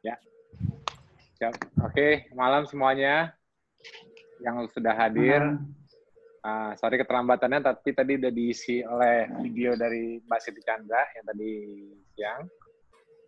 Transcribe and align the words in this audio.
Ya. 0.00 0.16
Siap. 1.36 1.54
Oke, 1.84 2.28
malam 2.32 2.64
semuanya 2.64 3.36
yang 4.40 4.64
sudah 4.72 4.96
hadir. 4.96 5.60
Uh, 6.40 6.72
sorry 6.80 6.96
keterlambatannya, 6.96 7.60
tapi 7.60 7.92
tadi 7.92 8.16
udah 8.16 8.32
diisi 8.32 8.80
oleh 8.80 9.28
video 9.44 9.76
dari 9.76 10.16
Mbak 10.24 10.40
Siti 10.40 10.64
Chandra 10.64 11.04
yang 11.12 11.24
tadi 11.28 11.52
siang, 12.16 12.42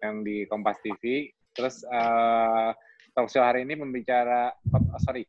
yang 0.00 0.14
di 0.24 0.48
Kompas 0.48 0.80
TV. 0.80 1.28
Terus 1.52 1.84
uh, 1.92 2.72
talk 3.12 3.28
show 3.28 3.44
hari 3.44 3.68
ini 3.68 3.76
membicara, 3.76 4.48
oh, 4.72 5.00
sorry, 5.04 5.28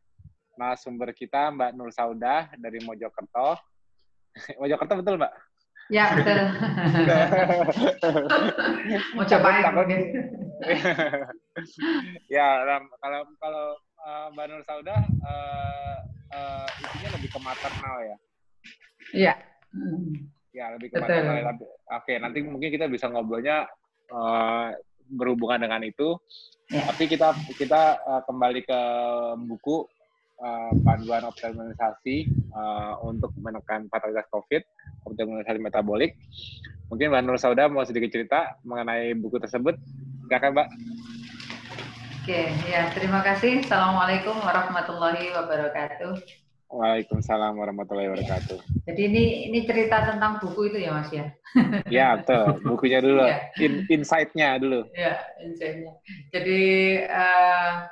narasumber 0.56 1.12
kita 1.12 1.52
Mbak 1.52 1.76
Nur 1.76 1.92
Saudah 1.92 2.48
dari 2.56 2.80
Mojokerto. 2.88 3.60
Mojokerto 4.64 5.04
betul 5.04 5.20
Mbak? 5.20 5.53
Ya 5.92 6.16
betul. 6.16 6.40
Mau 9.20 9.26
cobain. 9.28 9.64
Takut, 9.64 9.88
ya 12.32 12.48
kalau 13.04 13.22
kalau 13.36 13.66
uh, 14.00 14.28
Mbak 14.32 14.46
Nur 14.48 14.64
Saudah 14.64 15.02
uh, 15.04 15.98
uh, 16.32 16.68
itunya 16.80 17.10
lebih 17.12 17.30
ke 17.36 17.40
maternal 17.44 17.96
ya. 18.00 18.18
Iya. 19.12 19.34
Ya 20.56 20.66
lebih 20.80 20.88
ke 20.96 21.04
betul. 21.04 21.20
maternal. 21.20 21.60
Oke 22.00 22.14
nanti 22.16 22.40
mungkin 22.48 22.70
kita 22.72 22.88
bisa 22.88 23.12
ngobrolnya 23.12 23.68
uh, 24.08 24.72
berhubungan 25.12 25.68
dengan 25.68 25.84
itu. 25.84 26.16
Ya. 26.72 26.88
Tapi 26.88 27.12
kita 27.12 27.36
kita 27.60 28.00
uh, 28.08 28.22
kembali 28.24 28.64
ke 28.64 28.80
buku 29.52 29.84
uh, 30.44 30.72
panduan 30.84 31.24
optimalisasi 31.24 32.28
uh, 32.52 33.00
untuk 33.02 33.32
menekan 33.40 33.88
fatalitas 33.88 34.28
COVID, 34.30 34.62
optimalisasi 35.08 35.60
metabolik. 35.64 36.20
Mungkin 36.92 37.10
Mbak 37.10 37.24
Nur 37.24 37.40
Sauda 37.40 37.72
mau 37.72 37.88
sedikit 37.88 38.12
cerita 38.12 38.60
mengenai 38.68 39.16
buku 39.16 39.40
tersebut. 39.40 39.80
Silakan 40.28 40.52
Mbak. 40.54 40.68
Oke, 42.24 42.42
ya 42.68 42.88
terima 42.96 43.20
kasih. 43.20 43.64
Assalamualaikum 43.68 44.36
warahmatullahi 44.40 45.32
wabarakatuh. 45.36 46.44
Waalaikumsalam 46.74 47.54
warahmatullahi 47.54 48.10
wabarakatuh. 48.10 48.58
Jadi 48.90 49.02
ini 49.06 49.24
ini 49.52 49.60
cerita 49.62 50.10
tentang 50.10 50.42
buku 50.42 50.74
itu 50.74 50.82
ya 50.82 50.90
Mas 50.98 51.12
ya? 51.14 51.26
ya 52.02 52.08
betul, 52.18 52.66
bukunya 52.66 52.98
dulu, 52.98 53.30
ya. 53.30 53.54
In, 53.62 53.86
insight-nya 53.94 54.58
dulu. 54.58 54.82
Ya, 54.98 55.22
insight-nya. 55.46 55.94
Jadi 56.34 56.62
uh, 57.06 57.86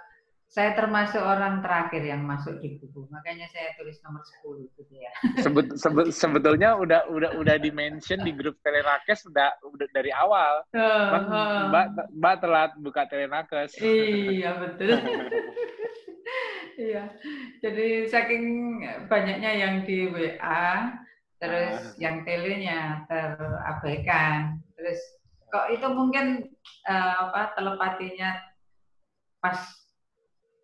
saya 0.51 0.75
termasuk 0.75 1.23
orang 1.23 1.63
terakhir 1.63 2.03
yang 2.03 2.27
masuk 2.27 2.59
di 2.59 2.75
buku, 2.75 3.07
makanya 3.07 3.47
saya 3.55 3.71
tulis 3.79 4.03
nomor 4.03 4.19
10 4.43 4.67
gitu 4.75 4.93
ya. 4.99 5.11
Sebet, 5.39 5.79
sebet, 5.79 6.11
sebetulnya 6.11 6.75
udah 6.75 7.07
udah 7.07 7.39
udah 7.39 7.55
di 7.55 7.71
mention 7.71 8.19
di 8.19 8.35
grup 8.35 8.59
Telenakes 8.59 9.23
udah 9.31 9.55
udah 9.63 9.87
dari 9.95 10.11
awal. 10.11 10.67
Mbak, 10.75 11.23
mbak, 11.71 11.85
mbak 12.11 12.35
telat 12.43 12.71
buka 12.83 13.07
Telenakes. 13.07 13.79
Iya 13.79 14.59
betul. 14.59 14.99
iya. 16.91 17.15
Jadi 17.63 18.11
saking 18.11 18.43
banyaknya 19.07 19.51
yang 19.55 19.87
di 19.87 20.11
WA, 20.11 20.99
terus 21.39 21.79
uh. 21.79 21.95
yang 21.95 22.27
telenya 22.27 23.07
terabaikan, 23.07 24.59
terus 24.75 24.99
kok 25.47 25.71
itu 25.71 25.87
mungkin 25.95 26.51
uh, 26.91 27.31
apa 27.31 27.55
telepatinya 27.55 28.35
pas 29.39 29.80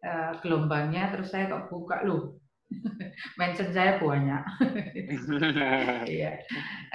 uh, 0.08 0.32
gelombangnya 0.40 1.12
terus 1.12 1.36
saya 1.36 1.52
kok 1.52 1.68
buka 1.68 2.08
loh 2.08 2.40
mention 3.40 3.72
saya 3.72 4.00
banyak. 4.00 4.44
Iya. 6.08 6.32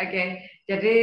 Oke 0.00 0.08
okay. 0.08 0.28
jadi 0.68 0.98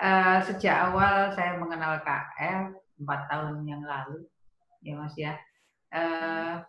uh, 0.00 0.38
sejak 0.44 0.92
awal 0.92 1.32
saya 1.36 1.60
mengenal 1.60 2.00
KF 2.00 2.72
empat 3.00 3.20
tahun 3.28 3.68
yang 3.68 3.84
lalu 3.84 4.24
ya 4.80 4.96
mas 4.96 5.14
ya. 5.16 5.36
Uh, 5.88 6.60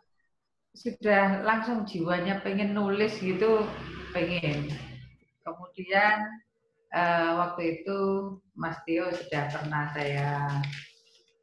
sudah 0.79 1.43
langsung 1.43 1.83
jiwanya 1.83 2.39
pengen 2.39 2.71
nulis 2.71 3.19
gitu 3.19 3.67
pengen. 4.15 4.71
Kemudian 5.43 6.23
uh, 6.93 7.31
waktu 7.45 7.81
itu 7.81 7.99
Mas 8.53 8.77
Tio 8.85 9.09
sudah 9.11 9.49
pernah 9.49 9.89
saya 9.91 10.47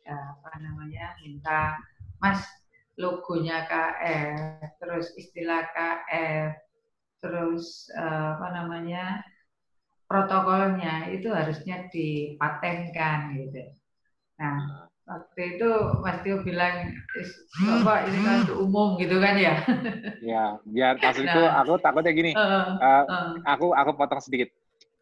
uh, 0.06 0.26
apa 0.38 0.50
namanya 0.62 1.18
minta 1.20 1.74
Mas 2.22 2.40
logonya 2.96 3.68
KF, 3.68 4.80
terus 4.80 5.12
istilah 5.20 5.68
KF, 5.72 6.56
terus 7.20 7.92
uh, 7.92 8.40
apa 8.40 8.48
namanya 8.56 9.20
protokolnya 10.08 11.12
itu 11.12 11.28
harusnya 11.28 11.88
dipatenkan 11.92 13.36
gitu. 13.36 13.62
Nah 14.40 14.88
waktu 15.06 15.56
itu 15.56 15.70
Mas 16.02 16.18
Tio 16.26 16.42
bilang 16.42 16.90
Bapak 17.62 18.10
ini 18.10 18.18
kan 18.26 18.38
umum 18.56 18.98
gitu 18.98 19.20
kan 19.22 19.38
ya? 19.38 19.54
Ya 20.24 20.44
biar 20.66 20.98
kasus 20.98 21.22
nah, 21.22 21.32
itu 21.36 21.42
aku 21.46 21.72
takutnya 21.78 22.12
gini, 22.16 22.32
uh, 22.32 22.42
uh, 22.80 23.04
uh, 23.06 23.26
aku 23.44 23.76
aku 23.76 23.90
potong 23.94 24.22
sedikit. 24.24 24.50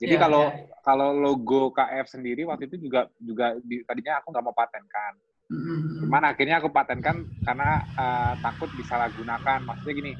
Jadi 0.02 0.18
ya, 0.18 0.20
kalau 0.20 0.50
ya. 0.50 0.66
kalau 0.82 1.14
logo 1.14 1.70
KF 1.70 2.10
sendiri 2.10 2.42
waktu 2.44 2.66
itu 2.66 2.90
juga 2.90 3.06
juga 3.22 3.54
di, 3.62 3.86
tadinya 3.86 4.20
aku 4.20 4.34
nggak 4.34 4.44
mau 4.44 4.56
patenkan. 4.56 5.14
Mm-hmm. 5.52 6.08
Cuman 6.08 6.22
akhirnya 6.24 6.56
aku 6.62 6.72
patenkan 6.72 7.28
karena 7.44 7.84
uh, 7.96 8.32
takut 8.40 8.70
disalahgunakan. 8.80 9.60
Maksudnya 9.64 9.94
gini, 9.94 10.12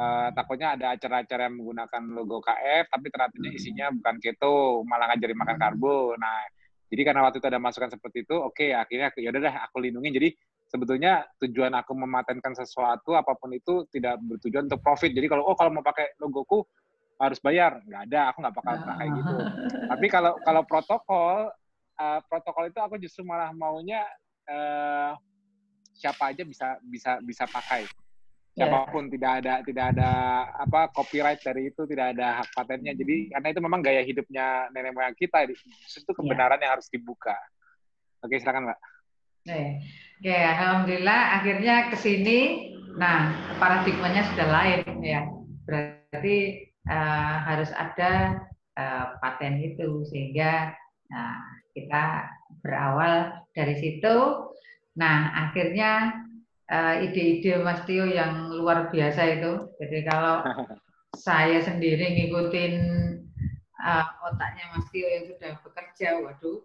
uh, 0.00 0.28
takutnya 0.32 0.74
ada 0.78 0.96
acara-acara 0.96 1.46
yang 1.50 1.60
menggunakan 1.60 2.02
logo 2.10 2.40
KF, 2.40 2.88
tapi 2.88 3.06
ternyata 3.12 3.34
isinya 3.52 3.86
bukan 3.92 4.16
keto, 4.22 4.82
malah 4.88 5.12
ngajarin 5.12 5.36
makan 5.36 5.56
karbo. 5.60 6.16
Nah, 6.16 6.48
jadi 6.88 7.02
karena 7.10 7.20
waktu 7.28 7.38
itu 7.42 7.48
ada 7.48 7.60
masukan 7.60 7.90
seperti 7.92 8.24
itu, 8.24 8.36
oke, 8.40 8.56
okay, 8.56 8.70
akhirnya 8.72 9.12
ya 9.20 9.28
udah 9.28 9.40
deh 9.44 9.54
aku 9.68 9.76
lindungi. 9.84 10.10
Jadi 10.14 10.28
sebetulnya 10.64 11.28
tujuan 11.38 11.72
aku 11.76 11.92
mematenkan 11.94 12.56
sesuatu 12.56 13.14
apa 13.14 13.36
pun 13.36 13.52
itu 13.52 13.84
tidak 13.92 14.16
bertujuan 14.24 14.66
untuk 14.66 14.80
profit. 14.80 15.12
Jadi 15.12 15.28
kalau 15.28 15.44
oh 15.44 15.56
kalau 15.58 15.70
mau 15.70 15.84
pakai 15.84 16.16
logoku 16.18 16.64
harus 17.20 17.38
bayar, 17.38 17.78
nggak 17.84 18.02
ada, 18.10 18.20
aku 18.32 18.38
nggak 18.42 18.54
bakal 18.58 18.74
kayak 18.80 19.10
gitu. 19.12 19.34
Tapi 19.86 20.06
kalau 20.10 20.32
kalau 20.42 20.62
protokol 20.66 21.36
uh, 22.00 22.20
protokol 22.26 22.64
itu 22.66 22.80
aku 22.82 22.94
justru 22.98 23.22
malah 23.22 23.54
maunya 23.54 24.02
uh, 24.48 25.12
siapa 25.94 26.34
aja 26.34 26.42
bisa 26.42 26.76
bisa 26.84 27.22
bisa 27.22 27.44
pakai 27.48 27.86
ya. 28.56 28.66
siapa 28.66 28.90
pun 28.90 29.06
yeah. 29.06 29.12
tidak 29.14 29.32
ada 29.40 29.54
tidak 29.62 29.84
ada 29.94 30.10
apa 30.58 30.80
copyright 30.92 31.40
dari 31.40 31.70
itu 31.70 31.82
tidak 31.88 32.16
ada 32.18 32.42
hak 32.42 32.48
patennya 32.52 32.92
jadi 32.98 33.32
karena 33.36 33.48
itu 33.54 33.60
memang 33.62 33.80
gaya 33.80 34.02
hidupnya 34.02 34.68
nenek 34.74 34.92
moyang 34.92 35.16
kita 35.16 35.46
itu 35.48 36.12
kebenaran 36.12 36.58
yeah. 36.58 36.68
yang 36.68 36.72
harus 36.76 36.90
dibuka 36.90 37.36
oke 38.20 38.34
silakan 38.36 38.68
mbak 38.72 38.80
Oke, 39.44 40.32
alhamdulillah 40.32 41.36
akhirnya 41.36 41.92
ke 41.92 42.00
sini. 42.00 42.72
Nah, 42.96 43.28
paradigmanya 43.60 44.24
sudah 44.32 44.48
lain 44.48 45.04
ya. 45.04 45.28
Berarti 45.68 46.64
uh, 46.88 47.36
harus 47.44 47.68
ada 47.76 48.40
uh, 48.72 49.20
paten 49.20 49.60
itu 49.60 50.00
sehingga 50.08 50.72
nah, 51.12 51.44
kita 51.76 52.24
berawal 52.60 53.44
dari 53.56 53.74
situ. 53.78 54.16
Nah, 54.94 55.48
akhirnya 55.48 56.22
uh, 56.70 56.94
ide-ide 57.02 57.58
Mas 57.62 57.82
Tio 57.88 58.06
yang 58.06 58.52
luar 58.54 58.90
biasa 58.90 59.40
itu. 59.40 59.74
Jadi 59.80 59.98
kalau 60.06 60.44
saya 61.26 61.62
sendiri 61.62 62.14
ngikutin 62.14 62.74
uh, 63.82 64.06
otaknya 64.30 64.64
Mas 64.74 64.86
Tio 64.94 65.06
yang 65.06 65.24
sudah 65.30 65.52
bekerja, 65.66 66.22
waduh, 66.22 66.62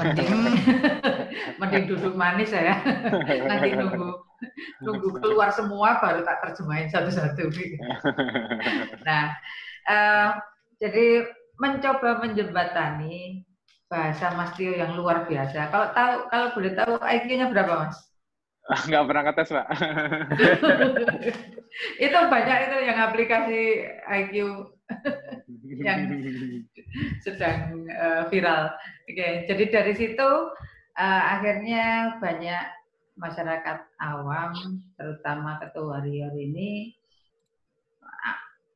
mending, 0.00 0.30
mending 1.60 1.84
duduk 1.90 2.14
manis 2.14 2.54
saya. 2.54 2.80
Nanti 3.46 3.74
nunggu 3.76 4.30
nunggu 4.80 5.20
keluar 5.20 5.52
semua 5.52 6.00
baru 6.00 6.24
tak 6.24 6.40
terjemahin 6.48 6.88
satu-satu. 6.88 7.52
Nah, 9.04 9.36
uh, 9.84 10.28
jadi 10.80 11.28
mencoba 11.60 12.24
menjembatani 12.24 13.44
bahasa 13.90 14.30
Mas 14.38 14.54
Tio 14.54 14.70
yang 14.70 14.94
luar 14.94 15.26
biasa. 15.26 15.66
Kalau 15.74 15.90
tahu 15.90 16.14
kalau 16.30 16.46
boleh 16.54 16.72
tahu 16.78 16.92
IQ-nya 17.02 17.50
berapa, 17.50 17.90
Mas? 17.90 17.98
Nggak 18.86 19.04
pernah 19.10 19.22
ngetes, 19.26 19.50
Pak. 19.50 19.66
itu 22.06 22.18
banyak 22.30 22.58
itu 22.70 22.76
yang 22.86 22.98
aplikasi 23.02 23.60
IQ 24.06 24.34
yang 25.86 26.00
sedang 27.26 27.82
uh, 27.90 28.30
viral. 28.30 28.70
Oke, 29.10 29.50
jadi 29.50 29.64
dari 29.74 29.92
situ 29.98 30.30
uh, 30.94 31.22
akhirnya 31.34 32.14
banyak 32.22 32.64
masyarakat 33.18 33.78
awam, 33.98 34.54
terutama 34.94 35.58
ketua 35.58 35.98
warrior 35.98 36.30
ini 36.38 36.94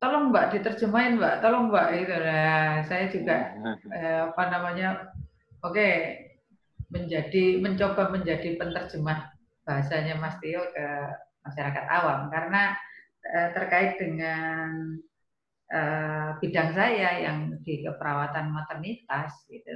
tolong 0.04 0.28
Mbak 0.28 0.46
diterjemahin 0.52 1.16
Mbak, 1.16 1.34
tolong 1.40 1.72
Mbak 1.72 1.88
itu. 1.96 2.12
Nah, 2.20 2.84
saya 2.84 3.08
juga 3.08 3.36
eh, 3.88 4.20
apa 4.28 4.44
namanya, 4.52 5.08
oke 5.64 5.72
okay, 5.72 5.94
menjadi 6.92 7.64
mencoba 7.64 8.12
menjadi 8.12 8.60
penerjemah 8.60 9.32
bahasanya 9.64 10.20
Mas 10.20 10.36
Tio 10.44 10.60
ke 10.76 10.86
masyarakat 11.48 11.84
awam 11.88 12.28
karena 12.28 12.76
eh, 13.24 13.48
terkait 13.56 13.96
dengan 13.96 15.00
eh, 15.72 16.28
bidang 16.44 16.76
saya 16.76 17.24
yang 17.24 17.56
di 17.64 17.80
keperawatan 17.80 18.52
maternitas 18.52 19.32
gitu. 19.48 19.72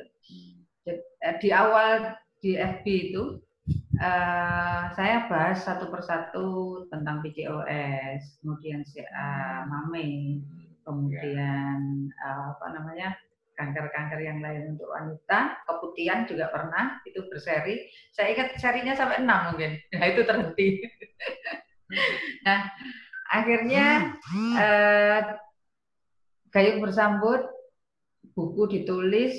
Eh, 0.84 1.34
di 1.40 1.48
awal 1.56 2.12
di 2.44 2.52
FB 2.60 2.84
itu 2.84 3.40
uh, 3.99 4.82
saya 4.94 5.26
bahas 5.26 5.62
satu 5.62 5.91
persatu 5.91 6.49
tentang 6.88 7.20
PCOS, 7.23 8.41
kemudian 8.41 8.87
CA, 8.87 9.67
MAME, 9.67 10.43
kemudian 10.87 12.09
uh, 12.17 12.56
apa 12.56 12.67
namanya 12.73 13.12
kanker-kanker 13.59 14.23
yang 14.23 14.38
lain 14.38 14.79
untuk 14.79 14.87
wanita, 14.87 15.59
keputihan 15.67 16.25
juga 16.31 16.47
pernah 16.55 17.03
itu 17.03 17.26
berseri. 17.26 17.91
Saya 18.15 18.38
ingat 18.38 18.55
serinya 18.62 18.94
sampai 18.94 19.19
enam 19.19 19.53
mungkin, 19.53 19.75
nah 19.99 20.06
itu 20.06 20.23
terhenti. 20.23 20.69
nah 22.47 22.71
akhirnya 23.35 24.14
uh, 24.55 25.21
gayung 26.55 26.79
bersambut, 26.81 27.43
buku 28.38 28.79
ditulis. 28.79 29.35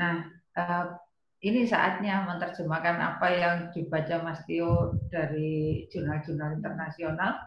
Nah 0.00 0.32
uh, 0.56 0.96
ini 1.42 1.66
saatnya 1.66 2.22
menerjemahkan 2.22 3.02
apa 3.02 3.28
yang 3.34 3.56
dibaca 3.74 4.22
Mas 4.22 4.46
Tio 4.46 4.94
dari 5.10 5.84
jurnal-jurnal 5.90 6.62
internasional 6.62 7.42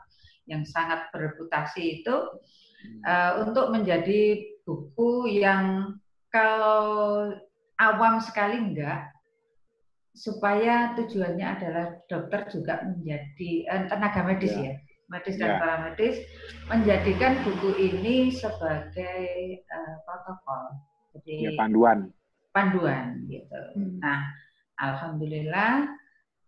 yang 0.52 0.68
sangat 0.68 1.08
bereputasi 1.16 2.04
itu 2.04 2.16
uh, 3.08 3.32
untuk 3.48 3.72
menjadi 3.72 4.44
buku 4.68 5.40
yang 5.40 5.96
kalau 6.28 7.32
awam 7.80 8.20
sekali 8.20 8.60
enggak 8.60 9.16
supaya 10.16 10.96
tujuannya 11.00 11.48
adalah 11.60 11.86
dokter 12.08 12.48
juga 12.48 12.84
menjadi 12.88 13.52
eh, 13.68 13.84
tenaga 13.92 14.24
medis 14.24 14.56
ya, 14.56 14.72
ya 14.72 14.76
medis 15.06 15.36
dan 15.38 15.56
ya. 15.56 15.60
paramedis 15.62 16.16
menjadikan 16.66 17.38
buku 17.46 17.78
ini 17.78 18.34
sebagai 18.34 19.62
uh, 19.70 19.96
protokol. 20.02 20.64
Jadi 21.14 21.34
ya, 21.46 21.52
panduan 21.54 22.10
panduan 22.56 23.28
gitu. 23.28 23.60
Hmm. 23.75 24.00
Nah, 24.00 24.31
alhamdulillah 24.80 25.92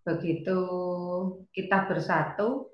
begitu 0.07 0.59
kita 1.51 1.83
bersatu 1.92 2.71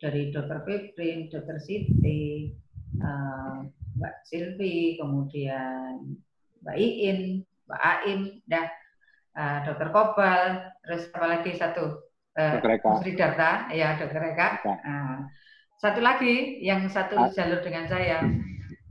dari 0.00 0.32
Dokter 0.32 0.64
Piprin, 0.64 1.28
Dokter 1.28 1.60
Siti, 1.60 2.48
uh, 2.96 3.68
Mbak 4.00 4.14
Silvi, 4.24 4.96
kemudian 4.96 6.16
Mbak 6.64 6.76
Iin, 6.80 7.44
Mbak 7.68 7.82
Aim, 7.84 8.20
dah 8.48 8.66
uh, 9.36 9.58
Dokter 9.68 9.88
Kobal, 9.92 10.42
terus 10.80 11.12
apa 11.12 11.26
lagi 11.28 11.52
satu 11.54 12.08
uh, 12.40 12.56
Sri 13.04 13.12
Darta, 13.14 13.68
ya 13.68 14.00
Dokter 14.00 14.32
Eka. 14.32 14.48
Uh, 14.64 15.28
satu 15.78 15.98
lagi 15.98 16.62
yang 16.62 16.86
satu 16.86 17.18
ah. 17.18 17.30
jalur 17.34 17.58
dengan 17.60 17.90
saya. 17.90 18.22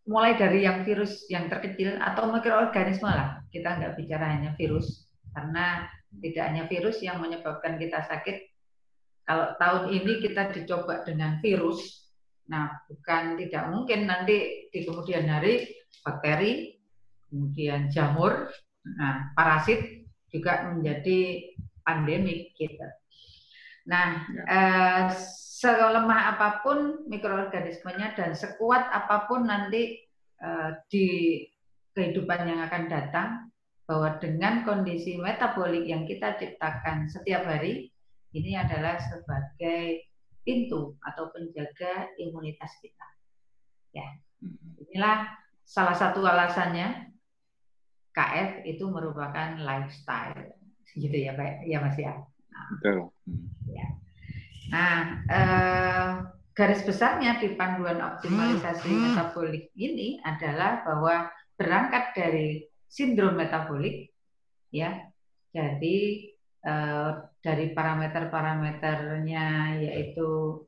mulai 0.06 0.38
dari 0.38 0.62
yang 0.62 0.86
virus 0.86 1.26
yang 1.26 1.50
terkecil 1.50 1.98
atau 1.98 2.30
mikroorganisme 2.30 3.10
lah. 3.10 3.42
Kita 3.50 3.74
nggak 3.78 3.98
bicara 3.98 4.38
hanya 4.38 4.54
virus 4.54 5.10
karena 5.34 5.90
tidak 6.22 6.44
hanya 6.46 6.64
virus 6.70 7.02
yang 7.02 7.18
menyebabkan 7.18 7.74
kita 7.78 8.06
sakit. 8.06 8.46
Kalau 9.26 9.58
tahun 9.58 9.90
ini 9.90 10.22
kita 10.22 10.54
dicoba 10.54 11.02
dengan 11.02 11.42
virus 11.42 12.06
nah 12.46 12.70
bukan 12.86 13.34
tidak 13.42 13.74
mungkin 13.74 14.06
nanti 14.06 14.70
di 14.70 14.86
kemudian 14.86 15.26
hari 15.26 15.66
bakteri 16.06 16.78
kemudian 17.26 17.90
jamur 17.90 18.46
nah 18.86 19.34
parasit 19.34 20.05
juga 20.36 20.68
menjadi 20.68 21.48
pandemik 21.80 22.52
gitu. 22.60 22.86
Nah, 23.88 24.26
ya. 24.28 24.42
eh, 24.44 25.04
selemah 25.56 26.36
apa 26.36 26.60
pun 26.60 27.08
mikroorganismenya 27.08 28.12
dan 28.12 28.36
sekuat 28.36 28.92
apa 28.92 29.24
pun 29.24 29.48
nanti 29.48 30.04
eh, 30.36 30.70
di 30.92 31.40
kehidupan 31.96 32.44
yang 32.44 32.60
akan 32.68 32.84
datang, 32.92 33.28
bahwa 33.86 34.18
dengan 34.18 34.66
kondisi 34.66 35.16
metabolik 35.16 35.86
yang 35.86 36.04
kita 36.04 36.34
ciptakan 36.36 37.06
setiap 37.06 37.46
hari, 37.46 37.88
ini 38.34 38.58
adalah 38.58 38.98
sebagai 38.98 40.10
pintu 40.42 40.98
atau 41.06 41.30
penjaga 41.30 42.10
imunitas 42.18 42.68
kita. 42.82 43.06
Ya, 43.94 44.06
hmm. 44.42 44.82
inilah 44.90 45.30
salah 45.62 45.96
satu 45.96 46.20
alasannya 46.26 47.15
KF 48.16 48.64
itu 48.64 48.88
merupakan 48.88 49.60
lifestyle, 49.60 50.56
gitu 50.96 51.12
ya 51.12 51.36
Pak, 51.36 51.68
ya 51.68 51.78
Mas 51.84 52.00
ya. 52.00 52.16
Nah, 52.48 52.66
Betul. 52.80 53.12
Ya. 53.68 53.86
Nah, 54.72 55.00
eh, 55.28 56.10
garis 56.56 56.80
besarnya 56.80 57.36
di 57.36 57.52
panduan 57.52 58.00
optimalisasi 58.00 58.88
hmm. 58.88 59.02
metabolik 59.12 59.68
ini 59.76 60.16
adalah 60.24 60.80
bahwa 60.80 61.28
berangkat 61.60 62.16
dari 62.16 62.64
sindrom 62.88 63.36
metabolik, 63.36 64.08
ya, 64.72 64.96
jadi 65.52 65.96
eh, 66.64 67.10
dari 67.44 67.76
parameter-parameternya 67.76 69.76
yaitu 69.84 70.64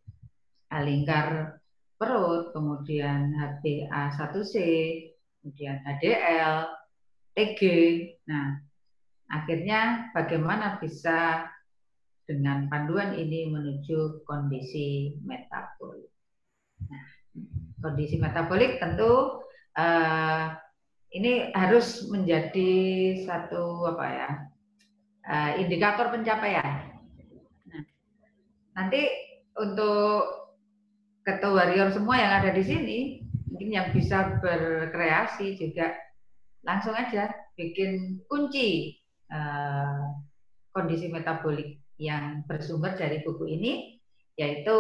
lingkar 0.69 1.57
perut, 1.97 2.53
kemudian 2.53 3.33
HbA1c, 3.33 4.55
kemudian 5.41 5.81
HDL, 5.83 6.78
EG. 7.39 7.61
Nah, 8.27 8.59
akhirnya 9.31 10.11
bagaimana 10.11 10.83
bisa 10.83 11.47
dengan 12.27 12.67
panduan 12.67 13.15
ini 13.15 13.49
menuju 13.49 14.27
kondisi 14.27 15.17
metabolik. 15.23 16.11
Nah, 16.91 17.05
kondisi 17.81 18.19
metabolik 18.19 18.83
tentu 18.83 19.41
uh, 19.79 20.47
ini 21.15 21.55
harus 21.57 22.05
menjadi 22.13 22.73
satu 23.25 23.97
apa 23.97 24.07
ya 24.13 24.31
uh, 25.25 25.51
indikator 25.57 26.13
pencapaian. 26.13 27.01
Nah, 27.71 27.83
nanti 28.77 29.09
untuk 29.57 30.53
ketua 31.25 31.65
warrior 31.65 31.89
semua 31.95 32.21
yang 32.21 32.33
ada 32.45 32.51
di 32.53 32.65
sini 32.65 32.99
mungkin 33.49 33.69
yang 33.73 33.89
bisa 33.97 34.37
berkreasi 34.41 35.57
juga 35.57 35.97
langsung 36.67 36.95
aja 36.95 37.31
bikin 37.55 38.23
kunci 38.27 38.99
uh, 39.31 40.15
kondisi 40.75 41.11
metabolik 41.11 41.83
yang 41.99 42.47
bersumber 42.47 42.95
dari 42.95 43.23
buku 43.27 43.59
ini 43.59 43.99
yaitu 44.39 44.77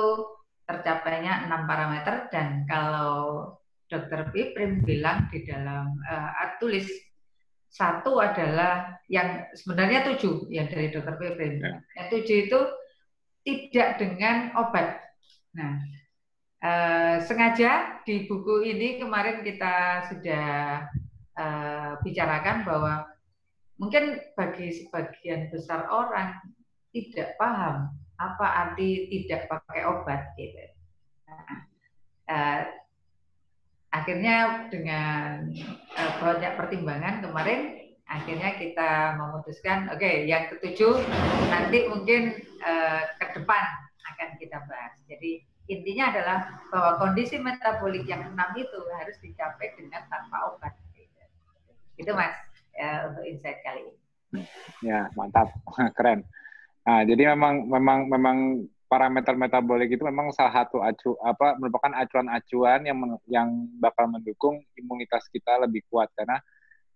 tercapainya 0.69 1.49
enam 1.51 1.67
parameter. 1.67 2.31
Dan 2.31 2.69
kalau 2.71 3.53
dokter 3.91 4.31
Piprim 4.31 4.85
bilang 4.85 5.27
di 5.33 5.43
dalam 5.49 5.99
uh, 6.07 6.55
tulis 6.63 6.87
satu 7.69 8.17
adalah 8.21 8.97
yang 9.13 9.45
sebenarnya 9.53 10.09
tujuh 10.13 10.49
yang 10.49 10.69
dari 10.73 10.89
dokter 10.89 11.17
Piprim 11.21 11.61
ya. 11.61 11.81
yang 12.01 12.07
tujuh 12.09 12.37
itu 12.49 12.61
tidak 13.45 13.89
dengan 14.01 14.53
obat. 14.57 15.01
Nah 15.57 15.81
uh, 16.65 17.17
sengaja 17.25 18.03
di 18.05 18.25
buku 18.25 18.65
ini 18.65 19.01
kemarin 19.01 19.45
kita 19.45 20.07
sudah 20.13 20.47
uh, 21.38 21.97
bicarakan 22.02 22.66
bahwa 22.66 23.07
mungkin 23.78 24.18
bagi 24.35 24.75
sebagian 24.75 25.49
besar 25.54 25.87
orang 25.88 26.35
tidak 26.90 27.38
paham 27.38 27.95
apa 28.18 28.47
arti 28.66 29.07
tidak 29.07 29.47
pakai 29.47 29.87
obat 29.87 30.35
gitu. 30.35 30.59
Nah, 31.30 31.54
uh, 32.26 32.61
akhirnya 33.95 34.66
dengan 34.68 35.54
uh, 35.95 36.12
banyak 36.18 36.52
pertimbangan 36.59 37.23
kemarin 37.23 37.88
akhirnya 38.09 38.57
kita 38.57 39.21
memutuskan, 39.21 39.92
oke, 39.92 40.00
okay, 40.00 40.25
yang 40.25 40.49
ketujuh 40.49 40.97
nanti 41.52 41.87
mungkin 41.92 42.40
uh, 42.64 43.04
ke 43.21 43.37
depan 43.37 43.64
akan 44.16 44.28
kita 44.40 44.59
bahas. 44.64 44.97
Jadi 45.04 45.45
intinya 45.68 46.09
adalah 46.16 46.38
bahwa 46.73 46.90
kondisi 47.04 47.37
metabolik 47.37 48.09
yang 48.09 48.25
enam 48.33 48.50
itu 48.57 48.80
harus 48.97 49.16
dicapai 49.21 49.76
dengan 49.76 50.09
tanpa 50.09 50.57
obat. 50.57 50.73
Itu 51.99 52.14
mas 52.14 52.33
ya, 52.73 53.11
untuk 53.11 53.26
insight 53.26 53.61
kali 53.67 53.83
ini. 53.85 54.47
Ya 54.81 55.11
mantap, 55.19 55.50
keren. 55.99 56.23
Nah, 56.87 57.05
jadi 57.05 57.37
memang 57.37 57.69
memang 57.69 57.99
memang 58.09 58.38
parameter 58.88 59.37
metabolik 59.37 59.93
itu 59.93 60.00
memang 60.00 60.33
salah 60.33 60.64
satu 60.64 60.81
acu 60.81 61.12
apa 61.21 61.61
merupakan 61.61 61.93
acuan-acuan 61.93 62.88
yang 62.88 62.97
yang 63.28 63.49
bakal 63.76 64.09
mendukung 64.09 64.64
imunitas 64.81 65.28
kita 65.28 65.61
lebih 65.61 65.85
kuat 65.93 66.09
karena 66.17 66.40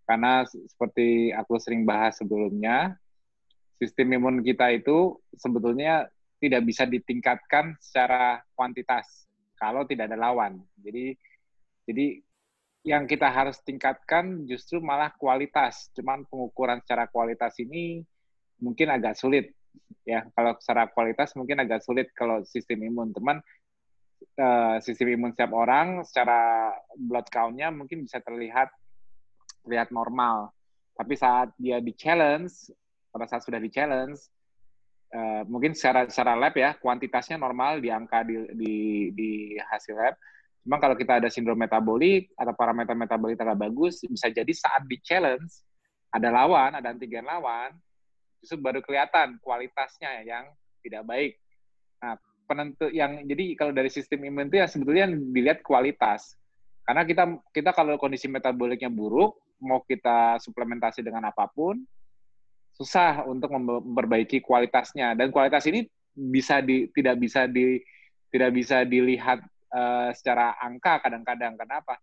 karena 0.09 0.49
seperti 0.49 1.31
aku 1.37 1.61
sering 1.61 1.85
bahas 1.85 2.17
sebelumnya 2.17 2.97
sistem 3.77 4.17
imun 4.17 4.41
kita 4.41 4.73
itu 4.73 5.21
sebetulnya 5.37 6.09
tidak 6.41 6.65
bisa 6.65 6.89
ditingkatkan 6.89 7.77
secara 7.79 8.41
kuantitas 8.57 9.29
kalau 9.61 9.87
tidak 9.87 10.11
ada 10.11 10.19
lawan. 10.19 10.59
Jadi 10.81 11.15
jadi 11.87 12.07
yang 12.83 13.07
kita 13.07 13.31
harus 13.31 13.63
tingkatkan 13.63 14.43
justru 14.47 14.83
malah 14.83 15.15
kualitas. 15.15 15.91
Cuman 15.95 16.27
pengukuran 16.27 16.83
secara 16.83 17.07
kualitas 17.07 17.55
ini 17.63 18.03
mungkin 18.59 18.91
agak 18.91 19.15
sulit 19.15 19.55
ya. 20.03 20.27
Kalau 20.35 20.59
secara 20.59 20.91
kualitas 20.91 21.35
mungkin 21.39 21.63
agak 21.63 21.87
sulit 21.87 22.11
kalau 22.11 22.43
sistem 22.43 22.83
imun. 22.91 23.15
Teman 23.15 23.39
uh, 24.39 24.77
sistem 24.83 25.15
imun 25.15 25.31
setiap 25.31 25.55
orang 25.55 26.03
secara 26.03 26.75
blood 26.99 27.27
count-nya 27.31 27.71
mungkin 27.71 28.03
bisa 28.03 28.19
terlihat 28.19 28.71
terlihat 29.63 29.95
normal. 29.95 30.51
Tapi 30.99 31.15
saat 31.15 31.55
dia 31.57 31.79
di 31.79 31.95
challenge, 31.95 32.75
pada 33.15 33.31
saat 33.31 33.47
sudah 33.47 33.63
di 33.63 33.71
challenge, 33.71 34.19
uh, 35.15 35.47
mungkin 35.47 35.73
secara 35.73 36.11
secara 36.11 36.35
lab 36.35 36.55
ya 36.59 36.75
kuantitasnya 36.77 37.39
normal 37.39 37.79
di 37.79 37.89
angka 37.95 38.27
di 38.27 38.43
di, 38.59 38.75
di 39.15 39.31
hasil 39.57 39.95
lab. 39.95 40.19
Cuma 40.63 40.79
kalau 40.79 40.95
kita 40.95 41.19
ada 41.19 41.27
sindrom 41.27 41.59
metabolik 41.59 42.31
atau 42.39 42.55
parameter 42.55 42.95
metabolik 42.95 43.35
tidak 43.35 43.59
bagus, 43.59 43.99
bisa 44.07 44.31
jadi 44.31 44.53
saat 44.55 44.87
di 44.87 44.95
challenge 45.03 45.51
ada 46.15 46.29
lawan, 46.31 46.79
ada 46.79 46.95
antigen 46.95 47.27
lawan, 47.27 47.75
justru 48.39 48.63
baru 48.63 48.79
kelihatan 48.79 49.43
kualitasnya 49.43 50.23
yang 50.23 50.47
tidak 50.87 51.03
baik. 51.03 51.33
Nah, 51.99 52.15
penentu 52.47 52.87
yang 52.91 53.27
jadi 53.27 53.59
kalau 53.59 53.73
dari 53.75 53.91
sistem 53.91 54.23
imun 54.29 54.51
itu 54.51 54.63
ya 54.63 54.67
sebetulnya 54.71 55.11
dilihat 55.11 55.67
kualitas. 55.67 56.39
Karena 56.83 57.03
kita 57.07 57.25
kita 57.55 57.71
kalau 57.75 57.95
kondisi 57.99 58.27
metaboliknya 58.27 58.91
buruk, 58.91 59.39
mau 59.63 59.83
kita 59.87 60.43
suplementasi 60.43 61.03
dengan 61.03 61.31
apa 61.31 61.47
pun, 61.51 61.79
susah 62.75 63.23
untuk 63.27 63.55
memperbaiki 63.55 64.43
kualitasnya 64.43 65.15
dan 65.15 65.31
kualitas 65.31 65.63
ini 65.71 65.87
bisa 66.13 66.59
di 66.61 66.91
tidak 66.93 67.17
bisa 67.23 67.47
di 67.47 67.81
tidak 68.35 68.51
bisa 68.53 68.83
dilihat 68.83 69.41
uh, 69.73 70.11
secara 70.15 70.57
angka 70.61 71.03
kadang-kadang. 71.03 71.57
Kenapa? 71.57 71.99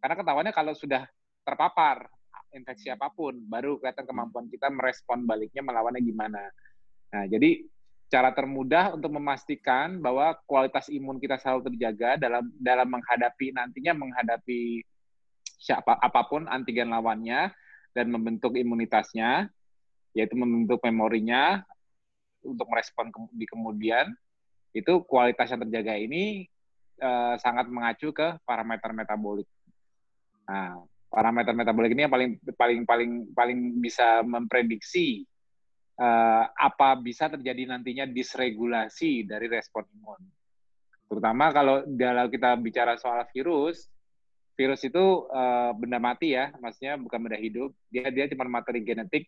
Karena 0.00 0.14
ketahuannya 0.16 0.54
kalau 0.56 0.72
sudah 0.72 1.04
terpapar 1.44 2.08
infeksi 2.50 2.90
apa 2.90 3.12
pun 3.14 3.36
baru 3.46 3.78
kelihatan 3.78 4.08
kemampuan 4.08 4.50
kita 4.50 4.72
merespon 4.72 5.22
baliknya 5.28 5.62
melawannya 5.62 6.02
gimana. 6.02 6.42
Nah 7.14 7.24
jadi 7.30 7.62
cara 8.10 8.34
termudah 8.34 8.98
untuk 8.98 9.14
memastikan 9.14 10.02
bahwa 10.02 10.34
kualitas 10.42 10.90
imun 10.90 11.22
kita 11.22 11.38
selalu 11.38 11.70
terjaga 11.70 12.18
dalam 12.18 12.50
dalam 12.58 12.90
menghadapi 12.90 13.54
nantinya 13.54 13.94
menghadapi 13.94 14.82
siapa 15.46 15.94
apa 15.94 16.26
pun 16.26 16.50
antigen 16.50 16.90
lawannya 16.90 17.54
dan 17.94 18.10
membentuk 18.10 18.58
imunitasnya 18.58 19.46
yaitu 20.10 20.34
membentuk 20.34 20.82
memorinya 20.82 21.62
untuk 22.42 22.66
merespon 22.66 23.14
di 23.30 23.46
kemudian 23.46 24.10
itu 24.74 25.06
kualitas 25.06 25.54
yang 25.54 25.62
terjaga 25.62 25.94
ini 25.94 26.50
uh, 27.00 27.34
sangat 27.40 27.66
mengacu 27.72 28.12
ke 28.12 28.38
parameter 28.44 28.92
metabolik. 28.92 29.48
Nah, 30.46 30.84
parameter 31.10 31.52
metabolik 31.56 31.90
ini 31.96 32.06
yang 32.06 32.12
paling 32.12 32.30
paling 32.54 32.80
paling 32.86 33.10
paling 33.34 33.60
bisa 33.82 34.22
memprediksi 34.22 35.26
uh, 35.98 36.44
apa 36.54 36.94
bisa 37.00 37.26
terjadi 37.26 37.66
nantinya 37.66 38.06
disregulasi 38.06 39.26
dari 39.26 39.50
respon 39.50 39.84
imun. 39.98 40.22
Terutama 41.10 41.50
kalau 41.50 41.82
dalam 41.90 42.30
kita 42.30 42.54
bicara 42.54 42.94
soal 42.94 43.26
virus, 43.34 43.90
virus 44.54 44.86
itu 44.86 45.26
uh, 45.26 45.74
benda 45.74 45.98
mati 45.98 46.38
ya, 46.38 46.54
maksudnya 46.62 46.94
bukan 46.94 47.18
benda 47.18 47.38
hidup. 47.40 47.74
Dia 47.90 48.14
dia 48.14 48.30
cuma 48.30 48.46
materi 48.46 48.86
genetik 48.86 49.26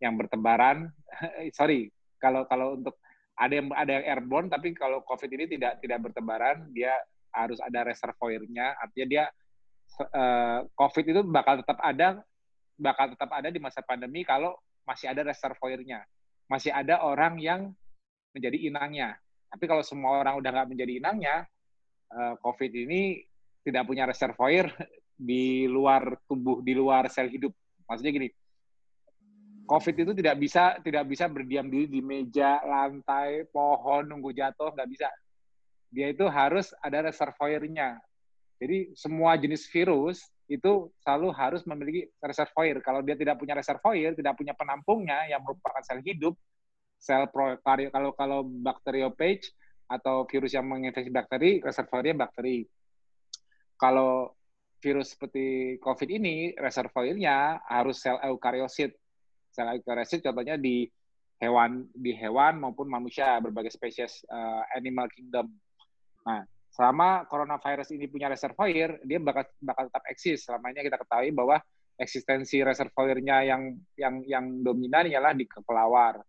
yang 0.00 0.16
bertebaran. 0.16 0.88
sorry, 1.58 1.92
kalau 2.16 2.48
kalau 2.48 2.80
untuk 2.80 2.96
ada 3.40 3.52
yang 3.56 3.66
ada 3.72 3.90
yang 3.96 4.04
airborne, 4.04 4.52
tapi 4.52 4.76
kalau 4.76 5.00
COVID 5.08 5.30
ini 5.32 5.44
tidak 5.48 5.80
tidak 5.80 5.98
bertebaran, 6.04 6.68
dia 6.76 6.92
harus 7.32 7.56
ada 7.64 7.88
reservoirnya. 7.88 8.76
Artinya 8.76 9.06
dia 9.08 9.24
uh, 10.12 10.68
COVID 10.76 11.04
itu 11.08 11.20
bakal 11.24 11.64
tetap 11.64 11.80
ada, 11.80 12.20
bakal 12.76 13.16
tetap 13.16 13.30
ada 13.32 13.48
di 13.48 13.56
masa 13.56 13.80
pandemi 13.80 14.20
kalau 14.28 14.60
masih 14.84 15.08
ada 15.08 15.24
reservoirnya, 15.24 16.04
masih 16.52 16.68
ada 16.68 17.00
orang 17.00 17.40
yang 17.40 17.72
menjadi 18.36 18.60
inangnya. 18.60 19.16
Tapi 19.50 19.64
kalau 19.64 19.82
semua 19.82 20.20
orang 20.20 20.36
udah 20.36 20.50
nggak 20.52 20.68
menjadi 20.76 20.92
inangnya, 21.00 21.36
uh, 22.12 22.36
COVID 22.44 22.72
ini 22.76 23.24
tidak 23.64 23.88
punya 23.88 24.04
reservoir 24.04 24.68
di 25.16 25.64
luar 25.64 26.16
tubuh, 26.28 26.60
di 26.60 26.76
luar 26.76 27.08
sel 27.08 27.32
hidup. 27.32 27.52
Maksudnya 27.88 28.12
gini, 28.12 28.28
COVID 29.70 29.94
itu 30.02 30.12
tidak 30.18 30.36
bisa 30.42 30.82
tidak 30.82 31.06
bisa 31.06 31.30
berdiam 31.30 31.70
diri 31.70 31.86
di 31.86 32.02
meja, 32.02 32.58
lantai, 32.66 33.46
pohon, 33.54 34.02
nunggu 34.02 34.34
jatuh, 34.34 34.74
nggak 34.74 34.90
bisa. 34.90 35.06
Dia 35.94 36.10
itu 36.10 36.26
harus 36.26 36.74
ada 36.82 37.06
reservoirnya. 37.06 38.02
Jadi 38.58 38.98
semua 38.98 39.38
jenis 39.38 39.70
virus 39.70 40.26
itu 40.50 40.90
selalu 41.06 41.30
harus 41.30 41.62
memiliki 41.62 42.10
reservoir. 42.18 42.82
Kalau 42.82 43.00
dia 43.06 43.14
tidak 43.14 43.38
punya 43.38 43.54
reservoir, 43.54 44.10
tidak 44.10 44.34
punya 44.34 44.58
penampungnya 44.58 45.30
yang 45.30 45.38
merupakan 45.46 45.78
sel 45.86 46.02
hidup, 46.02 46.34
sel 46.98 47.30
prokario 47.30 47.94
kalau 47.94 48.10
kalau 48.18 48.42
bakteriopage 48.42 49.54
atau 49.86 50.26
virus 50.26 50.50
yang 50.50 50.66
menginfeksi 50.66 51.14
bakteri, 51.14 51.62
reservoirnya 51.62 52.26
bakteri. 52.26 52.66
Kalau 53.78 54.34
virus 54.82 55.14
seperti 55.14 55.78
COVID 55.78 56.10
ini, 56.10 56.58
reservoirnya 56.58 57.62
harus 57.70 58.02
sel 58.02 58.18
eukariosit 58.18 58.99
sel 59.60 59.76
eukariosit 59.76 60.24
contohnya 60.24 60.56
di 60.56 60.88
hewan 61.36 61.84
di 61.92 62.16
hewan 62.16 62.60
maupun 62.60 62.88
manusia 62.88 63.36
berbagai 63.44 63.72
spesies 63.76 64.24
uh, 64.28 64.64
animal 64.72 65.08
kingdom. 65.12 65.52
Nah, 66.24 66.44
selama 66.72 67.28
coronavirus 67.28 67.92
ini 67.96 68.08
punya 68.08 68.32
reservoir, 68.32 69.00
dia 69.04 69.20
bakal 69.20 69.44
bakal 69.60 69.92
tetap 69.92 70.04
eksis. 70.08 70.48
Selama 70.48 70.72
ini 70.72 70.84
kita 70.88 70.96
ketahui 71.00 71.32
bahwa 71.36 71.60
eksistensi 72.00 72.64
reservoirnya 72.64 73.44
yang 73.44 73.76
yang 73.96 74.24
yang 74.24 74.44
dominan 74.64 75.08
ialah 75.08 75.36
di 75.36 75.44
kelelawar 75.44 76.24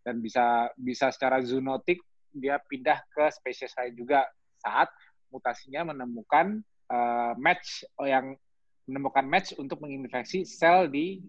dan 0.00 0.20
bisa 0.24 0.72
bisa 0.80 1.12
secara 1.12 1.44
zoonotik 1.44 2.00
dia 2.32 2.56
pindah 2.56 3.04
ke 3.12 3.28
spesies 3.28 3.76
lain 3.76 3.92
juga 3.92 4.24
saat 4.60 4.88
mutasinya 5.28 5.92
menemukan 5.92 6.64
uh, 6.88 7.36
match 7.36 7.84
yang 8.00 8.32
menemukan 8.88 9.26
match 9.28 9.52
untuk 9.60 9.78
menginfeksi 9.84 10.48
sel 10.48 10.88
di 10.88 11.20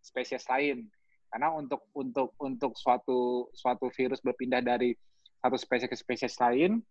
spesies 0.00 0.46
lain. 0.48 0.88
Karena 1.30 1.54
untuk 1.54 1.86
untuk 1.94 2.34
untuk 2.42 2.74
suatu 2.74 3.48
suatu 3.54 3.86
virus 3.94 4.18
berpindah 4.18 4.60
dari 4.60 4.92
satu 5.38 5.56
spesies 5.56 5.88
ke 5.88 5.96
spesies 5.96 6.36
lain 6.42 6.82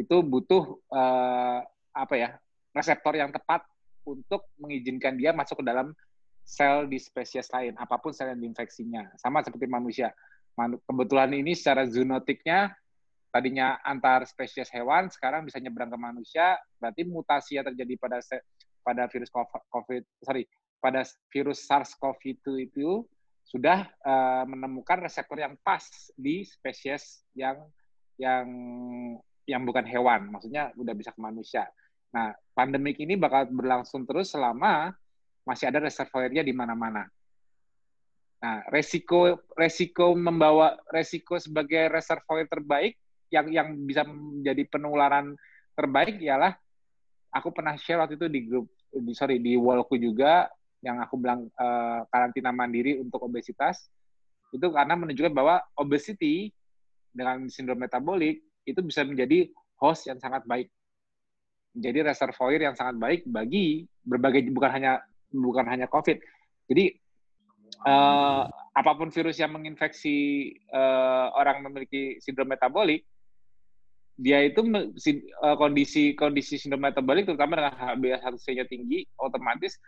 itu 0.00 0.16
butuh 0.24 0.80
uh, 0.88 1.60
apa 1.92 2.14
ya 2.16 2.30
reseptor 2.72 3.12
yang 3.12 3.28
tepat 3.28 3.62
untuk 4.08 4.48
mengizinkan 4.56 5.14
dia 5.14 5.30
masuk 5.36 5.60
ke 5.60 5.64
dalam 5.68 5.92
sel 6.42 6.90
di 6.90 6.98
spesies 6.98 7.46
lain, 7.54 7.78
apa 7.78 8.00
pun 8.02 8.10
sel 8.10 8.34
yang 8.34 8.40
diinfeksinya. 8.42 9.14
Sama 9.20 9.44
seperti 9.46 9.70
manusia. 9.70 10.10
Kebetulan 10.84 11.32
ini 11.32 11.54
secara 11.54 11.86
zoonotiknya 11.86 12.74
tadinya 13.32 13.80
antar 13.80 14.28
spesies 14.28 14.68
hewan, 14.68 15.08
sekarang 15.08 15.48
bisa 15.48 15.56
nyebrang 15.56 15.88
ke 15.88 15.96
manusia, 15.96 16.60
berarti 16.76 17.08
mutasi 17.08 17.56
yang 17.56 17.66
terjadi 17.72 17.94
pada 17.96 18.18
pada 18.82 19.02
virus 19.08 19.30
COVID, 19.72 20.02
sorry, 20.20 20.44
pada 20.82 21.06
virus 21.32 21.64
SARS-CoV-2 21.64 22.68
itu 22.68 23.06
sudah 23.52 23.84
uh, 24.00 24.48
menemukan 24.48 25.04
reseptor 25.04 25.36
yang 25.44 25.60
pas 25.60 25.84
di 26.16 26.40
spesies 26.40 27.20
yang 27.36 27.60
yang 28.16 28.48
yang 29.44 29.62
bukan 29.68 29.84
hewan, 29.84 30.32
maksudnya 30.32 30.72
udah 30.72 30.94
bisa 30.96 31.12
ke 31.12 31.20
manusia. 31.20 31.68
Nah, 32.16 32.32
pandemik 32.56 32.96
ini 32.96 33.20
bakal 33.20 33.52
berlangsung 33.52 34.08
terus 34.08 34.32
selama 34.32 34.96
masih 35.44 35.68
ada 35.68 35.84
reservoirnya 35.84 36.40
di 36.40 36.54
mana-mana. 36.56 37.04
Nah, 38.40 38.64
resiko 38.72 39.36
resiko 39.52 40.16
membawa 40.16 40.80
resiko 40.88 41.36
sebagai 41.36 41.92
reservoir 41.92 42.48
terbaik 42.48 42.96
yang 43.28 43.52
yang 43.52 43.68
bisa 43.84 44.08
menjadi 44.08 44.64
penularan 44.72 45.36
terbaik 45.76 46.16
ialah 46.24 46.56
aku 47.32 47.48
pernah 47.52 47.76
share 47.76 48.00
waktu 48.00 48.16
itu 48.16 48.26
di 48.32 48.40
grup 48.48 48.66
di 48.92 49.12
sorry 49.16 49.40
di 49.40 49.56
wallku 49.56 49.96
juga 49.96 50.52
yang 50.82 50.98
aku 50.98 51.14
bilang 51.16 51.46
uh, 51.56 52.02
karantina 52.10 52.50
mandiri 52.50 52.98
untuk 52.98 53.22
obesitas 53.22 53.86
itu 54.52 54.66
karena 54.68 54.98
menunjukkan 54.98 55.32
bahwa 55.32 55.62
obesity 55.78 56.52
dengan 57.14 57.46
sindrom 57.48 57.78
metabolik 57.78 58.42
itu 58.66 58.80
bisa 58.82 59.06
menjadi 59.06 59.48
host 59.78 60.10
yang 60.10 60.18
sangat 60.18 60.42
baik 60.44 60.68
menjadi 61.72 62.12
reservoir 62.12 62.60
yang 62.60 62.76
sangat 62.76 63.00
baik 63.00 63.20
bagi 63.24 63.88
berbagai 64.04 64.44
bukan 64.52 64.70
hanya 64.70 64.92
bukan 65.32 65.64
hanya 65.64 65.88
COVID. 65.88 66.20
Jadi 66.68 66.92
uh, 67.88 68.44
apa 68.72 68.92
pun 68.92 69.08
virus 69.08 69.40
yang 69.40 69.56
menginfeksi 69.56 70.52
uh, 70.68 71.32
orang 71.32 71.64
memiliki 71.64 72.20
sindrom 72.20 72.52
metabolik, 72.52 73.08
dia 74.20 74.44
itu 74.44 74.60
kondisi 75.56 76.12
kondisi 76.12 76.60
sindrom 76.60 76.84
metabolik 76.84 77.24
terutama 77.24 77.56
dengan 77.56 77.72
HbA1c-nya 77.72 78.68
tinggi, 78.68 79.08
otomatis 79.16 79.80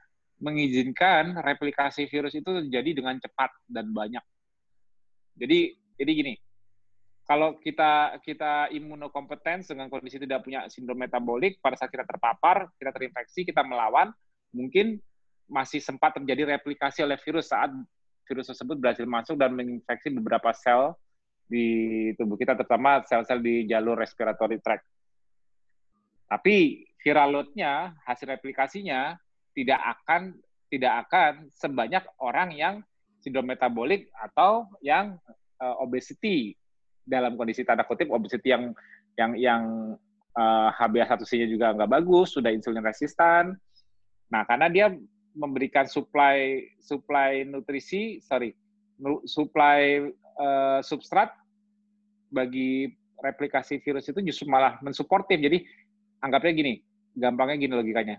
mengizinkan 0.45 1.41
replikasi 1.41 2.05
virus 2.05 2.37
itu 2.37 2.45
terjadi 2.45 3.01
dengan 3.01 3.17
cepat 3.17 3.49
dan 3.65 3.89
banyak. 3.89 4.21
Jadi 5.41 5.73
jadi 5.97 6.11
gini, 6.13 6.35
kalau 7.25 7.57
kita 7.57 8.21
kita 8.21 8.69
imunokompetens 8.69 9.73
dengan 9.73 9.89
kondisi 9.89 10.21
tidak 10.21 10.45
punya 10.45 10.69
sindrom 10.69 11.01
metabolik, 11.01 11.57
pada 11.65 11.81
saat 11.81 11.89
kita 11.89 12.05
terpapar, 12.05 12.69
kita 12.77 12.93
terinfeksi, 12.93 13.49
kita 13.49 13.65
melawan, 13.65 14.13
mungkin 14.53 15.01
masih 15.49 15.81
sempat 15.81 16.21
terjadi 16.21 16.61
replikasi 16.61 17.01
oleh 17.01 17.17
virus 17.25 17.49
saat 17.49 17.73
virus 18.29 18.49
tersebut 18.53 18.77
berhasil 18.81 19.05
masuk 19.05 19.37
dan 19.37 19.53
menginfeksi 19.53 20.13
beberapa 20.13 20.53
sel 20.53 20.97
di 21.45 22.09
tubuh 22.17 22.37
kita, 22.41 22.57
terutama 22.57 23.05
sel-sel 23.05 23.41
di 23.41 23.69
jalur 23.69 23.97
respiratory 23.97 24.61
tract. 24.65 24.85
Tapi 26.25 26.89
viral 27.05 27.37
load-nya, 27.37 27.93
hasil 28.09 28.33
replikasinya 28.33 29.13
tidak 29.55 29.81
akan 29.81 30.35
tidak 30.69 31.07
akan 31.07 31.49
sebanyak 31.55 32.03
orang 32.19 32.51
yang 32.53 32.75
sindrom 33.23 33.47
metabolik 33.47 34.11
atau 34.19 34.69
yang 34.85 35.17
uh, 35.63 35.77
obesity 35.81 36.59
dalam 37.07 37.39
kondisi 37.39 37.63
tanda 37.65 37.87
kutip 37.87 38.11
obesity 38.11 38.53
yang 38.53 38.75
yang 39.15 39.33
yang 39.39 39.63
uh, 40.35 40.69
eh, 40.69 40.79
HbA1c-nya 40.83 41.47
juga 41.47 41.71
nggak 41.73 41.91
bagus, 41.91 42.35
sudah 42.35 42.51
insulin 42.51 42.83
resistan. 42.83 43.55
Nah, 44.33 44.43
karena 44.49 44.67
dia 44.67 44.87
memberikan 45.35 45.87
supply 45.87 46.67
supply 46.83 47.47
nutrisi, 47.47 48.19
sorry, 48.19 48.51
supply 49.29 50.11
uh, 50.39 50.81
substrat 50.83 51.31
bagi 52.35 52.91
replikasi 53.23 53.79
virus 53.79 54.11
itu 54.11 54.21
justru 54.27 54.51
malah 54.51 54.83
mensuportif. 54.83 55.39
Jadi 55.39 55.63
anggapnya 56.19 56.53
gini, 56.57 56.75
gampangnya 57.15 57.57
gini 57.61 57.75
logikanya. 57.79 58.17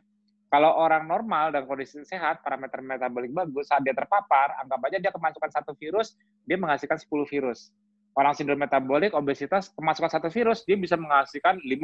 Kalau 0.55 0.71
orang 0.71 1.03
normal 1.03 1.51
dan 1.51 1.67
kondisi 1.67 1.99
sehat, 2.07 2.39
parameter 2.39 2.79
metabolik 2.79 3.27
bagus, 3.35 3.67
saat 3.67 3.83
dia 3.83 3.91
terpapar, 3.91 4.55
anggap 4.63 4.79
aja 4.87 5.03
dia 5.03 5.11
kemasukan 5.11 5.51
satu 5.51 5.75
virus, 5.75 6.15
dia 6.47 6.55
menghasilkan 6.55 6.95
10 6.95 7.11
virus. 7.27 7.75
Orang 8.15 8.31
sindrom 8.39 8.55
metabolik, 8.55 9.11
obesitas, 9.11 9.67
kemasukan 9.75 10.07
satu 10.07 10.31
virus, 10.31 10.63
dia 10.63 10.79
bisa 10.79 10.95
menghasilkan 10.95 11.59
50 11.59 11.75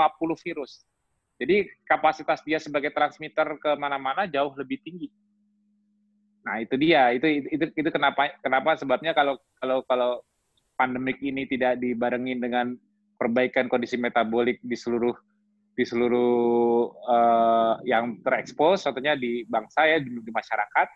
virus. 0.48 0.88
Jadi 1.36 1.68
kapasitas 1.84 2.40
dia 2.48 2.64
sebagai 2.64 2.96
transmitter 2.96 3.60
ke 3.60 3.76
mana-mana 3.76 4.24
jauh 4.24 4.56
lebih 4.56 4.80
tinggi. 4.80 5.12
Nah 6.48 6.64
itu 6.64 6.80
dia, 6.80 7.12
itu 7.12 7.28
itu 7.52 7.76
itu 7.76 7.90
kenapa 7.92 8.40
kenapa 8.40 8.80
sebabnya 8.80 9.12
kalau 9.12 9.36
kalau 9.60 9.84
kalau 9.84 10.24
pandemik 10.80 11.20
ini 11.20 11.44
tidak 11.44 11.76
dibarengin 11.76 12.40
dengan 12.40 12.80
perbaikan 13.20 13.68
kondisi 13.68 14.00
metabolik 14.00 14.64
di 14.64 14.80
seluruh 14.80 15.12
di 15.72 15.84
seluruh 15.88 16.92
uh, 17.08 17.76
yang 17.88 18.20
terekspos, 18.20 18.84
contohnya 18.84 19.16
di 19.16 19.48
bangsa 19.48 19.88
ya 19.88 19.98
di, 20.04 20.12
di 20.12 20.32
masyarakat, 20.32 20.88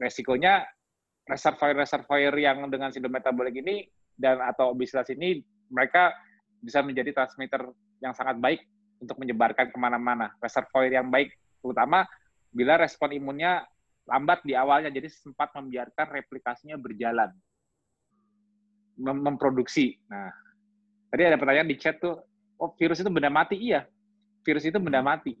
resikonya 0.00 0.64
reservoir-reservoir 1.28 2.32
yang 2.40 2.66
dengan 2.72 2.90
sindrom 2.90 3.12
metabolik 3.12 3.54
ini 3.60 3.84
dan 4.16 4.40
atau 4.40 4.72
obesitas 4.72 5.06
ini 5.12 5.44
mereka 5.70 6.10
bisa 6.60 6.80
menjadi 6.82 7.12
transmitter 7.14 7.68
yang 8.00 8.16
sangat 8.16 8.40
baik 8.40 8.60
untuk 9.00 9.16
menyebarkan 9.20 9.72
ke 9.72 9.78
mana-mana. 9.80 10.32
Reservoir 10.40 10.88
yang 10.88 11.08
baik, 11.08 11.32
terutama 11.60 12.04
bila 12.50 12.80
respon 12.80 13.14
imunnya 13.14 13.64
lambat 14.08 14.42
di 14.42 14.58
awalnya, 14.58 14.90
jadi 14.90 15.06
sempat 15.06 15.54
membiarkan 15.54 16.10
replikasinya 16.10 16.74
berjalan, 16.74 17.30
Mem 19.00 19.22
memproduksi. 19.22 19.96
Nah, 20.10 20.28
tadi 21.08 21.22
ada 21.30 21.38
pertanyaan 21.38 21.70
di 21.70 21.78
chat 21.78 22.02
tuh, 22.02 22.18
oh 22.60 22.70
virus 22.76 23.00
itu 23.00 23.08
benda 23.08 23.32
mati? 23.32 23.56
Iya, 23.56 23.88
virus 24.44 24.68
itu 24.68 24.76
benda 24.76 25.00
mati. 25.00 25.34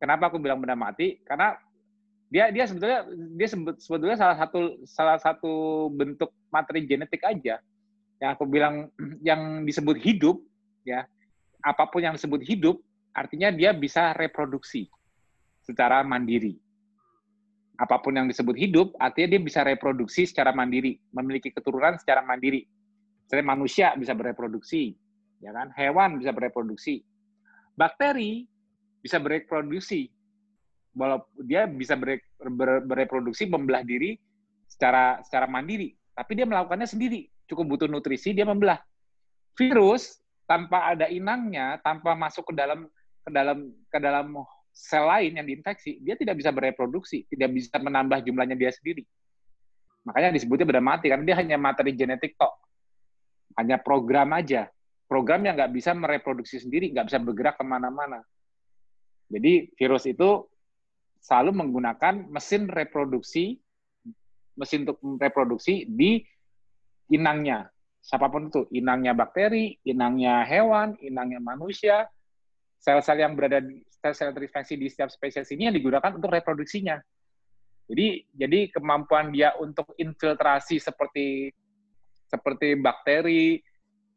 Kenapa 0.00 0.32
aku 0.32 0.40
bilang 0.40 0.58
benda 0.58 0.74
mati? 0.74 1.20
Karena 1.22 1.54
dia 2.32 2.48
dia 2.48 2.64
sebetulnya 2.64 3.04
dia 3.36 3.48
sebetulnya 3.76 4.16
salah 4.16 4.36
satu 4.40 4.60
salah 4.88 5.18
satu 5.20 5.52
bentuk 5.92 6.32
materi 6.48 6.88
genetik 6.88 7.20
aja 7.28 7.60
yang 8.24 8.30
aku 8.32 8.48
bilang 8.48 8.88
yang 9.28 9.68
disebut 9.68 10.00
hidup 10.00 10.40
ya 10.88 11.04
apa 11.60 11.84
pun 11.92 12.00
yang 12.00 12.16
disebut 12.16 12.40
hidup 12.40 12.80
artinya 13.12 13.52
dia 13.52 13.76
bisa 13.76 14.16
reproduksi 14.16 14.88
secara 15.62 16.02
mandiri. 16.02 16.58
Apa 17.80 17.98
pun 17.98 18.14
yang 18.14 18.28
disebut 18.28 18.54
hidup, 18.54 18.94
artinya 19.00 19.38
dia 19.38 19.40
bisa 19.42 19.64
reproduksi 19.64 20.28
secara 20.28 20.52
mandiri, 20.52 21.00
memiliki 21.10 21.50
keturunan 21.50 21.96
secara 21.98 22.20
mandiri. 22.22 22.68
Misalnya 23.26 23.46
manusia 23.48 23.86
bisa 23.96 24.12
bereproduksi, 24.12 24.92
ya 25.42 25.50
kan? 25.50 25.74
Hewan 25.74 26.22
bisa 26.22 26.30
bereproduksi. 26.30 27.02
Bakteri 27.74 28.46
bisa 29.02 29.18
bereproduksi. 29.18 30.08
Walau 30.94 31.24
dia 31.42 31.66
bisa 31.66 31.96
bere, 31.96 32.22
ber, 32.38 32.84
bereproduksi 32.84 33.48
membelah 33.48 33.82
diri 33.82 34.14
secara 34.68 35.20
secara 35.24 35.48
mandiri, 35.48 35.96
tapi 36.12 36.36
dia 36.36 36.46
melakukannya 36.46 36.86
sendiri. 36.86 37.28
Cukup 37.48 37.76
butuh 37.76 37.88
nutrisi, 37.88 38.36
dia 38.36 38.44
membelah. 38.44 38.80
Virus 39.56 40.20
tanpa 40.44 40.92
ada 40.92 41.08
inangnya, 41.08 41.80
tanpa 41.80 42.12
masuk 42.12 42.52
ke 42.52 42.54
dalam 42.56 42.88
ke 43.24 43.30
dalam 43.32 43.72
ke 43.88 43.98
dalam 44.00 44.26
sel 44.72 45.04
lain 45.04 45.36
yang 45.36 45.44
diinfeksi, 45.48 46.00
dia 46.00 46.16
tidak 46.16 46.40
bisa 46.40 46.48
bereproduksi, 46.48 47.28
tidak 47.28 47.52
bisa 47.52 47.76
menambah 47.76 48.24
jumlahnya 48.24 48.56
dia 48.56 48.72
sendiri. 48.72 49.04
Makanya 50.08 50.34
disebutnya 50.34 50.66
benda 50.66 50.82
mati, 50.82 51.06
karena 51.12 51.24
dia 51.24 51.36
hanya 51.38 51.56
materi 51.60 51.92
genetik 51.94 52.34
tok. 52.34 52.52
Hanya 53.54 53.76
program 53.78 54.32
aja. 54.32 54.66
Program 55.12 55.44
yang 55.44 55.60
nggak 55.60 55.76
bisa 55.76 55.92
mereproduksi 55.92 56.56
sendiri, 56.56 56.88
nggak 56.88 57.12
bisa 57.12 57.20
bergerak 57.20 57.60
ke 57.60 57.64
mana-mana. 57.68 58.24
Jadi 59.28 59.68
virus 59.76 60.08
itu 60.08 60.48
selalu 61.20 61.52
menggunakan 61.52 62.32
mesin 62.32 62.64
reproduksi, 62.64 63.60
mesin 64.56 64.88
untuk 64.88 64.96
reproduksi 65.20 65.84
di 65.84 66.24
inangnya. 67.12 67.68
Siapa 68.00 68.32
pun 68.32 68.48
itu, 68.48 68.64
inangnya 68.72 69.12
bakteri, 69.12 69.76
inangnya 69.84 70.48
hewan, 70.48 70.96
inangnya 71.04 71.44
manusia, 71.44 72.08
sel-sel 72.80 73.20
yang 73.20 73.36
berada 73.36 73.60
di 73.60 73.84
sel-sel 73.92 74.32
terinfeksi 74.32 74.80
di 74.80 74.88
setiap 74.88 75.12
spesies 75.12 75.52
ini 75.52 75.68
yang 75.68 75.76
digunakan 75.76 76.08
untuk 76.16 76.32
reproduksinya. 76.32 76.96
Jadi 77.84 78.32
jadi 78.32 78.72
kemampuan 78.72 79.28
dia 79.28 79.52
untuk 79.60 79.92
infiltrasi 80.00 80.80
seperti 80.80 81.52
seperti 82.32 82.80
bakteri 82.80 83.60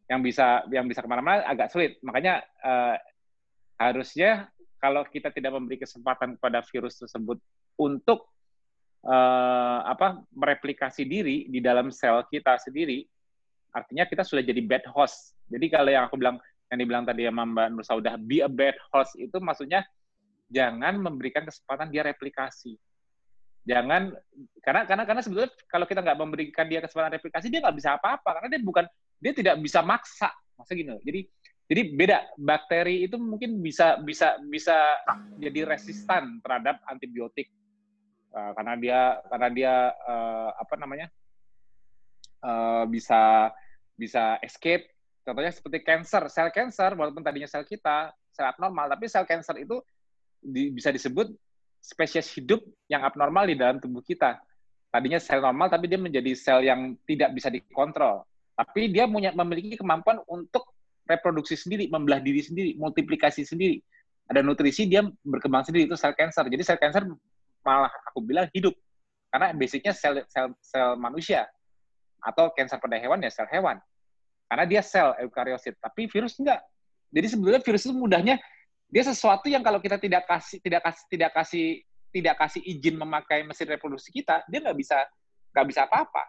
yang 0.05 0.21
bisa 0.21 0.61
yang 0.69 0.85
bisa 0.85 1.01
ke 1.01 1.09
mana-mana 1.09 1.41
agak 1.45 1.73
sulit. 1.73 1.97
Makanya 2.05 2.41
eh, 2.41 2.97
harusnya 3.81 4.49
kalau 4.77 5.01
kita 5.09 5.33
tidak 5.33 5.57
memberi 5.57 5.81
kesempatan 5.81 6.37
kepada 6.37 6.61
virus 6.69 7.01
tersebut 7.01 7.41
untuk 7.81 8.29
eh, 9.01 9.79
apa 9.85 10.21
mereplikasi 10.33 11.05
diri 11.09 11.49
di 11.49 11.59
dalam 11.59 11.89
sel 11.89 12.21
kita 12.29 12.61
sendiri, 12.61 13.01
artinya 13.73 14.05
kita 14.05 14.21
sudah 14.21 14.45
jadi 14.45 14.61
bad 14.61 14.85
host. 14.93 15.33
Jadi 15.49 15.65
kalau 15.73 15.89
yang 15.89 16.05
aku 16.05 16.17
bilang 16.21 16.37
yang 16.69 16.79
dibilang 16.81 17.05
tadi 17.05 17.25
sama 17.29 17.45
Mbak 17.45 17.67
Nur 17.73 17.85
Saudah, 17.85 18.15
be 18.17 18.41
a 18.41 18.49
bad 18.49 18.77
host 18.93 19.13
itu 19.17 19.37
maksudnya 19.37 19.85
jangan 20.49 21.01
memberikan 21.01 21.45
kesempatan 21.45 21.89
dia 21.89 22.05
replikasi. 22.05 22.77
Jangan 23.65 24.13
karena 24.61 24.85
karena 24.85 25.03
karena 25.09 25.21
sebetulnya 25.25 25.49
kalau 25.65 25.89
kita 25.89 26.05
nggak 26.05 26.19
memberikan 26.21 26.65
dia 26.69 26.85
kesempatan 26.85 27.17
replikasi 27.17 27.49
dia 27.49 27.65
nggak 27.65 27.77
bisa 27.81 27.97
apa-apa 27.97 28.37
karena 28.37 28.49
dia 28.53 28.61
bukan 28.61 28.85
dia 29.19 29.34
tidak 29.36 29.56
bisa 29.62 29.82
maksa. 29.86 30.32
Masa 30.56 30.71
gini 30.71 30.95
Jadi 31.04 31.21
jadi 31.65 31.82
beda 31.97 32.17
bakteri 32.38 33.10
itu 33.10 33.17
mungkin 33.17 33.60
bisa 33.60 33.97
bisa 34.06 34.38
bisa 34.45 34.78
jadi 35.41 35.65
resistan 35.65 36.38
terhadap 36.45 36.78
antibiotik 36.86 37.49
uh, 38.38 38.54
karena 38.54 38.73
dia 38.78 38.99
karena 39.34 39.47
dia 39.49 39.73
uh, 40.06 40.54
apa 40.62 40.75
namanya 40.78 41.08
uh, 42.45 42.86
bisa 42.86 43.49
bisa 43.97 44.38
escape 44.45 44.95
Contohnya 45.25 45.49
seperti 45.49 45.82
cancer, 45.82 46.30
sel 46.30 46.54
cancer, 46.54 46.93
walaupun 46.93 47.25
tadinya 47.25 47.49
sel 47.49 47.65
kita, 47.65 48.13
sel 48.30 48.45
abnormal, 48.45 48.86
tapi 48.93 49.10
sel 49.10 49.25
cancer 49.25 49.58
itu 49.58 49.82
di, 50.38 50.69
bisa 50.69 50.93
disebut 50.93 51.34
spesies 51.82 52.30
hidup 52.38 52.62
yang 52.86 53.01
abnormal 53.01 53.49
di 53.49 53.58
dalam 53.58 53.82
tubuh 53.82 54.06
kita. 54.06 54.38
Tadinya 54.93 55.17
sel 55.17 55.41
normal, 55.41 55.73
tapi 55.73 55.89
dia 55.89 55.97
menjadi 55.97 56.32
sel 56.38 56.62
yang 56.62 56.93
tidak 57.10 57.34
bisa 57.34 57.49
dikontrol. 57.49 58.21
Tapi 58.55 58.91
dia 58.91 59.03
punya, 59.05 59.35
memiliki 59.35 59.75
kemampuan 59.75 60.23
untuk 60.31 60.71
reproduksi 61.05 61.59
sendiri, 61.59 61.91
membelah 61.91 62.23
diri 62.23 62.41
sendiri, 62.41 62.71
multiplikasi 62.79 63.43
sendiri. 63.43 63.83
Ada 64.25 64.41
nutrisi, 64.41 64.89
dia 64.89 65.05
berkembang 65.21 65.67
sendiri, 65.67 65.85
itu 65.85 65.93
sel 65.99 66.15
cancer. 66.17 66.47
Jadi 66.49 66.63
sel 66.65 66.79
cancer 66.81 67.05
malah 67.61 67.91
aku 68.09 68.23
bilang 68.25 68.49
hidup. 68.55 68.73
Karena 69.29 69.53
basicnya 69.53 69.93
sel, 69.93 70.23
sel, 70.31 70.55
sel 70.63 70.97
manusia. 70.97 71.45
Atau 72.23 72.49
cancer 72.57 72.81
pada 72.81 72.97
hewan 72.97 73.21
ya 73.21 73.29
sel 73.29 73.45
hewan. 73.51 73.77
Karena 74.49 74.65
dia 74.65 74.81
sel 74.81 75.13
eukariosit, 75.21 75.77
tapi 75.77 76.09
virus 76.09 76.39
enggak. 76.41 76.63
Jadi 77.13 77.27
sebetulnya 77.31 77.61
virus 77.61 77.85
itu 77.85 77.93
mudahnya 77.93 78.35
dia 78.89 79.03
sesuatu 79.05 79.49
yang 79.49 79.65
kalau 79.65 79.81
kita 79.81 79.97
tidak 79.97 80.29
kasih 80.29 80.61
tidak 80.61 80.81
kasih 80.85 81.05
tidak 81.09 81.31
kasih 81.33 81.65
tidak 82.15 82.35
kasih 82.39 82.61
izin 82.63 82.95
memakai 82.95 83.43
mesin 83.43 83.67
reproduksi 83.67 84.09
kita, 84.13 84.45
dia 84.47 84.59
nggak 84.63 84.77
bisa 84.77 84.97
nggak 85.51 85.65
bisa 85.67 85.81
apa-apa. 85.83 86.23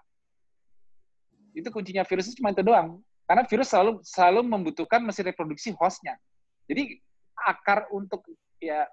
Itu 1.57 1.73
kuncinya 1.73 2.05
virus 2.05 2.29
itu 2.29 2.45
cuma 2.45 2.53
itu 2.53 2.61
doang. 2.61 3.01
Karena 3.25 3.43
virus 3.49 3.73
selalu 3.73 4.05
selalu 4.05 4.41
membutuhkan 4.45 5.01
mesin 5.01 5.25
reproduksi 5.25 5.73
hostnya. 5.81 6.21
Jadi 6.69 7.01
akar 7.35 7.89
untuk 7.91 8.23
ya 8.61 8.85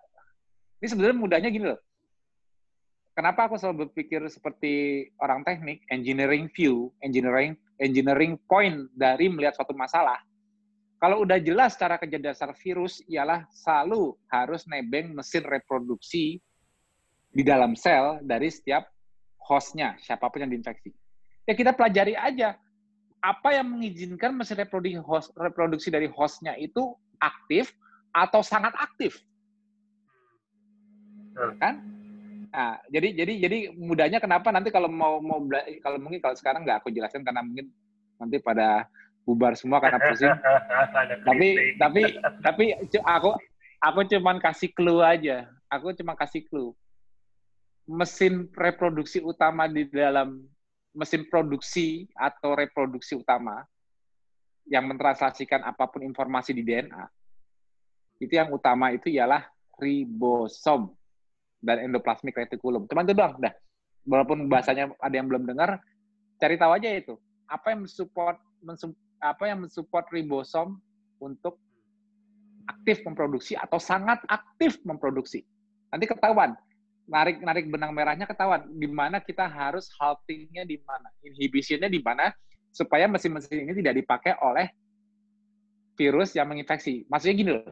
ini 0.80 0.88
sebenarnya 0.88 1.18
mudahnya 1.20 1.50
gini 1.52 1.76
loh. 1.76 1.80
Kenapa 3.14 3.46
aku 3.46 3.62
selalu 3.62 3.88
berpikir 3.88 4.26
seperti 4.26 5.06
orang 5.22 5.46
teknik, 5.46 5.86
engineering 5.94 6.50
view, 6.50 6.90
engineering 7.06 7.54
engineering 7.78 8.40
point 8.50 8.90
dari 8.96 9.30
melihat 9.30 9.60
suatu 9.60 9.76
masalah. 9.78 10.18
Kalau 10.98 11.22
udah 11.28 11.36
jelas 11.38 11.76
cara 11.76 12.00
kerja 12.00 12.16
dasar 12.16 12.56
virus 12.56 13.04
ialah 13.12 13.44
selalu 13.52 14.16
harus 14.32 14.64
nebeng 14.72 15.12
mesin 15.12 15.44
reproduksi 15.44 16.40
di 17.28 17.44
dalam 17.44 17.76
sel 17.76 18.24
dari 18.24 18.48
setiap 18.48 18.88
hostnya, 19.44 20.00
siapa 20.00 20.32
pun 20.32 20.48
yang 20.48 20.52
diinfeksi. 20.56 21.03
Ya 21.44 21.54
kita 21.54 21.76
pelajari 21.76 22.16
aja 22.16 22.56
apa 23.24 23.56
yang 23.56 23.72
mengizinkan 23.72 24.36
mesin 24.36 24.60
reproduksi, 24.60 25.00
host, 25.00 25.32
reproduksi 25.40 25.88
dari 25.88 26.12
hostnya 26.12 26.56
itu 26.60 26.92
aktif 27.24 27.72
atau 28.12 28.44
sangat 28.44 28.76
aktif, 28.76 29.24
kan? 31.58 31.82
Nah, 32.54 32.78
jadi 32.94 33.10
jadi 33.18 33.34
jadi 33.48 33.58
mudahnya 33.74 34.22
kenapa 34.22 34.54
nanti 34.54 34.70
kalau 34.70 34.86
mau 34.86 35.18
mau 35.18 35.42
kalau 35.82 35.98
mungkin 35.98 36.22
kalau 36.22 36.38
sekarang 36.38 36.62
nggak 36.68 36.86
aku 36.86 36.94
jelaskan 36.94 37.26
karena 37.26 37.42
mungkin 37.42 37.74
nanti 38.22 38.38
pada 38.38 38.86
bubar 39.26 39.58
semua 39.58 39.82
karena 39.82 39.98
pusing. 39.98 40.30
tapi 41.28 41.48
tapi 41.82 42.02
tapi 42.46 42.66
aku 43.02 43.34
aku 43.82 44.00
cuman 44.06 44.38
kasih 44.38 44.70
clue 44.76 45.02
aja. 45.02 45.50
Aku 45.74 45.90
cuma 45.98 46.14
kasih 46.14 46.46
clue. 46.46 46.78
Mesin 47.90 48.46
reproduksi 48.54 49.18
utama 49.20 49.66
di 49.66 49.90
dalam 49.90 50.46
mesin 50.94 51.26
produksi 51.28 52.06
atau 52.14 52.54
reproduksi 52.54 53.18
utama 53.18 53.66
yang 54.70 54.88
mentranslasikan 54.88 55.66
apa 55.66 55.90
pun 55.90 56.06
informasi 56.06 56.56
di 56.56 56.64
DNA, 56.64 57.04
itu 58.24 58.34
yang 58.34 58.54
utama 58.54 58.94
itu 58.96 59.12
ialah 59.12 59.44
ribosom 59.82 60.94
dan 61.60 61.84
endoplasmic 61.84 62.38
reticulum. 62.38 62.88
Cuman 62.88 63.04
itu 63.04 63.16
doang, 63.18 63.36
dah. 63.42 63.52
Walaupun 64.08 64.48
bahasanya 64.48 64.94
ada 65.00 65.16
yang 65.16 65.28
belum 65.28 65.44
dengar, 65.48 65.80
cari 66.40 66.56
tahu 66.56 66.72
aja 66.76 66.88
itu. 66.92 67.16
Apa 67.48 67.76
yang 67.76 67.84
mensupport, 67.84 68.38
apa 69.20 69.44
yang 69.48 69.64
mensupport 69.64 70.06
ribosom 70.12 70.80
untuk 71.20 71.60
aktif 72.68 73.04
memproduksi 73.04 73.60
atau 73.60 73.80
sangat 73.80 74.24
aktif 74.32 74.80
memproduksi. 74.88 75.44
Nanti 75.92 76.08
ketahuan 76.08 76.56
narik 77.04 77.44
narik 77.44 77.66
benang 77.68 77.92
merahnya 77.92 78.24
ketahuan 78.24 78.64
di 78.72 78.88
mana 78.88 79.20
kita 79.20 79.44
harus 79.48 79.92
haltingnya 80.00 80.64
di 80.64 80.80
mana, 80.88 81.12
inhibitionnya 81.20 81.92
di 81.92 82.00
mana 82.00 82.32
supaya 82.72 83.06
mesin-mesin 83.06 83.70
ini 83.70 83.74
tidak 83.84 84.02
dipakai 84.02 84.34
oleh 84.40 84.72
virus 85.94 86.34
yang 86.34 86.50
menginfeksi. 86.50 87.06
Maksudnya 87.06 87.36
gini 87.38 87.52
loh. 87.54 87.66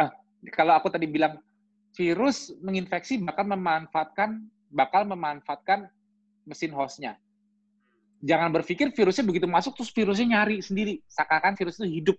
Ah, 0.00 0.10
kalau 0.54 0.72
aku 0.78 0.88
tadi 0.88 1.04
bilang 1.04 1.36
virus 1.92 2.54
menginfeksi 2.62 3.20
bakal 3.20 3.44
memanfaatkan 3.44 4.46
bakal 4.70 5.02
memanfaatkan 5.04 5.90
mesin 6.46 6.72
hostnya. 6.72 7.18
Jangan 8.20 8.52
berpikir 8.52 8.92
virusnya 8.92 9.24
begitu 9.24 9.48
masuk 9.48 9.76
terus 9.76 9.92
virusnya 9.92 10.40
nyari 10.40 10.60
sendiri. 10.60 11.00
Seakan-akan 11.08 11.56
virus 11.56 11.80
itu 11.80 11.88
hidup. 11.88 12.16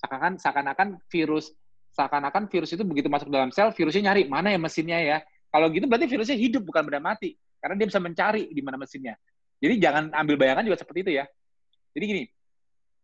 Seakan-akan 0.00 0.32
seakan-akan 0.40 0.88
virus 1.08 1.52
seakan-akan 1.92 2.48
virus 2.48 2.72
itu 2.72 2.82
begitu 2.82 3.12
masuk 3.12 3.28
dalam 3.28 3.52
sel, 3.52 3.70
virusnya 3.72 4.12
nyari 4.12 4.26
mana 4.26 4.52
ya 4.52 4.58
mesinnya 4.58 4.98
ya. 4.98 5.18
Kalau 5.52 5.68
gitu 5.68 5.84
berarti 5.84 6.08
virusnya 6.08 6.36
hidup 6.40 6.64
bukan 6.64 6.88
benda 6.88 7.00
mati, 7.00 7.36
karena 7.60 7.76
dia 7.76 7.86
bisa 7.92 8.00
mencari 8.00 8.48
di 8.48 8.62
mana 8.64 8.80
mesinnya. 8.80 9.14
Jadi 9.60 9.74
jangan 9.78 10.10
ambil 10.16 10.40
bayangan 10.40 10.64
juga 10.64 10.80
seperti 10.80 10.98
itu 11.06 11.12
ya. 11.20 11.24
Jadi 11.92 12.04
gini, 12.08 12.24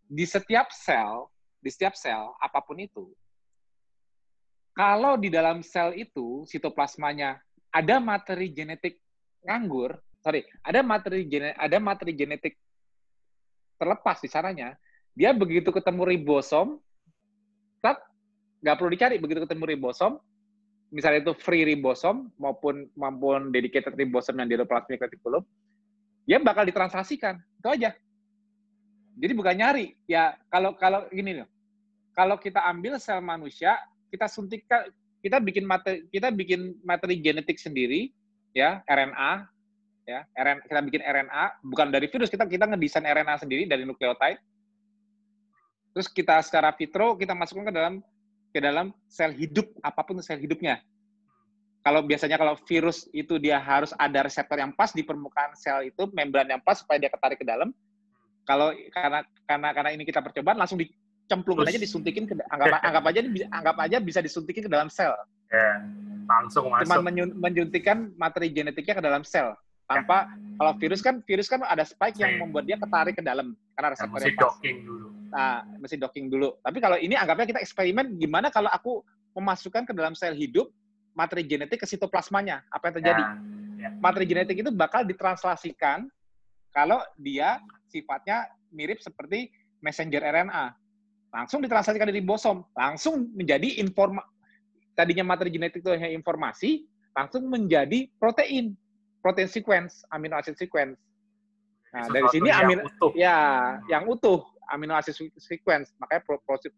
di 0.08 0.24
setiap 0.24 0.72
sel, 0.72 1.28
di 1.60 1.68
setiap 1.68 1.92
sel 1.92 2.32
apa 2.40 2.64
pun 2.64 2.80
itu, 2.80 3.12
kalau 4.72 5.20
di 5.20 5.28
dalam 5.28 5.60
sel 5.60 5.92
itu 5.92 6.48
sitoplasmanya 6.48 7.36
ada 7.68 8.00
materi 8.00 8.48
genetik 8.48 8.96
nganggur, 9.44 10.00
sorry, 10.24 10.48
ada 10.64 10.80
materi 10.80 11.28
genetik, 11.28 11.58
ada 11.60 11.76
materi 11.76 12.12
genetik 12.16 12.54
terlepas 13.76 14.18
di 14.24 14.28
sananya, 14.32 14.74
dia 15.12 15.36
begitu 15.36 15.68
ketemu 15.68 16.02
ribosom, 16.08 16.80
tak 17.84 18.07
nggak 18.62 18.74
perlu 18.78 18.90
dicari 18.90 19.16
begitu 19.18 19.44
ketemu 19.46 19.64
ribosom. 19.76 20.18
Misalnya 20.88 21.20
itu 21.20 21.36
free 21.36 21.68
ribosom 21.68 22.32
maupun 22.40 22.88
maupun 22.96 23.52
dedicated 23.52 23.92
ribosom 23.92 24.40
yang 24.40 24.48
di 24.48 24.56
endoplasmic 24.56 24.96
reticulum 24.96 25.44
ya 26.28 26.36
bakal 26.36 26.68
ditranslasikan 26.68 27.40
itu 27.40 27.68
aja. 27.72 27.90
Jadi 29.18 29.32
bukan 29.32 29.56
nyari. 29.56 29.96
Ya 30.04 30.36
kalau 30.52 30.76
kalau 30.76 31.08
gini 31.08 31.40
loh. 31.40 31.48
Kalau 32.12 32.36
kita 32.36 32.60
ambil 32.68 33.00
sel 33.00 33.24
manusia 33.24 33.80
kita 34.12 34.28
suntikkan 34.28 34.92
kita 35.24 35.40
bikin 35.40 35.64
materi 35.64 36.04
kita 36.12 36.28
bikin 36.30 36.76
materi 36.84 37.18
genetik 37.18 37.58
sendiri 37.58 38.10
ya 38.54 38.82
RNA 38.86 39.46
ya 40.06 40.24
RNA 40.34 40.66
kita 40.66 40.80
bikin 40.82 41.02
RNA 41.02 41.44
bukan 41.62 41.88
dari 41.90 42.06
virus 42.06 42.30
kita 42.30 42.46
kita 42.46 42.64
ngedesain 42.68 43.06
RNA 43.06 43.34
sendiri 43.40 43.64
dari 43.64 43.88
nukleotide. 43.88 44.38
Terus 45.96 46.06
kita 46.12 46.38
secara 46.44 46.70
vitro 46.76 47.16
kita 47.16 47.32
masukkan 47.34 47.70
ke 47.70 47.74
dalam 47.74 48.04
ke 48.52 48.58
dalam 48.58 48.90
sel 49.08 49.32
hidup 49.36 49.68
apa 49.84 50.00
pun 50.04 50.20
sel 50.24 50.40
hidupnya. 50.40 50.80
Kalau 51.84 52.04
biasanya 52.04 52.36
kalau 52.36 52.58
virus 52.68 53.08
itu 53.16 53.40
dia 53.40 53.56
harus 53.56 53.94
ada 53.96 54.26
reseptor 54.26 54.60
yang 54.60 54.74
pas 54.74 54.92
di 54.92 55.00
permukaan 55.00 55.54
sel 55.56 55.88
itu, 55.88 56.10
membran 56.12 56.44
yang 56.44 56.60
pas 56.60 56.76
supaya 56.76 57.00
dia 57.00 57.08
ketarik 57.08 57.40
ke 57.40 57.46
dalam. 57.46 57.72
Kalau 58.44 58.72
karena 58.92 59.24
karena 59.44 59.68
karena 59.72 59.90
ini 59.94 60.04
kita 60.04 60.20
percobaan 60.20 60.58
langsung 60.60 60.80
dicemplungin 60.80 61.68
aja 61.68 61.80
disuntikin 61.80 62.24
ke 62.28 62.34
anggap 62.48 62.80
anggap 62.88 63.04
aja 63.08 63.20
anggap 63.52 63.76
aja 63.80 63.96
bisa 64.00 64.20
disuntikin 64.20 64.64
ke 64.66 64.70
dalam 64.72 64.88
sel. 64.92 65.12
Ya, 65.48 65.80
langsung 66.28 66.68
masuk. 66.68 66.88
Cuma 66.88 67.12
menyuntikkan 67.48 68.12
materi 68.20 68.52
genetiknya 68.52 69.00
ke 69.00 69.04
dalam 69.04 69.22
sel 69.24 69.56
tanpa 69.88 70.28
ya. 70.28 70.36
kalau 70.60 70.72
virus 70.76 71.00
kan 71.00 71.24
virus 71.24 71.48
kan 71.48 71.64
ada 71.64 71.80
spike 71.80 72.20
yang 72.20 72.36
membuat 72.36 72.68
dia 72.68 72.76
ketarik 72.76 73.16
ke 73.16 73.24
dalam 73.24 73.56
karena 73.72 73.88
reseptor 73.96 74.20
yang 74.20 74.36
pas. 74.36 74.60
dulu. 74.60 75.08
Nah, 75.28 75.64
mesti 75.76 76.00
docking 76.00 76.32
dulu. 76.32 76.56
Tapi 76.64 76.78
kalau 76.80 76.96
ini 76.96 77.14
anggapnya 77.14 77.56
kita 77.56 77.60
eksperimen 77.60 78.16
gimana 78.16 78.48
kalau 78.48 78.72
aku 78.72 79.04
memasukkan 79.36 79.84
ke 79.84 79.92
dalam 79.92 80.16
sel 80.16 80.34
hidup 80.34 80.72
materi 81.12 81.44
genetik 81.44 81.84
ke 81.84 81.86
sitoplasmanya. 81.86 82.64
Apa 82.72 82.90
yang 82.90 82.94
terjadi? 83.02 83.22
Ya, 83.22 83.88
ya. 83.88 83.90
Materi 84.00 84.24
genetik 84.24 84.56
itu 84.60 84.70
bakal 84.72 85.04
ditranslasikan 85.04 86.08
kalau 86.72 87.02
dia 87.18 87.60
sifatnya 87.90 88.48
mirip 88.72 89.00
seperti 89.02 89.52
messenger 89.84 90.22
RNA. 90.22 90.74
Langsung 91.28 91.60
ditranslasikan 91.60 92.08
dari 92.08 92.24
ribosom, 92.24 92.64
langsung 92.72 93.28
menjadi 93.36 93.84
informa 93.84 94.24
tadinya 94.96 95.22
materi 95.22 95.54
genetik 95.54 95.84
itu 95.84 95.94
hanya 95.94 96.10
informasi, 96.10 96.82
langsung 97.14 97.46
menjadi 97.46 98.10
protein, 98.18 98.74
protein 99.22 99.46
sequence, 99.46 100.02
amino 100.10 100.34
acid 100.34 100.58
sequence. 100.58 100.98
Nah, 101.94 102.10
dari 102.10 102.26
sini 102.34 102.50
amino 102.52 102.84
ya 103.16 103.78
yang 103.88 104.04
utuh 104.10 104.44
amino 104.72 104.94
acid 104.96 105.16
sequence, 105.36 105.92
makanya 106.00 106.22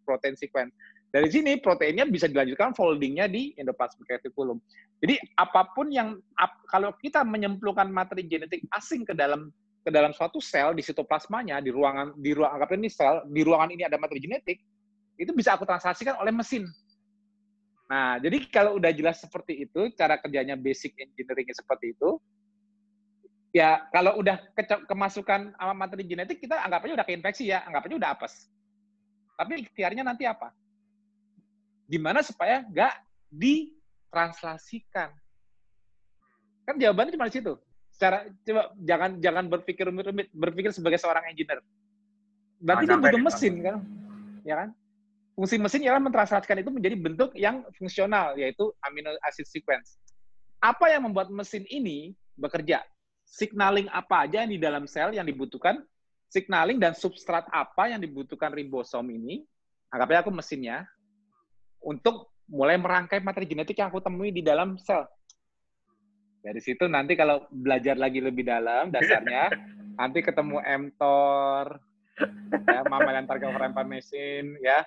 protein 0.07 0.35
sequence. 0.39 0.73
Dari 1.11 1.27
sini 1.27 1.59
proteinnya 1.59 2.07
bisa 2.07 2.31
dilanjutkan 2.31 2.71
foldingnya 2.75 3.27
di 3.27 3.51
endoplasmic 3.59 4.07
reticulum. 4.07 4.63
Jadi 5.03 5.19
apa 5.35 5.67
pun 5.75 5.91
yang 5.91 6.19
kalau 6.71 6.95
kita 7.03 7.27
menyemplungkan 7.27 7.91
materi 7.91 8.27
genetik 8.31 8.63
asing 8.71 9.03
ke 9.03 9.11
dalam 9.11 9.51
ke 9.81 9.91
dalam 9.91 10.13
suatu 10.13 10.39
sel 10.39 10.77
di 10.77 10.85
sitoplasmanya 10.85 11.59
di 11.65 11.73
ruangan 11.73 12.15
di 12.21 12.31
ruang 12.37 12.53
anggap 12.53 12.77
ini 12.77 12.93
sel 12.93 13.25
di 13.27 13.41
ruangan 13.43 13.73
ini 13.73 13.83
ada 13.89 13.97
materi 13.97 14.21
genetik 14.23 14.61
itu 15.17 15.33
bisa 15.37 15.57
aku 15.57 15.69
translasikan 15.69 16.17
oleh 16.21 16.33
mesin. 16.33 16.65
Nah, 17.91 18.23
jadi 18.23 18.47
kalau 18.49 18.79
udah 18.79 18.95
jelas 18.95 19.19
seperti 19.19 19.67
itu, 19.67 19.91
cara 19.99 20.15
kerjanya 20.17 20.55
basic 20.55 20.95
engineering 20.95 21.51
seperti 21.51 21.91
itu, 21.91 22.23
ya 23.51 23.83
kalau 23.91 24.19
udah 24.23 24.39
ke 24.55 24.63
kemasukan 24.87 25.55
sama 25.55 25.75
materi 25.75 26.07
genetik 26.07 26.39
kita 26.39 26.59
anggap 26.63 26.87
aja 26.87 26.95
udah 27.03 27.07
keinfeksi 27.07 27.51
ya, 27.51 27.67
anggap 27.67 27.87
aja 27.87 27.95
udah 27.99 28.11
apes. 28.15 28.47
Tapi 29.35 29.53
ikhtiarnya 29.67 30.05
nanti 30.07 30.29
apa? 30.29 30.55
Gimana 31.91 32.23
supaya 32.23 32.63
nggak 32.63 32.95
ditranslasikan? 33.33 35.11
Kan 36.69 36.77
jawabannya 36.79 37.17
cuma 37.19 37.27
di 37.27 37.35
situ. 37.41 37.59
Secara 37.91 38.31
coba 38.47 38.71
jangan 38.81 39.11
jangan 39.19 39.45
berpikir 39.51 39.85
rumit-rumit, 39.91 40.31
berpikir 40.31 40.71
sebagai 40.71 41.03
seorang 41.03 41.27
engineer. 41.33 41.59
Berarti 42.61 42.85
nah, 42.87 42.97
dia 42.97 43.03
butuh 43.03 43.23
mesin 43.25 43.55
kan? 43.65 43.77
Ya 44.45 44.55
kan? 44.61 44.69
Fungsi 45.35 45.57
mesin 45.57 45.81
ialah 45.89 46.03
mentranslasikan 46.05 46.61
itu 46.61 46.69
menjadi 46.69 46.97
bentuk 47.01 47.33
yang 47.33 47.65
fungsional 47.75 48.37
yaitu 48.37 48.71
amino 48.85 49.11
acid 49.25 49.49
sequence. 49.49 49.97
apa 50.61 50.93
yang 50.93 51.09
membuat 51.09 51.33
mesin 51.33 51.65
ini 51.73 52.13
bekerja? 52.37 52.85
Signaling 53.31 53.87
apa 53.95 54.27
aja 54.27 54.43
yang 54.43 54.51
di 54.51 54.59
dalam 54.59 54.91
sel 54.91 55.15
yang 55.15 55.23
dibutuhkan? 55.23 55.79
Signaling 56.27 56.83
dan 56.83 56.99
substrat 56.99 57.47
apa 57.55 57.87
yang 57.87 58.03
dibutuhkan 58.03 58.51
ribosom 58.51 59.07
ini? 59.07 59.47
Anggapnya 59.95 60.27
aku 60.27 60.35
mesinnya 60.35 60.83
untuk 61.79 62.35
mulai 62.51 62.75
merangkai 62.75 63.23
materi 63.23 63.47
genetik 63.47 63.79
yang 63.79 63.95
aku 63.95 64.03
temui 64.03 64.35
di 64.35 64.43
dalam 64.43 64.75
sel. 64.83 65.07
Dari 66.43 66.59
situ 66.59 66.91
nanti 66.91 67.15
kalau 67.15 67.47
belajar 67.55 67.95
lagi 67.95 68.19
lebih 68.19 68.43
dalam 68.43 68.91
dasarnya, 68.91 69.55
nanti 70.01 70.27
ketemu 70.27 70.59
mTOR, 70.59 71.79
ya, 72.67 72.81
mammalian 72.91 73.31
target 73.31 73.55
mesin, 73.87 74.59
ya. 74.59 74.83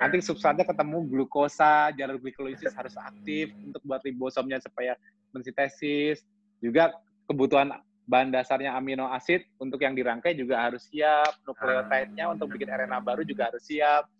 Nanti 0.00 0.24
substratnya 0.24 0.64
ketemu 0.64 1.04
glukosa, 1.12 1.92
jalur 1.92 2.16
glikolisis 2.16 2.72
harus 2.72 2.96
aktif 2.96 3.52
untuk 3.60 3.84
buat 3.84 4.00
ribosomnya 4.00 4.58
supaya 4.64 4.96
mensintesis. 5.36 6.24
Juga 6.62 6.94
kebutuhan 7.26 7.72
bahan 8.06 8.34
dasarnya 8.34 8.74
amino 8.74 9.06
asid 9.14 9.46
untuk 9.62 9.78
yang 9.82 9.94
dirangkai 9.94 10.34
juga 10.34 10.58
harus 10.58 10.86
siap. 10.90 11.38
Nukleotide-nya 11.46 12.30
untuk 12.34 12.50
bikin 12.54 12.68
RNA 12.68 12.98
baru 13.02 13.22
juga 13.22 13.50
harus 13.52 13.62
siap. 13.62 14.10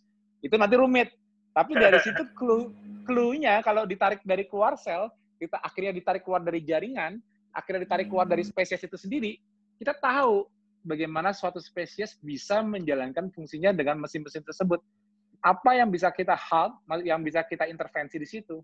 Itu 0.41 0.55
nanti 0.57 0.79
rumit. 0.79 1.11
Tapi 1.53 1.77
dari 1.77 1.99
situ 2.07 2.25
clue, 2.33 2.73
clue-nya 3.05 3.61
kalau 3.61 3.85
ditarik 3.85 4.23
dari 4.25 4.47
keluar 4.49 4.79
sel, 4.79 5.11
kita 5.37 5.59
akhirnya 5.61 5.93
ditarik 5.93 6.23
keluar 6.23 6.41
dari 6.41 6.63
jaringan, 6.63 7.19
akhirnya 7.53 7.85
ditarik 7.85 8.07
keluar 8.09 8.25
dari 8.25 8.47
spesies 8.47 8.81
itu 8.81 8.97
sendiri, 8.97 9.37
kita 9.77 9.93
tahu 9.99 10.47
bagaimana 10.87 11.35
suatu 11.35 11.59
spesies 11.59 12.17
bisa 12.23 12.63
menjalankan 12.63 13.29
fungsinya 13.35 13.75
dengan 13.75 13.99
mesin-mesin 14.01 14.43
tersebut 14.47 14.79
apa 15.43 15.75
yang 15.75 15.91
bisa 15.91 16.15
kita 16.15 16.39
halt, 16.39 16.79
yang 17.03 17.19
bisa 17.21 17.43
kita 17.43 17.67
intervensi 17.67 18.17
di 18.17 18.29
situ. 18.31 18.63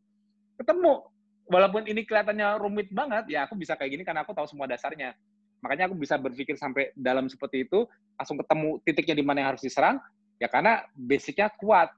Ketemu. 0.55 1.18
Walaupun 1.49 1.89
ini 1.89 2.05
kelihatannya 2.05 2.61
rumit 2.61 2.93
banget, 2.93 3.33
ya 3.33 3.49
aku 3.49 3.57
bisa 3.57 3.73
kayak 3.73 3.97
gini 3.97 4.05
karena 4.05 4.21
aku 4.21 4.37
tahu 4.37 4.45
semua 4.45 4.69
dasarnya. 4.69 5.17
Makanya 5.65 5.89
aku 5.89 5.97
bisa 5.97 6.21
berpikir 6.21 6.55
sampai 6.61 6.93
dalam 6.93 7.27
seperti 7.27 7.65
itu, 7.65 7.89
langsung 8.15 8.37
ketemu 8.37 8.79
titiknya 8.85 9.17
di 9.17 9.25
mana 9.25 9.37
yang 9.43 9.49
harus 9.57 9.65
diserang, 9.65 9.97
ya 10.37 10.47
karena 10.47 10.85
basicnya 10.93 11.49
kuat. 11.57 11.89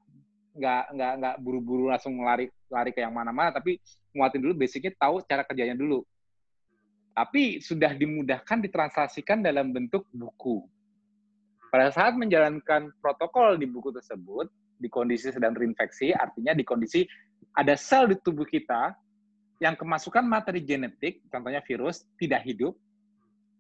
Nggak, 0.51 0.85
nggak, 0.95 1.13
nggak 1.23 1.37
buru-buru 1.43 1.91
langsung 1.91 2.15
lari, 2.23 2.51
lari 2.71 2.91
ke 2.91 3.03
yang 3.03 3.15
mana-mana, 3.15 3.55
tapi 3.55 3.79
nguatin 4.15 4.43
dulu 4.43 4.55
basicnya 4.55 4.95
tahu 4.99 5.23
cara 5.27 5.43
kerjanya 5.47 5.75
dulu. 5.75 6.03
Tapi 7.11 7.59
sudah 7.59 7.91
dimudahkan 7.95 8.59
ditranslasikan 8.63 9.43
dalam 9.43 9.75
bentuk 9.75 10.07
buku. 10.15 10.63
Pada 11.71 11.91
saat 11.95 12.19
menjalankan 12.19 12.91
protokol 12.99 13.59
di 13.59 13.67
buku 13.67 13.95
tersebut, 13.95 14.51
di 14.79 14.91
kondisi 14.91 15.31
sedang 15.31 15.55
terinfeksi, 15.55 16.11
artinya 16.11 16.55
di 16.55 16.67
kondisi 16.67 17.07
ada 17.55 17.75
sel 17.79 18.11
di 18.11 18.17
tubuh 18.19 18.47
kita 18.47 18.95
yang 19.61 19.77
kemasukan 19.77 20.25
materi 20.25 20.65
genetik, 20.65 21.21
contohnya 21.29 21.61
virus, 21.61 22.09
tidak 22.17 22.41
hidup, 22.49 22.73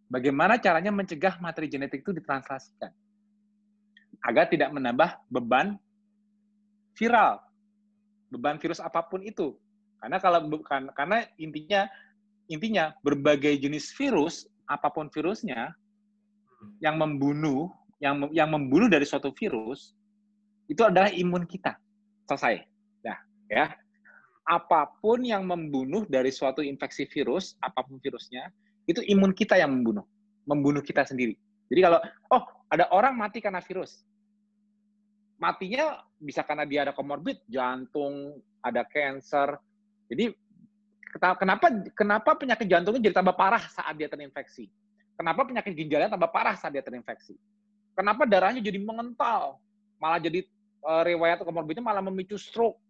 bagaimana 0.09 0.57
caranya 0.57 0.89
mencegah 0.89 1.37
materi 1.45 1.69
genetik 1.69 2.01
itu 2.01 2.17
ditranslasikan? 2.17 2.89
Agar 4.25 4.49
tidak 4.49 4.73
menambah 4.73 5.21
beban 5.29 5.77
viral, 6.97 7.41
beban 8.33 8.57
virus 8.57 8.81
apa 8.81 9.05
pun 9.05 9.21
itu. 9.21 9.53
Karena 10.01 10.17
kalau 10.17 10.41
bukan 10.49 10.89
karena 10.97 11.29
intinya 11.37 11.85
intinya 12.49 12.97
berbagai 13.05 13.61
jenis 13.61 13.93
virus, 13.93 14.49
apa 14.65 14.89
pun 14.89 15.13
virusnya 15.13 15.77
yang 16.81 16.97
membunuh 16.97 17.69
yang 18.01 18.29
yang 18.33 18.49
membunuh 18.49 18.89
dari 18.89 19.05
suatu 19.05 19.29
virus 19.37 19.93
itu 20.65 20.81
adalah 20.81 21.13
imun 21.13 21.45
kita. 21.45 21.77
Selesai. 22.25 22.65
Nah, 23.05 23.19
ya. 23.53 23.67
Apa 24.51 24.91
pun 24.99 25.23
yang 25.23 25.47
membunuh 25.47 26.03
dari 26.11 26.35
suatu 26.35 26.59
infeksi 26.59 27.07
virus, 27.07 27.55
apa 27.63 27.87
pun 27.87 28.03
virusnya, 28.03 28.51
itu 28.91 28.99
imun 29.07 29.31
kita 29.31 29.55
yang 29.55 29.71
membunuh. 29.71 30.03
Membunuh 30.43 30.83
kita 30.83 31.07
sendiri. 31.07 31.39
Jadi 31.71 31.81
kalau, 31.87 32.03
oh 32.35 32.43
ada 32.67 32.91
orang 32.91 33.15
mati 33.15 33.39
karena 33.39 33.63
virus. 33.63 34.03
Matinya 35.39 36.03
bisa 36.19 36.43
karena 36.43 36.67
dia 36.67 36.83
ada 36.83 36.93
komorbid, 36.93 37.47
jantung, 37.47 38.43
ada 38.59 38.83
cancer. 38.83 39.55
Jadi 40.11 40.35
kenapa 41.39 41.71
kenapa 41.95 42.31
penyakit 42.35 42.67
jantungnya 42.67 43.07
jadi 43.07 43.15
tambah 43.23 43.39
parah 43.39 43.63
saat 43.71 43.95
dia 43.95 44.11
terinfeksi? 44.11 44.67
Kenapa 45.15 45.47
penyakit 45.47 45.73
ginjalnya 45.79 46.11
tambah 46.11 46.29
parah 46.35 46.59
saat 46.59 46.75
dia 46.75 46.83
terinfeksi? 46.83 47.39
Kenapa 47.95 48.27
darahnya 48.27 48.59
jadi 48.65 48.81
mengental, 48.83 49.61
malah 50.01 50.19
jadi 50.19 50.43
uh, 50.83 51.03
riwayat 51.05 51.45
komorbidnya 51.45 51.85
malah 51.85 52.01
memicu 52.01 52.41
stroke 52.41 52.81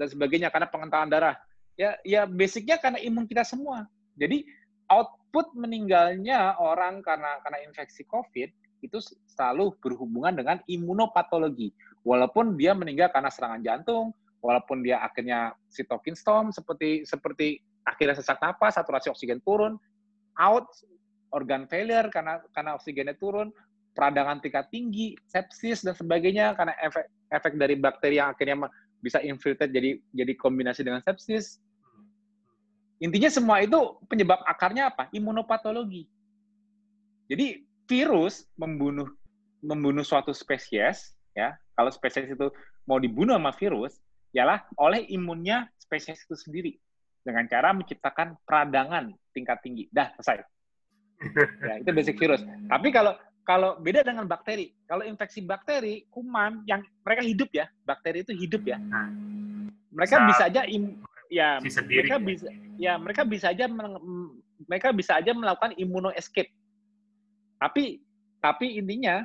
dan 0.00 0.08
sebagainya 0.08 0.48
karena 0.48 0.72
pengentalan 0.72 1.12
darah. 1.12 1.36
Ya, 1.76 2.00
ya 2.00 2.24
basicnya 2.24 2.80
karena 2.80 2.96
imun 3.04 3.28
kita 3.28 3.44
semua. 3.44 3.84
Jadi 4.16 4.48
output 4.88 5.52
meninggalnya 5.52 6.56
orang 6.56 7.04
karena 7.04 7.36
karena 7.44 7.58
infeksi 7.68 8.08
COVID 8.08 8.48
itu 8.80 8.98
selalu 9.28 9.76
berhubungan 9.84 10.32
dengan 10.32 10.56
imunopatologi. 10.64 11.70
Walaupun 12.00 12.56
dia 12.56 12.72
meninggal 12.72 13.12
karena 13.12 13.28
serangan 13.28 13.60
jantung, 13.60 14.16
walaupun 14.40 14.80
dia 14.80 15.04
akhirnya 15.04 15.52
sitokin 15.68 16.16
storm 16.16 16.48
seperti 16.48 17.04
seperti 17.04 17.60
akhirnya 17.84 18.16
sesak 18.16 18.40
napas, 18.40 18.80
saturasi 18.80 19.12
oksigen 19.12 19.44
turun, 19.44 19.76
out 20.40 20.68
organ 21.30 21.68
failure 21.68 22.08
karena 22.08 22.40
karena 22.56 22.74
oksigennya 22.76 23.16
turun, 23.20 23.52
peradangan 23.92 24.40
tingkat 24.40 24.66
tinggi, 24.72 25.14
sepsis 25.28 25.84
dan 25.84 25.94
sebagainya 25.94 26.56
karena 26.56 26.74
efek 26.80 27.04
efek 27.30 27.52
dari 27.60 27.76
bakteri 27.78 28.18
yang 28.18 28.32
akhirnya 28.34 28.66
bisa 29.00 29.18
infiltrate 29.24 29.72
jadi 29.72 30.00
jadi 30.12 30.32
kombinasi 30.36 30.84
dengan 30.84 31.00
sepsis. 31.04 31.60
Intinya 33.00 33.32
semua 33.32 33.64
itu 33.64 33.96
penyebab 34.06 34.44
akarnya 34.44 34.92
apa? 34.92 35.08
Imunopatologi. 35.10 36.04
Jadi 37.32 37.64
virus 37.88 38.44
membunuh 38.60 39.08
membunuh 39.64 40.04
suatu 40.04 40.36
spesies 40.36 41.16
ya. 41.32 41.56
Kalau 41.76 41.88
spesies 41.88 42.28
itu 42.28 42.52
mau 42.84 43.00
dibunuh 43.00 43.32
sama 43.40 43.56
virus, 43.56 43.96
ialah 44.36 44.68
oleh 44.76 45.08
imunnya 45.08 45.72
spesies 45.80 46.20
itu 46.28 46.36
sendiri 46.36 46.72
dengan 47.24 47.48
cara 47.48 47.72
menciptakan 47.72 48.36
peradangan 48.44 49.16
tingkat 49.32 49.58
tinggi. 49.64 49.88
Dah 49.90 50.12
selesai. 50.20 50.44
Ya, 51.60 51.84
itu 51.84 51.92
basic 51.92 52.16
virus. 52.16 52.40
Tapi 52.64 52.88
kalau 52.88 53.12
kalau 53.44 53.80
beda 53.80 54.04
dengan 54.04 54.28
bakteri. 54.28 54.70
Kalau 54.86 55.02
infeksi 55.02 55.42
bakteri, 55.42 56.06
kuman 56.12 56.62
yang 56.68 56.84
mereka 57.02 57.22
hidup 57.24 57.50
ya, 57.50 57.66
bakteri 57.82 58.22
itu 58.22 58.32
hidup 58.36 58.62
ya. 58.66 58.78
Nah, 58.78 59.10
mereka 59.90 60.22
bisa, 60.28 60.28
bisa 60.28 60.44
aja 60.46 60.62
im, 60.70 60.84
ya 61.30 61.48
sendiri, 61.62 62.06
mereka 62.06 62.16
ya. 62.18 62.24
bisa 62.26 62.48
ya 62.80 62.92
mereka 62.98 63.22
bisa 63.26 63.46
aja 63.52 63.64
mereka 64.66 64.88
bisa 64.94 65.12
aja 65.18 65.32
melakukan 65.34 65.72
imuno 65.78 66.10
escape. 66.14 66.50
Tapi 67.58 68.02
tapi 68.40 68.80
intinya 68.80 69.24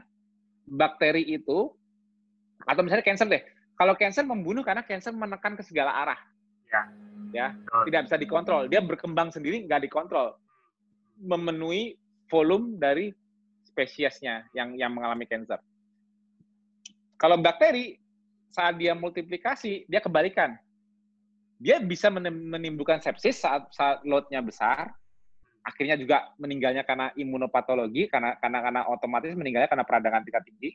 bakteri 0.66 1.24
itu 1.24 1.72
atau 2.66 2.82
misalnya 2.82 3.06
cancer 3.06 3.28
deh. 3.30 3.44
Kalau 3.76 3.94
cancer 4.00 4.24
membunuh 4.24 4.64
karena 4.64 4.82
cancer 4.82 5.12
menekan 5.12 5.60
ke 5.60 5.64
segala 5.66 5.92
arah. 5.92 6.20
Ya. 6.72 6.82
Ya, 7.36 7.48
tidak 7.84 8.08
bisa 8.08 8.16
dikontrol. 8.16 8.72
Dia 8.72 8.80
berkembang 8.80 9.28
sendiri 9.28 9.68
nggak 9.68 9.92
dikontrol. 9.92 10.40
Memenuhi 11.20 12.00
volume 12.32 12.80
dari 12.80 13.12
spesiesnya 13.76 14.48
yang 14.56 14.72
yang 14.80 14.96
mengalami 14.96 15.28
cancer. 15.28 15.60
Kalau 17.20 17.36
bakteri 17.36 18.00
saat 18.56 18.80
dia 18.80 18.96
multiplikasi 18.96 19.84
dia 19.92 20.00
kebalikan. 20.00 20.56
Dia 21.60 21.80
bisa 21.80 22.08
menimbulkan 22.12 23.00
sepsis 23.04 23.44
saat 23.44 23.68
saat 23.72 24.04
loadnya 24.04 24.44
besar, 24.44 24.92
akhirnya 25.64 25.96
juga 26.00 26.32
meninggalnya 26.40 26.84
karena 26.88 27.12
imunopatologi 27.16 28.08
karena 28.12 28.36
karena 28.40 28.60
karena 28.64 28.82
otomatis 28.92 29.32
meninggalnya 29.36 29.72
karena 29.72 29.88
peradangan 29.88 30.24
tingkat 30.24 30.44
tinggi. 30.48 30.72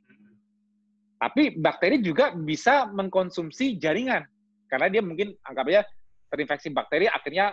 Tapi 1.21 1.57
bakteri 1.61 2.01
juga 2.01 2.33
bisa 2.33 2.89
mengkonsumsi 2.89 3.77
jaringan 3.77 4.25
karena 4.73 4.89
dia 4.89 5.05
mungkin 5.05 5.37
anggapnya 5.45 5.85
terinfeksi 6.33 6.73
bakteri 6.73 7.13
akhirnya 7.13 7.53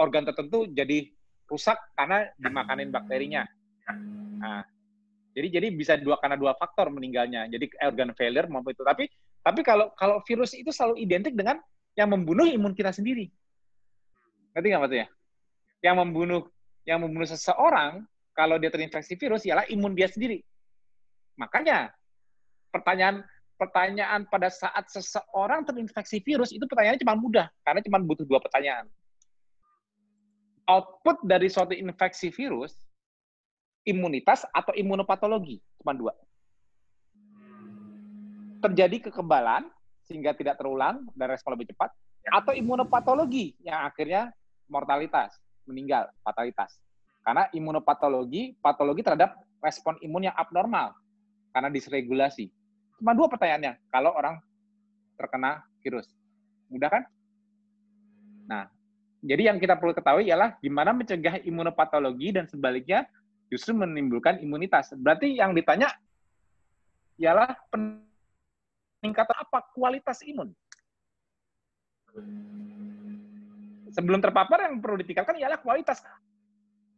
organ 0.00 0.24
tertentu 0.24 0.64
jadi 0.72 1.04
rusak 1.44 1.76
karena 1.92 2.32
dimakanin 2.40 2.88
bakterinya. 2.88 3.44
Nah, 4.40 4.64
jadi 5.34 5.48
jadi 5.50 5.66
bisa 5.74 5.98
dua 5.98 6.14
karena 6.22 6.38
dua 6.38 6.54
faktor 6.54 6.94
meninggalnya. 6.94 7.50
Jadi 7.50 7.66
organ 7.82 8.14
failure 8.14 8.46
maupun 8.46 8.70
itu. 8.70 8.86
Tapi 8.86 9.10
tapi 9.42 9.60
kalau 9.66 9.90
kalau 9.98 10.22
virus 10.22 10.54
itu 10.54 10.70
selalu 10.70 11.02
identik 11.02 11.34
dengan 11.34 11.58
yang 11.98 12.14
membunuh 12.14 12.46
imun 12.46 12.70
kita 12.70 12.94
sendiri. 12.94 13.26
Ngerti 14.54 14.66
nggak 14.70 14.82
maksudnya? 14.86 15.08
Yang 15.82 15.96
membunuh 15.98 16.42
yang 16.86 17.02
membunuh 17.02 17.26
seseorang 17.26 18.06
kalau 18.30 18.62
dia 18.62 18.70
terinfeksi 18.70 19.18
virus 19.18 19.42
ialah 19.42 19.66
imun 19.66 19.98
dia 19.98 20.06
sendiri. 20.06 20.38
Makanya 21.34 21.90
pertanyaan 22.70 23.26
pertanyaan 23.58 24.30
pada 24.30 24.50
saat 24.54 24.86
seseorang 24.86 25.66
terinfeksi 25.66 26.22
virus 26.22 26.54
itu 26.54 26.62
pertanyaannya 26.62 27.02
cuma 27.02 27.18
mudah 27.18 27.46
karena 27.66 27.82
cuma 27.82 27.98
butuh 27.98 28.22
dua 28.22 28.38
pertanyaan. 28.38 28.86
Output 30.70 31.26
dari 31.26 31.50
suatu 31.50 31.74
infeksi 31.74 32.30
virus 32.30 32.78
imunitas 33.84 34.48
atau 34.50 34.72
imunopatologi, 34.72 35.60
cuma 35.80 35.92
dua. 35.92 36.12
Terjadi 38.64 39.08
kekebalan 39.08 39.68
sehingga 40.04 40.32
tidak 40.32 40.56
terulang 40.60 41.04
dan 41.16 41.28
respon 41.32 41.56
lebih 41.56 41.72
cepat, 41.72 41.92
atau 42.32 42.56
imunopatologi 42.56 43.56
yang 43.60 43.84
akhirnya 43.84 44.32
mortalitas, 44.68 45.36
meninggal, 45.68 46.08
fatalitas. 46.24 46.80
Karena 47.24 47.48
imunopatologi, 47.52 48.56
patologi 48.60 49.00
terhadap 49.04 49.36
respon 49.64 49.96
imun 50.04 50.28
yang 50.28 50.36
abnormal 50.36 50.92
karena 51.56 51.72
disregulasi. 51.72 52.52
Cuma 53.00 53.16
dua 53.16 53.32
pertanyaannya, 53.32 53.80
kalau 53.88 54.12
orang 54.12 54.40
terkena 55.16 55.64
virus. 55.80 56.08
Mudah 56.68 56.88
kan? 56.92 57.02
Nah, 58.44 58.68
jadi 59.24 59.48
yang 59.52 59.56
kita 59.56 59.80
perlu 59.80 59.96
ketahui 59.96 60.28
ialah 60.28 60.60
gimana 60.60 60.92
mencegah 60.92 61.40
imunopatologi 61.48 62.36
dan 62.36 62.44
sebaliknya 62.44 63.08
justru 63.52 63.76
menimbulkan 63.76 64.40
imunitas. 64.40 64.92
Berarti 64.96 65.36
yang 65.36 65.52
ditanya 65.52 65.92
ialah 67.18 67.54
peningkatan 67.70 69.36
apa 69.36 69.58
kualitas 69.74 70.22
imun. 70.26 70.50
Sebelum 73.94 74.18
terpapar 74.18 74.66
yang 74.66 74.82
perlu 74.82 74.98
ditingkatkan 75.02 75.38
ialah 75.38 75.58
kualitas. 75.62 76.02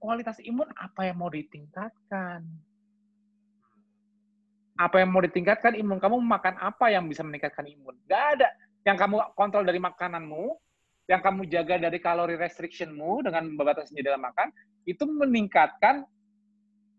Kualitas 0.00 0.40
imun 0.44 0.68
apa 0.76 1.08
yang 1.08 1.16
mau 1.20 1.28
ditingkatkan? 1.28 2.44
Apa 4.76 5.00
yang 5.00 5.08
mau 5.08 5.24
ditingkatkan 5.24 5.76
imun 5.76 5.96
kamu 5.96 6.20
makan 6.20 6.56
apa 6.60 6.92
yang 6.92 7.08
bisa 7.08 7.24
meningkatkan 7.24 7.64
imun? 7.64 7.96
Gak 8.08 8.40
ada. 8.40 8.48
Yang 8.84 8.96
kamu 9.02 9.16
kontrol 9.34 9.64
dari 9.64 9.80
makananmu, 9.80 10.56
yang 11.08 11.20
kamu 11.20 11.48
jaga 11.48 11.80
dari 11.80 11.98
kalori 12.00 12.36
restrictionmu 12.36 13.24
dengan 13.24 13.50
membatasi 13.50 13.98
dalam 14.04 14.20
makan, 14.20 14.52
itu 14.84 15.04
meningkatkan 15.04 16.06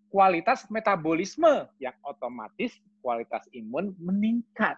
kualitas 0.07 0.65
metabolisme 0.71 1.67
yang 1.77 1.95
otomatis 2.03 2.75
kualitas 3.03 3.43
imun 3.55 3.95
meningkat. 3.99 4.75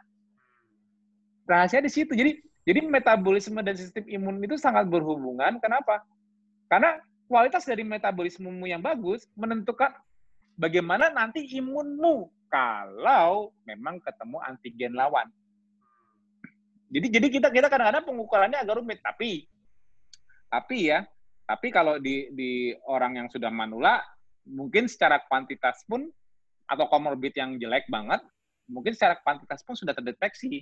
Rahasia 1.50 1.82
di 1.82 1.90
situ. 1.90 2.14
Jadi 2.14 2.42
jadi 2.68 2.86
metabolisme 2.86 3.58
dan 3.66 3.74
sistem 3.74 4.06
imun 4.06 4.38
itu 4.46 4.54
sangat 4.62 4.86
berhubungan. 4.86 5.58
Kenapa? 5.58 6.06
Karena 6.70 7.02
kualitas 7.26 7.66
dari 7.66 7.82
metabolismemu 7.82 8.66
yang 8.70 8.82
bagus 8.86 9.26
menentukan 9.34 9.90
bagaimana 10.54 11.10
nanti 11.10 11.46
imunmu 11.58 12.30
kalau 12.50 13.54
memang 13.66 13.98
ketemu 14.02 14.38
antigen 14.46 14.94
lawan. 14.94 15.26
Jadi 16.90 17.08
jadi 17.10 17.28
kita 17.30 17.48
kita 17.54 17.68
kadang-kadang 17.70 18.06
pengukurannya 18.06 18.62
agak 18.62 18.82
rumit, 18.82 19.02
tapi 19.02 19.46
tapi 20.50 20.90
ya, 20.90 21.06
tapi 21.46 21.70
kalau 21.70 22.02
di 22.02 22.34
di 22.34 22.74
orang 22.90 23.22
yang 23.22 23.28
sudah 23.30 23.54
manula 23.54 24.02
mungkin 24.50 24.90
secara 24.90 25.22
kuantitas 25.30 25.86
pun 25.86 26.10
atau 26.70 26.86
komorbid 26.90 27.34
yang 27.38 27.58
jelek 27.58 27.86
banget, 27.90 28.22
mungkin 28.70 28.94
secara 28.94 29.18
kuantitas 29.22 29.62
pun 29.62 29.78
sudah 29.78 29.94
terdeteksi. 29.94 30.62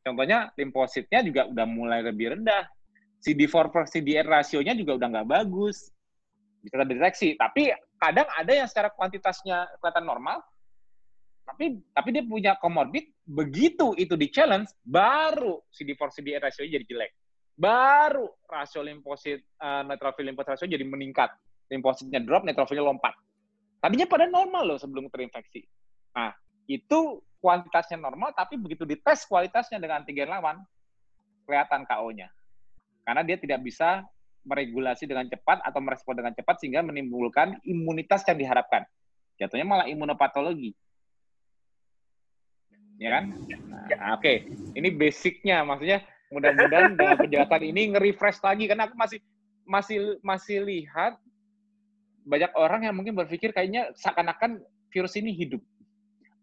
Contohnya 0.00 0.48
limfositnya 0.56 1.20
juga 1.20 1.48
udah 1.48 1.66
mulai 1.68 2.00
lebih 2.00 2.36
rendah. 2.36 2.64
CD4 3.20 3.68
per 3.68 3.84
CDR 3.84 4.24
rasionya 4.24 4.72
juga 4.72 4.96
udah 4.96 5.08
nggak 5.12 5.28
bagus. 5.28 5.92
Bisa 6.64 6.80
terdeteksi. 6.80 7.36
Tapi 7.36 7.68
kadang 8.00 8.28
ada 8.32 8.52
yang 8.52 8.68
secara 8.68 8.88
kuantitasnya 8.92 9.68
kelihatan 9.80 10.08
normal, 10.08 10.40
tapi 11.50 11.82
tapi 11.90 12.08
dia 12.14 12.24
punya 12.24 12.52
komorbid 12.56 13.10
begitu 13.26 13.92
itu 13.98 14.14
di 14.14 14.30
challenge 14.30 14.70
baru 14.86 15.58
CD4 15.74 16.00
CDR 16.14 16.42
rasio 16.46 16.62
jadi 16.62 16.86
jelek 16.86 17.12
baru 17.58 18.30
rasio 18.46 18.86
limfosit 18.86 19.42
uh, 19.58 19.82
neutrophil 19.82 20.30
limfosit 20.30 20.54
rasio 20.54 20.70
jadi 20.70 20.86
meningkat 20.86 21.34
limfositnya 21.70 22.20
drop 22.20 22.42
neutrofilnya 22.44 22.84
lompat. 22.84 23.14
Tadinya 23.80 24.04
pada 24.04 24.28
normal 24.28 24.74
loh 24.74 24.78
sebelum 24.78 25.08
terinfeksi. 25.08 25.64
Nah 26.12 26.34
itu 26.68 27.22
kuantitasnya 27.40 27.96
normal 27.96 28.36
tapi 28.36 28.60
begitu 28.60 28.84
dites 28.84 29.24
kualitasnya 29.24 29.80
dengan 29.80 30.04
antigen 30.04 30.28
lawan 30.28 30.60
kelihatan 31.48 31.88
KO-nya 31.88 32.28
karena 33.08 33.24
dia 33.24 33.40
tidak 33.40 33.64
bisa 33.64 34.04
meregulasi 34.44 35.04
dengan 35.04 35.28
cepat 35.28 35.60
atau 35.64 35.80
merespon 35.82 36.16
dengan 36.16 36.32
cepat 36.32 36.60
sehingga 36.60 36.80
menimbulkan 36.80 37.60
imunitas 37.64 38.24
yang 38.28 38.38
diharapkan. 38.40 38.88
Jatuhnya 39.36 39.66
malah 39.68 39.86
imunopatologi. 39.88 40.72
Ya 43.00 43.08
kan? 43.16 43.32
Nah, 43.68 44.16
Oke, 44.16 44.20
okay. 44.20 44.36
ini 44.76 44.92
basicnya, 44.92 45.64
maksudnya 45.64 46.04
mudah-mudahan 46.28 46.92
dengan 46.96 47.16
penjelasan 47.16 47.62
ini 47.64 47.82
nge-refresh 47.96 48.40
lagi. 48.44 48.64
Karena 48.68 48.84
aku 48.88 48.96
masih 48.96 49.18
masih 49.64 49.98
masih 50.20 50.58
lihat 50.64 51.16
banyak 52.30 52.54
orang 52.54 52.86
yang 52.86 52.94
mungkin 52.94 53.18
berpikir 53.18 53.50
kayaknya 53.50 53.90
seakan-akan 53.98 54.62
virus 54.94 55.18
ini 55.18 55.34
hidup. 55.34 55.58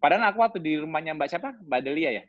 Padahal 0.03 0.27
aku 0.29 0.43
waktu 0.43 0.59
di 0.59 0.75
rumahnya 0.77 1.15
Mbak 1.15 1.29
siapa? 1.31 1.55
Mbak 1.63 1.81
Delia 1.87 2.11
ya? 2.21 2.23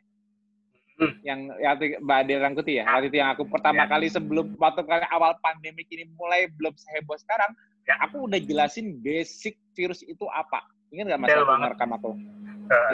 Hmm. 0.99 1.13
Yang 1.21 1.39
ya, 1.59 1.71
Mbak 1.99 2.19
Delia 2.23 2.39
Rangkuti 2.39 2.71
ya. 2.79 2.83
Waktu 2.87 3.11
itu 3.11 3.17
yang 3.19 3.29
aku 3.35 3.43
pertama 3.51 3.83
ya. 3.83 3.91
kali 3.91 4.07
sebelum 4.07 4.55
waktu 4.55 4.81
kali 4.87 5.05
awal 5.11 5.35
pandemi 5.43 5.83
ini 5.91 6.07
mulai 6.15 6.47
belum 6.55 6.71
seheboh 6.79 7.19
sekarang, 7.19 7.51
ya. 7.83 7.99
aku 7.99 8.25
udah 8.31 8.39
jelasin 8.39 8.97
basic 9.03 9.59
virus 9.75 10.01
itu 10.07 10.23
apa. 10.31 10.63
Ingat 10.89 11.13
nggak 11.13 11.19
mas? 11.21 11.29
Rekam 11.75 11.91
aku 11.93 12.15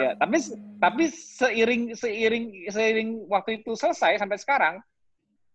ya 0.00 0.10
tapi 0.16 0.36
tapi 0.80 1.04
seiring 1.12 1.92
seiring 1.92 2.44
seiring 2.72 3.08
waktu 3.28 3.60
itu 3.60 3.76
selesai 3.76 4.16
sampai 4.16 4.40
sekarang 4.40 4.74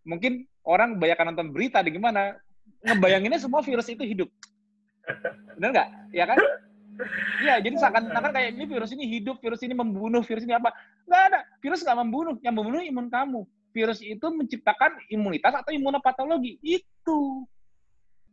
mungkin 0.06 0.46
orang 0.62 1.02
banyak 1.02 1.18
nonton 1.26 1.50
berita 1.50 1.82
di 1.82 1.94
gimana 1.94 2.38
ngebayanginnya 2.86 3.42
semua 3.42 3.66
virus 3.66 3.90
itu 3.90 4.06
hidup 4.06 4.30
benar 5.58 5.70
nggak 5.74 5.90
ya 6.14 6.26
kan 6.30 6.40
Iya, 7.42 7.58
jadi 7.64 7.76
seakan-akan 7.82 8.32
kayak 8.36 8.50
ini 8.54 8.66
virus 8.70 8.92
ini 8.94 9.10
hidup, 9.10 9.42
virus 9.42 9.64
ini 9.66 9.74
membunuh, 9.74 10.22
virus 10.22 10.46
ini 10.46 10.54
apa? 10.54 10.70
Nggak 11.10 11.22
ada. 11.34 11.40
Virus 11.58 11.82
nggak 11.82 11.98
membunuh. 11.98 12.36
Yang 12.46 12.56
membunuh 12.62 12.82
imun 12.84 13.08
kamu. 13.10 13.42
Virus 13.74 14.04
itu 14.04 14.28
menciptakan 14.30 15.00
imunitas 15.10 15.56
atau 15.56 15.72
imunopatologi. 15.74 16.62
Itu. 16.62 17.48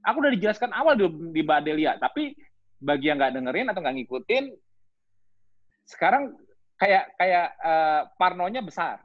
Aku 0.05 0.21
udah 0.21 0.33
dijelaskan 0.35 0.75
awal 0.75 1.01
di, 1.01 1.07
di 1.33 1.43
Badelia, 1.47 1.97
tapi 1.97 2.37
bagi 2.79 3.11
yang 3.11 3.19
nggak 3.19 3.35
dengerin 3.41 3.69
atau 3.73 3.81
nggak 3.83 3.97
ngikutin, 3.99 4.45
sekarang 5.89 6.31
kayak 6.79 7.11
kayak 7.19 7.47
uh, 7.59 8.07
parnonya 8.15 8.63
besar. 8.63 9.03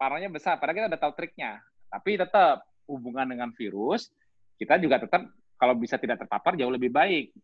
Parnonya 0.00 0.32
besar, 0.32 0.56
padahal 0.56 0.76
kita 0.80 0.88
udah 0.96 1.00
tahu 1.00 1.12
triknya. 1.12 1.60
Tapi 1.92 2.16
tetap 2.16 2.64
hubungan 2.88 3.28
dengan 3.28 3.52
virus, 3.52 4.08
kita 4.56 4.80
juga 4.80 4.96
tetap 4.96 5.28
kalau 5.60 5.76
bisa 5.76 6.00
tidak 6.00 6.24
terpapar 6.24 6.56
jauh 6.56 6.72
lebih 6.72 6.88
baik. 6.88 7.36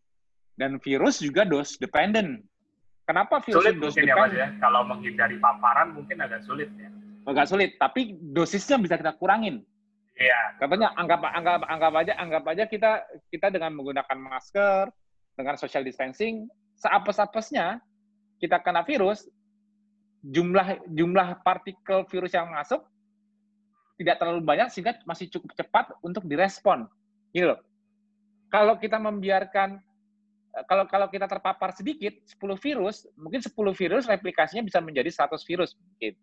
Dan 0.57 0.81
virus 0.81 1.21
juga 1.21 1.45
dose 1.45 1.77
dependent. 1.77 2.41
Kenapa 3.05 3.37
virus 3.45 3.61
sulit 3.61 3.77
dose 3.77 3.93
mungkin 3.93 4.09
dependent? 4.09 4.33
ya, 4.33 4.47
Mas 4.49 4.57
ya. 4.57 4.59
Kalau 4.59 4.81
menghindari 4.89 5.37
paparan 5.37 5.87
mungkin 5.93 6.17
agak 6.17 6.41
sulit 6.41 6.73
ya. 6.81 6.89
Agak 7.29 7.45
sulit, 7.45 7.77
tapi 7.77 8.17
dosisnya 8.17 8.81
bisa 8.81 8.97
kita 8.97 9.13
kurangin. 9.21 9.61
Iya. 10.17 10.57
Katanya 10.57 10.97
anggap 10.97 11.21
anggap 11.29 11.61
anggap 11.69 11.93
aja 11.93 12.13
anggap 12.17 12.43
aja 12.49 12.63
kita 12.65 12.91
kita 13.29 13.47
dengan 13.53 13.77
menggunakan 13.77 14.17
masker, 14.17 14.89
dengan 15.37 15.55
social 15.61 15.85
distancing, 15.85 16.49
seapes-apesnya 16.81 17.77
kita 18.41 18.57
kena 18.65 18.81
virus, 18.81 19.29
jumlah 20.25 20.81
jumlah 20.89 21.45
partikel 21.45 22.01
virus 22.09 22.33
yang 22.33 22.49
masuk 22.49 22.81
tidak 23.97 24.17
terlalu 24.21 24.41
banyak 24.45 24.67
sehingga 24.73 24.97
masih 25.05 25.29
cukup 25.29 25.53
cepat 25.57 25.93
untuk 26.01 26.25
direspon. 26.25 26.85
Gitu 27.33 27.53
loh. 27.53 27.59
Kalau 28.47 28.79
kita 28.79 28.97
membiarkan 28.99 29.79
kalau 30.65 30.89
kalau 30.89 31.05
kita 31.11 31.29
terpapar 31.29 31.69
sedikit 31.75 32.17
10 32.25 32.57
virus, 32.57 33.05
mungkin 33.13 33.45
10 33.45 33.53
virus 33.77 34.09
replikasinya 34.09 34.65
bisa 34.65 34.81
menjadi 34.81 35.13
100 35.13 35.37
virus 35.45 35.77
mungkin. 35.77 36.17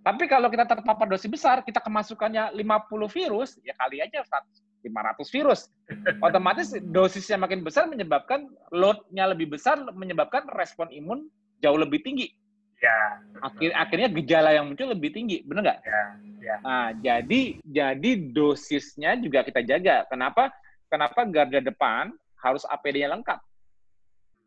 Tapi 0.00 0.24
kalau 0.28 0.48
kita 0.48 0.64
terpapar 0.64 1.08
dosis 1.08 1.28
besar, 1.28 1.60
kita 1.64 1.80
kemasukannya 1.80 2.56
50 2.56 3.08
virus, 3.08 3.60
ya 3.64 3.76
kali 3.76 4.00
aja 4.00 4.24
500 4.24 5.28
virus. 5.32 5.68
Otomatis 6.26 6.72
dosisnya 6.88 7.36
makin 7.36 7.60
besar 7.60 7.84
menyebabkan 7.88 8.48
load-nya 8.72 9.28
lebih 9.32 9.52
besar, 9.56 9.76
menyebabkan 9.92 10.48
respon 10.56 10.88
imun 10.92 11.28
jauh 11.60 11.76
lebih 11.76 12.00
tinggi. 12.00 12.32
Ya. 12.80 13.20
Akhir, 13.44 13.76
akhirnya 13.76 14.08
gejala 14.08 14.56
yang 14.56 14.72
muncul 14.72 14.88
lebih 14.88 15.12
tinggi, 15.12 15.44
benar 15.44 15.68
nggak? 15.68 15.80
Ya, 15.84 16.02
ya. 16.40 16.56
Nah, 16.64 16.88
jadi 16.96 17.60
jadi 17.60 18.10
dosisnya 18.32 19.20
juga 19.20 19.44
kita 19.44 19.60
jaga. 19.60 20.08
Kenapa? 20.08 20.48
Kenapa 20.90 21.22
garda 21.22 21.62
depan 21.62 22.10
harus 22.42 22.66
APD-nya 22.66 23.14
lengkap? 23.14 23.38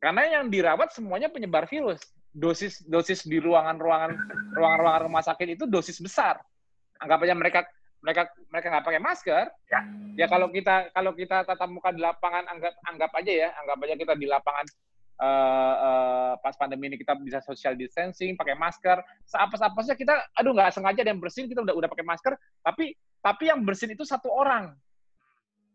Karena 0.04 0.28
yang 0.28 0.52
dirawat 0.52 0.92
semuanya 0.92 1.32
penyebar 1.32 1.64
virus. 1.72 2.04
Dosis 2.36 2.84
dosis 2.84 3.24
di 3.24 3.40
ruangan-ruangan 3.40 4.12
ruangan-ruangan 4.52 5.02
rumah 5.08 5.24
sakit 5.24 5.56
itu 5.56 5.64
dosis 5.64 6.04
besar. 6.04 6.44
Anggap 7.00 7.24
aja 7.24 7.36
mereka 7.38 7.60
mereka 8.04 8.28
mereka 8.52 8.68
nggak 8.68 8.86
pakai 8.86 9.00
masker, 9.00 9.46
ya. 9.72 9.82
ya 10.20 10.26
kalau 10.28 10.52
kita 10.52 10.92
kalau 10.92 11.16
kita 11.16 11.48
tatap 11.48 11.72
muka 11.72 11.96
di 11.96 12.04
lapangan 12.04 12.44
anggap 12.52 12.76
anggap 12.84 13.12
aja 13.16 13.32
ya, 13.32 13.50
anggap 13.64 13.80
aja 13.80 13.96
kita 13.96 14.14
di 14.20 14.28
lapangan 14.28 14.66
uh, 15.24 15.76
uh, 15.80 16.32
pas 16.44 16.52
pandemi 16.60 16.92
ini 16.92 17.00
kita 17.00 17.16
bisa 17.24 17.40
social 17.40 17.80
distancing, 17.80 18.36
pakai 18.36 18.60
masker, 18.60 19.00
seapes-apesnya 19.24 19.96
kita, 19.96 20.20
aduh 20.36 20.52
nggak 20.52 20.76
sengaja 20.76 21.00
ada 21.00 21.12
yang 21.16 21.24
bersin, 21.24 21.48
kita 21.48 21.64
udah 21.64 21.76
udah 21.80 21.90
pakai 21.96 22.04
masker, 22.04 22.34
tapi 22.60 22.92
tapi 23.24 23.44
yang 23.48 23.64
bersin 23.64 23.96
itu 23.96 24.04
satu 24.04 24.28
orang, 24.28 24.76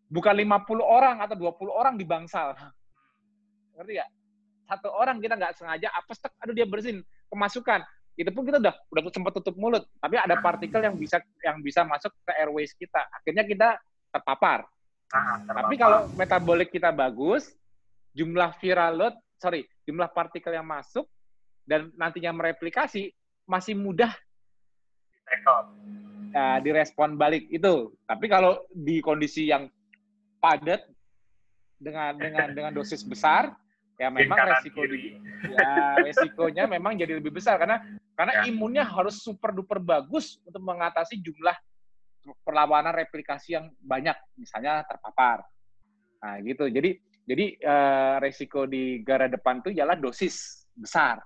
bukan 0.08 0.34
50 0.34 0.80
orang 0.82 1.16
atau 1.20 1.36
20 1.36 1.68
orang 1.68 1.94
di 2.00 2.04
bangsal. 2.04 2.56
Ngerti 3.76 3.94
ya? 4.00 4.06
Satu 4.68 4.92
orang 4.92 5.20
kita 5.20 5.36
nggak 5.36 5.56
sengaja 5.56 5.88
apes, 5.96 6.20
aduh 6.40 6.52
dia 6.52 6.68
bersin, 6.68 7.00
kemasukan 7.32 7.84
itu 8.18 8.34
pun 8.34 8.42
kita 8.42 8.58
udah 8.58 8.74
udah 8.90 9.02
sempat 9.14 9.32
tutup 9.38 9.54
mulut, 9.54 9.86
tapi 10.02 10.18
ada 10.18 10.34
partikel 10.42 10.82
yang 10.82 10.98
bisa 10.98 11.22
yang 11.46 11.62
bisa 11.62 11.86
masuk 11.86 12.10
ke 12.26 12.34
airways 12.34 12.74
kita. 12.74 13.06
Akhirnya 13.14 13.46
kita 13.46 13.68
terpapar. 14.10 14.66
Ah, 15.14 15.38
tapi 15.46 15.78
kalau 15.78 16.10
metabolik 16.18 16.74
kita 16.74 16.90
bagus, 16.90 17.54
jumlah 18.18 18.58
viral 18.58 18.92
load, 18.98 19.14
sorry, 19.38 19.70
jumlah 19.86 20.10
partikel 20.10 20.50
yang 20.50 20.66
masuk 20.66 21.06
dan 21.62 21.94
nantinya 21.94 22.34
mereplikasi 22.34 23.14
masih 23.46 23.78
mudah 23.78 24.10
uh, 26.34 26.58
direspon 26.58 27.14
balik 27.14 27.46
itu. 27.54 27.94
Tapi 28.02 28.26
kalau 28.26 28.66
di 28.74 28.98
kondisi 28.98 29.46
yang 29.46 29.70
padat 30.38 30.86
dengan 31.78 32.14
dengan 32.18 32.46
dengan 32.54 32.72
dosis 32.74 33.06
besar, 33.06 33.54
ya 33.98 34.10
memang 34.10 34.38
resiko 34.38 34.82
di, 34.86 35.14
ya 35.46 35.98
resikonya 36.02 36.64
memang 36.66 36.98
jadi 36.98 37.18
lebih 37.22 37.34
besar 37.34 37.58
karena 37.58 37.82
karena 38.18 38.42
ya. 38.42 38.50
imunnya 38.50 38.82
harus 38.82 39.22
super 39.22 39.54
duper 39.54 39.78
bagus 39.78 40.42
untuk 40.42 40.62
mengatasi 40.62 41.22
jumlah 41.22 41.54
perlawanan 42.42 42.92
replikasi 42.92 43.54
yang 43.54 43.70
banyak 43.78 44.14
misalnya 44.34 44.82
terpapar. 44.84 45.46
Nah 46.18 46.42
gitu. 46.42 46.66
Jadi 46.66 46.98
jadi 47.28 47.46
uh, 47.62 48.14
resiko 48.18 48.64
di 48.64 49.04
gara 49.04 49.28
depan 49.28 49.60
tuh 49.60 49.70
ialah 49.70 49.94
dosis 49.94 50.66
besar. 50.74 51.20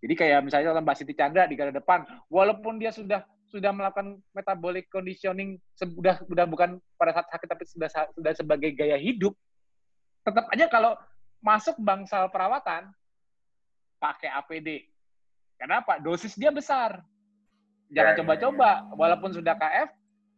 Jadi 0.00 0.14
kayak 0.14 0.44
misalnya 0.44 0.76
Mbak 0.80 0.96
Siti 1.00 1.16
Chandra 1.16 1.48
di 1.48 1.56
gara 1.56 1.72
depan 1.72 2.04
walaupun 2.28 2.76
dia 2.76 2.92
sudah 2.92 3.24
sudah 3.54 3.70
melakukan 3.70 4.18
metabolic 4.34 4.90
conditioning 4.90 5.62
sudah 5.78 6.18
sudah 6.26 6.44
bukan 6.50 6.82
pada 6.98 7.14
saat 7.14 7.30
sakit 7.30 7.48
tapi 7.48 7.64
sudah 7.70 7.88
sudah 8.18 8.32
sebagai 8.34 8.74
gaya 8.74 8.98
hidup 8.98 9.32
tetap 10.26 10.50
aja 10.50 10.66
kalau 10.66 10.98
masuk 11.44 11.76
bangsal 11.76 12.32
perawatan 12.32 12.88
pakai 14.00 14.32
APD. 14.32 14.88
Kenapa? 15.60 16.00
Dosis 16.00 16.32
dia 16.36 16.48
besar. 16.48 17.04
Jangan 17.92 18.12
ya, 18.12 18.16
ya, 18.16 18.20
coba-coba, 18.24 18.70
ya. 18.80 18.96
walaupun 18.96 19.30
sudah 19.36 19.54
KF, 19.54 19.88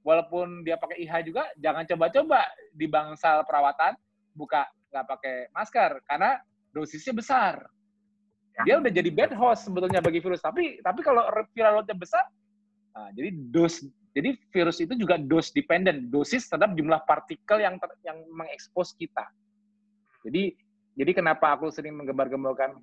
walaupun 0.03 0.67
dia 0.67 0.75
pakai 0.75 1.03
IH 1.07 1.31
juga, 1.31 1.47
jangan 1.63 1.87
coba-coba 1.87 2.43
di 2.75 2.87
bangsal 2.91 3.47
perawatan 3.47 3.95
buka 4.35 4.67
nggak 4.91 5.07
pakai 5.07 5.37
masker 5.55 5.91
karena 6.05 6.43
dosisnya 6.75 7.15
besar. 7.15 7.55
Dia 8.65 8.81
udah 8.81 8.89
jadi 8.89 9.11
bad 9.13 9.33
host 9.37 9.69
sebetulnya 9.69 10.01
bagi 10.01 10.21
virus. 10.21 10.41
Tapi 10.41 10.81
tapi 10.81 11.01
kalau 11.05 11.25
viral 11.53 11.81
loadnya 11.81 11.97
besar, 11.97 12.25
nah, 12.97 13.13
jadi 13.13 13.29
dos 13.53 13.85
jadi 14.17 14.33
virus 14.49 14.81
itu 14.81 14.97
juga 14.97 15.21
dose 15.21 15.53
dependent, 15.53 16.09
dosis 16.09 16.49
terhadap 16.49 16.73
jumlah 16.73 17.05
partikel 17.05 17.61
yang 17.61 17.77
ter, 17.77 17.93
yang 18.01 18.17
mengekspos 18.33 18.97
kita. 18.97 19.29
Jadi 20.25 20.57
jadi 20.97 21.13
kenapa 21.13 21.53
aku 21.53 21.69
sering 21.69 21.93
menggembar-gemborkan 22.01 22.81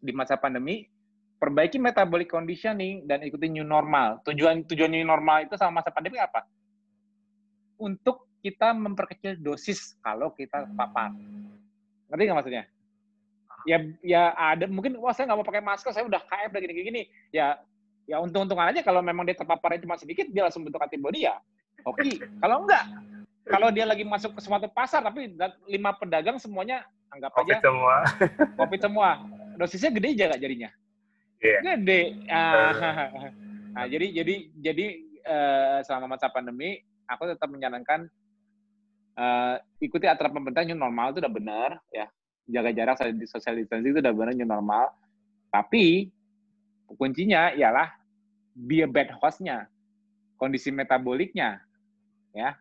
di 0.00 0.16
masa 0.16 0.40
pandemi, 0.40 0.88
perbaiki 1.36 1.76
metabolic 1.76 2.32
conditioning 2.32 3.04
dan 3.04 3.20
ikuti 3.20 3.52
new 3.52 3.60
normal. 3.60 4.24
Tujuan 4.24 4.64
tujuan 4.64 4.88
new 4.88 5.04
normal 5.04 5.44
itu 5.44 5.60
sama 5.60 5.84
masa 5.84 5.92
pandemi 5.92 6.16
apa? 6.16 6.48
Untuk 7.76 8.24
kita 8.40 8.72
memperkecil 8.72 9.36
dosis 9.36 10.00
kalau 10.00 10.32
kita 10.32 10.64
papar. 10.72 11.12
Ngerti 12.08 12.22
nggak 12.24 12.38
maksudnya? 12.40 12.64
Ya, 13.68 13.76
ya 14.00 14.22
ada 14.32 14.64
mungkin 14.64 14.96
wah 14.96 15.12
saya 15.12 15.28
nggak 15.28 15.38
mau 15.44 15.44
pakai 15.44 15.60
masker, 15.60 15.92
saya 15.92 16.08
udah 16.08 16.24
KF 16.24 16.48
udah 16.48 16.62
gini-gini. 16.64 17.04
Ya, 17.28 17.60
ya 18.10 18.18
untung-untungan 18.18 18.74
aja 18.74 18.82
kalau 18.82 18.98
memang 18.98 19.22
dia 19.22 19.38
terpaparnya 19.38 19.86
cuma 19.86 19.94
sedikit, 19.94 20.26
dia 20.34 20.50
langsung 20.50 20.66
bentuk 20.66 20.82
antibody 20.82 21.30
ya. 21.30 21.38
Oke, 21.86 22.02
okay. 22.02 22.14
kalau 22.42 22.66
enggak, 22.66 22.84
kalau 23.46 23.68
dia 23.70 23.86
lagi 23.86 24.02
masuk 24.02 24.34
ke 24.34 24.40
suatu 24.42 24.66
pasar 24.66 25.06
tapi 25.06 25.30
lima 25.70 25.94
pedagang 25.94 26.42
semuanya 26.42 26.82
anggap 27.14 27.30
COVID 27.38 27.54
aja 27.54 27.62
semua. 27.62 27.94
COVID 28.60 28.80
semua. 28.82 29.08
Dosisnya 29.54 29.90
gede 29.94 30.08
aja 30.18 30.24
nggak 30.34 30.42
jadinya? 30.42 30.70
Yeah. 31.38 31.60
Gede. 31.62 32.00
Ah, 32.26 32.74
nah, 33.78 33.84
jadi 33.86 34.06
jadi 34.10 34.34
jadi 34.58 34.86
uh, 35.22 35.78
selama 35.86 36.18
masa 36.18 36.26
pandemi, 36.34 36.82
aku 37.06 37.30
tetap 37.30 37.46
menyarankan 37.46 38.10
uh, 39.14 39.54
ikuti 39.78 40.10
aturan 40.10 40.34
pemerintah 40.34 40.66
new 40.66 40.74
normal 40.74 41.14
itu 41.14 41.22
udah 41.22 41.32
benar 41.32 41.70
ya. 41.94 42.10
Jaga 42.50 42.74
jarak 42.74 42.98
social 43.30 43.54
distancing 43.54 43.94
itu 43.94 44.02
udah 44.02 44.14
benar 44.14 44.34
new 44.34 44.48
normal. 44.48 44.90
Tapi 45.54 46.10
kuncinya 46.98 47.54
ialah 47.54 47.99
be 48.60 48.84
a 48.84 48.88
bad 48.88 49.08
hostnya, 49.16 49.64
kondisi 50.36 50.68
metaboliknya, 50.68 51.64
ya 52.36 52.56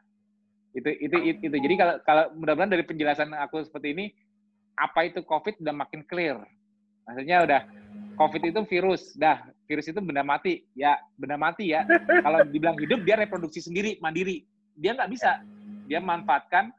itu 0.77 0.89
itu 1.01 1.17
itu, 1.25 1.39
itu. 1.49 1.55
jadi 1.57 1.75
kalau 1.75 1.95
kalau 2.05 2.23
mudah-mudahan 2.37 2.71
dari 2.77 2.85
penjelasan 2.85 3.33
aku 3.33 3.65
seperti 3.65 3.97
ini 3.97 4.05
apa 4.77 5.09
itu 5.09 5.19
COVID 5.25 5.59
udah 5.59 5.75
makin 5.75 6.01
clear. 6.07 6.39
Maksudnya 7.03 7.43
udah 7.43 7.61
COVID 8.15 8.41
itu 8.53 8.59
virus, 8.69 9.17
dah 9.17 9.43
virus 9.67 9.89
itu 9.91 9.99
benda 9.99 10.23
mati, 10.23 10.63
ya 10.77 10.95
benda 11.19 11.35
mati 11.35 11.73
ya. 11.73 11.83
Kalau 12.25 12.45
dibilang 12.47 12.77
hidup 12.79 13.03
dia 13.03 13.19
reproduksi 13.19 13.59
sendiri, 13.59 13.99
mandiri. 13.99 14.45
Dia 14.79 14.95
nggak 14.95 15.11
bisa, 15.11 15.43
dia 15.89 15.99
manfaatkan 15.99 16.71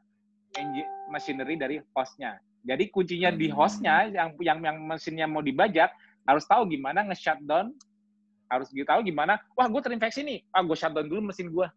machinery 1.11 1.59
dari 1.59 1.77
hostnya. 1.93 2.41
Jadi 2.65 2.89
kuncinya 2.89 3.29
di 3.29 3.47
hostnya 3.53 4.09
yang 4.09 4.33
yang 4.41 4.59
yang 4.65 4.77
mesinnya 4.81 5.29
mau 5.29 5.45
dibajak 5.45 5.93
harus 6.25 6.45
tahu 6.45 6.69
gimana 6.69 7.05
nge-shutdown, 7.05 7.73
harus 8.51 8.67
tahu 8.67 8.99
gimana, 9.07 9.39
wah 9.55 9.71
gue 9.71 9.81
terinfeksi 9.81 10.27
nih, 10.27 10.39
ah 10.51 10.59
gue 10.59 10.75
shutdown 10.75 11.07
dulu 11.07 11.31
mesin 11.31 11.47
gue. 11.47 11.67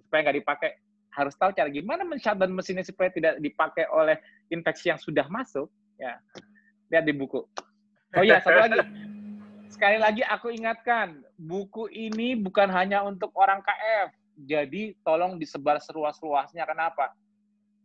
Supaya 0.00 0.20
nggak 0.24 0.38
dipakai 0.40 0.70
harus 1.14 1.36
tahu 1.36 1.54
cara 1.54 1.68
gimana 1.70 2.02
men-shutdown 2.02 2.50
mesinnya 2.50 2.82
supaya 2.82 3.12
tidak 3.12 3.38
dipakai 3.38 3.86
oleh 3.92 4.16
infeksi 4.48 4.90
yang 4.90 4.98
sudah 4.98 5.28
masuk. 5.28 5.68
Ya, 6.00 6.18
lihat 6.90 7.04
di 7.06 7.14
buku. 7.14 7.44
Oh 8.16 8.24
iya, 8.24 8.40
satu 8.42 8.58
lagi. 8.58 8.80
Sekali 9.70 9.98
lagi 9.98 10.22
aku 10.26 10.54
ingatkan, 10.54 11.22
buku 11.34 11.90
ini 11.90 12.38
bukan 12.38 12.70
hanya 12.70 13.02
untuk 13.02 13.34
orang 13.34 13.62
KF. 13.62 14.10
Jadi 14.46 14.94
tolong 15.06 15.38
disebar 15.38 15.78
seluas-luasnya. 15.78 16.66
Kenapa? 16.66 17.14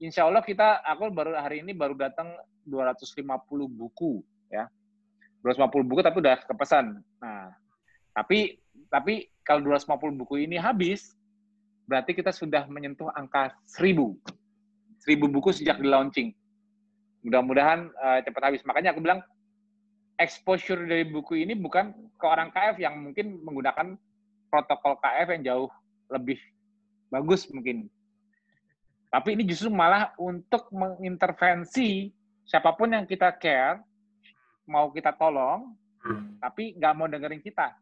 Insya 0.01 0.25
Allah 0.25 0.41
kita, 0.45 0.81
aku 0.85 1.11
baru 1.11 1.35
hari 1.37 1.61
ini 1.65 1.73
baru 1.73 1.97
datang 1.97 2.33
250 2.65 3.25
buku, 3.67 4.21
ya. 4.53 4.69
250 5.43 5.89
buku 5.89 6.01
tapi 6.03 6.17
udah 6.19 6.37
kepesan. 6.43 6.99
Nah, 7.23 7.55
tapi 8.11 8.59
tapi 8.91 9.29
kalau 9.45 9.63
250 9.65 10.19
buku 10.19 10.45
ini 10.45 10.59
habis, 10.59 11.15
berarti 11.87 12.13
kita 12.13 12.33
sudah 12.33 12.67
menyentuh 12.67 13.09
angka 13.15 13.55
seribu. 13.65 14.17
Seribu 14.99 15.31
buku 15.31 15.55
sejak 15.55 15.79
di 15.79 15.87
launching. 15.87 16.29
Mudah-mudahan 17.23 17.87
uh, 17.99 18.19
cepat 18.23 18.43
habis. 18.51 18.61
Makanya 18.67 18.91
aku 18.91 19.01
bilang, 19.01 19.23
exposure 20.19 20.83
dari 20.83 21.07
buku 21.07 21.39
ini 21.39 21.55
bukan 21.55 21.95
ke 22.19 22.25
orang 22.27 22.51
KF 22.51 22.75
yang 22.83 22.99
mungkin 22.99 23.39
menggunakan 23.39 23.95
protokol 24.51 24.99
KF 24.99 25.27
yang 25.39 25.43
jauh 25.47 25.69
lebih 26.11 26.37
bagus 27.07 27.47
mungkin. 27.49 27.87
Tapi 29.09 29.33
ini 29.33 29.43
justru 29.47 29.73
malah 29.73 30.13
untuk 30.21 30.69
mengintervensi 30.69 32.13
siapa 32.45 32.77
pun 32.77 32.93
yang 32.93 33.09
kita 33.09 33.33
care, 33.41 33.81
mau 34.69 34.93
kita 34.93 35.09
tolong, 35.17 35.73
tapi 36.39 36.77
nggak 36.77 36.93
mau 36.95 37.09
dengerin 37.09 37.41
kita. 37.41 37.75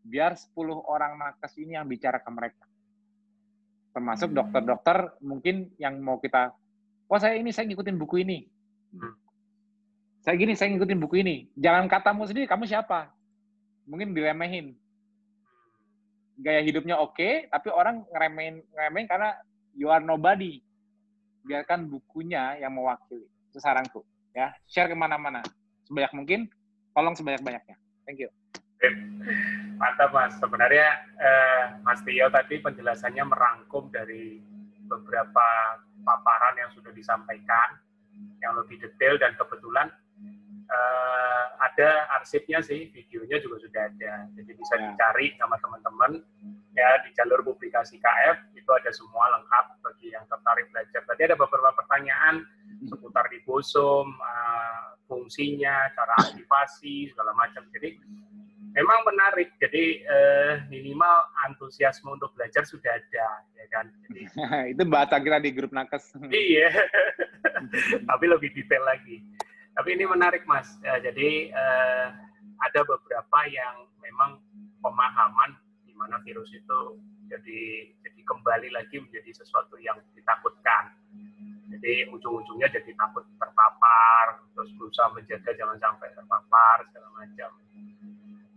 Biar 0.00 0.32
10 0.32 0.56
orang 0.88 1.18
nakes 1.20 1.58
ini 1.60 1.76
yang 1.76 1.84
bicara 1.84 2.22
ke 2.22 2.30
mereka. 2.32 2.64
Termasuk 3.90 4.32
dokter-dokter 4.32 5.18
mungkin 5.20 5.74
yang 5.76 5.98
mau 6.00 6.22
kita 6.22 6.54
oh 7.10 7.18
saya 7.18 7.36
ini 7.36 7.50
saya 7.50 7.66
ngikutin 7.68 7.98
buku 7.98 8.22
ini. 8.22 8.46
Hmm. 8.90 9.14
saya 10.20 10.34
gini 10.36 10.52
saya 10.54 10.72
ngikutin 10.72 11.00
buku 11.00 11.20
ini. 11.20 11.50
Jangan 11.58 11.90
katamu 11.90 12.26
sendiri 12.26 12.46
kamu 12.46 12.68
siapa? 12.70 13.10
Mungkin 13.88 14.14
diremehin. 14.14 14.76
Gaya 16.40 16.64
hidupnya 16.64 16.96
oke 16.96 17.16
okay, 17.18 17.34
tapi 17.52 17.68
orang 17.68 18.06
ngeremehin 18.08 18.64
ngeremehin 18.72 19.08
karena 19.10 19.30
you 19.76 19.90
are 19.90 20.00
nobody. 20.00 20.62
Biarkan 21.44 21.88
bukunya 21.88 22.56
yang 22.60 22.72
mewakili. 22.72 23.26
Itu 23.52 23.58
saranku 23.58 24.06
ya. 24.32 24.54
Share 24.68 24.88
ke 24.88 24.96
mana-mana 24.96 25.42
sebanyak 25.90 26.12
mungkin 26.14 26.40
tolong 26.94 27.18
sebanyak-banyaknya 27.18 27.76
thank 28.06 28.22
you 28.22 28.30
Mantap 29.80 30.12
Mas. 30.12 30.36
Sebenarnya 30.40 30.88
eh, 31.20 31.64
Mas 31.84 32.00
Tio 32.04 32.28
tadi 32.32 32.60
penjelasannya 32.60 33.24
merangkum 33.28 33.92
dari 33.92 34.40
beberapa 34.88 35.46
paparan 36.00 36.56
yang 36.56 36.70
sudah 36.72 36.90
disampaikan 36.90 37.76
yang 38.40 38.56
lebih 38.56 38.80
detail 38.80 39.20
dan 39.20 39.36
kebetulan 39.36 39.92
eh, 40.68 41.44
ada 41.60 42.08
arsipnya 42.20 42.64
sih, 42.64 42.88
videonya 42.88 43.40
juga 43.40 43.60
sudah 43.60 43.82
ada. 43.88 44.28
Jadi 44.36 44.50
bisa 44.56 44.74
ya. 44.80 44.92
dicari 44.92 45.36
sama 45.36 45.60
teman-teman 45.60 46.24
ya 46.72 47.04
di 47.04 47.12
jalur 47.12 47.44
publikasi 47.44 48.00
KF 48.00 48.56
itu 48.56 48.70
ada 48.72 48.88
semua 48.96 49.28
lengkap 49.36 49.64
bagi 49.84 50.12
yang 50.12 50.24
tertarik 50.24 50.72
belajar. 50.72 51.04
Tadi 51.04 51.22
ada 51.28 51.36
beberapa 51.36 51.72
pertanyaan 51.76 52.48
seputar 52.88 53.28
ribosom, 53.28 54.08
eh, 54.08 54.99
fungsinya, 55.10 55.90
cara 55.90 56.14
aktivasi 56.22 57.10
segala 57.10 57.34
macam. 57.34 57.66
Jadi 57.74 57.98
memang 58.70 59.00
menarik. 59.02 59.50
Jadi 59.58 60.06
eh, 60.06 60.54
minimal 60.70 61.26
antusiasme 61.50 62.14
untuk 62.14 62.30
belajar 62.38 62.62
sudah 62.62 62.94
ada, 62.94 63.28
ya 63.58 63.66
kan. 63.74 63.90
Jadi, 64.06 64.22
itu 64.78 64.82
bahasa 64.86 65.18
kita 65.18 65.42
di 65.42 65.50
grup 65.50 65.74
nakes. 65.74 66.14
iya, 66.30 66.70
tapi 68.10 68.24
lebih 68.30 68.54
detail 68.54 68.86
lagi. 68.86 69.26
Tapi 69.74 69.98
ini 69.98 70.06
menarik, 70.06 70.46
Mas. 70.46 70.78
Ya, 70.86 71.02
jadi 71.02 71.50
eh, 71.50 72.06
ada 72.62 72.80
beberapa 72.86 73.38
yang 73.50 73.90
memang 73.98 74.38
pemahaman 74.78 75.58
di 75.84 75.92
mana 75.98 76.22
virus 76.24 76.48
itu 76.54 76.80
jadi 77.30 77.60
jadi 78.02 78.20
kembali 78.26 78.68
lagi 78.74 78.98
menjadi 78.98 79.30
sesuatu 79.30 79.78
yang 79.78 79.96
ditakutkan. 80.18 80.92
Jadi 81.70 82.10
ujung-ujungnya 82.10 82.66
jadi 82.66 82.90
takut 82.98 83.22
terpapar, 83.38 84.42
terus 84.58 84.70
berusaha 84.74 85.06
menjaga 85.14 85.54
jangan 85.54 85.78
sampai 85.78 86.10
terpapar 86.18 86.82
segala 86.90 87.08
macam. 87.14 87.50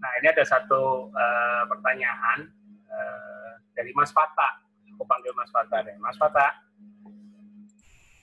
Nah 0.01 0.11
ini 0.19 0.27
ada 0.33 0.43
satu 0.43 1.13
uh, 1.13 1.63
pertanyaan 1.69 2.49
uh, 2.89 3.53
dari 3.77 3.93
Mas 3.93 4.09
Fata. 4.09 4.65
Aku 4.97 5.05
panggil 5.05 5.29
Mas 5.37 5.53
Fata 5.53 5.85
deh. 5.85 5.93
Mas 6.01 6.17
Fata. 6.17 6.57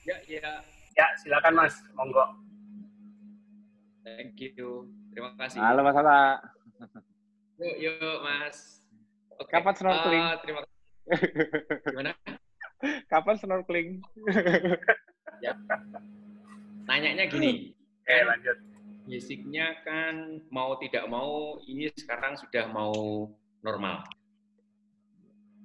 Ya, 0.03 0.19
ya. 0.27 0.59
Ya, 0.91 1.07
silakan 1.23 1.55
Mas. 1.55 1.79
Monggo. 1.95 2.35
Thank 4.03 4.37
you. 4.43 4.91
Terima 5.15 5.31
kasih. 5.39 5.59
Halo 5.63 5.87
Mas 5.87 5.95
Fata. 5.95 6.19
Yuk, 7.63 7.75
yuk 7.79 8.17
Mas. 8.27 8.57
Okay. 9.39 9.55
Kapan 9.55 9.73
snorkeling? 9.73 10.21
Uh, 10.21 10.35
terima 10.43 10.59
kasih. 10.61 10.77
Gimana? 11.89 12.11
Kapan 13.11 13.35
snorkeling? 13.37 14.01
ya. 15.43 15.53
Nanyanya 16.85 17.25
gini. 17.29 17.73
Oke, 18.01 18.09
kan, 18.09 18.25
lanjut. 18.27 18.57
Basicnya 19.05 19.67
kan 19.83 20.39
mau 20.53 20.77
tidak 20.77 21.05
mau 21.09 21.57
ini 21.65 21.89
sekarang 21.93 22.37
sudah 22.37 22.69
mau 22.69 23.27
normal. 23.61 24.05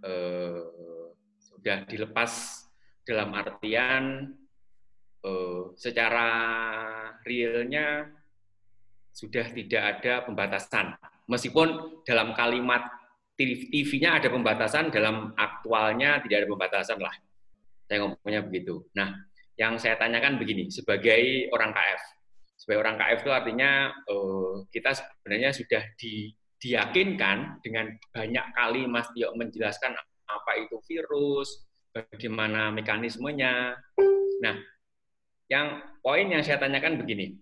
Uh, 0.04 1.12
sudah 1.40 1.82
dilepas 1.88 2.62
dalam 3.06 3.32
artian 3.34 4.34
uh, 5.24 5.72
secara 5.74 6.28
realnya 7.26 8.06
sudah 9.16 9.48
tidak 9.50 9.82
ada 9.82 10.28
pembatasan. 10.28 10.92
Meskipun 11.26 12.02
dalam 12.04 12.36
kalimat 12.36 12.86
TV-nya 13.36 14.16
ada 14.16 14.32
pembatasan, 14.32 14.88
dalam 14.88 15.36
aktualnya 15.36 16.24
tidak 16.24 16.44
ada 16.44 16.48
pembatasan 16.48 16.98
lah. 16.98 17.12
Saya 17.84 18.02
ngomongnya 18.02 18.40
begitu. 18.48 18.88
Nah, 18.96 19.12
yang 19.60 19.76
saya 19.76 20.00
tanyakan 20.00 20.40
begini, 20.40 20.72
sebagai 20.72 21.52
orang 21.52 21.76
KF, 21.76 22.02
sebagai 22.56 22.80
orang 22.80 22.96
KF 22.96 23.18
itu 23.20 23.32
artinya 23.32 23.70
uh, 24.08 24.64
kita 24.72 24.96
sebenarnya 24.96 25.52
sudah 25.52 25.82
di, 26.00 26.32
diyakinkan 26.56 27.60
dengan 27.60 27.92
banyak 28.10 28.46
kali 28.56 28.82
Mas 28.88 29.12
Tio 29.12 29.36
menjelaskan 29.36 29.92
apa 30.26 30.52
itu 30.56 30.80
virus, 30.88 31.68
bagaimana 31.92 32.72
mekanismenya. 32.72 33.76
Nah, 34.40 34.56
yang 35.52 35.84
poin 36.00 36.26
yang 36.28 36.40
saya 36.40 36.56
tanyakan 36.56 37.00
begini, 37.00 37.36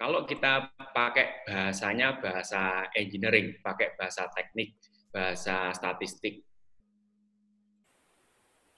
kalau 0.00 0.24
kita 0.24 0.72
pakai 0.92 1.46
bahasanya 1.46 2.18
bahasa 2.20 2.88
engineering, 2.94 3.58
pakai 3.62 3.98
bahasa 3.98 4.26
teknik, 4.30 4.78
bahasa 5.10 5.74
statistik, 5.74 6.46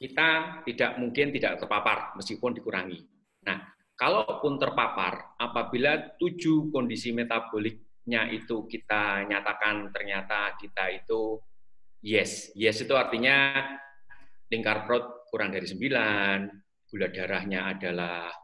kita 0.02 0.60
tidak 0.66 0.98
mungkin 0.98 1.30
tidak 1.30 1.62
terpapar 1.62 2.18
meskipun 2.18 2.50
dikurangi. 2.58 2.98
Nah, 3.46 3.62
kalaupun 3.94 4.58
terpapar, 4.58 5.38
apabila 5.38 6.18
tujuh 6.18 6.74
kondisi 6.74 7.14
metaboliknya 7.14 8.26
itu 8.34 8.66
kita 8.66 9.22
nyatakan 9.30 9.94
ternyata 9.94 10.58
kita 10.58 10.90
itu 10.90 11.38
yes, 12.02 12.50
yes 12.58 12.82
itu 12.82 12.98
artinya 12.98 13.62
lingkar 14.50 14.82
perut 14.84 15.30
kurang 15.30 15.54
dari 15.54 15.70
9, 15.70 16.90
gula 16.90 17.08
darahnya 17.08 17.70
adalah 17.70 18.41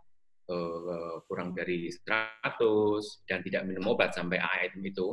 Eh, 0.49 1.17
kurang 1.29 1.53
dari 1.53 1.93
100 1.93 3.29
dan 3.29 3.45
tidak 3.45 3.69
minum 3.69 3.93
obat 3.93 4.17
sampai 4.17 4.41
item 4.41 4.81
itu, 4.81 5.13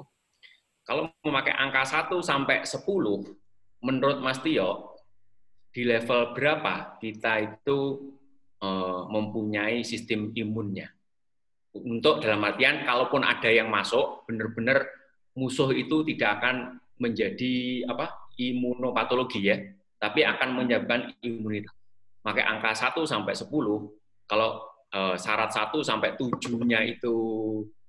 kalau 0.88 1.12
memakai 1.28 1.52
angka 1.52 1.84
1 1.84 2.24
sampai 2.24 2.64
10, 2.64 3.36
menurut 3.84 4.24
Mas 4.24 4.40
Tio, 4.40 4.96
di 5.76 5.84
level 5.84 6.32
berapa 6.32 6.96
kita 7.04 7.52
itu 7.52 7.80
eh, 8.64 9.02
mempunyai 9.12 9.84
sistem 9.84 10.32
imunnya? 10.32 10.88
Untuk 11.76 12.24
dalam 12.24 12.40
artian, 12.48 12.88
kalaupun 12.88 13.28
ada 13.28 13.52
yang 13.52 13.68
masuk, 13.68 14.24
benar-benar 14.32 14.88
musuh 15.36 15.68
itu 15.76 16.08
tidak 16.16 16.40
akan 16.40 16.80
menjadi 16.96 17.84
apa 17.92 18.32
imunopatologi 18.40 19.52
ya, 19.52 19.60
tapi 20.00 20.24
akan 20.24 20.64
menyebabkan 20.64 21.12
imunitas. 21.20 21.76
Pakai 22.24 22.48
angka 22.48 22.72
1 22.72 23.04
sampai 23.04 23.36
10, 23.36 23.52
kalau 24.32 24.74
uh, 24.94 25.16
syarat 25.16 25.50
satu 25.50 25.82
sampai 25.82 26.14
tujuhnya 26.20 26.84
itu 26.86 27.16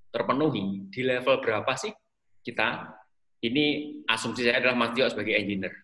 terpenuhi, 0.08 0.88
di 0.88 1.00
level 1.04 1.42
berapa 1.42 1.72
sih 1.76 1.92
kita? 2.40 2.96
Ini 3.36 3.64
asumsi 4.08 4.48
saya 4.48 4.64
adalah 4.64 4.74
Mas 4.74 4.96
Tio 4.96 5.04
sebagai 5.12 5.36
engineer. 5.36 5.74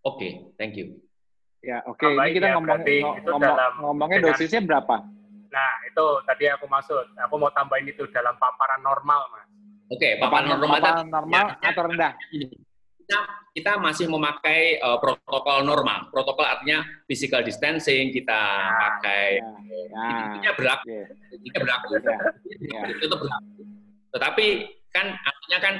Oke, 0.00 0.16
okay, 0.16 0.30
thank 0.56 0.78
you. 0.78 0.96
Ya, 1.60 1.82
oke. 1.84 2.00
Okay. 2.00 2.14
Ini 2.14 2.32
kita 2.32 2.48
ya, 2.48 2.54
ngomong, 2.56 2.80
ngomong, 2.80 3.42
dalam, 3.42 3.72
ngomongnya 3.82 4.18
dengan, 4.22 4.32
dosisnya 4.32 4.60
berapa? 4.64 4.96
Nah, 5.50 5.72
itu 5.84 6.04
tadi 6.24 6.44
aku 6.48 6.64
maksud. 6.70 7.04
Aku 7.26 7.34
mau 7.36 7.50
tambahin 7.52 7.90
itu 7.90 8.06
dalam 8.14 8.38
paparan 8.38 8.80
normal, 8.86 9.20
Mas. 9.34 9.46
Oke, 9.90 9.98
okay, 9.98 10.12
paparan, 10.18 10.56
normal, 10.56 10.78
paparan 10.80 11.06
normal 11.10 11.44
ya, 11.62 11.70
atau 11.70 11.82
rendah? 11.86 12.12
Kita 13.06 13.22
kita 13.54 13.72
masih 13.78 14.10
memakai 14.10 14.82
uh, 14.82 14.98
protokol 14.98 15.62
normal. 15.62 16.10
Protokol 16.10 16.42
artinya 16.42 16.82
physical 17.06 17.46
distancing 17.46 18.10
kita 18.10 18.34
ya, 18.34 18.74
pakai. 18.82 19.26
Ya, 19.94 20.50
ya, 20.50 20.52
berlaku. 20.58 20.84
Ya. 20.90 21.06
Ini 21.38 21.48
berlaku. 21.54 21.86
Ya, 22.02 22.18
ya. 22.66 22.80
Itu 22.98 23.14
berlaku. 23.14 23.62
Tetapi 24.10 24.46
kan 24.90 25.06
artinya 25.14 25.58
kan 25.62 25.74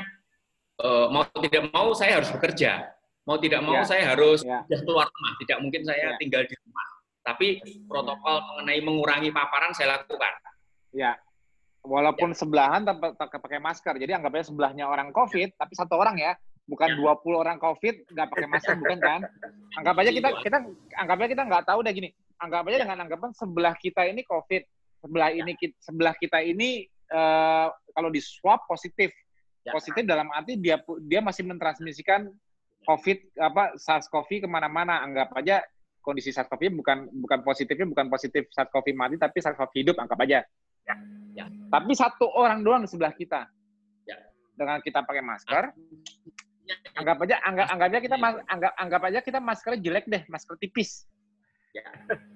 uh, 0.86 1.06
mau 1.10 1.26
tidak 1.42 1.66
mau 1.74 1.90
saya 1.98 2.22
harus 2.22 2.30
bekerja. 2.30 2.94
Mau 3.26 3.42
tidak 3.42 3.58
mau 3.66 3.74
ya. 3.74 3.82
saya 3.82 4.14
harus 4.14 4.46
ya. 4.46 4.62
keluar 4.86 5.10
rumah. 5.10 5.32
Tidak 5.42 5.58
mungkin 5.58 5.82
saya 5.82 6.14
ya. 6.14 6.18
tinggal 6.22 6.46
di 6.46 6.54
rumah. 6.62 6.86
Tapi 7.26 7.58
protokol 7.90 8.38
mengenai 8.54 8.80
mengurangi 8.86 9.34
paparan 9.34 9.74
saya 9.74 9.98
lakukan. 9.98 10.30
Ya. 10.94 11.18
Walaupun 11.82 12.30
ya. 12.30 12.38
sebelahan 12.38 12.86
tak 12.86 13.34
pakai 13.42 13.58
masker. 13.58 13.98
Jadi 13.98 14.14
anggapnya 14.14 14.46
sebelahnya 14.46 14.86
orang 14.86 15.10
COVID, 15.10 15.58
tapi 15.58 15.74
satu 15.74 15.98
orang 15.98 16.14
ya 16.22 16.38
bukan 16.66 16.88
20 16.98 17.06
ya. 17.06 17.36
orang 17.38 17.56
covid 17.62 17.94
nggak 18.10 18.26
pakai 18.26 18.48
masker 18.50 18.74
bukan 18.82 18.98
kan 18.98 19.20
anggap 19.78 19.94
aja 20.02 20.10
kita 20.10 20.28
iya. 20.34 20.42
kita 20.42 20.58
anggap 20.98 21.16
aja 21.22 21.28
kita 21.30 21.42
nggak 21.46 21.64
tahu 21.64 21.78
deh 21.86 21.94
gini 21.94 22.10
anggap 22.42 22.62
aja 22.66 22.78
dengan 22.82 22.98
anggapan 23.06 23.30
sebelah 23.32 23.74
kita 23.78 24.02
ini 24.10 24.22
covid 24.26 24.62
sebelah 24.98 25.30
ini 25.30 25.52
sebelah 25.78 26.14
kita 26.18 26.42
ini 26.42 26.84
uh, 27.14 27.70
kalau 27.94 28.10
di 28.10 28.18
swab 28.18 28.66
positif 28.66 29.14
ya. 29.62 29.70
positif 29.70 30.02
dalam 30.02 30.26
arti 30.34 30.58
dia 30.58 30.82
dia 31.06 31.22
masih 31.22 31.46
mentransmisikan 31.46 32.26
covid 32.82 33.18
apa 33.38 33.78
SARS-CoV 33.78 34.46
ke 34.46 34.48
mana-mana 34.50 35.02
anggap 35.06 35.34
aja 35.38 35.62
kondisi 36.02 36.34
SARS-CoV 36.34 36.82
bukan 36.82 36.98
bukan 37.14 37.38
positifnya 37.46 37.86
bukan 37.86 38.06
positif 38.10 38.50
SARS-CoV 38.50 38.86
mati 38.94 39.14
tapi 39.18 39.38
SARS-CoV 39.38 39.72
hidup 39.86 39.96
anggap 40.02 40.18
aja 40.22 40.42
ya. 40.86 40.94
Ya. 41.34 41.46
tapi 41.70 41.94
satu 41.94 42.30
orang 42.34 42.62
doang 42.66 42.82
di 42.82 42.90
sebelah 42.90 43.14
kita 43.14 43.46
ya. 44.06 44.18
dengan 44.54 44.78
kita 44.82 45.02
pakai 45.02 45.22
masker 45.22 45.64
anggap 46.98 47.16
aja 47.22 47.36
anggap 47.46 47.66
anggap 47.70 47.88
aja 47.88 48.00
kita 48.02 48.16
mas, 48.18 48.34
anggap 48.50 48.72
anggap 48.78 49.02
aja 49.06 49.18
kita 49.22 49.38
maskernya 49.38 49.80
jelek 49.82 50.06
deh 50.10 50.22
masker 50.26 50.54
tipis 50.58 51.06
ya. 51.76 51.84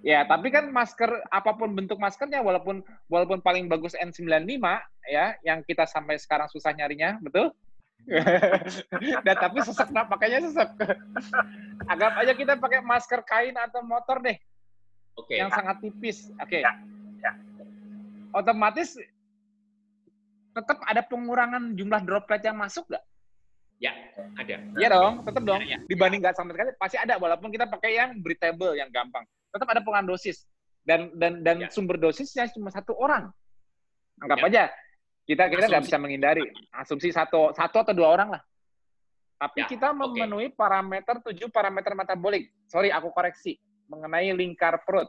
ya 0.05 0.21
tapi 0.29 0.53
kan 0.53 0.69
masker 0.71 1.11
apa 1.33 1.51
pun 1.57 1.73
bentuk 1.73 1.97
maskernya 1.97 2.45
walaupun 2.45 2.85
walaupun 3.09 3.41
paling 3.41 3.67
bagus 3.67 3.97
N95 3.99 4.61
ya 5.09 5.35
yang 5.43 5.65
kita 5.65 5.89
sampai 5.89 6.21
sekarang 6.21 6.47
susah 6.53 6.71
nyarinya 6.77 7.19
betul 7.25 7.51
dan 9.27 9.37
tapi 9.37 9.61
sesek 9.61 9.93
nah, 9.93 10.09
pakainya 10.09 10.41
sesek 10.45 10.71
anggap 11.91 12.13
aja 12.17 12.33
kita 12.33 12.57
pakai 12.57 12.81
masker 12.81 13.21
kain 13.29 13.57
atau 13.57 13.85
motor 13.85 14.25
deh 14.25 14.37
okay. 15.17 15.41
yang 15.43 15.53
sangat 15.53 15.81
tipis 15.85 16.33
oke 16.41 16.49
okay. 16.49 16.65
ya. 16.65 16.73
ya. 17.21 17.33
otomatis 18.33 18.97
tetap 20.51 20.83
ada 20.83 21.05
pengurangan 21.07 21.77
jumlah 21.79 22.03
droplet 22.03 22.43
yang 22.43 22.59
masuk 22.59 22.89
nggak 22.91 23.05
Ya, 23.81 23.97
ada. 24.37 24.57
Iya 24.77 24.89
dong, 24.93 25.25
tetap 25.25 25.43
dong. 25.43 25.61
Ya, 25.65 25.77
ya. 25.77 25.79
Dibanding 25.89 26.21
nggak 26.21 26.37
sama 26.37 26.53
sekali, 26.53 26.71
pasti 26.77 27.01
ada. 27.01 27.17
Walaupun 27.17 27.49
kita 27.49 27.65
pakai 27.65 27.97
yang 27.97 28.21
breathable, 28.21 28.77
yang 28.77 28.93
gampang. 28.93 29.25
Tetap 29.49 29.65
ada 29.73 29.81
pengurangan 29.81 30.13
dosis. 30.13 30.45
Dan 30.85 31.17
dan 31.17 31.41
dan 31.41 31.57
ya. 31.65 31.73
sumber 31.73 31.97
dosisnya 31.97 32.45
cuma 32.53 32.69
satu 32.69 32.93
orang. 33.01 33.33
Anggap 34.21 34.39
ya. 34.45 34.49
aja, 34.53 34.63
kita 35.25 35.49
kita 35.49 35.65
nggak 35.73 35.85
bisa 35.89 35.97
menghindari. 35.97 36.45
Asumsi 36.77 37.09
satu 37.09 37.57
satu 37.57 37.81
atau 37.81 37.97
dua 37.97 38.13
orang 38.13 38.37
lah. 38.37 38.43
Tapi 39.41 39.65
ya. 39.65 39.69
kita 39.73 39.97
memenuhi 39.97 40.53
okay. 40.53 40.57
parameter 40.61 41.15
tujuh 41.25 41.49
parameter 41.49 41.97
metabolik. 41.97 42.53
Sorry, 42.69 42.93
aku 42.93 43.09
koreksi 43.17 43.57
mengenai 43.89 44.29
lingkar 44.37 44.85
perut. 44.85 45.09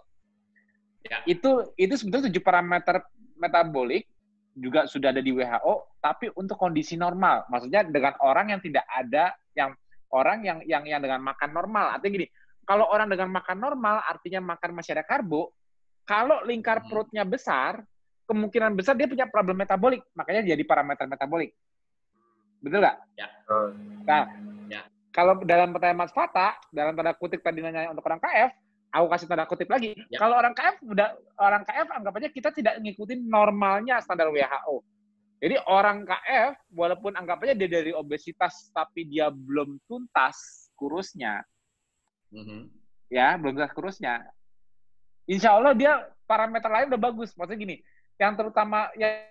Ya. 1.03 1.19
Itu 1.28 1.76
itu 1.76 1.99
sebetulnya 1.99 2.32
tujuh 2.32 2.39
parameter 2.39 3.03
metabolik 3.36 4.07
juga 4.56 4.84
sudah 4.88 5.16
ada 5.16 5.24
di 5.24 5.32
WHO, 5.32 5.99
tapi 6.04 6.28
untuk 6.36 6.60
kondisi 6.60 6.99
normal. 6.99 7.47
Maksudnya 7.47 7.88
dengan 7.88 8.20
orang 8.20 8.52
yang 8.52 8.60
tidak 8.60 8.84
ada 8.88 9.36
yang 9.56 9.72
orang 10.12 10.43
yang 10.43 10.60
yang 10.68 10.84
yang 10.84 10.99
dengan 10.99 11.24
makan 11.24 11.56
normal. 11.56 11.95
Artinya 11.95 12.12
gini, 12.20 12.28
kalau 12.68 12.88
orang 12.91 13.08
dengan 13.08 13.32
makan 13.32 13.58
normal 13.58 14.04
artinya 14.04 14.39
makan 14.43 14.72
masih 14.76 14.91
ada 14.99 15.06
karbo, 15.08 15.56
kalau 16.04 16.43
lingkar 16.43 16.84
hmm. 16.84 16.88
perutnya 16.91 17.24
besar, 17.24 17.84
kemungkinan 18.28 18.76
besar 18.76 18.99
dia 18.99 19.08
punya 19.08 19.28
problem 19.28 19.60
metabolik, 19.60 20.04
makanya 20.16 20.43
jadi 20.43 20.64
parameter 20.68 21.08
metabolik. 21.08 21.56
Betul 22.62 22.84
nggak? 22.84 22.97
Ya. 23.18 23.28
Nah, 24.06 24.24
ya. 24.70 24.82
kalau 25.10 25.39
dalam 25.41 25.74
pertanyaan 25.74 26.06
Mas 26.06 26.14
Fata, 26.14 26.60
dalam 26.70 26.93
tanda 26.93 27.18
kutip 27.18 27.41
tadi 27.41 27.64
nanya 27.64 27.89
untuk 27.89 28.06
orang 28.06 28.22
KF, 28.22 28.52
aku 28.92 29.08
kasih 29.08 29.28
tanda 29.28 29.48
kutip 29.48 29.72
lagi. 29.72 29.96
Ya. 30.12 30.20
Kalau 30.20 30.36
orang 30.36 30.52
KF 30.52 30.84
udah 30.84 31.08
orang 31.39 31.64
KF 31.64 31.88
anggap 31.89 32.14
aja 32.20 32.30
kita 32.30 32.50
tidak 32.52 32.78
ngikutin 32.84 33.20
normalnya 33.26 34.04
standar 34.04 34.28
WHO. 34.30 34.84
Jadi 35.42 35.56
orang 35.66 36.06
KF 36.06 36.54
walaupun 36.76 37.18
anggap 37.18 37.42
aja 37.42 37.58
dia 37.58 37.70
dari 37.82 37.92
obesitas 37.96 38.70
tapi 38.76 39.10
dia 39.10 39.34
belum 39.34 39.82
tuntas 39.89 40.70
kurusnya, 40.78 41.42
mm 42.30 42.44
-hmm. 42.46 42.62
ya 43.10 43.42
belum 43.42 43.58
tuntas 43.58 43.74
kurusnya. 43.74 44.22
Insya 45.26 45.58
Allah 45.58 45.74
dia 45.74 46.06
parameter 46.30 46.70
lain 46.70 46.94
udah 46.94 47.02
bagus. 47.02 47.34
Maksudnya 47.34 47.58
gini, 47.58 47.76
yang 48.22 48.38
terutama 48.38 48.94
yang, 48.94 49.26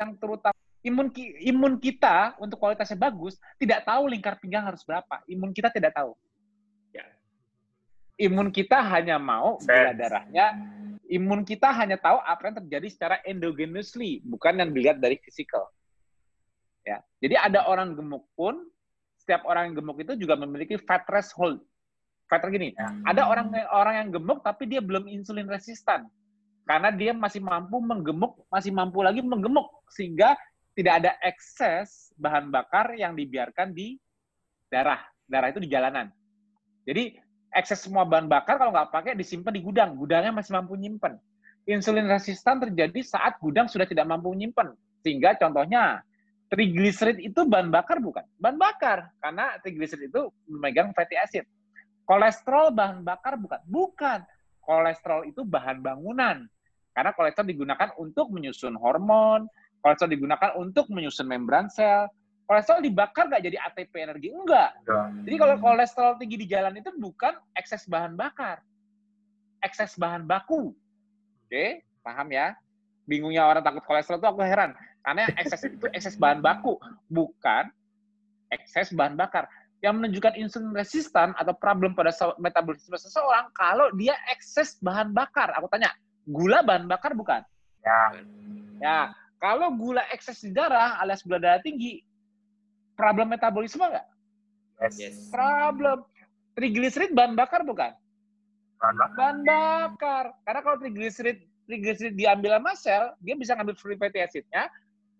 yang 0.00 0.10
terutama 0.16 0.56
imun 0.80 1.12
imun 1.44 1.74
kita 1.76 2.38
untuk 2.40 2.56
kualitasnya 2.56 2.96
bagus 2.96 3.36
tidak 3.60 3.84
tahu 3.84 4.08
lingkar 4.08 4.40
pinggang 4.40 4.64
harus 4.64 4.80
berapa. 4.88 5.20
Imun 5.28 5.52
kita 5.52 5.68
tidak 5.68 5.92
tahu. 5.92 6.16
Imun 8.16 8.48
kita 8.48 8.80
hanya 8.80 9.20
mau 9.20 9.60
gula 9.60 9.92
darahnya. 9.92 10.56
Imun 11.06 11.46
kita 11.46 11.70
hanya 11.70 12.00
tahu 12.00 12.18
apa 12.18 12.50
yang 12.50 12.56
terjadi 12.64 12.88
secara 12.90 13.16
endogenously, 13.22 14.24
bukan 14.26 14.58
yang 14.58 14.70
dilihat 14.74 14.98
dari 14.98 15.20
physical. 15.22 15.70
Ya. 16.82 16.98
Jadi 17.22 17.34
ada 17.38 17.68
orang 17.70 17.94
gemuk 17.94 18.26
pun 18.34 18.58
setiap 19.20 19.46
orang 19.46 19.70
yang 19.70 19.84
gemuk 19.84 20.02
itu 20.02 20.18
juga 20.18 20.34
memiliki 20.34 20.80
fat 20.82 21.06
threshold. 21.06 21.62
Fat 22.26 22.42
gini, 22.50 22.74
ya. 22.74 22.90
ada 23.06 23.30
orang 23.30 23.54
orang 23.70 23.94
yang 24.02 24.08
gemuk 24.18 24.42
tapi 24.42 24.66
dia 24.66 24.82
belum 24.82 25.06
insulin 25.06 25.46
resistan 25.46 26.10
karena 26.66 26.90
dia 26.90 27.14
masih 27.14 27.38
mampu 27.38 27.78
menggemuk, 27.78 28.42
masih 28.50 28.74
mampu 28.74 28.98
lagi 28.98 29.22
menggemuk 29.22 29.86
sehingga 29.94 30.34
tidak 30.74 31.06
ada 31.06 31.12
ekses 31.22 32.10
bahan 32.18 32.50
bakar 32.50 32.90
yang 32.98 33.14
dibiarkan 33.14 33.70
di 33.70 33.94
darah. 34.66 34.98
Darah 35.30 35.54
itu 35.54 35.62
di 35.62 35.70
jalanan. 35.70 36.10
Jadi 36.82 37.14
ekses 37.54 37.84
semua 37.84 38.06
bahan 38.08 38.26
bakar 38.26 38.58
kalau 38.58 38.72
nggak 38.74 38.90
pakai 38.90 39.12
disimpan 39.14 39.52
di 39.54 39.62
gudang. 39.62 39.90
Gudangnya 39.94 40.32
masih 40.34 40.56
mampu 40.56 40.74
nyimpen. 40.74 41.18
Insulin 41.66 42.06
resistan 42.06 42.62
terjadi 42.62 43.02
saat 43.02 43.38
gudang 43.42 43.66
sudah 43.66 43.86
tidak 43.86 44.06
mampu 44.06 44.30
nyimpen. 44.34 44.74
Sehingga 45.02 45.34
contohnya 45.38 46.02
trigliserid 46.46 47.18
itu 47.18 47.42
bahan 47.46 47.70
bakar 47.74 47.98
bukan? 47.98 48.22
Bahan 48.38 48.58
bakar 48.58 49.10
karena 49.18 49.58
trigliserid 49.62 50.10
itu 50.10 50.30
memegang 50.46 50.94
fatty 50.94 51.18
acid. 51.18 51.44
Kolesterol 52.06 52.70
bahan 52.70 53.02
bakar 53.02 53.34
bukan? 53.34 53.60
Bukan. 53.66 54.22
Kolesterol 54.62 55.26
itu 55.26 55.42
bahan 55.42 55.82
bangunan. 55.82 56.46
Karena 56.94 57.10
kolesterol 57.12 57.50
digunakan 57.50 57.90
untuk 57.98 58.30
menyusun 58.30 58.78
hormon, 58.78 59.50
Kolesterol 59.86 60.18
digunakan 60.18 60.50
untuk 60.58 60.90
menyusun 60.90 61.30
membran 61.30 61.70
sel. 61.70 62.10
Kolesterol 62.46 62.78
dibakar 62.78 63.26
nggak 63.26 63.42
jadi 63.42 63.58
ATP 63.58 63.92
energi? 64.06 64.30
Enggak. 64.30 64.70
Jadi 65.26 65.36
kalau 65.36 65.54
kolesterol 65.58 66.14
tinggi 66.14 66.38
di 66.38 66.46
jalan 66.46 66.78
itu 66.78 66.94
bukan 66.94 67.34
ekses 67.58 67.90
bahan 67.90 68.14
bakar. 68.14 68.62
Ekses 69.66 69.98
bahan 69.98 70.22
baku. 70.22 70.70
Oke, 71.42 71.82
paham 72.06 72.30
ya? 72.30 72.54
Bingungnya 73.02 73.50
orang 73.50 73.66
takut 73.66 73.82
kolesterol 73.82 74.22
itu 74.22 74.28
aku 74.30 74.46
heran. 74.46 74.78
Karena 75.02 75.26
ekses 75.38 75.62
itu 75.66 75.86
ekses 75.90 76.14
bahan 76.14 76.38
baku, 76.38 76.78
bukan 77.10 77.66
ekses 78.54 78.94
bahan 78.94 79.18
bakar. 79.18 79.50
Yang 79.82 79.94
menunjukkan 80.02 80.34
insulin 80.38 80.70
resistan 80.74 81.34
atau 81.34 81.54
problem 81.54 81.98
pada 81.98 82.14
metabolisme 82.38 82.94
seseorang 82.94 83.50
kalau 83.58 83.90
dia 83.98 84.14
ekses 84.30 84.78
bahan 84.78 85.10
bakar. 85.10 85.50
Aku 85.58 85.66
tanya, 85.66 85.90
gula 86.26 86.62
bahan 86.62 86.86
bakar 86.86 87.14
bukan? 87.14 87.42
Ya. 87.82 88.02
Ya, 88.82 88.98
kalau 89.38 89.70
gula 89.74 90.02
ekses 90.10 90.42
di 90.42 90.50
darah 90.50 90.98
alias 90.98 91.22
gula 91.22 91.38
darah 91.38 91.62
tinggi, 91.62 92.02
problem 92.96 93.30
metabolisme 93.30 93.84
nggak? 93.84 94.06
Yes. 94.96 95.28
Problem. 95.28 96.02
Trigliserid 96.56 97.12
bahan 97.12 97.36
bakar 97.36 97.62
bukan? 97.62 97.92
Bahan 98.80 98.96
bakar. 98.96 99.16
Bahan 99.16 99.38
bakar. 99.44 100.24
Karena 100.42 100.60
kalau 100.64 100.76
trigliserid 100.80 101.38
trigliserid 101.68 102.14
diambil 102.16 102.56
sama 102.56 102.72
sel, 102.78 103.04
dia 103.20 103.34
bisa 103.36 103.52
ngambil 103.58 103.76
free 103.76 103.98
fatty 104.00 104.22
acidnya, 104.22 104.70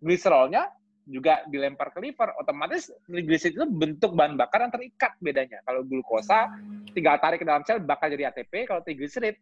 gliserolnya 0.01 0.71
juga 1.07 1.47
dilempar 1.47 1.95
ke 1.95 2.03
liver, 2.03 2.35
otomatis 2.35 2.91
trigliserid 3.07 3.55
itu 3.55 3.67
bentuk 3.71 4.15
bahan 4.19 4.35
bakar 4.35 4.67
yang 4.67 4.73
terikat 4.75 5.15
bedanya. 5.23 5.63
Kalau 5.63 5.87
glukosa 5.87 6.51
tinggal 6.91 7.21
tarik 7.23 7.43
ke 7.43 7.47
dalam 7.47 7.63
sel 7.63 7.79
bakal 7.83 8.11
jadi 8.11 8.33
ATP, 8.33 8.67
kalau 8.67 8.83
trigliserid 8.83 9.39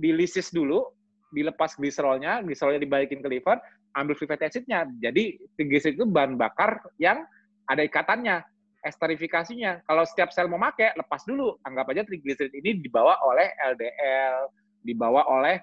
dilisis 0.00 0.48
dulu, 0.48 0.88
dilepas 1.32 1.74
gliserolnya, 1.74 2.44
gliserolnya 2.44 2.78
dibalikin 2.78 3.24
ke 3.24 3.28
liver, 3.28 3.58
ambil 3.96 4.14
free 4.14 4.28
fatty 4.28 4.46
acidnya. 4.46 4.84
Jadi 5.00 5.40
triglycerid 5.56 5.96
itu 5.96 6.06
bahan 6.06 6.36
bakar 6.36 6.78
yang 7.00 7.24
ada 7.66 7.82
ikatannya, 7.82 8.44
esterifikasinya. 8.84 9.82
Kalau 9.88 10.04
setiap 10.04 10.30
sel 10.30 10.46
mau 10.46 10.60
pakai, 10.60 10.92
lepas 10.94 11.24
dulu. 11.24 11.56
Anggap 11.64 11.90
aja 11.96 12.02
triglycerid 12.04 12.52
ini 12.52 12.84
dibawa 12.84 13.16
oleh 13.24 13.48
LDL, 13.74 14.52
dibawa 14.84 15.24
oleh 15.32 15.58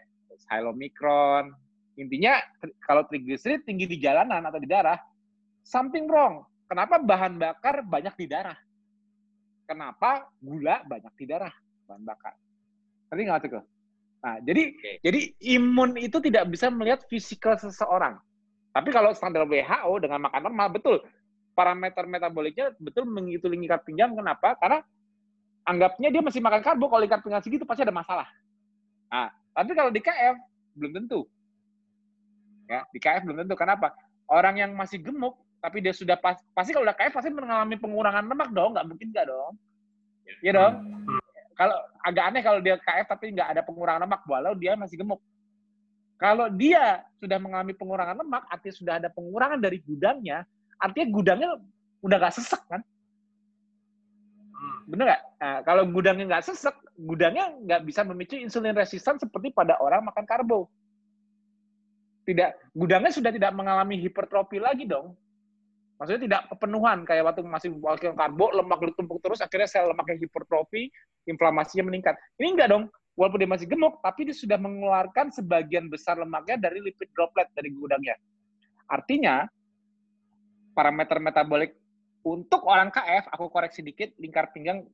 chylomicron. 0.50 1.54
Intinya 2.00 2.40
kalau 2.84 3.06
triglycerid 3.06 3.68
tinggi 3.68 3.86
di 3.86 4.02
jalanan 4.02 4.42
atau 4.48 4.60
di 4.60 4.68
darah, 4.68 4.98
something 5.62 6.10
wrong. 6.10 6.44
Kenapa 6.70 7.02
bahan 7.02 7.38
bakar 7.38 7.82
banyak 7.86 8.14
di 8.18 8.26
darah? 8.30 8.58
Kenapa 9.70 10.26
gula 10.42 10.82
banyak 10.86 11.14
di 11.14 11.26
darah? 11.30 11.54
Bahan 11.86 12.04
bakar. 12.06 12.34
Nanti 13.10 13.22
nggak 13.26 13.42
tuh? 13.50 13.66
Nah, 14.20 14.36
jadi 14.44 14.76
okay. 14.76 14.96
jadi 15.00 15.20
imun 15.56 15.96
itu 15.96 16.20
tidak 16.20 16.52
bisa 16.52 16.68
melihat 16.68 17.00
fisikal 17.08 17.56
seseorang. 17.56 18.20
Tapi 18.76 18.90
kalau 18.92 19.16
standar 19.16 19.48
WHO 19.48 19.94
dengan 20.04 20.28
makan 20.28 20.42
normal 20.52 20.68
betul 20.76 20.96
parameter 21.56 22.08
metaboliknya 22.08 22.72
betul 22.80 23.08
mengikuti 23.08 23.52
lingkar 23.52 23.84
pinggang. 23.84 24.16
Kenapa? 24.16 24.60
Karena 24.60 24.80
anggapnya 25.64 26.12
dia 26.12 26.22
masih 26.24 26.44
makan 26.44 26.62
karbo 26.64 26.92
kalau 26.92 27.04
lingkar 27.04 27.24
pinggang 27.24 27.44
segitu 27.44 27.64
pasti 27.64 27.88
ada 27.88 27.96
masalah. 27.96 28.28
Nah, 29.08 29.32
tapi 29.56 29.72
kalau 29.72 29.92
di 29.92 30.04
KF 30.04 30.36
belum 30.76 30.92
tentu. 31.04 31.28
Ya, 32.70 32.86
di 32.92 33.00
KF 33.02 33.24
belum 33.26 33.48
tentu. 33.48 33.56
Kenapa? 33.56 33.96
Orang 34.30 34.60
yang 34.60 34.76
masih 34.76 35.02
gemuk 35.02 35.40
tapi 35.60 35.84
dia 35.84 35.92
sudah 35.92 36.16
pas, 36.16 36.40
pasti 36.56 36.72
kalau 36.72 36.88
udah 36.88 36.96
KF 36.96 37.14
pasti 37.20 37.30
mengalami 37.32 37.76
pengurangan 37.76 38.24
lemak 38.24 38.50
dong, 38.56 38.72
nggak 38.76 38.88
mungkin 38.88 39.08
nggak 39.12 39.28
dong. 39.28 39.54
Iya 40.40 40.52
dong. 40.56 40.74
Kalau 41.60 41.76
agak 42.00 42.24
aneh 42.32 42.40
kalau 42.40 42.64
dia 42.64 42.80
KF 42.80 43.04
tapi 43.12 43.36
nggak 43.36 43.52
ada 43.52 43.62
pengurangan 43.68 44.08
lemak 44.08 44.24
walau 44.32 44.56
dia 44.56 44.80
masih 44.80 44.96
gemuk. 44.96 45.20
Kalau 46.16 46.48
dia 46.48 47.04
sudah 47.20 47.36
mengalami 47.36 47.76
pengurangan 47.76 48.16
lemak, 48.16 48.44
artinya 48.48 48.76
sudah 48.76 48.94
ada 49.00 49.12
pengurangan 49.12 49.60
dari 49.60 49.80
gudangnya, 49.84 50.48
artinya 50.80 51.08
gudangnya 51.12 51.50
udah 52.00 52.18
nggak 52.20 52.36
sesek 52.36 52.60
kan? 52.68 52.84
Bener 54.88 55.16
nggak? 55.16 55.24
Nah, 55.40 55.60
kalau 55.64 55.84
gudangnya 55.88 56.26
nggak 56.28 56.44
sesek, 56.48 56.76
gudangnya 56.96 57.56
nggak 57.64 57.82
bisa 57.88 58.04
memicu 58.04 58.36
insulin 58.36 58.76
resistan 58.76 59.16
seperti 59.16 59.52
pada 59.56 59.80
orang 59.80 60.04
makan 60.08 60.28
karbo. 60.28 60.68
Tidak, 62.28 62.76
gudangnya 62.76 63.16
sudah 63.16 63.32
tidak 63.32 63.56
mengalami 63.56 64.00
hipertrofi 64.04 64.60
lagi 64.60 64.88
dong. 64.88 65.16
Maksudnya 66.00 66.22
tidak 66.32 66.42
kepenuhan 66.56 67.04
kayak 67.04 67.28
waktu 67.28 67.44
masih 67.44 67.70
wakil 67.84 68.16
karbo, 68.16 68.56
lemak 68.56 68.80
ditumpuk 68.80 69.20
terus, 69.20 69.44
akhirnya 69.44 69.68
sel 69.68 69.92
lemaknya 69.92 70.24
hipertrofi, 70.24 70.88
inflamasinya 71.28 71.92
meningkat. 71.92 72.16
Ini 72.40 72.56
enggak 72.56 72.72
dong, 72.72 72.84
walaupun 73.20 73.44
dia 73.44 73.52
masih 73.52 73.68
gemuk, 73.68 74.00
tapi 74.00 74.32
dia 74.32 74.36
sudah 74.36 74.56
mengeluarkan 74.56 75.28
sebagian 75.36 75.92
besar 75.92 76.16
lemaknya 76.16 76.56
dari 76.56 76.80
lipid 76.80 77.12
droplet 77.12 77.52
dari 77.52 77.68
gudangnya. 77.76 78.16
Artinya, 78.88 79.44
parameter 80.72 81.20
metabolik 81.20 81.76
untuk 82.24 82.64
orang 82.64 82.88
KF, 82.96 83.28
aku 83.36 83.52
koreksi 83.52 83.84
dikit, 83.84 84.16
lingkar 84.16 84.56
pinggang 84.56 84.88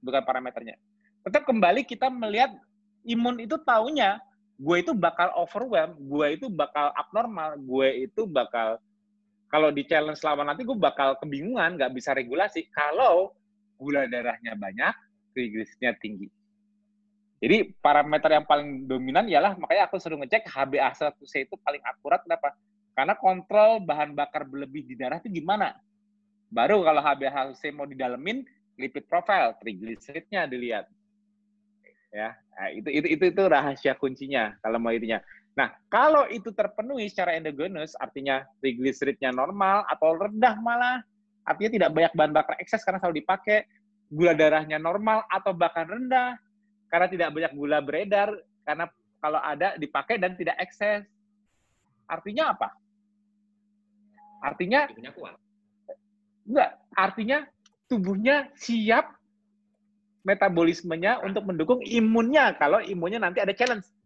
bukan 0.00 0.24
parameternya. 0.24 0.80
Tetap 1.28 1.44
kembali 1.44 1.84
kita 1.84 2.08
melihat 2.08 2.56
imun 3.04 3.36
itu 3.44 3.60
taunya 3.68 4.16
gue 4.58 4.76
itu 4.82 4.90
bakal 4.90 5.30
overwhelm, 5.38 5.94
gue 5.94 6.26
itu 6.34 6.46
bakal 6.50 6.90
abnormal, 6.98 7.54
gue 7.62 8.10
itu 8.10 8.26
bakal 8.26 8.82
kalau 9.48 9.72
di 9.72 9.82
challenge 9.88 10.20
selama 10.20 10.44
nanti 10.44 10.64
gue 10.64 10.76
bakal 10.76 11.16
kebingungan, 11.16 11.80
nggak 11.80 11.92
bisa 11.96 12.12
regulasi. 12.12 12.68
Kalau 12.68 13.32
gula 13.80 14.04
darahnya 14.04 14.52
banyak, 14.52 14.92
trigliseridnya 15.32 15.96
tinggi. 15.96 16.28
Jadi 17.38 17.70
parameter 17.78 18.34
yang 18.34 18.44
paling 18.44 18.84
dominan 18.90 19.24
ialah 19.30 19.54
makanya 19.54 19.86
aku 19.86 19.96
suruh 20.02 20.18
ngecek 20.18 20.50
HbA1c 20.50 21.46
itu 21.46 21.54
paling 21.62 21.78
akurat 21.86 22.20
kenapa? 22.26 22.52
Karena 22.98 23.14
kontrol 23.14 23.78
bahan 23.78 24.10
bakar 24.12 24.42
berlebih 24.42 24.82
di 24.82 24.98
darah 24.98 25.22
itu 25.22 25.30
gimana? 25.30 25.78
Baru 26.50 26.82
kalau 26.82 26.98
HbA1c 26.98 27.62
mau 27.70 27.86
didalemin, 27.86 28.42
lipid 28.74 29.06
profile, 29.06 29.54
trigliseridnya 29.62 30.50
dilihat. 30.50 30.90
Ya, 32.10 32.34
nah, 32.56 32.68
itu, 32.72 32.88
itu 32.90 33.06
itu 33.20 33.24
itu 33.30 33.42
rahasia 33.46 33.94
kuncinya 33.94 34.58
kalau 34.64 34.82
mau 34.82 34.90
itunya. 34.90 35.22
Nah, 35.58 35.74
kalau 35.90 36.22
itu 36.30 36.54
terpenuhi 36.54 37.10
secara 37.10 37.34
endogenous, 37.34 37.98
artinya 37.98 38.46
trigliseridnya 38.62 39.34
normal 39.34 39.82
atau 39.90 40.14
rendah 40.14 40.54
malah, 40.62 41.02
artinya 41.42 41.70
tidak 41.74 41.90
banyak 41.90 42.12
bahan 42.14 42.30
bakar 42.30 42.54
ekses 42.62 42.86
karena 42.86 43.02
selalu 43.02 43.26
dipakai, 43.26 43.66
gula 44.06 44.38
darahnya 44.38 44.78
normal 44.78 45.26
atau 45.26 45.50
bahkan 45.50 45.90
rendah, 45.90 46.38
karena 46.86 47.10
tidak 47.10 47.34
banyak 47.34 47.52
gula 47.58 47.82
beredar, 47.82 48.30
karena 48.62 48.86
kalau 49.18 49.42
ada 49.42 49.74
dipakai 49.74 50.22
dan 50.22 50.38
tidak 50.38 50.54
ekses. 50.62 51.02
Artinya 52.06 52.54
apa? 52.54 52.70
Artinya 54.38 54.86
kuat. 55.10 55.34
Enggak, 56.46 56.70
artinya 56.94 57.38
tubuhnya 57.90 58.46
siap 58.54 59.10
metabolismenya 60.22 61.18
untuk 61.26 61.42
mendukung 61.50 61.82
imunnya 61.82 62.54
kalau 62.54 62.78
imunnya 62.78 63.18
nanti 63.18 63.42
ada 63.42 63.50
challenge. 63.50 63.97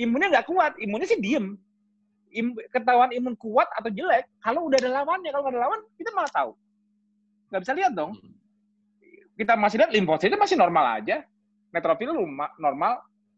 Imunnya 0.00 0.32
nggak 0.32 0.48
kuat, 0.48 0.72
imunnya 0.80 1.04
sih 1.04 1.20
diem. 1.20 1.60
Im, 2.32 2.56
ketahuan 2.72 3.12
imun 3.12 3.36
kuat 3.36 3.68
atau 3.76 3.92
jelek, 3.92 4.24
kalau 4.40 4.70
udah 4.70 4.78
ada 4.80 5.02
lawannya, 5.02 5.28
kalau 5.28 5.42
nggak 5.44 5.54
ada 5.58 5.62
lawan, 5.66 5.80
kita 6.00 6.10
malah 6.16 6.32
tahu. 6.32 6.50
Nggak 7.52 7.60
bisa 7.66 7.72
lihat 7.76 7.92
dong. 7.92 8.16
Hmm. 8.16 8.34
Kita 9.36 9.52
masih 9.60 9.76
lihat 9.82 9.92
limfositnya 9.92 10.38
masih 10.40 10.56
normal 10.56 11.04
aja. 11.04 11.26
Neutrofil 11.74 12.16
normal, 12.56 12.94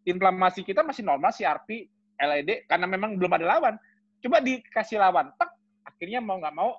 inflamasi 0.07 0.63
kita 0.63 0.87
masih 0.87 1.03
normal, 1.03 1.35
CRP, 1.35 1.91
LED, 2.21 2.71
karena 2.71 2.87
memang 2.87 3.19
belum 3.19 3.33
ada 3.35 3.59
lawan. 3.59 3.75
Coba 4.23 4.39
dikasih 4.39 5.03
lawan, 5.03 5.35
tek, 5.35 5.51
akhirnya 5.83 6.23
mau 6.23 6.39
nggak 6.39 6.55
mau 6.55 6.79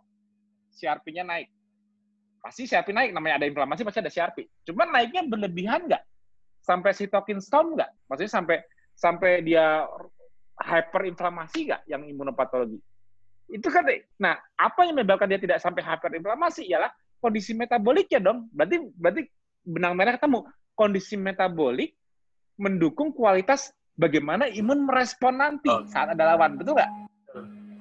CRP-nya 0.74 1.28
naik. 1.28 1.52
Pasti 2.40 2.68
CRP 2.68 2.96
naik, 2.96 3.12
namanya 3.12 3.44
ada 3.44 3.48
inflamasi 3.48 3.84
pasti 3.84 4.00
ada 4.00 4.12
CRP. 4.12 4.48
Cuma 4.68 4.88
naiknya 4.88 5.28
berlebihan 5.28 5.92
nggak? 5.92 6.04
Sampai 6.64 6.96
sitokin 6.96 7.44
storm 7.44 7.76
nggak? 7.76 7.92
Maksudnya 8.08 8.32
sampai 8.32 8.58
sampai 9.04 9.44
dia 9.44 9.84
hyperinflamasi 10.64 11.60
nggak 11.68 11.82
yang 11.92 12.08
imunopatologi? 12.08 12.80
Itu 13.52 13.68
kan, 13.68 13.84
nah 14.16 14.40
apa 14.56 14.88
yang 14.88 14.96
menyebabkan 14.96 15.28
dia 15.28 15.44
tidak 15.44 15.60
sampai 15.60 15.84
hyperinflamasi 15.84 16.72
ialah 16.72 16.88
kondisi 17.20 17.52
metaboliknya 17.52 18.24
dong. 18.24 18.48
Berarti 18.56 18.80
berarti 18.96 19.22
benang 19.68 20.00
merah 20.00 20.16
ketemu. 20.16 20.48
Kondisi 20.74 21.20
metabolik 21.20 21.94
mendukung 22.56 23.12
kualitas 23.12 23.76
bagaimana 24.00 24.50
imun 24.50 24.88
merespon 24.88 25.38
nanti 25.38 25.70
saat 25.92 26.16
ada 26.16 26.34
lawan, 26.34 26.56
betul 26.58 26.80
nggak? 26.80 26.92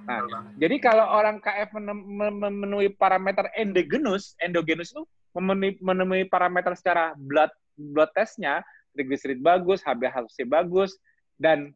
Nah, 0.02 0.18
jadi 0.58 0.76
kalau 0.82 1.06
orang 1.06 1.38
KF 1.38 1.78
memenuhi 1.78 2.90
parameter 2.98 3.46
endogenus, 3.54 4.34
endogenus 4.42 4.90
itu 4.90 5.06
memenuhi, 5.38 5.78
memenuhi 5.78 6.24
parameter 6.26 6.74
secara 6.74 7.14
blood 7.14 7.54
blood 7.78 8.10
testnya, 8.12 8.60
triglycerid 8.92 9.40
bagus, 9.40 9.80
HbA1c 9.80 10.44
bagus, 10.44 10.98
dan 11.43 11.74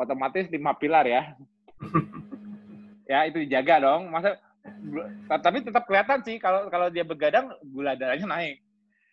otomatis 0.00 0.48
lima 0.48 0.72
pilar 0.72 1.04
ya. 1.04 1.36
ya 3.12 3.28
itu 3.28 3.44
dijaga 3.44 3.84
dong. 3.84 4.08
Masa 4.08 4.40
tapi 5.28 5.64
tetap 5.64 5.84
kelihatan 5.84 6.24
sih 6.24 6.40
kalau 6.40 6.72
kalau 6.72 6.88
dia 6.88 7.04
begadang 7.04 7.52
gula 7.68 7.92
darahnya 7.92 8.24
naik. 8.24 8.56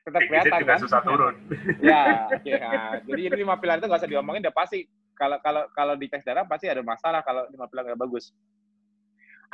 Tetap 0.07 0.21
kelihatan 0.29 0.59
kan. 0.63 0.79
susah 0.79 1.01
turun. 1.03 1.35
ya, 1.83 2.29
ya. 2.45 3.01
Jadi 3.03 3.21
ini 3.27 3.35
lima 3.43 3.59
pilar 3.59 3.81
itu 3.81 3.91
nggak 3.91 4.01
usah 4.05 4.11
diomongin 4.11 4.45
udah 4.45 4.55
pasti 4.55 4.87
kalau 5.17 5.41
kalau 5.41 5.67
kalau 5.73 5.93
di 5.99 6.07
tes 6.07 6.23
darah 6.23 6.45
pasti 6.45 6.69
ada 6.71 6.85
masalah 6.85 7.25
kalau 7.25 7.43
lima 7.51 7.67
pilar 7.67 7.91
nggak 7.91 7.99
bagus. 7.99 8.31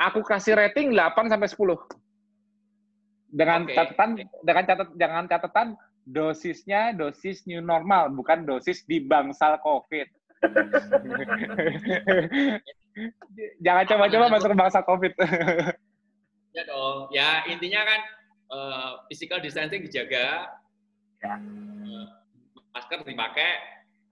Aku 0.00 0.24
kasih 0.24 0.56
rating 0.58 0.92
8 0.96 1.30
sampai 1.30 1.46
10. 1.46 1.62
Dengan 3.32 3.64
okay. 3.64 3.76
catatan 3.76 4.10
dengan 4.44 4.62
catat 4.68 4.88
jangan 4.98 5.24
catatan 5.24 5.66
dosisnya 6.06 6.92
dosis 6.94 7.46
new 7.46 7.62
normal, 7.62 8.10
bukan 8.10 8.46
dosis 8.46 8.84
di 8.86 9.00
bangsal 9.02 9.58
COVID. 9.62 10.08
Jangan 13.64 13.84
coba-coba 13.88 14.26
masuk 14.28 14.54
bangsal 14.58 14.84
COVID. 14.84 15.12
ya 16.56 16.62
dong. 16.66 17.08
Ya 17.14 17.44
intinya 17.48 17.80
kan 17.86 18.00
uh, 18.50 18.90
physical 19.08 19.40
distancing 19.40 19.82
dijaga, 19.86 20.50
ya. 21.22 21.34
uh, 21.38 22.04
masker 22.74 23.06
dipakai 23.06 23.52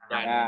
dan 0.09 0.27
ya. 0.27 0.43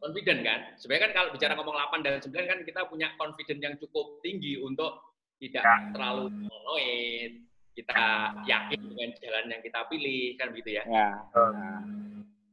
confident 0.00 0.40
kan. 0.46 0.60
Sebenarnya 0.78 1.04
kan 1.10 1.14
kalau 1.14 1.28
bicara 1.34 1.52
ngomong 1.58 1.76
8 1.92 2.06
dan 2.06 2.22
9 2.22 2.50
kan 2.50 2.58
kita 2.64 2.80
punya 2.86 3.10
confident 3.18 3.60
yang 3.60 3.74
cukup 3.76 4.22
tinggi 4.22 4.56
untuk 4.62 5.02
tidak 5.38 5.62
ya. 5.62 5.78
terlalu 5.94 6.24
paranoid, 6.46 7.32
kita 7.78 8.34
yakin 8.42 8.80
dengan 8.82 9.10
jalan 9.22 9.44
yang 9.54 9.62
kita 9.62 9.80
pilih 9.86 10.34
kan 10.34 10.50
begitu 10.50 10.82
ya. 10.82 10.84
Ya. 10.90 11.10
Nah. 11.30 11.80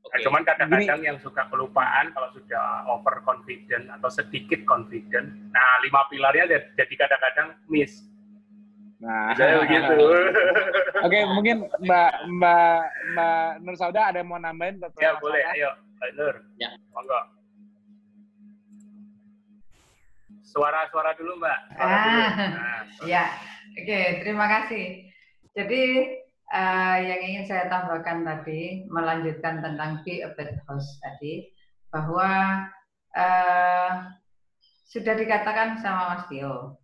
Okay. 0.06 0.22
Nah, 0.22 0.26
cuman 0.30 0.42
kadang-kadang 0.46 1.02
yang 1.02 1.18
suka 1.18 1.50
kelupaan 1.50 2.14
kalau 2.14 2.30
sudah 2.30 2.86
over 2.94 3.26
confident 3.26 3.90
atau 3.90 4.06
sedikit 4.14 4.62
confident, 4.70 5.34
nah 5.50 5.82
lima 5.82 6.06
pilarnya 6.14 6.46
jadi 6.78 6.94
kadang-kadang 6.94 7.58
miss. 7.66 8.06
Nah, 9.02 9.34
begitu. 9.34 9.98
Oke, 11.06 11.10
okay, 11.10 11.22
mungkin 11.26 11.66
Mbak 11.82 12.12
Mbak 12.38 12.82
Mbak 13.18 13.50
Nur 13.66 13.76
Sauda 13.82 14.14
ada 14.14 14.22
yang 14.22 14.30
mau 14.30 14.38
nambahin? 14.38 14.78
Ya 15.02 15.18
boleh, 15.18 15.42
ayo 15.58 15.74
Mbak 15.98 16.12
Nur. 16.22 16.36
Ya. 16.62 16.70
Monggo. 16.94 17.20
Suara-suara 20.46 21.18
dulu 21.18 21.34
Mbak. 21.42 21.60
Suara 21.76 21.96
ah, 21.98 22.04
dulu. 22.06 22.22
Nah, 22.22 22.82
ya, 23.12 23.26
oke, 23.74 23.84
okay, 23.84 24.06
terima 24.22 24.46
kasih. 24.48 25.15
Jadi 25.56 25.84
uh, 26.52 26.98
yang 27.00 27.22
ingin 27.24 27.46
saya 27.48 27.72
tambahkan 27.72 28.28
tadi, 28.28 28.84
melanjutkan 28.92 29.64
tentang 29.64 30.04
be 30.04 30.20
a 30.20 30.30
bad 30.36 30.60
host 30.68 31.00
tadi, 31.00 31.48
bahwa 31.90 32.60
uh, 33.16 34.12
sudah 34.92 35.16
dikatakan 35.16 35.80
sama 35.80 36.12
Mas 36.12 36.24
Tio, 36.28 36.76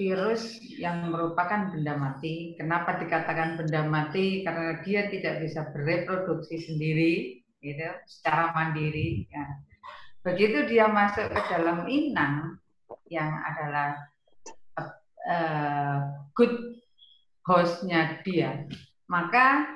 virus 0.00 0.56
yang 0.80 1.12
merupakan 1.12 1.68
benda 1.68 2.00
mati. 2.00 2.56
Kenapa 2.56 2.96
dikatakan 2.96 3.60
benda 3.60 3.84
mati? 3.84 4.40
Karena 4.40 4.80
dia 4.80 5.12
tidak 5.12 5.44
bisa 5.44 5.68
bereproduksi 5.76 6.64
sendiri, 6.64 7.44
gitu, 7.60 7.84
secara 8.08 8.56
mandiri. 8.56 9.28
Ya. 9.28 9.44
Begitu 10.24 10.64
dia 10.64 10.88
masuk 10.88 11.28
ke 11.28 11.40
dalam 11.52 11.84
inang, 11.84 12.56
yang 13.12 13.28
adalah 13.44 14.08
uh, 15.28 15.98
good 16.32 16.69
hostnya 17.50 18.22
dia, 18.22 18.62
maka 19.10 19.66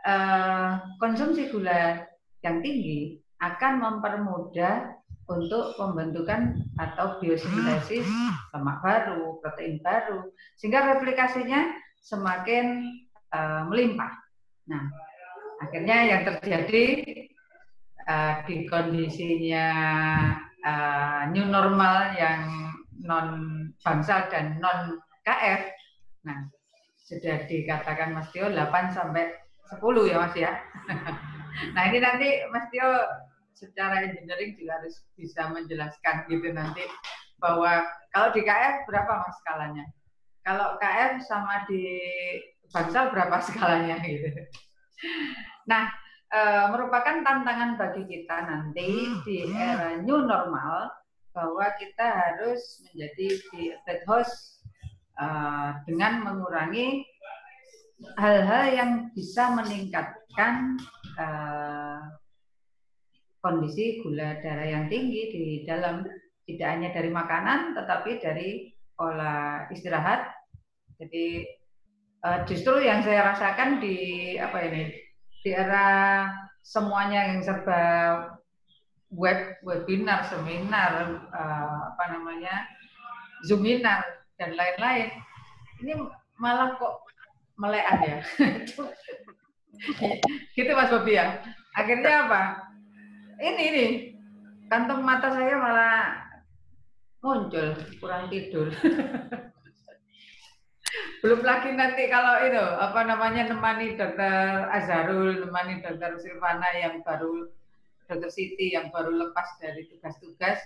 eh, 0.00 0.70
konsumsi 0.96 1.52
gula 1.52 2.08
yang 2.40 2.64
tinggi 2.64 3.20
akan 3.44 3.84
mempermudah 3.84 4.96
untuk 5.28 5.76
pembentukan 5.76 6.56
atau 6.80 7.20
biosintesis 7.20 8.08
lemak 8.56 8.80
baru, 8.80 9.36
protein 9.44 9.76
baru, 9.84 10.32
sehingga 10.56 10.96
replikasinya 10.96 11.68
semakin 12.00 12.88
uh, 13.36 13.68
melimpah. 13.68 14.08
Nah, 14.72 14.88
akhirnya 15.60 16.16
yang 16.16 16.22
terjadi 16.24 16.84
uh, 18.08 18.40
di 18.48 18.64
kondisinya 18.64 19.66
new 21.32 21.44
normal 21.48 22.12
yang 22.16 22.72
non 23.04 23.28
bangsal 23.84 24.32
dan 24.32 24.56
non 24.60 24.96
KF, 25.28 25.62
nah 26.24 26.48
sudah 27.08 27.48
dikatakan 27.48 28.12
Mas 28.12 28.28
Tio 28.36 28.52
8 28.52 28.92
sampai 28.92 29.32
10 29.72 29.80
ya 30.12 30.16
Mas 30.20 30.34
ya. 30.36 30.52
nah 31.74 31.82
ini 31.88 32.04
nanti 32.04 32.28
Mas 32.52 32.68
Tio 32.68 32.88
secara 33.56 34.04
engineering 34.04 34.54
juga 34.60 34.78
harus 34.78 35.02
bisa 35.16 35.48
menjelaskan 35.48 36.28
gitu 36.28 36.52
nanti 36.52 36.84
bahwa 37.40 37.88
kalau 38.12 38.28
di 38.36 38.44
KF 38.44 38.84
berapa 38.84 39.12
Mas 39.24 39.36
skalanya? 39.40 39.84
Kalau 40.44 40.76
KF 40.76 41.24
sama 41.24 41.64
di 41.64 41.82
Bangsal 42.68 43.08
berapa 43.08 43.40
skalanya 43.48 43.96
gitu. 44.04 44.28
Nah, 45.64 45.88
e, 46.28 46.40
merupakan 46.68 47.24
tantangan 47.24 47.80
bagi 47.80 48.04
kita 48.04 48.36
nanti 48.44 48.88
di 49.24 49.48
era 49.56 49.96
new 49.96 50.28
normal 50.28 50.92
bahwa 51.32 51.66
kita 51.80 52.04
harus 52.04 52.82
menjadi 52.90 53.28
di 53.54 53.62
bed 53.86 54.02
host 54.04 54.57
uh, 55.18 55.82
dengan 55.84 56.22
mengurangi 56.24 57.04
hal-hal 58.14 58.64
yang 58.72 58.90
bisa 59.12 59.50
meningkatkan 59.52 60.78
uh, 61.18 61.98
kondisi 63.42 64.02
gula 64.02 64.38
darah 64.38 64.66
yang 64.66 64.86
tinggi 64.86 65.22
di 65.30 65.44
dalam 65.66 66.06
tidak 66.46 66.68
hanya 66.70 66.88
dari 66.94 67.10
makanan 67.10 67.74
tetapi 67.76 68.10
dari 68.22 68.48
pola 68.94 69.66
istirahat. 69.70 70.30
Jadi 70.98 71.46
uh, 72.22 72.42
justru 72.46 72.82
yang 72.82 73.02
saya 73.02 73.34
rasakan 73.34 73.82
di 73.82 74.34
apa 74.38 74.58
ini 74.66 74.90
di 75.42 75.50
era 75.54 76.26
semuanya 76.66 77.34
yang 77.34 77.40
serba 77.46 77.82
web 79.08 79.56
webinar, 79.64 80.20
seminar, 80.28 81.24
apa 81.32 82.04
namanya, 82.12 82.68
zoominar 83.46 84.17
dan 84.38 84.54
lain-lain. 84.54 85.10
Ini 85.82 85.92
malah 86.38 86.78
kok 86.78 87.02
melean 87.58 87.98
ya? 88.00 88.18
Gitu 90.56 90.70
Mas 90.74 90.90
Bobi 90.90 91.18
ya? 91.18 91.42
Akhirnya 91.74 92.26
apa? 92.26 92.42
Ini 93.38 93.62
ini. 93.74 93.86
Kantong 94.68 95.02
mata 95.02 95.32
saya 95.32 95.56
malah 95.58 96.28
muncul 97.22 97.74
kurang 97.98 98.30
tidur. 98.30 98.70
Belum 101.18 101.42
lagi 101.42 101.74
nanti 101.74 102.06
kalau 102.06 102.46
itu 102.46 102.62
apa 102.78 103.02
namanya 103.02 103.50
nemani 103.50 103.98
dokter 103.98 104.70
Azharul 104.70 105.42
nemani 105.42 105.82
dokter 105.82 106.14
Silvana 106.22 106.70
yang 106.78 107.02
baru 107.02 107.50
dokter 108.06 108.30
Siti 108.30 108.72
yang 108.72 108.94
baru 108.94 109.26
lepas 109.26 109.58
dari 109.58 109.90
tugas-tugas. 109.90 110.62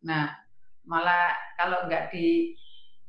Nah, 0.00 0.32
malah 0.88 1.36
kalau 1.60 1.84
nggak 1.84 2.08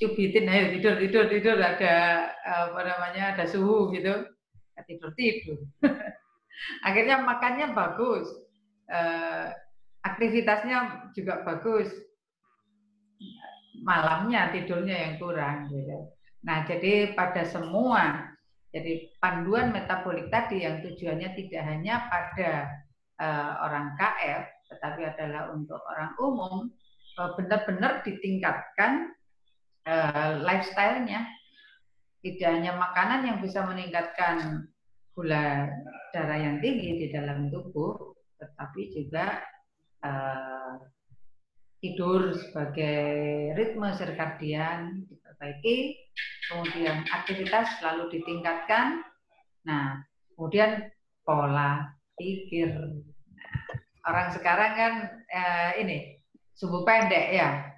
dicubitin, 0.01 0.49
ayo 0.49 0.73
tidur, 0.73 0.97
tidur, 0.97 1.25
tidur, 1.29 1.57
ada 1.61 1.93
apa 2.41 2.81
namanya, 2.81 3.37
ada 3.37 3.45
suhu 3.45 3.93
gitu, 3.93 4.25
tidur, 4.89 5.13
tidur. 5.13 5.61
Akhirnya 6.89 7.21
makannya 7.21 7.77
bagus, 7.77 8.25
eh, 8.89 9.53
aktivitasnya 10.01 11.13
juga 11.13 11.45
bagus, 11.45 11.93
malamnya 13.85 14.49
tidurnya 14.49 14.97
yang 14.97 15.13
kurang 15.21 15.69
gitu. 15.69 16.09
Nah, 16.41 16.65
jadi 16.65 17.13
pada 17.13 17.45
semua 17.45 18.33
jadi 18.73 19.13
panduan 19.21 19.69
metabolik 19.69 20.33
tadi 20.33 20.65
yang 20.65 20.81
tujuannya 20.81 21.29
tidak 21.35 21.63
hanya 21.67 22.07
pada 22.07 22.51
uh, 23.19 23.67
orang 23.67 23.99
KF 23.99 24.47
tetapi 24.71 25.01
adalah 25.11 25.51
untuk 25.51 25.83
orang 25.91 26.15
umum 26.23 26.71
uh, 27.19 27.35
benar-benar 27.35 27.99
ditingkatkan 28.07 29.11
uh, 29.87 30.41
lifestyle-nya. 30.43 31.25
Tidak 32.21 32.49
hanya 32.49 32.77
makanan 32.77 33.25
yang 33.25 33.37
bisa 33.41 33.65
meningkatkan 33.65 34.69
gula 35.17 35.69
darah 36.13 36.37
yang 36.37 36.61
tinggi 36.61 37.01
di 37.01 37.07
dalam 37.09 37.49
tubuh, 37.49 38.13
tetapi 38.37 38.93
juga 38.93 39.41
uh, 40.05 40.77
tidur 41.81 42.37
sebagai 42.37 43.09
ritme 43.57 43.89
sirkadian 43.97 45.01
diperbaiki, 45.09 45.97
kemudian 46.47 47.03
aktivitas 47.09 47.81
selalu 47.81 48.13
ditingkatkan. 48.13 49.01
Nah, 49.65 50.05
kemudian 50.37 50.93
pola 51.25 51.89
pikir. 52.15 53.01
orang 54.01 54.33
sekarang 54.33 54.71
kan 54.73 54.93
eh, 55.29 55.71
ini 55.85 55.97
subuh 56.57 56.81
pendek 56.81 57.37
ya. 57.37 57.69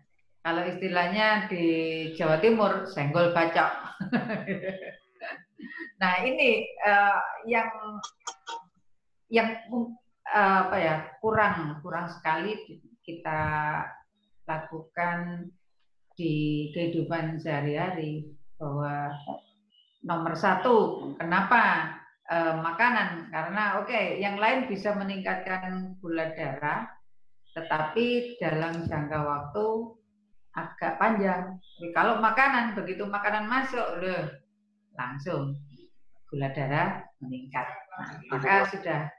Kalau 0.43 0.63
istilahnya 0.67 1.47
di 1.47 1.65
Jawa 2.19 2.43
Timur 2.43 2.83
senggol 2.91 3.31
bacok. 3.31 3.71
nah 6.03 6.19
ini 6.19 6.67
eh, 6.67 7.19
yang 7.47 7.71
yang 9.31 9.49
eh, 10.27 10.57
apa 10.67 10.75
ya 10.75 10.95
kurang 11.23 11.79
kurang 11.79 12.11
sekali 12.11 12.59
kita 13.07 13.41
lakukan 14.43 15.47
di 16.13 16.69
kehidupan 16.75 17.39
sehari-hari 17.41 18.27
bahwa 18.59 19.11
nomor 20.03 20.35
satu 20.37 21.09
kenapa 21.17 21.95
e, 22.27 22.37
makanan 22.59 23.31
karena 23.33 23.63
oke 23.81 23.89
okay, 23.89 24.21
yang 24.21 24.37
lain 24.37 24.69
bisa 24.69 24.93
meningkatkan 24.93 25.97
gula 26.03 26.35
darah 26.37 26.85
tetapi 27.57 28.37
dalam 28.37 28.85
jangka 28.85 29.19
waktu 29.25 29.65
agak 30.53 31.01
panjang 31.01 31.57
Jadi, 31.81 31.89
kalau 31.93 32.21
makanan 32.21 32.77
begitu 32.77 33.03
makanan 33.09 33.49
masuk 33.49 33.85
loh 34.01 34.23
langsung 34.93 35.57
gula 36.29 36.49
darah 36.53 37.01
meningkat 37.21 37.65
nah, 37.97 38.13
maka 38.29 38.69
sudah 38.69 39.09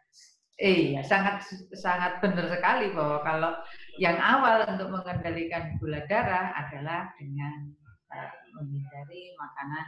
Iya, 0.55 1.03
sangat 1.03 1.43
sangat 1.75 2.23
benar 2.23 2.47
sekali 2.47 2.95
bahwa 2.95 3.19
kalau 3.27 3.51
yang 3.99 4.15
awal 4.23 4.63
untuk 4.71 4.87
mengendalikan 4.87 5.75
gula 5.83 5.99
darah 6.07 6.55
adalah 6.55 7.11
dengan 7.19 7.75
uh, 8.15 8.31
menghindari 8.55 9.35
makanan 9.35 9.87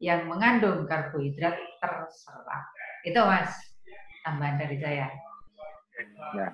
yang 0.00 0.24
mengandung 0.24 0.88
karbohidrat 0.88 1.56
terserap. 1.84 2.64
Itu 3.04 3.20
Mas, 3.28 3.52
tambahan 4.24 4.56
dari 4.56 4.76
saya. 4.80 5.08
Ya. 6.32 6.48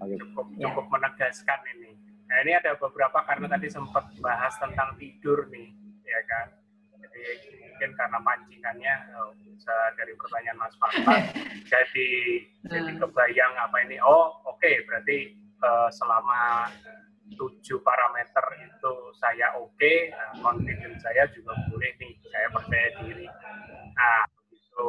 Cukup, 0.00 0.48
ya. 0.56 0.72
cukup 0.72 0.84
menegaskan 0.88 1.60
ini. 1.76 1.93
Nah, 2.34 2.42
ini 2.42 2.50
ada 2.58 2.74
beberapa 2.74 3.22
karena 3.30 3.46
tadi 3.46 3.70
sempat 3.70 4.10
bahas 4.18 4.58
tentang 4.58 4.98
tidur 4.98 5.46
nih, 5.54 5.70
ya 6.02 6.18
kan. 6.26 6.46
Jadi 6.98 7.22
mungkin 7.74 7.90
karena 7.98 8.18
pancingannya 8.22 8.94
oh, 9.18 9.34
bisa 9.42 9.74
dari 9.98 10.14
pertanyaan 10.14 10.62
Mas 10.62 10.78
Fata 10.78 11.20
jadi 11.74 12.08
jadi 12.70 12.90
hmm. 12.94 13.02
kebayang 13.02 13.54
apa 13.58 13.76
ini 13.82 13.98
oh 13.98 14.38
oke 14.46 14.62
okay, 14.62 14.86
berarti 14.86 15.34
uh, 15.58 15.90
selama 15.90 16.70
tujuh 17.34 17.82
parameter 17.82 18.46
itu 18.62 18.94
saya 19.18 19.58
oke 19.58 19.74
okay, 19.74 20.14
nah, 20.14 20.54
confidence 20.54 21.02
saya 21.02 21.26
juga 21.34 21.50
boleh 21.66 21.92
nih 21.98 22.14
saya 22.30 22.46
percaya 22.54 22.88
diri 23.02 23.26
nah 23.98 24.22
begitu 24.38 24.88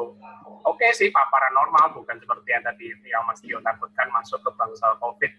oke 0.62 0.78
okay 0.78 0.94
sih 0.94 1.10
paparan 1.10 1.58
normal 1.58 1.90
bukan 2.00 2.22
seperti 2.22 2.54
yang 2.54 2.64
tadi 2.64 2.86
yang 3.10 3.26
Mas 3.26 3.42
Tio 3.42 3.58
takutkan 3.66 4.14
masuk 4.14 4.40
ke 4.46 4.52
bangsal 4.54 4.94
COVID 5.02 5.32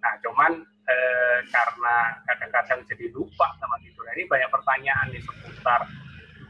nah 0.00 0.12
cuman 0.24 0.52
eh, 0.88 1.38
karena 1.48 1.96
kadang-kadang 2.26 2.80
jadi 2.88 3.06
lupa 3.12 3.52
sama 3.60 3.76
tidur 3.84 4.04
ini 4.16 4.26
banyak 4.26 4.50
pertanyaan 4.50 5.06
nih 5.12 5.22
seputar 5.22 5.86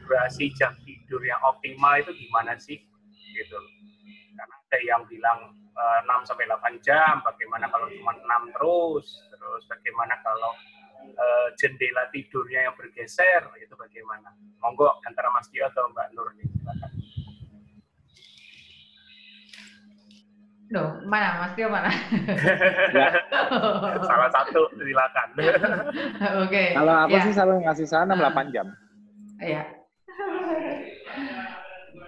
durasi 0.03 0.51
jam 0.57 0.75
tidur 0.83 1.23
yang 1.23 1.39
optimal 1.45 1.95
itu 1.95 2.11
gimana 2.15 2.57
sih? 2.59 2.79
Gitu. 3.31 3.57
Karena 4.35 4.55
ada 4.59 4.79
yang 4.83 5.01
bilang 5.07 5.55
eh, 5.55 5.99
6 6.03 6.27
sampai 6.27 6.51
8 6.51 6.83
jam 6.83 7.23
bagaimana 7.23 7.71
kalau 7.71 7.87
cuma 7.95 8.11
6 8.17 8.55
terus? 8.59 9.07
Terus 9.31 9.63
bagaimana 9.65 10.13
kalau 10.21 10.53
uh, 11.17 11.49
jendela 11.57 12.05
tidurnya 12.13 12.69
yang 12.69 12.75
bergeser? 12.77 13.49
Itu 13.57 13.73
bagaimana? 13.73 14.37
Monggo 14.61 15.01
antara 15.01 15.33
Mas 15.33 15.49
Dio 15.49 15.65
atau 15.65 15.89
Mbak 15.89 16.07
Nur 16.13 16.29
nih 16.37 16.50
Loh, 20.71 21.03
mana 21.03 21.43
Mas 21.43 21.51
Tio 21.59 21.67
mana? 21.67 21.91
Salah 24.07 24.29
satu 24.31 24.71
silakan. 24.79 25.27
Oke. 25.35 25.51
Okay. 26.47 26.67
Kalau 26.71 26.95
aku 26.95 27.17
ya. 27.19 27.23
sih 27.27 27.33
selalu 27.35 27.53
ngasih 27.67 27.85
saran 27.91 28.15
6 28.15 28.23
8 28.23 28.55
jam. 28.55 28.67
Iya. 29.43 29.63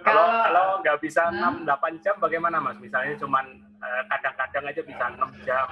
Kalau 0.04 0.24
kalau 0.48 0.64
nggak 0.80 0.96
bisa 1.00 1.28
enam 1.28 1.64
delapan 1.64 1.92
jam 2.00 2.16
bagaimana 2.20 2.56
mas? 2.60 2.76
Misalnya 2.80 3.16
cuma 3.20 3.40
eh, 3.80 4.02
kadang-kadang 4.08 4.64
aja 4.68 4.82
bisa 4.84 5.04
enam 5.12 5.30
jam. 5.44 5.66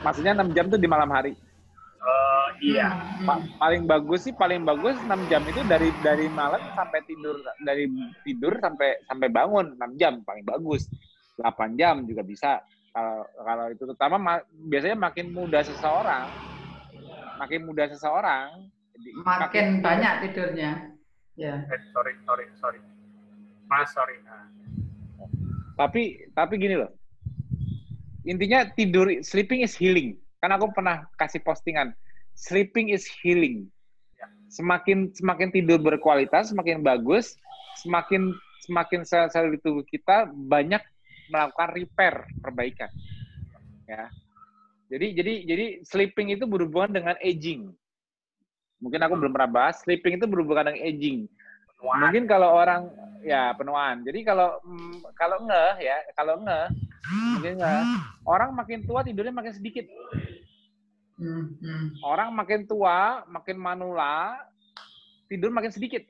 Maksudnya 0.00 0.32
enam 0.36 0.48
jam 0.56 0.64
tuh 0.68 0.80
di 0.80 0.88
malam 0.88 1.12
hari? 1.12 1.36
Uh, 2.00 2.48
iya. 2.64 2.88
Hmm. 3.20 3.28
Pa 3.28 3.34
paling 3.60 3.84
bagus 3.84 4.24
sih 4.24 4.32
paling 4.32 4.64
bagus 4.64 4.96
enam 5.04 5.20
jam 5.28 5.44
itu 5.44 5.60
dari 5.68 5.92
dari 6.00 6.32
malam 6.32 6.60
sampai 6.72 7.04
tidur 7.04 7.36
dari 7.60 7.84
tidur 8.24 8.56
sampai 8.56 9.04
sampai 9.04 9.28
bangun 9.28 9.76
enam 9.76 9.92
jam 10.00 10.24
paling 10.24 10.44
bagus. 10.48 10.88
8 11.40 11.80
jam 11.80 12.04
juga 12.04 12.22
bisa 12.22 12.60
kalau 12.90 13.24
kalau 13.40 13.64
itu 13.72 13.82
terutama 13.86 14.16
ma 14.18 14.34
biasanya 14.68 14.96
makin 14.98 15.32
muda 15.32 15.64
seseorang 15.64 16.26
makin 17.40 17.60
muda 17.64 17.84
seseorang 17.88 18.68
makin, 19.24 19.40
makin 19.40 19.66
banyak 19.80 20.12
tidurnya 20.28 20.90
Ya. 21.40 21.64
Eh, 21.72 21.80
sorry, 21.96 22.12
sorry, 22.28 22.44
sorry. 22.60 22.80
Mas, 23.64 23.88
sorry. 23.96 24.20
Nah. 24.28 24.44
Tapi 25.80 26.28
tapi 26.36 26.60
gini 26.60 26.76
loh. 26.76 26.92
Intinya 28.28 28.68
tidur 28.76 29.08
sleeping 29.24 29.64
is 29.64 29.72
healing. 29.72 30.20
Kan 30.44 30.52
aku 30.52 30.68
pernah 30.76 31.08
kasih 31.16 31.40
postingan 31.40 31.96
sleeping 32.36 32.92
is 32.92 33.08
healing. 33.08 33.72
Ya. 34.20 34.28
Semakin 34.52 35.16
semakin 35.16 35.48
tidur 35.48 35.80
berkualitas, 35.80 36.52
semakin 36.52 36.84
bagus, 36.84 37.40
semakin 37.80 38.36
semakin 38.60 39.00
sel-sel 39.08 39.48
di 39.48 39.58
tubuh 39.64 39.86
kita 39.88 40.28
banyak 40.28 40.84
melakukan 41.30 41.68
repair, 41.72 42.14
perbaikan. 42.42 42.90
Ya. 43.86 44.10
Jadi 44.90 45.06
jadi 45.14 45.32
jadi 45.46 45.66
sleeping 45.86 46.34
itu 46.34 46.44
berhubungan 46.50 46.90
dengan 46.90 47.16
aging. 47.22 47.70
Mungkin 48.82 49.00
aku 49.06 49.14
belum 49.14 49.32
pernah 49.32 49.50
bahas, 49.50 49.78
sleeping 49.86 50.18
itu 50.18 50.26
berhubungan 50.26 50.72
dengan 50.72 50.82
aging. 50.82 51.18
Penuaan. 51.78 52.00
Mungkin 52.04 52.24
kalau 52.28 52.48
orang 52.52 52.82
ya 53.24 53.54
penuaan. 53.54 54.02
Jadi 54.04 54.20
kalau 54.26 54.58
mm, 54.66 55.14
kalau 55.14 55.36
ngeh 55.46 55.74
ya, 55.80 55.96
kalau 56.18 56.34
ngeh, 56.42 56.66
mungkin 57.38 57.54
ngeh, 57.60 57.82
orang 58.26 58.50
makin 58.52 58.80
tua 58.84 59.00
tidurnya 59.06 59.32
makin 59.32 59.54
sedikit. 59.54 59.86
Orang 62.00 62.32
makin 62.32 62.64
tua, 62.64 63.22
makin 63.28 63.60
manula, 63.60 64.40
tidur 65.28 65.52
makin 65.52 65.70
sedikit. 65.70 66.02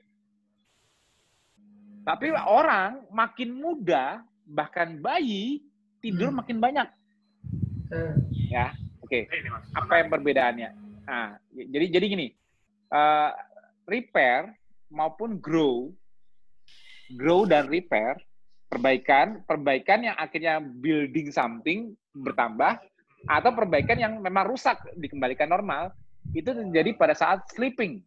Tapi 2.01 2.33
orang 2.33 3.05
makin 3.13 3.53
muda, 3.53 4.23
bahkan 4.47 4.99
bayi, 4.99 5.63
tidur 6.01 6.33
hmm. 6.33 6.37
makin 6.43 6.57
banyak. 6.57 6.87
Hmm. 7.91 8.15
Ya, 8.49 8.75
oke. 9.03 9.27
Okay. 9.27 9.41
Apa 9.75 9.93
yang 10.01 10.09
perbedaannya? 10.09 10.69
Nah, 11.05 11.35
jadi 11.51 11.85
jadi 11.99 12.05
gini, 12.07 12.27
uh, 12.91 13.31
repair 13.89 14.51
maupun 14.91 15.39
grow, 15.39 15.91
grow 17.15 17.43
dan 17.43 17.67
repair, 17.67 18.19
perbaikan, 18.71 19.43
perbaikan 19.43 20.07
yang 20.07 20.15
akhirnya 20.15 20.63
building 20.63 21.31
something 21.31 21.95
bertambah, 22.15 22.79
atau 23.27 23.51
perbaikan 23.53 23.97
yang 23.99 24.13
memang 24.19 24.49
rusak 24.49 24.79
dikembalikan 24.97 25.51
normal, 25.51 25.91
itu 26.31 26.51
terjadi 26.51 26.95
pada 26.95 27.13
saat 27.13 27.43
sleeping. 27.53 28.01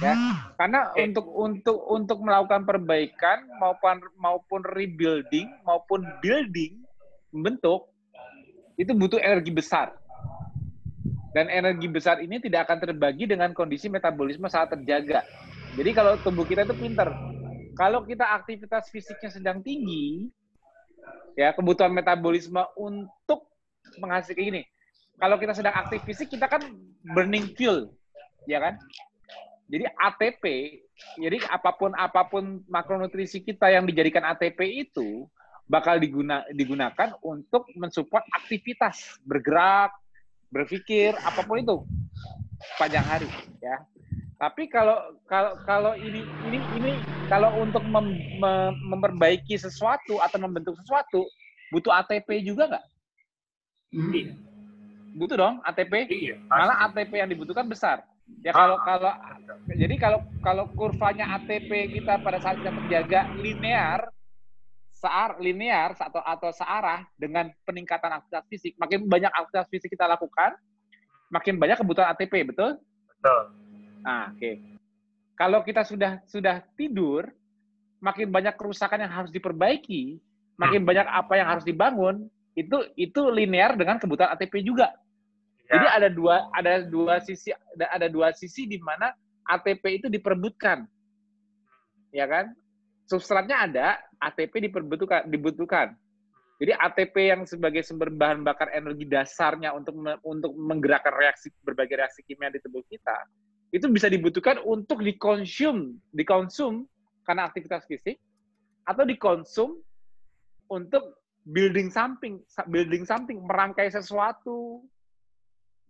Ya, 0.00 0.14
karena 0.54 0.92
untuk 0.94 1.26
untuk 1.32 1.78
untuk 1.88 2.18
melakukan 2.22 2.62
perbaikan 2.62 3.42
maupun 3.58 4.04
maupun 4.20 4.60
rebuilding 4.62 5.50
maupun 5.66 6.06
building 6.22 6.78
membentuk 7.34 7.90
itu 8.78 8.92
butuh 8.94 9.18
energi 9.20 9.50
besar. 9.50 9.96
Dan 11.30 11.46
energi 11.46 11.86
besar 11.86 12.18
ini 12.18 12.42
tidak 12.42 12.66
akan 12.66 12.78
terbagi 12.90 13.26
dengan 13.26 13.54
kondisi 13.54 13.86
metabolisme 13.86 14.50
saat 14.50 14.74
terjaga. 14.74 15.22
Jadi 15.78 15.90
kalau 15.94 16.18
tubuh 16.18 16.42
kita 16.42 16.66
itu 16.66 16.74
pinter. 16.74 17.06
Kalau 17.78 18.02
kita 18.02 18.26
aktivitas 18.34 18.90
fisiknya 18.90 19.30
sedang 19.30 19.62
tinggi, 19.62 20.26
ya 21.38 21.54
kebutuhan 21.54 21.94
metabolisme 21.94 22.60
untuk 22.74 23.46
menghasilkan 24.02 24.52
ini. 24.52 24.62
Kalau 25.20 25.36
kita 25.38 25.52
sedang 25.54 25.76
aktif 25.76 26.00
fisik, 26.02 26.32
kita 26.32 26.48
kan 26.48 26.64
burning 27.14 27.52
fuel, 27.54 27.92
ya 28.48 28.58
kan? 28.60 28.74
Jadi 29.70 29.86
ATP, 29.86 30.44
jadi 31.14 31.38
apa 31.46 31.70
pun 31.78 31.94
apa 31.94 32.26
pun 32.26 32.58
makronutrisi 32.66 33.38
kita 33.38 33.70
yang 33.70 33.86
dijadikan 33.86 34.26
ATP 34.34 34.58
itu 34.90 35.30
bakal 35.70 36.02
diguna, 36.02 36.42
digunakan 36.50 37.14
untuk 37.22 37.70
mensupport 37.78 38.26
aktivitas 38.34 39.22
bergerak, 39.22 39.94
berpikir 40.50 41.14
apa 41.22 41.46
pun 41.46 41.62
itu 41.62 41.76
panjang 42.74 43.06
hari 43.06 43.30
ya. 43.62 43.78
Tapi 44.40 44.66
kalau 44.66 44.98
kalau 45.28 45.52
kalau 45.62 45.92
ini 45.94 46.26
ini 46.48 46.58
ini 46.74 46.92
kalau 47.30 47.62
untuk 47.62 47.86
mem, 47.86 48.18
mem, 48.40 48.72
memperbaiki 48.90 49.54
sesuatu 49.54 50.18
atau 50.18 50.40
membentuk 50.42 50.74
sesuatu 50.82 51.28
butuh 51.70 51.94
ATP 52.02 52.42
juga 52.42 52.66
nggak? 52.66 52.86
Iya. 53.94 54.34
Butuh 55.14 55.36
dong 55.38 55.54
ATP. 55.62 56.10
Iya, 56.10 56.34
Malah 56.50 56.90
ATP 56.90 57.20
yang 57.20 57.30
dibutuhkan 57.30 57.68
besar. 57.68 58.02
Ya 58.40 58.56
kalau 58.56 58.80
kalau 58.80 59.12
jadi 59.68 59.94
kalau 60.00 60.18
kalau 60.40 60.64
kurvanya 60.72 61.36
ATP 61.36 62.00
kita 62.00 62.22
pada 62.24 62.40
saat 62.40 62.56
kita 62.62 62.72
terjaga 62.72 63.28
linear 63.36 64.08
sear 65.00 65.40
linear 65.40 65.96
atau 65.96 66.20
atau 66.20 66.50
searah 66.52 67.08
dengan 67.16 67.48
peningkatan 67.64 68.20
aktivitas 68.20 68.44
fisik. 68.52 68.72
Makin 68.76 69.08
banyak 69.08 69.32
aktivitas 69.32 69.66
fisik 69.72 69.96
kita 69.96 70.04
lakukan, 70.04 70.52
makin 71.32 71.56
banyak 71.56 71.80
kebutuhan 71.80 72.12
ATP, 72.12 72.52
betul? 72.52 72.76
Betul. 73.16 73.42
Nah, 74.04 74.28
oke. 74.28 74.36
Okay. 74.36 74.54
Kalau 75.40 75.64
kita 75.64 75.88
sudah 75.88 76.20
sudah 76.28 76.60
tidur, 76.76 77.32
makin 78.04 78.28
banyak 78.28 78.52
kerusakan 78.60 79.08
yang 79.08 79.12
harus 79.12 79.32
diperbaiki, 79.32 80.20
makin 80.60 80.84
hmm. 80.84 80.88
banyak 80.92 81.06
apa 81.08 81.32
yang 81.40 81.48
harus 81.48 81.64
dibangun, 81.64 82.28
itu 82.52 82.76
itu 83.00 83.24
linear 83.32 83.72
dengan 83.80 83.96
kebutuhan 83.96 84.36
ATP 84.36 84.60
juga. 84.60 84.92
Ya. 85.70 85.78
Jadi 85.78 85.86
ada 85.86 86.08
dua 86.10 86.36
ada 86.50 86.82
dua 86.82 87.22
sisi 87.22 87.54
ada, 87.78 88.10
dua 88.10 88.34
sisi 88.34 88.66
di 88.66 88.82
mana 88.82 89.14
ATP 89.46 90.02
itu 90.02 90.06
diperebutkan. 90.10 90.82
Ya 92.10 92.26
kan? 92.26 92.50
Substratnya 93.06 93.70
ada, 93.70 93.86
ATP 94.18 94.70
diperbutuhkan, 94.70 95.30
dibutuhkan. 95.30 95.94
Jadi 96.58 96.74
ATP 96.74 97.14
yang 97.30 97.42
sebagai 97.46 97.86
sumber 97.86 98.10
bahan 98.10 98.42
bakar 98.42 98.70
energi 98.74 99.06
dasarnya 99.06 99.70
untuk 99.72 99.94
untuk 100.26 100.52
menggerakkan 100.58 101.14
reaksi 101.14 101.54
berbagai 101.62 102.02
reaksi 102.02 102.20
kimia 102.26 102.50
di 102.50 102.58
tubuh 102.60 102.82
kita 102.90 103.16
itu 103.70 103.86
bisa 103.86 104.10
dibutuhkan 104.10 104.58
untuk 104.66 104.98
dikonsum, 104.98 105.94
dikonsum 106.10 106.86
karena 107.22 107.46
aktivitas 107.46 107.86
fisik 107.86 108.18
atau 108.82 109.06
dikonsum 109.06 109.78
untuk 110.66 111.22
building 111.46 111.90
something, 111.90 112.42
building 112.66 113.06
something, 113.06 113.38
merangkai 113.46 113.86
sesuatu, 113.86 114.82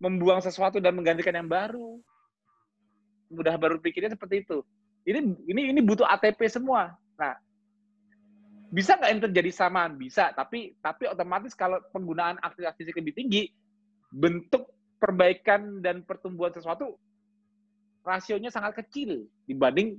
membuang 0.01 0.41
sesuatu 0.41 0.81
dan 0.81 0.97
menggantikan 0.97 1.37
yang 1.37 1.45
baru. 1.45 2.01
Mudah 3.29 3.55
baru 3.55 3.77
pikirnya 3.77 4.17
seperti 4.17 4.41
itu. 4.41 4.65
Ini 5.05 5.21
ini 5.45 5.61
ini 5.71 5.81
butuh 5.85 6.09
ATP 6.09 6.49
semua. 6.49 6.97
Nah, 7.15 7.37
bisa 8.73 8.97
nggak 8.97 9.11
ini 9.13 9.21
terjadi 9.29 9.51
samaan? 9.53 9.95
Bisa, 9.95 10.33
tapi 10.33 10.73
tapi 10.81 11.05
otomatis 11.05 11.53
kalau 11.53 11.77
penggunaan 11.93 12.41
aktivitas 12.41 12.75
fisik 12.75 12.97
lebih 12.97 13.13
tinggi, 13.13 13.43
bentuk 14.09 14.67
perbaikan 14.97 15.79
dan 15.85 16.01
pertumbuhan 16.01 16.53
sesuatu 16.53 16.97
rasionya 18.01 18.49
sangat 18.49 18.81
kecil 18.85 19.25
dibanding 19.45 19.97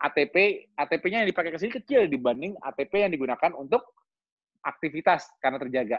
ATP 0.00 0.68
ATP-nya 0.76 1.24
yang 1.24 1.30
dipakai 1.32 1.52
ke 1.52 1.58
sini 1.60 1.72
kecil 1.72 2.04
dibanding 2.08 2.56
ATP 2.60 3.04
yang 3.04 3.12
digunakan 3.12 3.52
untuk 3.56 3.84
aktivitas 4.64 5.28
karena 5.40 5.60
terjaga. 5.60 5.98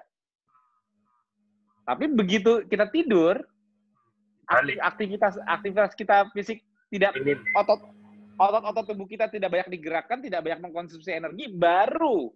Tapi 1.85 2.05
begitu 2.09 2.65
kita 2.65 2.89
tidur, 2.89 3.37
aktivitas 4.81 5.37
aktivitas 5.45 5.93
kita 5.93 6.29
fisik 6.33 6.61
tidak 6.89 7.13
otot 7.53 7.81
otot-otot 8.35 8.85
tubuh 8.93 9.07
kita 9.07 9.31
tidak 9.31 9.53
banyak 9.53 9.79
digerakkan, 9.79 10.19
tidak 10.19 10.43
banyak 10.43 10.59
mengkonsumsi 10.59 11.15
energi, 11.15 11.47
baru 11.49 12.29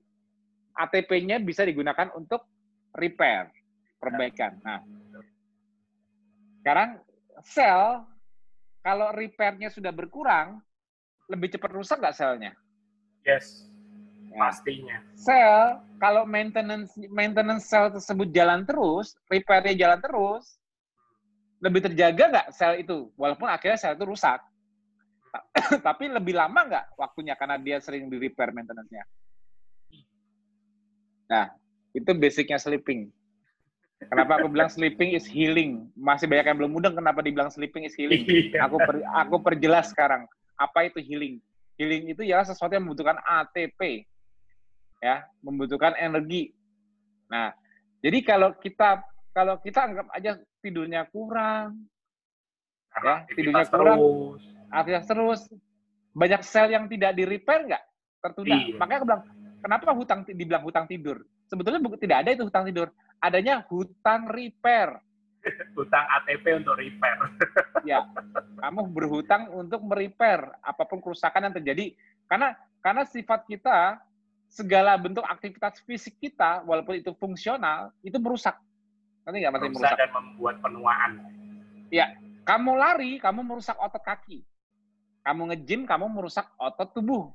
ATP-nya 0.80 1.44
bisa 1.44 1.68
digunakan 1.68 2.08
untuk 2.16 2.48
repair, 2.96 3.52
perbaikan. 4.00 4.56
Nah, 4.64 4.80
sekarang 6.64 7.04
sel, 7.44 8.08
kalau 8.80 9.12
repair-nya 9.12 9.68
sudah 9.68 9.92
berkurang, 9.92 10.64
lebih 11.28 11.52
cepat 11.52 11.72
rusak 11.76 12.00
nggak 12.00 12.16
selnya? 12.16 12.52
Yes. 13.28 13.69
Pastinya. 14.34 14.98
Sel, 15.18 15.82
kalau 15.98 16.24
maintenance 16.24 16.94
maintenance 17.10 17.66
sel 17.68 17.90
tersebut 17.90 18.30
jalan 18.30 18.64
terus, 18.64 19.18
repair-nya 19.32 19.76
jalan 19.88 20.00
terus, 20.00 20.60
lebih 21.60 21.86
terjaga 21.92 22.24
nggak 22.30 22.48
sel 22.54 22.80
itu? 22.80 23.12
Walaupun 23.18 23.50
akhirnya 23.50 23.80
sel 23.80 23.96
itu 23.98 24.06
rusak. 24.06 24.40
Tapi 25.88 26.10
lebih 26.10 26.34
lama 26.38 26.66
nggak 26.66 26.86
waktunya 26.98 27.38
karena 27.38 27.58
dia 27.62 27.78
sering 27.82 28.10
di 28.10 28.18
repair 28.18 28.50
maintenance-nya? 28.50 29.04
Nah, 31.30 31.46
itu 31.94 32.12
basicnya 32.18 32.58
sleeping. 32.58 33.14
Kenapa 34.00 34.40
aku 34.40 34.48
bilang 34.48 34.72
sleeping 34.72 35.12
is 35.14 35.28
healing? 35.28 35.92
Masih 35.94 36.26
banyak 36.26 36.48
yang 36.48 36.58
belum 36.58 36.72
mudeng 36.72 36.96
kenapa 36.96 37.20
dibilang 37.20 37.52
sleeping 37.52 37.84
is 37.84 37.94
healing. 37.94 38.24
Iya. 38.24 38.66
Aku 38.66 38.80
per, 38.80 39.04
aku 39.04 39.36
perjelas 39.44 39.92
sekarang. 39.92 40.24
Apa 40.56 40.88
itu 40.88 41.04
healing? 41.04 41.44
Healing 41.76 42.16
itu 42.16 42.24
ya 42.24 42.40
sesuatu 42.48 42.72
yang 42.72 42.88
membutuhkan 42.88 43.20
ATP. 43.20 44.08
Ya, 45.00 45.24
membutuhkan 45.40 45.96
energi. 45.96 46.52
Nah, 47.32 47.56
jadi 48.04 48.20
kalau 48.24 48.52
kita 48.60 49.00
kalau 49.32 49.56
kita 49.64 49.80
anggap 49.88 50.08
aja 50.12 50.36
tidurnya 50.60 51.08
kurang, 51.08 51.88
ya, 53.00 53.24
tidurnya 53.32 53.64
kurang, 53.72 53.98
terus 53.98 54.44
aktivitas 54.72 55.06
terus. 55.10 55.42
Banyak 56.10 56.42
sel 56.42 56.74
yang 56.74 56.90
tidak 56.90 57.14
di 57.14 57.24
repair 57.24 57.70
nggak? 57.70 57.84
Tertunda. 58.20 58.56
Iya. 58.58 58.76
Makanya 58.82 58.98
aku 58.98 59.08
bilang, 59.08 59.24
kenapa 59.62 59.94
hutang 59.94 60.20
dibilang 60.26 60.64
hutang 60.66 60.86
tidur? 60.90 61.22
Sebetulnya 61.48 61.80
tidak 61.98 62.18
ada 62.26 62.30
itu 62.34 62.44
hutang 62.50 62.66
tidur. 62.66 62.88
Adanya 63.22 63.62
hutang 63.70 64.30
repair. 64.30 65.00
hutang 65.78 66.06
ATP 66.20 66.46
untuk 66.60 66.76
repair. 66.76 67.18
ya, 67.90 68.04
kamu 68.60 68.82
berhutang 68.92 69.48
untuk 69.54 69.80
merepair 69.86 70.44
apa 70.60 70.84
pun 70.84 71.00
kerusakan 71.00 71.50
yang 71.50 71.56
terjadi. 71.56 71.86
Karena 72.28 72.58
karena 72.84 73.04
sifat 73.08 73.46
kita 73.48 74.02
segala 74.50 74.98
bentuk 74.98 75.24
aktivitas 75.24 75.80
fisik 75.86 76.18
kita, 76.18 76.66
walaupun 76.66 76.98
itu 76.98 77.14
fungsional, 77.16 77.94
itu 78.02 78.18
merusak. 78.18 78.58
Nanti 79.24 79.46
nggak 79.46 79.54
masih 79.56 79.70
merusak 79.72 79.98
dan 79.98 80.12
membuat 80.12 80.56
penuaan. 80.60 81.12
Ya, 81.94 82.18
kamu 82.44 82.72
lari, 82.74 83.22
kamu 83.22 83.46
merusak 83.46 83.78
otot 83.78 84.02
kaki 84.02 84.44
kamu 85.30 85.54
nge-gym, 85.54 85.82
kamu 85.86 86.10
merusak 86.10 86.48
otot 86.58 86.90
tubuh. 86.96 87.30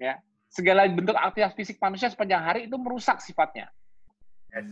Ya, 0.00 0.20
segala 0.52 0.84
bentuk 0.88 1.16
aktivitas 1.16 1.56
fisik 1.56 1.76
manusia 1.80 2.12
sepanjang 2.12 2.44
hari 2.44 2.60
itu 2.68 2.76
merusak 2.76 3.20
sifatnya. 3.24 3.72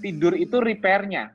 Tidur 0.04 0.34
itu 0.34 0.58
repairnya. 0.58 1.32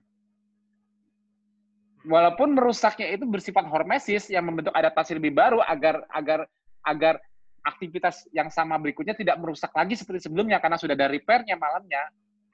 Walaupun 2.04 2.54
merusaknya 2.54 3.16
itu 3.16 3.24
bersifat 3.24 3.64
hormesis 3.66 4.28
yang 4.28 4.44
membentuk 4.44 4.76
adaptasi 4.76 5.16
lebih 5.16 5.32
baru 5.32 5.64
agar 5.64 6.04
agar 6.12 6.40
agar 6.84 7.16
aktivitas 7.64 8.28
yang 8.36 8.52
sama 8.52 8.76
berikutnya 8.76 9.16
tidak 9.16 9.40
merusak 9.40 9.72
lagi 9.72 9.96
seperti 9.96 10.28
sebelumnya 10.28 10.60
karena 10.60 10.76
sudah 10.76 10.94
ada 10.94 11.08
repairnya 11.08 11.56
malamnya. 11.56 12.04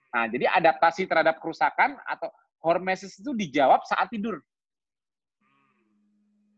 Nah, 0.09 0.25
jadi 0.29 0.49
adaptasi 0.49 1.05
terhadap 1.09 1.41
kerusakan 1.41 1.97
atau 2.05 2.29
hormesis 2.61 3.17
itu 3.17 3.33
dijawab 3.33 3.85
saat 3.85 4.09
tidur. 4.09 4.41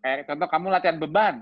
Kayak 0.03 0.27
contoh 0.27 0.47
kamu 0.49 0.67
latihan 0.73 0.97
beban, 0.97 1.35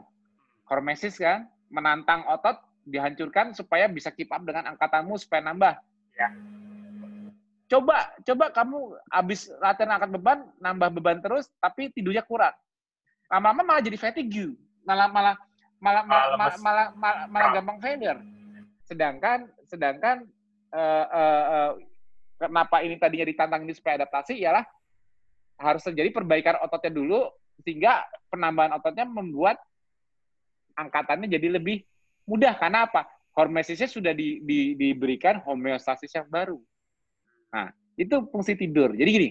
hormesis 0.67 1.17
kan, 1.17 1.47
menantang 1.71 2.25
otot, 2.27 2.59
dihancurkan 2.85 3.53
supaya 3.53 3.85
bisa 3.87 4.09
keep 4.09 4.29
up 4.33 4.41
dengan 4.43 4.73
angkatanmu 4.75 5.15
supaya 5.21 5.41
nambah. 5.45 5.73
Ya. 6.17 6.29
Coba, 7.69 8.09
coba 8.25 8.45
kamu 8.49 8.97
habis 9.13 9.45
latihan 9.61 9.97
angkat 9.97 10.09
beban, 10.17 10.39
nambah 10.57 10.89
beban 10.97 11.21
terus, 11.21 11.45
tapi 11.61 11.93
tidurnya 11.93 12.25
kurang. 12.25 12.53
Lama-lama 13.29 13.61
malah 13.61 13.83
jadi 13.85 13.93
fatigue, 13.93 14.57
malah 14.81 15.05
malah 15.05 15.35
malah 15.79 16.03
malah 16.03 16.27
malah, 16.35 16.57
malah, 16.59 16.87
malah, 16.95 17.23
malah 17.31 17.49
gampang 17.55 17.79
failure. 17.79 18.19
Sedangkan 18.85 19.47
sedangkan 19.67 20.27
uh, 20.75 21.05
uh, 21.07 21.43
uh, 21.49 21.71
kenapa 22.39 22.83
ini 22.83 22.95
tadinya 22.99 23.27
ditantang 23.27 23.63
ini 23.63 23.73
supaya 23.75 24.03
adaptasi 24.03 24.39
ialah 24.43 24.63
harus 25.59 25.83
terjadi 25.83 26.09
perbaikan 26.15 26.55
ototnya 26.63 26.91
dulu 26.91 27.27
sehingga 27.63 28.07
penambahan 28.31 28.79
ototnya 28.79 29.03
membuat 29.03 29.59
angkatannya 30.79 31.27
jadi 31.27 31.59
lebih 31.59 31.83
mudah 32.23 32.55
karena 32.55 32.87
apa? 32.87 33.09
Hormesisnya 33.35 33.87
sudah 33.87 34.11
di, 34.15 34.43
di, 34.43 34.75
diberikan 34.75 35.39
homeostasis 35.43 36.11
yang 36.11 36.27
baru. 36.27 36.59
Nah, 37.51 37.71
itu 37.95 38.27
fungsi 38.31 38.55
tidur. 38.55 38.95
Jadi 38.95 39.09
gini, 39.09 39.29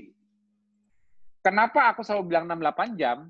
kenapa 1.44 1.92
aku 1.92 2.04
selalu 2.04 2.34
bilang 2.34 2.44
6-8 2.48 3.00
jam? 3.00 3.28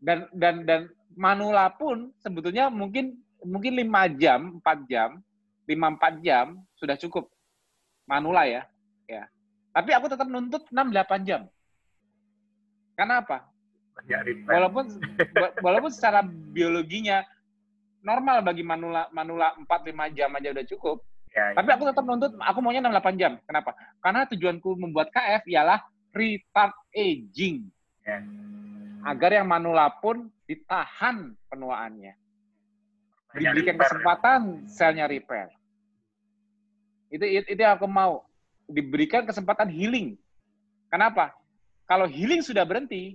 Dan 0.00 0.24
dan 0.32 0.64
dan 0.64 0.80
manula 1.14 1.70
pun 1.74 2.14
sebetulnya 2.22 2.70
mungkin 2.70 3.18
mungkin 3.44 3.72
5 3.76 4.20
jam, 4.20 4.60
4 4.60 4.90
jam, 4.90 5.18
5 5.64 5.74
4 5.74 6.26
jam 6.26 6.60
sudah 6.76 6.96
cukup. 7.00 7.28
Manula 8.04 8.46
ya. 8.46 8.62
Ya. 9.06 9.26
Tapi 9.70 9.90
aku 9.94 10.10
tetap 10.10 10.26
nuntut 10.26 10.66
6 10.68 10.74
8 10.74 11.28
jam. 11.28 11.46
Karena 12.98 13.22
apa? 13.22 13.48
Walaupun 14.48 14.84
walaupun 15.64 15.90
secara 15.92 16.24
biologinya 16.24 17.24
normal 18.00 18.40
bagi 18.40 18.64
manula 18.64 19.08
manula 19.12 19.52
4 19.56 19.66
5 19.66 20.16
jam 20.16 20.30
aja 20.36 20.48
udah 20.52 20.66
cukup. 20.66 20.98
Ya, 21.30 21.54
ya. 21.54 21.56
Tapi 21.62 21.68
aku 21.70 21.84
tetap 21.86 22.04
nuntut 22.04 22.32
aku 22.42 22.58
maunya 22.60 22.82
6 22.82 22.90
8 22.92 23.20
jam. 23.20 23.32
Kenapa? 23.46 23.76
Karena 24.02 24.26
tujuanku 24.26 24.74
membuat 24.76 25.14
KF 25.14 25.46
ialah 25.46 25.78
retard 26.10 26.74
aging. 26.90 27.70
Ya. 28.02 28.18
Agar 29.06 29.32
yang 29.32 29.48
manula 29.48 29.88
pun 30.02 30.28
ditahan 30.50 31.30
penuaannya. 31.46 32.18
Diberikan 33.30 33.78
kesempatan 33.78 34.66
selnya 34.66 35.06
repair. 35.06 35.46
Itu, 37.14 37.22
itu 37.22 37.46
itu 37.54 37.60
yang 37.62 37.78
aku 37.78 37.86
mau. 37.86 38.26
Diberikan 38.66 39.22
kesempatan 39.22 39.70
healing. 39.70 40.18
Kenapa? 40.90 41.30
Kalau 41.86 42.10
healing 42.10 42.42
sudah 42.42 42.66
berhenti, 42.66 43.14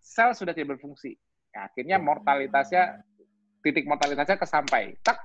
sel 0.00 0.32
sudah 0.32 0.56
tidak 0.56 0.80
berfungsi. 0.80 1.20
Ya, 1.52 1.68
akhirnya 1.68 2.00
mortalitasnya 2.00 3.04
titik 3.60 3.84
mortalitasnya 3.84 4.40
kesampai. 4.40 4.96
Tak 5.04 5.20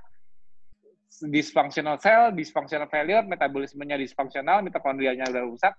dysfunctional 1.32 1.95
cell, 2.04 2.36
dysfunctional 2.36 2.91
failure, 2.91 3.24
metabolismenya 3.24 3.95
dysfunctional, 3.95 4.60
mitokondrianya 4.60 5.32
sudah 5.32 5.43
rusak, 5.48 5.74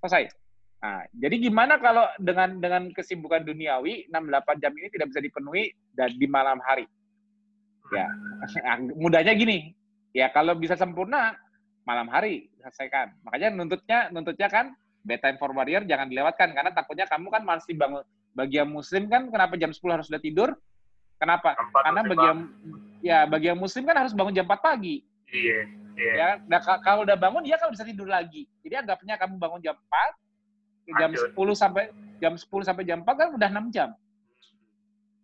selesai. 0.00 0.32
Nah, 0.80 1.04
jadi 1.12 1.36
gimana 1.36 1.76
kalau 1.76 2.08
dengan 2.16 2.56
dengan 2.56 2.88
kesibukan 2.96 3.44
duniawi 3.44 4.08
6-8 4.08 4.62
jam 4.64 4.72
ini 4.72 4.88
tidak 4.88 5.12
bisa 5.12 5.20
dipenuhi 5.20 5.64
dan 5.92 6.08
di 6.16 6.24
malam 6.24 6.56
hari? 6.64 6.88
Ya, 7.92 8.08
mudahnya 9.00 9.36
gini. 9.36 9.76
Ya 10.16 10.32
kalau 10.32 10.56
bisa 10.56 10.74
sempurna 10.74 11.36
malam 11.84 12.08
hari 12.08 12.48
selesaikan. 12.64 13.12
Makanya 13.28 13.48
nuntutnya 13.52 13.98
nuntutnya 14.08 14.48
kan 14.48 14.72
bedtime 15.04 15.36
for 15.36 15.52
warrior 15.52 15.84
jangan 15.84 16.08
dilewatkan 16.08 16.52
karena 16.56 16.72
takutnya 16.72 17.08
kamu 17.08 17.28
kan 17.28 17.42
masih 17.44 17.72
bangun 17.76 18.04
bagi 18.36 18.60
yang 18.60 18.68
muslim 18.68 19.08
kan 19.08 19.28
kenapa 19.28 19.56
jam 19.60 19.72
10 19.72 19.80
harus 19.90 20.06
sudah 20.08 20.22
tidur? 20.22 20.56
Kenapa? 21.20 21.52
Karena 21.84 22.00
bagi 22.00 22.24
yang 22.24 22.40
ya 23.04 23.18
bagi 23.28 23.46
yang 23.52 23.60
muslim 23.60 23.84
kan 23.84 24.00
harus 24.00 24.16
bangun 24.16 24.32
jam 24.32 24.48
4 24.48 24.56
pagi. 24.64 25.04
Iya. 25.30 25.58
iya. 25.94 26.12
Ya, 26.16 26.28
nah, 26.48 26.58
kalau 26.82 27.06
udah 27.06 27.14
bangun 27.14 27.44
dia 27.46 27.60
kan 27.60 27.70
bisa 27.70 27.86
tidur 27.86 28.08
lagi. 28.08 28.48
Jadi 28.66 28.74
anggapnya 28.80 29.14
kamu 29.20 29.38
bangun 29.38 29.60
jam 29.62 29.76
4, 29.78 30.16
jam. 30.98 31.10
10 31.12 31.34
sampai 31.54 31.84
jam 32.20 32.32
10 32.36 32.46
sampai 32.68 32.84
jam 32.84 32.98
4 33.02 33.08
kan 33.14 33.28
udah 33.36 33.48
6 33.48 33.74
jam. 33.74 33.90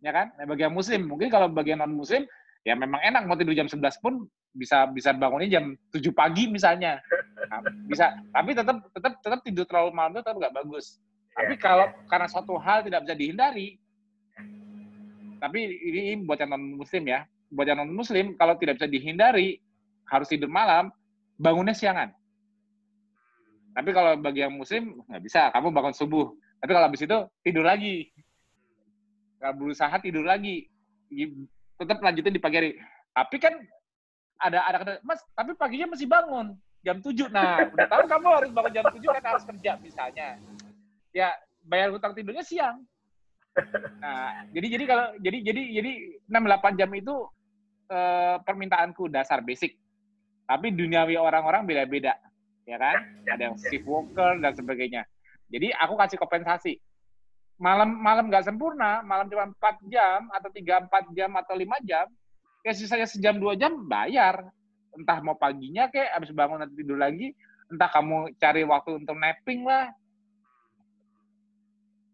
Ya 0.04 0.12
kan? 0.12 0.30
Nah, 0.36 0.44
bagi 0.46 0.62
yang 0.62 0.76
muslim, 0.76 1.08
mungkin 1.08 1.28
kalau 1.32 1.48
bagi 1.48 1.72
yang 1.74 1.82
non 1.82 1.96
muslim 1.96 2.28
ya 2.66 2.74
memang 2.74 2.98
enak 3.02 3.22
mau 3.26 3.38
tidur 3.38 3.54
jam 3.54 3.70
11 3.70 4.02
pun 4.02 4.26
bisa 4.56 4.90
bisa 4.90 5.14
bangunnya 5.14 5.60
jam 5.60 5.74
7 5.92 6.02
pagi 6.12 6.48
misalnya. 6.50 7.00
Nah, 7.46 7.62
bisa, 7.86 8.16
tapi 8.34 8.50
tetap 8.52 8.76
tetap 8.90 9.12
tetap 9.22 9.40
tidur 9.46 9.64
terlalu 9.68 9.94
malam 9.94 10.16
itu 10.16 10.20
tetap 10.24 10.36
nggak 10.36 10.54
bagus. 10.54 10.98
Tapi 11.36 11.54
ya, 11.54 11.60
kalau 11.60 11.86
karena 12.08 12.26
suatu 12.26 12.54
hal 12.56 12.82
tidak 12.82 13.04
bisa 13.04 13.14
dihindari, 13.14 13.76
tapi 15.36 15.60
ini 15.68 16.24
buat 16.24 16.40
yang 16.40 16.56
non 16.56 16.80
muslim 16.80 17.04
ya, 17.06 17.28
buat 17.52 17.66
yang 17.68 17.84
non 17.84 17.92
muslim 17.92 18.34
kalau 18.34 18.56
tidak 18.56 18.80
bisa 18.80 18.88
dihindari 18.88 19.60
harus 20.08 20.26
tidur 20.26 20.48
malam, 20.48 20.88
bangunnya 21.36 21.76
siangan. 21.76 22.10
Tapi 23.76 23.92
kalau 23.92 24.16
bagi 24.16 24.40
yang 24.40 24.56
muslim 24.56 25.04
nggak 25.04 25.20
bisa, 25.20 25.52
kamu 25.52 25.68
bangun 25.68 25.92
subuh. 25.92 26.32
Tapi 26.64 26.70
kalau 26.72 26.88
habis 26.88 27.04
itu 27.04 27.18
tidur 27.44 27.60
lagi. 27.68 28.08
Kalau 29.36 29.52
berusaha 29.52 29.92
tidur 30.00 30.24
lagi. 30.24 30.64
Tetap 31.76 32.00
lanjutin 32.00 32.32
di 32.32 32.40
pagi 32.40 32.56
hari. 32.56 32.70
Tapi 33.12 33.36
kan 33.36 33.52
ada 34.40 34.64
ada 34.64 34.76
kata, 34.80 34.92
Mas, 35.04 35.20
tapi 35.36 35.52
paginya 35.60 35.92
masih 35.92 36.08
bangun 36.08 36.56
jam 36.80 37.04
7. 37.04 37.28
Nah, 37.28 37.68
udah 37.68 37.88
tahu 37.88 38.04
kamu 38.08 38.26
harus 38.32 38.50
bangun 38.56 38.72
jam 38.72 38.84
7 38.88 38.96
kan 39.20 39.24
harus 39.28 39.44
kerja 39.44 39.70
misalnya. 39.76 40.28
Ya, 41.12 41.36
bayar 41.60 41.92
hutang 41.92 42.16
tidurnya 42.16 42.44
siang. 42.48 42.80
Nah, 44.00 44.48
jadi 44.56 44.66
jadi 44.72 44.84
kalau 44.88 45.06
jadi 45.20 45.38
jadi 45.52 45.62
jadi 45.80 45.92
6 46.32 46.32
8 46.32 46.80
jam 46.80 46.90
itu 46.96 47.28
eh, 47.92 48.36
permintaanku 48.40 49.12
dasar 49.12 49.44
basic. 49.44 49.76
Tapi 50.48 50.72
duniawi 50.72 51.20
orang-orang 51.20 51.68
beda-beda 51.68 52.16
ya 52.66 52.76
kan? 52.76 52.96
Ada 53.32 53.42
yang 53.48 53.56
ya. 53.56 53.62
shift 53.70 53.86
worker 53.86 54.42
dan 54.42 54.52
sebagainya. 54.52 55.02
Jadi 55.46 55.70
aku 55.72 55.94
kasih 55.94 56.18
kompensasi. 56.18 56.74
Malam 57.56 57.96
malam 57.96 58.28
nggak 58.28 58.44
sempurna, 58.44 59.00
malam 59.00 59.32
cuma 59.32 59.48
4 59.48 59.88
jam 59.88 60.28
atau 60.28 60.52
3 60.52 60.92
4 60.92 61.16
jam 61.16 61.30
atau 61.40 61.54
5 61.56 61.88
jam, 61.88 62.04
ya 62.60 62.72
sisanya 62.76 63.08
sejam 63.08 63.40
dua 63.40 63.56
jam 63.56 63.72
bayar. 63.88 64.44
Entah 64.92 65.24
mau 65.24 65.38
paginya 65.38 65.88
kayak 65.88 66.20
habis 66.20 66.36
bangun 66.36 66.60
nanti 66.60 66.76
tidur 66.76 67.00
lagi, 67.00 67.32
entah 67.72 67.88
kamu 67.88 68.36
cari 68.36 68.60
waktu 68.68 69.00
untuk 69.00 69.16
napping 69.16 69.64
lah. 69.64 69.88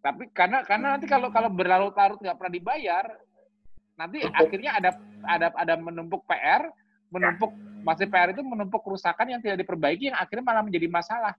Tapi 0.03 0.31
karena 0.31 0.63
karena 0.63 0.95
nanti 0.95 1.11
kalau 1.11 1.31
kalau 1.35 1.51
berlarut-larut 1.51 2.23
nggak 2.23 2.39
pernah 2.39 2.53
dibayar, 2.55 3.05
nanti 3.99 4.23
akhirnya 4.23 4.79
ada 4.79 4.91
ada 5.27 5.47
ada 5.59 5.75
menumpuk 5.75 6.23
PR, 6.27 6.71
menumpuk 7.11 7.51
masih 7.83 8.07
PR 8.07 8.31
itu 8.31 8.43
menumpuk 8.43 8.83
kerusakan 8.83 9.27
yang 9.27 9.41
tidak 9.43 9.67
diperbaiki 9.67 10.11
yang 10.11 10.19
akhirnya 10.19 10.45
malah 10.47 10.63
menjadi 10.63 10.87
masalah. 10.89 11.35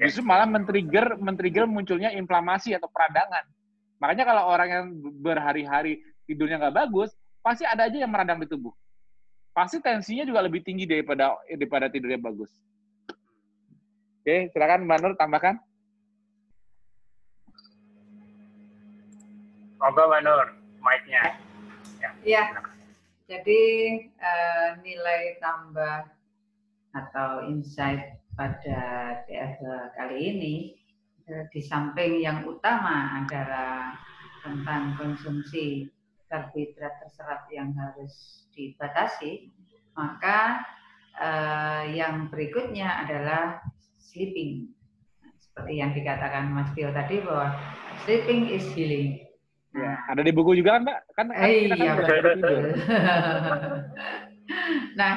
Justru 0.00 0.24
malah 0.24 0.48
men-trigger 0.48 1.20
men-trigger 1.20 1.68
munculnya 1.68 2.14
inflamasi 2.16 2.72
atau 2.72 2.88
peradangan. 2.88 3.44
Makanya 4.00 4.24
kalau 4.24 4.42
orang 4.48 4.68
yang 4.72 4.84
berhari-hari 5.20 6.00
tidurnya 6.24 6.56
nggak 6.56 6.88
bagus, 6.88 7.12
pasti 7.44 7.68
ada 7.68 7.84
aja 7.84 8.00
yang 8.00 8.08
meradang 8.08 8.40
di 8.40 8.48
tubuh. 8.48 8.72
Pasti 9.52 9.76
tensinya 9.82 10.24
juga 10.24 10.40
lebih 10.40 10.64
tinggi 10.64 10.88
daripada 10.88 11.36
daripada 11.44 11.92
tidurnya 11.92 12.16
bagus. 12.16 12.48
Oke, 14.24 14.48
silakan 14.56 14.88
Mbak 14.88 14.98
Nur 15.04 15.12
tambahkan. 15.20 15.54
Monggo 19.80 20.02
Mbak 20.06 20.20
Nur, 20.24 20.48
mic-nya. 20.80 21.22
Ya. 22.00 22.10
ya. 22.24 22.44
Jadi 23.30 23.62
uh, 24.18 24.74
nilai 24.82 25.38
tambah 25.38 26.02
atau 26.90 27.46
insight 27.46 28.18
pada 28.34 28.82
TF 29.30 29.62
kali 29.94 30.18
ini 30.34 30.54
uh, 31.30 31.46
di 31.54 31.62
samping 31.62 32.18
yang 32.18 32.42
utama 32.42 33.22
adalah 33.22 33.94
tentang 34.42 34.98
konsumsi 34.98 35.86
karbohidrat 36.26 36.98
terserap 37.06 37.46
yang 37.54 37.70
harus 37.78 38.42
dibatasi, 38.50 39.54
maka 39.94 40.66
uh, 41.14 41.86
yang 41.86 42.34
berikutnya 42.34 43.06
adalah 43.06 43.62
sleeping. 43.94 44.74
Seperti 45.38 45.78
yang 45.78 45.94
dikatakan 45.94 46.50
Mas 46.50 46.74
Tio 46.74 46.90
tadi 46.90 47.22
bahwa 47.22 47.54
sleeping 48.02 48.50
is 48.50 48.66
healing. 48.74 49.29
Ya, 49.70 50.02
ada 50.10 50.26
di 50.26 50.34
buku 50.34 50.58
juga 50.58 50.78
kan, 50.78 50.82
Mbak? 50.82 51.00
Kan, 51.14 51.26
kan 51.30 51.46
eh, 51.46 51.70
kita 51.70 51.74
kan 51.78 51.86
iya, 51.86 51.94
nah, 54.98 55.12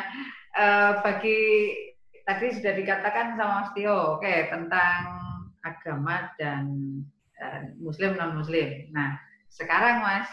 uh, 0.54 0.92
bagi 1.02 1.74
tadi 2.22 2.54
sudah 2.54 2.74
dikatakan 2.78 3.34
sama 3.34 3.66
Mas 3.66 3.74
Tio, 3.74 3.90
oke, 3.90 4.22
okay, 4.22 4.54
tentang 4.54 5.02
agama 5.66 6.30
dan 6.38 6.70
uh, 7.42 7.66
Muslim 7.82 8.14
non 8.14 8.38
Muslim. 8.38 8.94
Nah, 8.94 9.18
sekarang 9.50 10.06
Mas, 10.06 10.30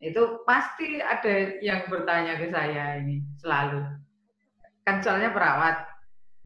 itu 0.00 0.40
pasti 0.48 1.04
ada 1.04 1.60
yang 1.60 1.84
bertanya 1.92 2.40
ke 2.40 2.48
saya 2.48 3.04
ini 3.04 3.20
selalu. 3.36 3.84
Kan 4.88 5.04
soalnya 5.04 5.28
perawat. 5.28 5.76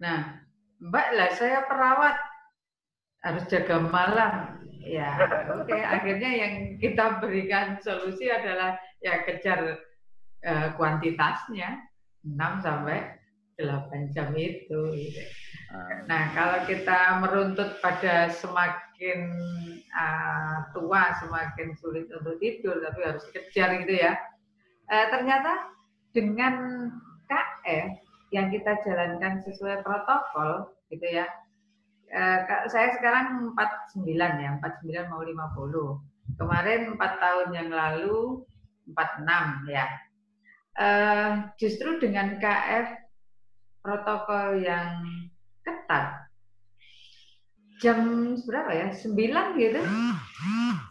Nah, 0.02 0.42
Mbak 0.82 1.08
lah 1.14 1.30
saya 1.38 1.62
perawat 1.70 2.18
harus 3.24 3.46
jaga 3.46 3.80
malam 3.80 4.55
Ya, 4.86 5.10
oke. 5.50 5.66
Okay. 5.66 5.82
Akhirnya 5.82 6.30
yang 6.30 6.54
kita 6.78 7.18
berikan 7.18 7.82
solusi 7.82 8.30
adalah 8.30 8.78
ya 9.02 9.26
kejar 9.26 9.82
uh, 10.46 10.68
kuantitasnya 10.78 11.82
6 12.22 12.38
sampai 12.62 13.18
8 13.58 14.14
jam 14.14 14.30
itu. 14.38 14.80
Gitu. 14.94 15.22
Ah. 15.74 16.06
Nah, 16.06 16.22
kalau 16.38 16.58
kita 16.70 17.18
meruntut 17.18 17.82
pada 17.82 18.30
semakin 18.30 19.34
uh, 19.90 20.70
tua, 20.70 21.18
semakin 21.18 21.74
sulit 21.82 22.06
untuk 22.14 22.38
tidur, 22.38 22.78
tapi 22.86 23.00
harus 23.02 23.26
kejar 23.34 23.82
gitu 23.82 23.94
ya. 23.98 24.14
Uh, 24.86 25.10
ternyata 25.10 25.74
dengan 26.14 26.54
KF 27.26 27.90
yang 28.30 28.54
kita 28.54 28.78
jalankan 28.86 29.42
sesuai 29.42 29.82
protokol, 29.82 30.70
gitu 30.94 31.06
ya, 31.10 31.26
Eh, 32.06 32.38
saya 32.70 32.94
sekarang 32.94 33.50
49 33.58 34.06
ya, 34.14 34.50
49 34.62 35.10
mau 35.10 35.22
50. 35.26 36.38
Kemarin 36.38 36.94
empat 36.94 37.12
tahun 37.18 37.48
yang 37.54 37.70
lalu 37.70 38.46
46 38.90 39.66
ya. 39.70 39.86
Uh, 40.76 41.48
justru 41.56 41.96
dengan 41.96 42.36
KF 42.36 43.00
protokol 43.80 44.60
yang 44.60 45.08
ketat 45.64 46.28
jam 47.80 47.96
berapa 48.44 48.70
ya 48.76 48.88
sembilan 48.92 49.46
gitu 49.56 49.80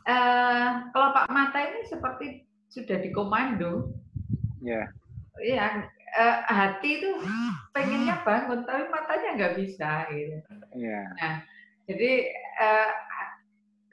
uh, 0.10 0.70
kelopak 0.90 1.30
mata 1.30 1.70
ini 1.70 1.86
seperti 1.86 2.50
sudah 2.66 2.98
dikomando 2.98 3.94
ya 4.66 4.74
yeah. 4.74 4.86
Iya 5.44 5.90
uh, 6.16 6.38
hati 6.48 7.02
itu 7.02 7.10
pengennya 7.76 8.22
bangun 8.24 8.64
tapi 8.64 8.88
matanya 8.88 9.30
nggak 9.36 9.56
bisa 9.60 10.08
gitu 10.12 10.54
yeah. 10.78 11.08
nah 11.20 11.34
jadi 11.86 12.12
uh, 12.60 12.90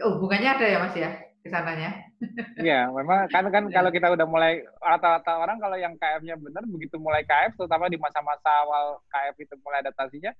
hubungannya 0.03 0.51
ada 0.57 0.67
ya 0.67 0.79
mas 0.81 0.97
ya 0.97 1.11
ke 1.43 1.51
sananya. 1.51 1.91
Iya, 2.63 2.87
memang 2.95 3.27
kan 3.35 3.51
kan 3.51 3.67
kalau 3.75 3.91
kita 3.91 4.15
udah 4.15 4.27
mulai 4.31 4.63
rata-rata 4.79 5.43
orang 5.43 5.59
kalau 5.59 5.75
yang 5.75 5.99
KF-nya 5.99 6.39
benar 6.39 6.63
begitu 6.71 6.95
mulai 7.03 7.27
KF 7.27 7.59
terutama 7.59 7.91
di 7.91 7.99
masa-masa 7.99 8.47
awal 8.63 9.03
KF 9.11 9.35
itu 9.43 9.55
mulai 9.67 9.83
adaptasinya 9.83 10.31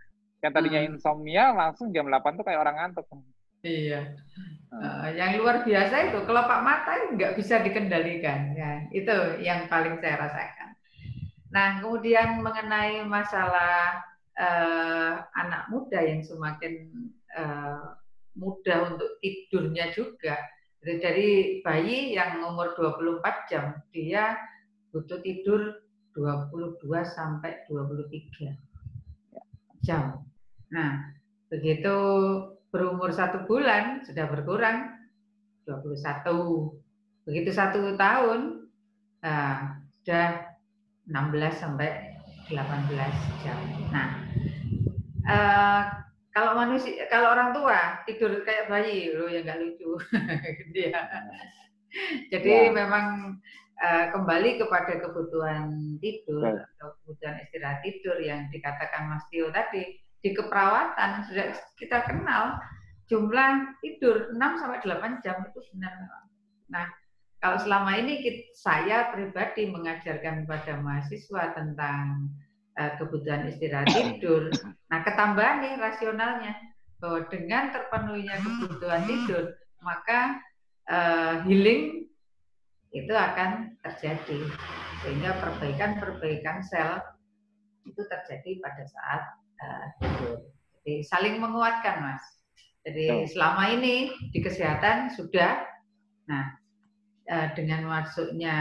yang 0.47 0.53
tadinya 0.55 0.79
hmm. 0.79 0.89
insomnia 0.95 1.51
langsung 1.51 1.91
jam 1.91 2.07
8 2.07 2.39
tuh 2.39 2.47
kayak 2.47 2.63
orang 2.63 2.77
ngantuk. 2.79 3.11
Iya. 3.67 4.15
Hmm. 4.71 4.79
Uh, 4.79 5.09
yang 5.19 5.43
luar 5.43 5.67
biasa 5.67 6.15
itu 6.15 6.23
kelopak 6.23 6.61
mata 6.63 6.95
nggak 7.19 7.35
bisa 7.35 7.59
dikendalikan 7.67 8.55
ya. 8.55 8.87
Itu 8.95 9.43
yang 9.43 9.67
paling 9.67 9.99
saya 9.99 10.23
rasakan. 10.23 10.72
Nah, 11.53 11.85
kemudian 11.85 12.41
mengenai 12.41 13.05
masalah 13.05 14.01
uh, 14.41 15.21
anak 15.37 15.69
muda 15.69 16.01
yang 16.01 16.25
semakin 16.25 16.89
uh, 17.37 18.01
mudah 18.33 18.97
untuk 18.97 19.21
tidurnya 19.21 19.93
juga 19.93 20.41
dari 20.83 21.63
bayi 21.63 22.19
yang 22.19 22.43
umur 22.43 22.75
24 22.75 23.51
jam, 23.53 23.79
dia 23.95 24.35
butuh 24.91 25.23
tidur 25.23 25.79
22 26.19 26.83
sampai 27.07 27.63
23 27.71 28.51
jam. 29.87 30.27
Nah, 30.75 31.15
begitu 31.47 31.95
berumur 32.75 33.15
satu 33.15 33.47
bulan 33.47 34.03
sudah 34.03 34.27
berkurang 34.27 34.91
21. 35.71 37.31
Begitu 37.31 37.51
satu 37.55 37.95
tahun 37.95 38.67
nah, 39.23 39.79
sudah 40.03 40.52
16 41.09 41.63
sampai 41.63 41.91
18 42.51 42.59
jam. 43.43 43.59
Nah, 43.91 44.09
eh, 45.27 45.83
kalau 46.33 46.57
manusia 46.57 47.05
kalau 47.13 47.37
orang 47.37 47.53
tua 47.53 48.01
tidur 48.09 48.41
kayak 48.43 48.73
bayi 48.73 49.13
lo 49.13 49.29
ya 49.29 49.45
nggak 49.45 49.61
lucu 49.61 50.01
dia 50.73 50.97
jadi 52.33 52.73
ya. 52.73 52.73
memang 52.73 53.37
uh, 53.85 54.07
kembali 54.17 54.57
kepada 54.57 54.97
kebutuhan 54.97 56.01
tidur 56.01 56.41
ya. 56.41 56.65
atau 56.77 56.97
kebutuhan 57.05 57.37
istirahat 57.45 57.85
tidur 57.85 58.17
yang 58.17 58.49
dikatakan 58.49 59.13
Mas 59.13 59.29
Tio 59.29 59.53
tadi 59.53 60.01
di 60.25 60.31
keperawatan 60.33 61.29
sudah 61.29 61.53
kita 61.77 62.01
kenal 62.09 62.57
jumlah 63.13 63.77
tidur 63.85 64.33
6 64.33 64.39
sampai 64.39 64.81
8 64.81 65.21
jam 65.21 65.45
itu 65.45 65.61
benar. 65.75 65.93
Nah, 66.73 66.87
kalau 67.43 67.59
selama 67.59 67.99
ini 67.99 68.23
kita, 68.23 68.55
saya 68.55 69.11
pribadi 69.11 69.67
mengajarkan 69.67 70.47
kepada 70.47 70.79
mahasiswa 70.79 71.51
tentang 71.59 72.31
uh, 72.79 72.95
kebutuhan 73.03 73.51
istirahat 73.51 73.91
tidur. 73.99 74.47
Nah, 74.87 75.03
ketambahan 75.03 75.59
nih 75.59 75.75
rasionalnya 75.75 76.55
bahwa 77.03 77.27
dengan 77.27 77.75
terpenuhinya 77.75 78.37
kebutuhan 78.47 79.03
tidur, 79.11 79.45
maka 79.83 80.39
uh, 80.87 81.43
healing 81.43 82.07
itu 82.95 83.11
akan 83.11 83.75
terjadi 83.83 84.39
sehingga 85.03 85.35
perbaikan-perbaikan 85.43 86.63
sel 86.63 87.03
itu 87.83 87.99
terjadi 88.07 88.63
pada 88.63 88.85
saat 88.87 89.23
uh, 89.59 89.87
tidur. 89.99 90.47
Jadi 90.79 91.03
saling 91.11 91.43
menguatkan, 91.43 92.07
Mas. 92.07 92.23
Jadi 92.87 93.27
selama 93.35 93.75
ini 93.75 94.15
di 94.31 94.39
kesehatan 94.39 95.11
sudah, 95.11 95.59
nah 96.31 96.62
dengan 97.55 97.87
masuknya 97.87 98.57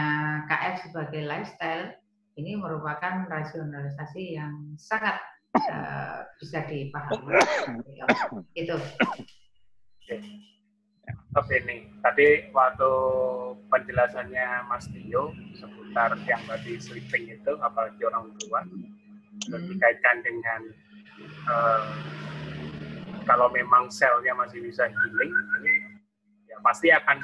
KF 0.45 0.75
sebagai 0.89 1.25
lifestyle 1.25 1.97
ini 2.39 2.55
merupakan 2.55 3.27
rasionalisasi 3.27 4.39
yang 4.39 4.73
sangat 4.79 5.19
uh, 5.57 6.23
bisa 6.39 6.63
dipahami. 6.67 7.35
Itu. 8.61 8.77
Oke 11.31 11.55
nih, 11.63 11.87
tadi 12.03 12.51
waktu 12.51 12.91
penjelasannya 13.71 14.67
Mas 14.67 14.83
Tio 14.91 15.31
seputar 15.55 16.11
yang 16.27 16.43
tadi 16.43 16.75
sleeping 16.75 17.39
itu, 17.39 17.55
apalagi 17.63 18.03
orang 18.03 18.35
tua, 18.35 18.59
hmm. 18.67 19.63
dikaitkan 19.71 20.19
dengan 20.27 20.61
uh, 21.47 21.87
kalau 23.23 23.47
memang 23.47 23.87
selnya 23.87 24.35
masih 24.35 24.59
bisa 24.59 24.91
healing, 24.91 25.31
ini 25.63 25.80
pasti 26.61 26.93
akan 26.93 27.17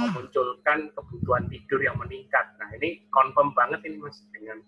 memunculkan 0.00 0.88
kebutuhan 0.94 1.44
tidur 1.50 1.82
yang 1.82 1.98
meningkat. 1.98 2.54
Nah 2.56 2.70
ini 2.78 3.02
confirm 3.10 3.52
banget 3.52 3.82
ini 3.84 3.98
mas 3.98 4.22
dengan 4.30 4.62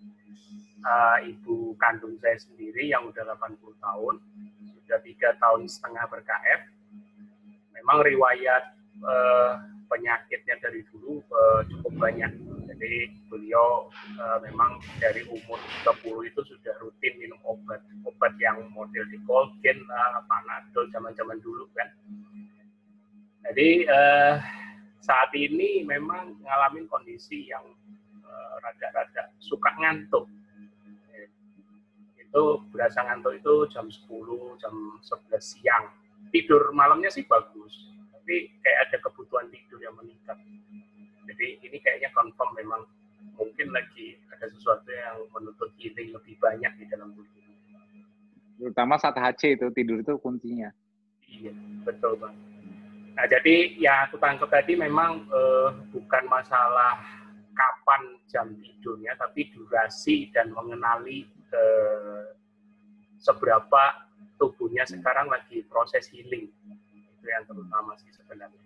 uh, 0.83 1.19
ibu 1.23 1.75
kandung 1.79 2.19
saya 2.21 2.37
sendiri 2.39 2.91
yang 2.91 3.07
udah 3.07 3.23
80 3.39 3.59
tahun, 3.79 4.15
sudah 4.83 4.99
tiga 5.07 5.35
tahun 5.39 5.71
setengah 5.71 6.05
berKF. 6.11 6.61
Memang 7.79 8.03
riwayat 8.03 8.75
uh, 9.03 9.63
penyakitnya 9.87 10.59
dari 10.59 10.83
dulu 10.91 11.23
uh, 11.31 11.63
cukup 11.71 11.95
banyak. 11.97 12.31
Jadi 12.77 13.09
beliau 13.33 13.89
uh, 14.21 14.39
memang 14.45 14.83
dari 15.01 15.25
umur 15.33 15.57
30 15.87 16.29
itu 16.29 16.41
sudah 16.45 16.75
rutin 16.85 17.15
minum 17.17 17.41
obat, 17.47 17.81
obat 18.05 18.37
yang 18.37 18.69
model 18.75 19.07
di 19.09 19.17
Colgate 19.25 19.81
lah, 19.89 20.21
Panadol 20.29 20.85
zaman-zaman 20.93 21.41
dulu 21.41 21.65
kan 21.73 21.89
jadi 23.51 23.69
uh, 23.87 24.35
saat 24.99 25.31
ini 25.39 25.87
memang 25.87 26.35
mengalami 26.43 26.83
kondisi 26.91 27.47
yang 27.47 27.63
uh, 28.27 28.55
rada-rada 28.59 29.31
suka 29.39 29.71
ngantuk. 29.79 30.27
Itu 32.19 32.67
berasa 32.75 33.07
ngantuk 33.07 33.39
itu 33.39 33.55
jam 33.71 33.87
10, 33.87 34.03
jam 34.59 34.75
11 34.99 35.39
siang. 35.39 35.85
Tidur 36.35 36.75
malamnya 36.75 37.07
sih 37.07 37.23
bagus, 37.23 37.95
tapi 38.11 38.51
kayak 38.67 38.91
ada 38.91 38.97
kebutuhan 39.07 39.47
tidur 39.55 39.79
yang 39.79 39.95
meningkat. 39.95 40.35
Jadi 41.31 41.63
ini 41.63 41.79
kayaknya 41.79 42.11
confirm 42.11 42.51
memang 42.59 42.83
mungkin 43.39 43.71
lagi 43.71 44.19
ada 44.35 44.51
sesuatu 44.51 44.91
yang 44.91 45.23
menuntut 45.31 45.71
healing 45.79 46.11
lebih 46.11 46.35
banyak 46.43 46.73
di 46.83 46.85
dalam 46.91 47.15
tubuh. 47.15 47.35
Terutama 48.57 48.97
saat 48.97 49.15
HC 49.15 49.61
itu 49.61 49.67
tidur 49.71 50.01
itu 50.03 50.17
kuncinya. 50.19 50.73
Iya, 51.29 51.53
betul 51.85 52.17
banget. 52.17 52.56
Nah, 53.17 53.25
jadi 53.25 53.81
ya 53.81 54.05
aku 54.05 54.21
tangkap 54.21 54.53
tadi 54.53 54.77
memang 54.77 55.25
eh, 55.25 55.69
bukan 55.89 56.25
masalah 56.29 57.01
kapan 57.57 58.21
jam 58.29 58.53
tidurnya, 58.61 59.17
tapi 59.17 59.49
durasi 59.57 60.29
dan 60.37 60.53
mengenali 60.53 61.25
eh, 61.49 62.37
seberapa 63.17 64.05
tubuhnya 64.37 64.85
sekarang 64.85 65.33
lagi 65.33 65.65
proses 65.65 66.13
healing. 66.13 66.53
Itu 66.93 67.25
yang 67.25 67.49
terutama 67.49 67.97
sih 67.97 68.13
sebenarnya. 68.13 68.61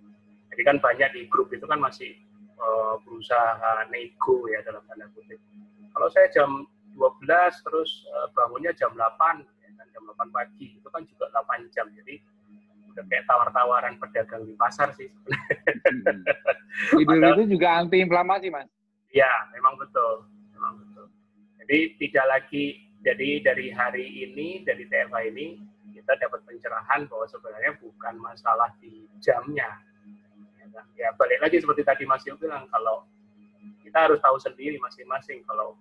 Jadi 0.51 0.63
kan 0.67 0.77
banyak 0.83 1.09
di 1.15 1.23
grup 1.31 1.55
itu 1.55 1.63
kan 1.71 1.79
masih 1.79 2.19
eh, 2.59 2.95
berusaha 3.07 3.87
nego 3.95 4.51
ya 4.51 4.67
dalam 4.67 4.83
tanda 4.91 5.07
kutip. 5.15 5.39
Kalau 5.95 6.11
saya 6.11 6.27
jam 6.35 6.67
12 6.99 7.23
terus 7.71 8.03
eh, 8.03 8.27
bangunnya 8.35 8.75
jam 8.75 8.91
8, 8.99 9.47
ya, 9.47 9.71
kan, 9.79 9.87
jam 9.95 10.03
8 10.11 10.35
pagi, 10.35 10.75
itu 10.75 10.89
kan 10.91 11.07
juga 11.07 11.31
8 11.39 11.71
jam. 11.71 11.87
Jadi 11.95 12.19
udah 12.91 13.05
kayak 13.07 13.25
tawar-tawaran 13.31 13.95
pedagang 14.03 14.43
di 14.45 14.55
pasar 14.59 14.91
sih 14.99 15.11
Hmm. 16.71 17.03
Itu 17.03 17.43
juga 17.51 17.83
anti-inflamasi, 17.83 18.47
Mas? 18.49 18.71
Ya, 19.11 19.31
memang 19.51 19.75
betul. 19.75 20.27
Memang 20.55 20.79
betul. 20.79 21.07
Jadi 21.63 21.79
tidak 21.99 22.27
lagi, 22.31 22.87
jadi 23.03 23.43
dari 23.43 23.75
hari 23.75 24.07
ini, 24.07 24.63
dari 24.63 24.87
TFA 24.87 25.27
ini, 25.27 25.59
kita 25.91 26.15
dapat 26.19 26.47
pencerahan 26.47 27.11
bahwa 27.11 27.27
sebenarnya 27.27 27.75
bukan 27.83 28.15
masalah 28.23 28.71
di 28.79 29.11
jamnya. 29.19 29.67
Ya, 30.63 30.67
kan? 30.71 30.85
ya 30.95 31.09
balik 31.19 31.43
lagi 31.43 31.59
seperti 31.59 31.83
tadi 31.83 32.07
Mas 32.07 32.23
Yo 32.23 32.39
bilang, 32.39 32.71
kalau 32.71 33.03
kita 33.83 34.07
harus 34.07 34.23
tahu 34.23 34.39
sendiri 34.39 34.79
masing-masing, 34.79 35.43
kalau 35.51 35.75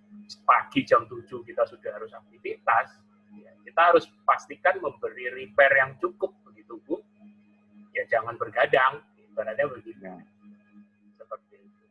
pagi 0.49 0.81
jam 0.81 1.05
7 1.05 1.21
kita 1.45 1.69
sudah 1.69 1.93
harus 1.93 2.09
aktivitas, 2.17 2.97
ya, 3.37 3.53
kita 3.61 3.93
harus 3.93 4.09
pastikan 4.25 4.81
memberi 4.81 5.29
repair 5.29 5.69
yang 5.77 5.93
cukup 6.01 6.33
tubuh, 6.69 6.98
ya 7.99 8.03
jangan 8.07 8.39
bergadang, 8.39 9.03
ibaratnya 9.19 9.67
begitu. 9.67 9.99
Ya. 9.99 10.15
Seperti 11.19 11.59
itu. 11.59 11.83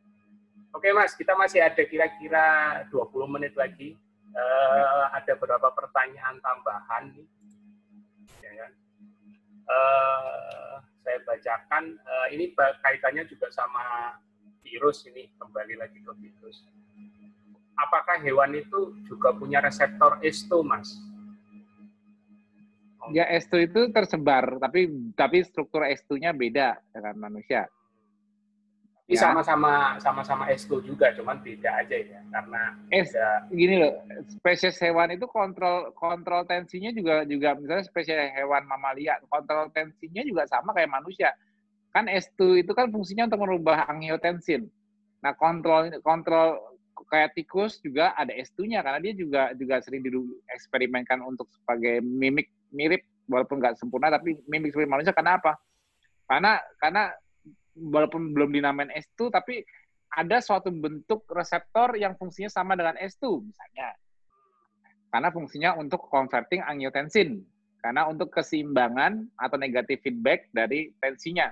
Oke 0.73 0.89
Mas, 0.97 1.13
kita 1.13 1.37
masih 1.37 1.61
ada 1.61 1.83
kira-kira 1.85 2.45
20 2.89 3.35
menit 3.37 3.53
lagi. 3.53 3.93
Uh, 4.29 5.09
ada 5.09 5.33
beberapa 5.37 5.73
pertanyaan 5.73 6.37
tambahan 6.37 7.09
nih. 7.17 7.27
Ya, 8.45 8.51
kan? 8.61 8.71
uh, 9.65 10.73
saya 11.01 11.17
bacakan 11.25 11.97
uh, 11.97 12.27
ini 12.29 12.53
kaitannya 12.85 13.25
juga 13.25 13.49
sama 13.49 14.13
virus 14.61 15.05
ini 15.09 15.33
kembali 15.41 15.81
lagi 15.81 15.97
ke 15.97 16.13
virus. 16.21 16.61
Apakah 17.79 18.21
hewan 18.21 18.53
itu 18.53 18.93
juga 19.09 19.33
punya 19.33 19.63
reseptor 19.63 20.21
S2, 20.21 20.61
Mas? 20.61 21.08
Ya 23.13 23.25
S2 23.27 23.71
itu 23.71 23.81
tersebar, 23.89 24.57
tapi 24.61 24.89
tapi 25.17 25.41
struktur 25.45 25.85
S2-nya 25.85 26.31
beda 26.35 26.77
dengan 26.93 27.15
manusia. 27.29 27.65
Ini 29.09 29.17
ya. 29.17 29.33
sama-sama 29.33 29.97
sama-sama 29.97 30.45
S2 30.53 30.85
juga, 30.85 31.09
cuman 31.17 31.41
beda 31.41 31.81
aja 31.81 31.97
ya 31.97 32.21
karena 32.29 32.77
S, 32.93 33.09
beda. 33.09 33.49
gini 33.49 33.75
loh, 33.81 33.93
spesies 34.37 34.77
hewan 34.77 35.09
itu 35.09 35.25
kontrol 35.25 35.89
kontrol 35.97 36.45
tensinya 36.45 36.93
juga 36.93 37.25
juga 37.25 37.57
misalnya 37.57 37.89
spesies 37.89 38.13
hewan 38.37 38.69
mamalia, 38.69 39.17
kontrol 39.25 39.73
tensinya 39.73 40.21
juga 40.21 40.45
sama 40.45 40.77
kayak 40.77 40.93
manusia. 40.93 41.33
Kan 41.89 42.05
S2 42.05 42.61
itu 42.61 42.71
kan 42.77 42.93
fungsinya 42.93 43.25
untuk 43.25 43.41
merubah 43.49 43.89
angiotensin. 43.89 44.69
Nah, 45.25 45.33
kontrol 45.33 45.89
kontrol 46.05 46.77
kayak 47.09 47.33
tikus 47.33 47.81
juga 47.81 48.13
ada 48.13 48.29
S2-nya 48.29 48.85
karena 48.85 49.01
dia 49.01 49.13
juga 49.17 49.57
juga 49.57 49.81
sering 49.81 50.05
dieksperimenkan 50.05 51.25
untuk 51.25 51.49
sebagai 51.49 52.05
mimik 52.05 52.45
mirip 52.73 53.05
walaupun 53.29 53.61
nggak 53.61 53.77
sempurna 53.77 54.09
tapi 54.09 54.37
mimik 54.49 54.73
seperti 54.73 54.89
manusia 54.89 55.13
karena 55.13 55.37
apa? 55.37 55.57
Karena 56.25 56.57
karena 56.81 57.03
walaupun 57.77 58.33
belum 58.33 58.53
dinamain 58.53 58.91
S2 58.93 59.29
tapi 59.31 59.61
ada 60.09 60.41
suatu 60.41 60.73
bentuk 60.73 61.25
reseptor 61.29 61.93
yang 61.93 62.17
fungsinya 62.17 62.49
sama 62.49 62.73
dengan 62.73 62.97
S2 62.97 63.45
misalnya. 63.45 63.93
Karena 65.09 65.29
fungsinya 65.33 65.77
untuk 65.77 66.05
converting 66.09 66.61
angiotensin. 66.65 67.41
Karena 67.79 68.05
untuk 68.11 68.29
keseimbangan 68.33 69.23
atau 69.39 69.55
negatif 69.55 70.03
feedback 70.03 70.51
dari 70.51 70.91
tensinya. 70.99 71.47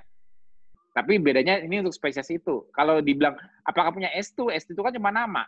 Tapi 0.92 1.16
bedanya 1.22 1.62
ini 1.62 1.80
untuk 1.80 1.94
spesies 1.94 2.28
itu. 2.28 2.66
Kalau 2.74 2.98
dibilang 2.98 3.38
apakah 3.64 3.94
punya 3.94 4.10
S2, 4.12 4.52
S2 4.58 4.76
itu 4.76 4.82
kan 4.82 4.94
cuma 4.98 5.10
nama. 5.14 5.42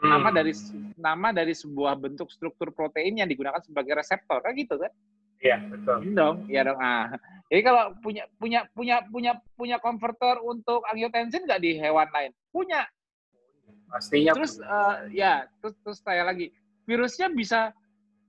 Nama 0.00 0.28
hmm. 0.32 0.36
dari 0.36 0.52
nama 0.96 1.28
dari 1.32 1.52
sebuah 1.52 1.92
bentuk 2.00 2.32
struktur 2.32 2.72
protein 2.72 3.20
yang 3.20 3.28
digunakan 3.28 3.60
sebagai 3.60 3.96
reseptor, 4.00 4.40
kan 4.40 4.56
gitu 4.56 4.80
kan? 4.80 4.92
Iya, 5.40 5.56
betul. 5.72 5.96
Iya 6.04 6.12
dong, 6.12 6.36
iya 6.52 6.60
dong. 6.68 6.78
Ah. 6.80 7.04
Jadi 7.48 7.62
kalau 7.64 7.84
punya 8.04 8.24
punya 8.36 8.60
punya 8.76 8.96
punya 9.08 9.32
punya 9.56 9.76
konverter 9.80 10.36
untuk 10.44 10.84
angiotensin 10.88 11.48
nggak 11.48 11.60
di 11.64 11.80
hewan 11.80 12.08
lain? 12.12 12.30
Punya. 12.52 12.84
Pastinya. 13.88 14.32
Terus 14.36 14.60
uh, 14.60 15.08
ya, 15.10 15.48
terus 15.60 15.74
terus 15.80 15.98
saya 16.04 16.28
lagi 16.28 16.52
virusnya 16.84 17.32
bisa 17.32 17.72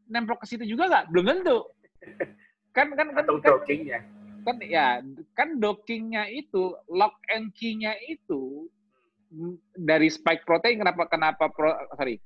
nempel 0.07 0.39
ke 0.39 0.47
situ 0.47 0.63
juga 0.63 0.87
nggak? 0.87 1.05
Belum 1.11 1.25
tentu. 1.27 1.59
Kan 2.71 2.95
kan 2.95 3.11
kan, 3.11 3.27
Atau 3.27 3.43
kan 3.43 3.59
dockingnya. 3.59 3.99
Kan 4.47 4.57
ya, 4.63 5.03
kan 5.35 5.59
dockingnya 5.59 6.23
itu 6.31 6.71
lock 6.87 7.19
and 7.27 7.51
key-nya 7.51 7.99
itu 8.07 8.71
dari 9.73 10.11
spike 10.11 10.43
protein 10.43 10.83
kenapa 10.83 11.07
kenapa 11.07 11.47
pro, 11.47 11.71
sorry. 11.95 12.19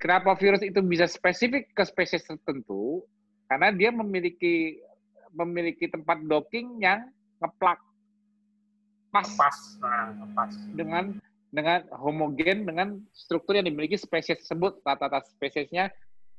Kenapa 0.00 0.32
virus 0.40 0.64
itu 0.64 0.80
bisa 0.80 1.04
spesifik 1.04 1.68
ke 1.76 1.84
spesies 1.84 2.24
tertentu? 2.24 3.04
Karena 3.46 3.70
dia 3.70 3.92
memiliki 3.92 4.80
memiliki 5.36 5.86
tempat 5.86 6.24
docking 6.24 6.80
yang 6.80 7.06
ngeplak. 7.38 7.78
Pas. 9.12 9.28
Pas 9.36 9.56
nah, 9.78 10.10
pas 10.32 10.52
dengan 10.72 11.14
dengan 11.52 11.84
homogen 11.92 12.66
dengan 12.66 12.88
struktur 13.12 13.54
yang 13.54 13.68
dimiliki 13.68 14.00
spesies 14.00 14.42
tersebut. 14.42 14.80
Rata-rata 14.82 15.22
spesiesnya 15.28 15.92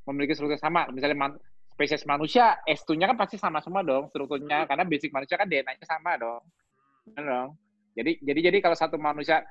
memiliki 0.09 0.33
struktur 0.33 0.57
sama. 0.57 0.89
Misalnya 0.89 1.15
man, 1.15 1.31
spesies 1.77 2.03
manusia 2.09 2.57
S2-nya 2.65 3.13
kan 3.13 3.17
pasti 3.21 3.37
sama 3.37 3.61
semua 3.61 3.85
dong 3.85 4.09
strukturnya. 4.09 4.65
Karena 4.65 4.83
basic 4.83 5.13
manusia 5.13 5.37
kan 5.37 5.45
DNA-nya 5.45 5.85
sama 5.85 6.17
dong. 6.17 6.41
Benar 7.13 7.23
dong 7.23 7.49
jadi 7.97 8.11
jadi 8.21 8.39
jadi 8.53 8.57
kalau 8.61 8.77
satu 8.77 9.01
manusia 9.01 9.41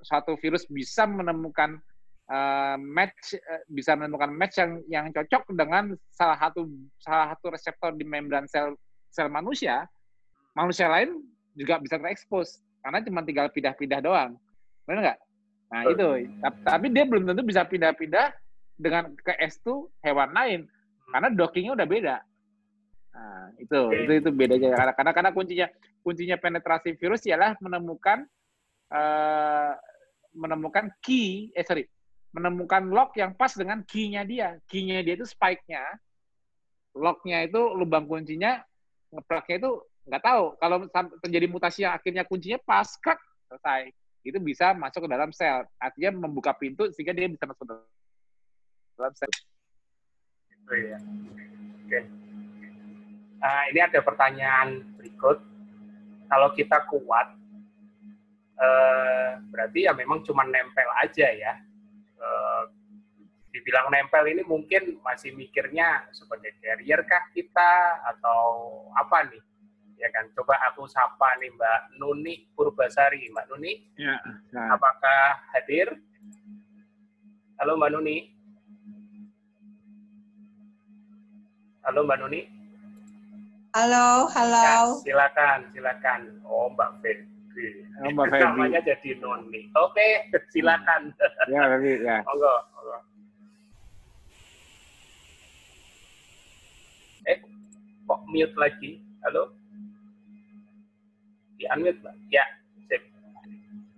satu 0.00 0.38
virus 0.38 0.64
bisa 0.70 1.04
menemukan 1.04 1.82
uh, 2.30 2.78
match 2.78 3.34
uh, 3.34 3.62
bisa 3.68 3.98
menemukan 3.98 4.30
match 4.30 4.56
yang 4.62 4.80
yang 4.86 5.06
cocok 5.10 5.50
dengan 5.52 5.98
salah 6.14 6.38
satu 6.38 6.70
salah 7.02 7.34
satu 7.34 7.46
reseptor 7.50 7.90
di 7.98 8.06
membran 8.06 8.46
sel 8.46 8.78
sel 9.10 9.26
manusia, 9.26 9.90
manusia 10.54 10.86
lain 10.86 11.18
juga 11.58 11.82
bisa 11.82 11.98
terekspos 11.98 12.62
karena 12.80 13.02
cuma 13.02 13.20
tinggal 13.26 13.50
pindah-pindah 13.50 14.00
doang. 14.00 14.38
Benar 14.86 15.00
nggak? 15.02 15.18
Nah, 15.70 15.82
itu. 15.86 16.08
Tapi 16.66 16.86
dia 16.94 17.04
belum 17.04 17.26
tentu 17.26 17.42
bisa 17.42 17.66
pindah-pindah 17.66 18.32
dengan 18.80 19.12
ke 19.18 19.34
S2 19.38 19.90
hewan 20.06 20.30
lain 20.32 20.60
karena 21.10 21.28
dockingnya 21.34 21.74
udah 21.76 21.88
beda. 21.90 22.16
Nah, 23.10 23.50
itu 23.58 23.80
itu 24.06 24.12
itu 24.22 24.30
bedanya 24.30 24.70
karena 24.78 24.92
karena 24.94 25.12
karena 25.12 25.30
kuncinya 25.34 25.66
kuncinya 26.06 26.36
penetrasi 26.38 26.94
virus 26.94 27.26
ialah 27.26 27.58
menemukan 27.58 28.22
uh, 28.94 29.74
menemukan 30.30 30.94
key 31.02 31.50
eh 31.58 31.66
sorry 31.66 31.90
menemukan 32.30 32.86
lock 32.90 33.18
yang 33.18 33.34
pas 33.34 33.50
dengan 33.54 33.82
key-nya 33.82 34.22
dia. 34.22 34.48
Key-nya 34.70 35.02
dia 35.02 35.18
itu 35.18 35.26
spike-nya. 35.26 35.82
Lock-nya 36.94 37.46
itu 37.46 37.58
lubang 37.74 38.06
kuncinya, 38.06 38.62
ngeplaknya 39.14 39.56
itu 39.62 39.70
nggak 40.06 40.22
tahu. 40.22 40.44
Kalau 40.58 40.76
terjadi 41.22 41.46
mutasi 41.50 41.86
yang 41.86 41.94
akhirnya 41.94 42.22
kuncinya 42.26 42.58
pas, 42.62 42.86
krak, 42.98 43.18
selesai. 43.50 43.90
Itu 44.22 44.38
bisa 44.42 44.74
masuk 44.74 45.06
ke 45.06 45.10
dalam 45.10 45.30
sel. 45.34 45.66
Artinya 45.78 46.26
membuka 46.26 46.54
pintu 46.54 46.90
sehingga 46.94 47.14
dia 47.14 47.30
bisa 47.30 47.46
masuk 47.46 47.66
ke 47.66 47.74
dalam 48.98 49.14
sel. 49.18 49.30
Itu 50.50 50.74
ya. 50.74 50.98
Oke. 51.86 52.29
Uh, 53.40 53.64
ini 53.72 53.80
ada 53.80 54.04
pertanyaan 54.04 54.84
berikut. 55.00 55.40
Kalau 56.28 56.52
kita 56.54 56.84
kuat, 56.86 57.34
uh, 58.60 59.40
berarti 59.50 59.88
ya 59.88 59.96
memang 59.96 60.22
cuma 60.22 60.44
nempel 60.44 60.86
aja 61.00 61.26
ya 61.32 61.54
Eh, 62.20 62.64
dibilang 63.50 63.90
nempel 63.90 64.30
ini 64.30 64.46
mungkin 64.46 65.00
masih 65.02 65.34
mikirnya 65.34 66.06
sebagai 66.14 66.54
carrier 66.62 67.02
kah 67.02 67.24
kita 67.34 67.98
atau 68.14 68.42
apa 68.94 69.26
nih? 69.26 69.42
Ya 70.00 70.08
kan, 70.14 70.32
coba 70.32 70.56
aku 70.70 70.88
sapa 70.88 71.36
nih 71.42 71.52
Mbak 71.52 71.80
Nuni 72.00 72.48
Purbasari. 72.56 73.28
Mbak 73.32 73.46
Nuni, 73.52 73.72
ya, 74.00 74.16
nah. 74.54 74.76
apakah 74.78 75.44
hadir? 75.52 75.92
Halo 77.60 77.76
Mbak 77.76 77.90
Nuni. 77.92 78.16
Halo 81.84 82.00
Mbak 82.06 82.18
Nuni. 82.22 82.40
Halo, 83.70 84.26
halo. 84.34 84.66
Ya, 84.66 84.82
silakan, 85.06 85.58
silakan. 85.70 86.42
Oh 86.42 86.66
Mbak 86.74 86.90
Feb. 87.06 87.18
Oh, 88.02 88.10
Mbak 88.10 88.26
Febi. 88.34 88.42
Namanya 88.42 88.82
jadi 88.82 89.14
Noni. 89.22 89.70
Oke, 89.78 90.26
silakan. 90.50 91.14
Ya, 91.46 91.70
Febi, 91.78 92.02
ya. 92.02 92.18
Monggo, 92.26 92.54
monggo. 92.74 92.98
Eh, 97.30 97.38
kok 98.10 98.20
mute 98.26 98.56
lagi? 98.58 98.90
Halo? 99.22 99.54
Di 101.54 101.70
unmute, 101.70 102.02
Mbak. 102.02 102.14
Ya, 102.34 102.44
sip. 102.90 103.02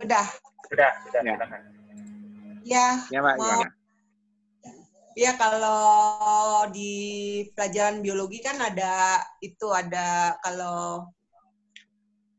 Sudah. 0.05 0.27
Sudah, 0.69 0.93
sudah, 1.09 1.21
ya. 1.25 1.33
silakan. 1.33 1.61
Ya, 2.61 2.87
ya 3.09 3.19
Mbak, 3.25 3.37
mau... 3.41 3.49
gimana? 3.49 3.69
Ya 5.13 5.37
kalau 5.37 6.65
di 6.73 6.93
pelajaran 7.53 8.01
biologi 8.01 8.41
kan 8.41 8.57
ada 8.57 9.21
itu 9.45 9.69
ada 9.69 10.41
kalau 10.41 11.05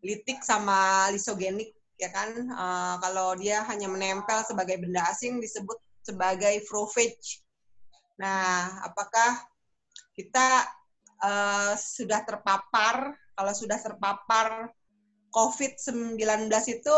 litik 0.01 0.41
sama 0.41 1.07
lisogenik 1.13 1.71
ya 2.01 2.09
kan 2.09 2.33
uh, 2.49 2.95
kalau 2.99 3.37
dia 3.37 3.61
hanya 3.69 3.87
menempel 3.87 4.41
sebagai 4.43 4.81
benda 4.81 5.05
asing 5.13 5.37
disebut 5.37 5.77
sebagai 6.03 6.65
prophage. 6.67 7.45
Nah, 8.19 8.83
apakah 8.83 9.47
kita 10.13 10.67
uh, 11.23 11.73
sudah 11.79 12.21
terpapar 12.27 13.15
kalau 13.33 13.53
sudah 13.55 13.79
terpapar 13.81 14.69
COVID-19 15.33 16.19
itu 16.69 16.97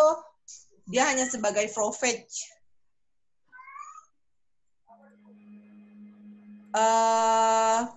dia 0.89 1.07
hanya 1.07 1.29
sebagai 1.29 1.69
prophage. 1.71 2.54
Uh, 6.75 7.87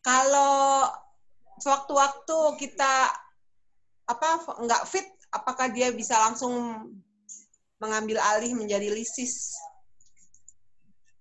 kalau 0.00 0.88
sewaktu-waktu 1.60 2.38
kita 2.56 3.12
apa 4.08 4.28
nggak 4.64 4.88
fit 4.88 5.04
apakah 5.28 5.68
dia 5.68 5.92
bisa 5.92 6.16
langsung 6.16 6.88
mengambil 7.76 8.16
alih 8.32 8.56
menjadi 8.56 8.88
lisis? 8.88 9.52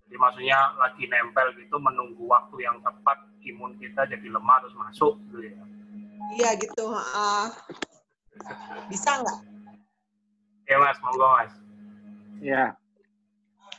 Jadi 0.07 0.15
maksudnya 0.15 0.79
lagi 0.79 1.03
nempel 1.11 1.51
gitu 1.59 1.75
menunggu 1.75 2.23
waktu 2.23 2.55
yang 2.63 2.79
tepat 2.79 3.19
imun 3.43 3.75
kita 3.75 4.07
jadi 4.07 4.27
lemah 4.31 4.63
terus 4.63 4.75
masuk 4.79 5.19
gitu 5.27 5.43
ya? 5.43 5.55
Iya 6.39 6.49
gitu 6.55 6.87
uh, 6.87 7.51
bisa 8.87 9.19
nggak? 9.19 9.39
Ya 10.71 10.79
mas. 10.79 10.95
Monggo 11.03 11.27
mas. 11.35 11.53
Ya 12.39 12.79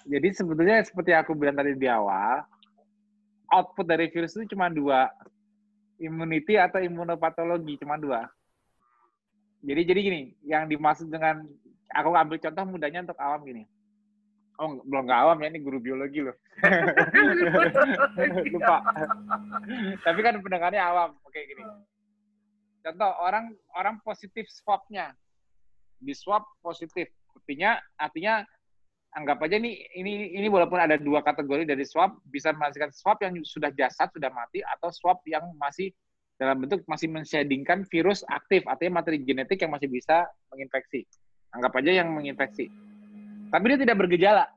jadi 0.06 0.28
sebetulnya 0.34 0.82
seperti 0.82 1.12
aku 1.14 1.34
bilang 1.36 1.56
tadi 1.58 1.74
di 1.78 1.86
awal 1.86 2.42
output 3.52 3.84
dari 3.84 4.08
virus 4.08 4.32
itu 4.34 4.56
cuma 4.56 4.72
dua 4.72 5.12
immunity 6.00 6.56
atau 6.56 6.82
imunopatologi 6.82 7.78
cuma 7.78 8.00
dua. 8.00 8.26
Jadi 9.62 9.80
jadi 9.86 10.00
gini, 10.02 10.22
yang 10.42 10.66
dimaksud 10.66 11.06
dengan 11.06 11.46
aku 11.94 12.10
ambil 12.18 12.40
contoh 12.42 12.64
mudahnya 12.66 13.06
untuk 13.06 13.20
awam 13.22 13.46
gini. 13.46 13.62
Oh, 14.58 14.82
belum 14.82 15.06
nggak 15.06 15.22
awam 15.22 15.38
ya, 15.42 15.48
ini 15.54 15.60
guru 15.62 15.78
biologi 15.78 16.20
loh. 16.26 16.34
Lupa. 18.52 18.82
Tapi 20.02 20.20
kan 20.20 20.42
pendengarnya 20.42 20.82
awam. 20.82 21.14
Oke, 21.22 21.40
gini. 21.46 21.62
Contoh, 22.82 23.10
orang 23.22 23.54
orang 23.78 23.96
positif 24.02 24.50
swabnya. 24.50 25.14
Di 26.02 26.12
swab 26.12 26.42
positif. 26.60 27.06
Artinya, 27.32 27.78
artinya 27.96 28.42
anggap 29.12 29.44
aja 29.44 29.60
nih 29.60 29.74
ini 29.98 30.32
ini 30.40 30.48
walaupun 30.48 30.80
ada 30.80 30.96
dua 30.96 31.20
kategori 31.20 31.68
dari 31.68 31.84
swab 31.84 32.16
bisa 32.28 32.52
menghasilkan 32.56 32.92
swab 32.92 33.20
yang 33.20 33.36
sudah 33.44 33.68
jasad 33.76 34.08
sudah 34.08 34.32
mati 34.32 34.64
atau 34.64 34.88
swab 34.88 35.20
yang 35.28 35.44
masih 35.60 35.92
dalam 36.40 36.64
bentuk 36.64 36.80
masih 36.88 37.12
menshadingkan 37.12 37.84
virus 37.86 38.24
aktif 38.26 38.64
artinya 38.64 39.04
materi 39.04 39.20
genetik 39.20 39.60
yang 39.60 39.70
masih 39.70 39.92
bisa 39.92 40.24
menginfeksi 40.48 41.04
anggap 41.52 41.76
aja 41.76 41.92
yang 42.02 42.08
menginfeksi 42.08 42.72
tapi 43.52 43.64
dia 43.68 43.78
tidak 43.84 44.00
bergejala. 44.00 44.48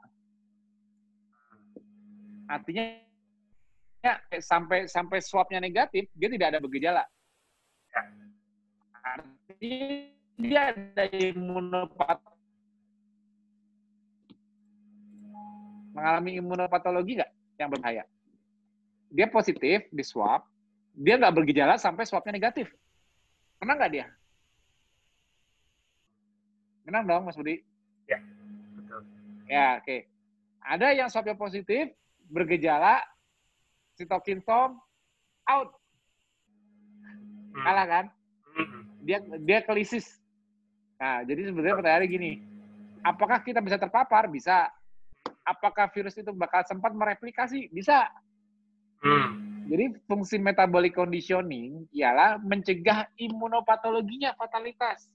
Artinya 2.47 2.95
ya, 3.99 4.15
sampai 4.39 4.87
sampai 4.87 5.19
swabnya 5.19 5.59
negatif, 5.59 6.07
dia 6.15 6.31
tidak 6.31 6.55
ada 6.55 6.59
bergejala. 6.63 7.03
Artinya 9.03 9.91
dia 10.39 10.61
ada 10.71 11.03
imunopat 11.11 12.23
mengalami 15.95 16.35
imunopatologi 16.35 17.23
nggak 17.23 17.31
yang 17.55 17.71
berbahaya? 17.71 18.03
Dia 19.15 19.31
positif 19.31 19.87
di 19.87 20.03
swab, 20.03 20.43
dia 20.91 21.15
nggak 21.15 21.31
bergejala 21.31 21.79
sampai 21.79 22.03
swabnya 22.03 22.35
negatif. 22.35 22.67
Kena 23.55 23.79
nggak 23.79 23.91
dia? 23.95 24.05
Menang 26.85 27.03
dong, 27.09 27.23
Mas 27.25 27.39
Budi. 27.39 27.65
Ya. 28.05 28.19
Ya, 29.49 29.67
oke. 29.81 29.85
Okay. 29.87 29.99
Ada 30.61 30.93
yang 30.93 31.09
swabnya 31.09 31.33
positif, 31.37 31.89
bergejala, 32.29 33.01
sitokin 33.97 34.41
tom, 34.45 34.77
out. 35.49 35.73
Hmm. 37.53 37.63
Kalah 37.65 37.85
kan? 37.89 38.05
Hmm. 38.53 38.81
Dia 39.01 39.21
dia 39.41 39.59
kelisis. 39.65 40.21
Nah, 40.97 41.21
jadi 41.25 41.49
sebenarnya 41.49 41.77
pertanyaannya 41.77 42.09
gini, 42.09 42.31
apakah 43.05 43.41
kita 43.41 43.61
bisa 43.61 43.77
terpapar? 43.77 44.29
Bisa. 44.29 44.69
Apakah 45.45 45.93
virus 45.93 46.17
itu 46.17 46.33
bakal 46.33 46.65
sempat 46.65 46.91
mereplikasi? 46.91 47.69
Bisa. 47.69 48.09
Hmm. 49.05 49.61
Jadi 49.69 49.97
fungsi 50.09 50.41
metabolic 50.41 50.97
conditioning 50.97 51.85
ialah 51.93 52.41
mencegah 52.41 53.09
imunopatologinya 53.17 54.33
fatalitas 54.37 55.09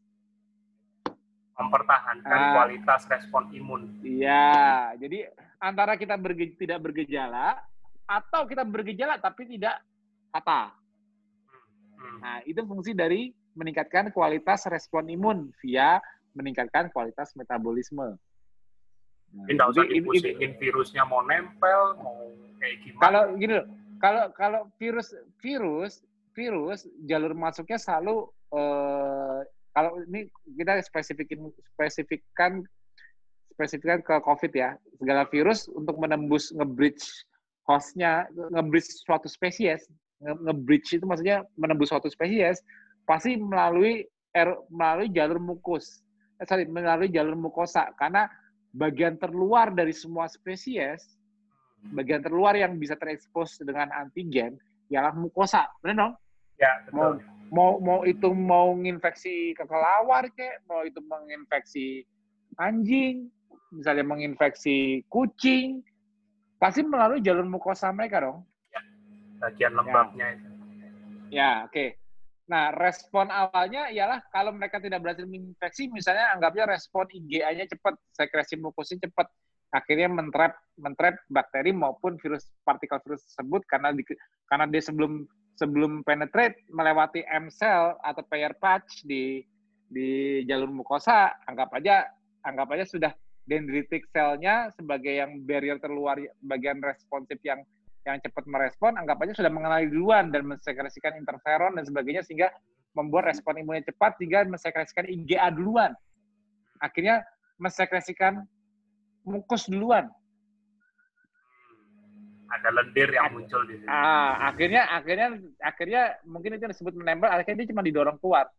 mempertahankan 1.61 2.41
ah. 2.41 2.53
kualitas 2.57 3.05
respon 3.05 3.53
imun. 3.53 4.01
Iya, 4.01 4.97
jadi 4.97 5.29
antara 5.61 6.01
kita 6.01 6.17
berge 6.17 6.57
tidak 6.57 6.81
bergejala 6.81 7.61
atau 8.09 8.49
kita 8.49 8.65
bergejala 8.65 9.21
tapi 9.21 9.45
tidak 9.45 9.85
fatal. 10.33 10.73
Hmm. 12.01 12.19
Nah, 12.25 12.37
itu 12.49 12.65
fungsi 12.65 12.97
dari 12.97 13.29
meningkatkan 13.53 14.09
kualitas 14.09 14.65
respon 14.73 15.13
imun 15.13 15.53
via 15.61 16.01
meningkatkan 16.33 16.89
kualitas 16.89 17.37
metabolisme. 17.37 18.17
Nah, 19.31 19.47
Tidak 19.47 19.67
usah 19.71 19.85
dipusingin 19.87 20.53
virusnya 20.59 21.07
mau 21.07 21.23
nempel, 21.23 21.95
mau 22.03 22.19
kayak 22.59 22.77
gimana. 22.83 23.03
Kalau 23.07 23.23
gini 23.39 23.53
loh, 23.63 23.67
kalau 24.03 24.25
kalau 24.35 24.61
virus 24.81 25.15
virus 25.39 26.03
virus 26.35 26.87
jalur 27.07 27.33
masuknya 27.39 27.79
selalu 27.79 28.27
eh, 28.55 29.39
kalau 29.71 30.03
ini 30.11 30.27
kita 30.59 30.83
spesifikin 30.83 31.47
spesifikkan 31.79 32.67
spesifikkan 33.55 34.01
ke 34.03 34.15
COVID 34.25 34.53
ya, 34.57 34.75
segala 34.99 35.29
virus 35.29 35.69
untuk 35.71 36.01
menembus 36.01 36.49
nge-bridge 36.57 37.05
hostnya, 37.69 38.25
nge-bridge 38.33 38.89
suatu 39.05 39.29
spesies, 39.29 39.85
nge-bridge 40.25 40.97
itu 40.97 41.05
maksudnya 41.05 41.45
menembus 41.61 41.93
suatu 41.93 42.09
spesies, 42.09 42.65
pasti 43.05 43.37
melalui 43.37 44.09
er, 44.33 44.57
melalui 44.73 45.13
jalur 45.13 45.37
mukus, 45.37 46.01
eh, 46.41 46.47
sorry, 46.49 46.65
melalui 46.67 47.13
jalur 47.13 47.37
mukosa, 47.37 47.93
karena 48.01 48.27
bagian 48.75 49.19
terluar 49.19 49.75
dari 49.75 49.95
semua 49.95 50.31
spesies, 50.31 51.19
bagian 51.95 52.23
terluar 52.23 52.55
yang 52.55 52.77
bisa 52.77 52.95
terekspos 52.95 53.59
dengan 53.63 53.91
antigen, 53.95 54.59
ialah 54.91 55.15
mukosa, 55.15 55.67
benar 55.83 55.97
dong? 56.11 56.15
Ya, 56.61 56.73
betul 56.87 57.25
mau 57.51 57.83
mau 57.83 58.07
itu 58.07 58.31
mau 58.31 58.73
nginfeksi 58.79 59.59
kekelawar 59.59 60.31
kek, 60.33 60.63
mau 60.71 60.87
itu 60.87 61.03
menginfeksi 61.03 62.07
anjing, 62.63 63.27
misalnya 63.75 64.07
menginfeksi 64.07 65.03
kucing, 65.11 65.83
pasti 66.63 66.87
melalui 66.87 67.23
jalur 67.23 67.47
mukosa 67.47 67.91
mereka 67.91 68.23
dong. 68.23 68.47
Ya, 68.71 68.81
bagian 69.43 69.73
lembabnya 69.75 70.27
ya. 70.27 70.35
itu. 70.39 70.49
Ya, 71.31 71.53
oke. 71.67 71.75
Okay. 71.75 71.89
Nah, 72.51 72.75
respon 72.75 73.31
awalnya 73.31 73.95
ialah 73.95 74.27
kalau 74.35 74.51
mereka 74.51 74.83
tidak 74.83 75.07
berhasil 75.07 75.23
menginfeksi, 75.23 75.87
misalnya 75.95 76.35
anggapnya 76.35 76.67
respon 76.67 77.07
IgA-nya 77.07 77.71
cepat, 77.71 77.95
sekresi 78.11 78.59
mukusnya 78.59 79.07
cepat, 79.07 79.31
akhirnya 79.71 80.11
mentrap 80.11 80.59
mentrap 80.75 81.15
bakteri 81.31 81.71
maupun 81.71 82.19
virus 82.19 82.51
partikel 82.67 82.99
virus 83.07 83.23
tersebut 83.31 83.63
karena 83.71 83.95
di, 83.95 84.03
karena 84.51 84.67
dia 84.67 84.83
sebelum 84.83 85.23
sebelum 85.55 86.03
penetrate 86.03 86.59
melewati 86.75 87.23
M 87.31 87.47
cell 87.55 87.95
atau 88.03 88.27
pair 88.27 88.51
patch 88.59 89.07
di 89.07 89.47
di 89.87 90.43
jalur 90.51 90.75
mukosa, 90.75 91.31
anggap 91.47 91.71
aja 91.79 92.11
anggap 92.43 92.67
aja 92.75 92.83
sudah 92.83 93.13
dendritic 93.47 94.11
cell-nya 94.11 94.75
sebagai 94.75 95.23
yang 95.23 95.43
barrier 95.47 95.79
terluar 95.79 96.19
bagian 96.43 96.83
responsif 96.83 97.39
yang 97.47 97.63
yang 98.09 98.17
cepat 98.21 98.45
merespon, 98.49 98.97
anggap 98.97 99.21
aja 99.21 99.37
sudah 99.37 99.53
mengenali 99.53 99.93
duluan 99.93 100.33
dan 100.33 100.49
mensekresikan 100.49 101.21
interferon 101.21 101.77
dan 101.77 101.85
sebagainya 101.85 102.25
sehingga 102.25 102.49
membuat 102.97 103.29
respon 103.31 103.61
imunnya 103.61 103.87
cepat 103.93 104.17
sehingga 104.17 104.49
mensekresikan 104.49 105.05
IgA 105.07 105.53
duluan. 105.53 105.93
Akhirnya 106.81 107.21
mensekresikan 107.61 108.41
mukus 109.29 109.69
duluan 109.69 110.09
ada 112.51 112.69
lendir 112.75 113.09
yang 113.15 113.31
muncul 113.31 113.63
di 113.65 113.79
situ. 113.79 113.87
Ah, 113.87 114.51
akhirnya 114.51 114.83
akhirnya 114.91 115.29
akhirnya 115.63 116.03
mungkin 116.27 116.59
itu 116.59 116.67
disebut 116.67 116.95
menempel, 116.99 117.31
akhirnya 117.31 117.63
dia 117.63 117.71
cuma 117.71 117.83
didorong 117.87 118.19
keluar. 118.19 118.51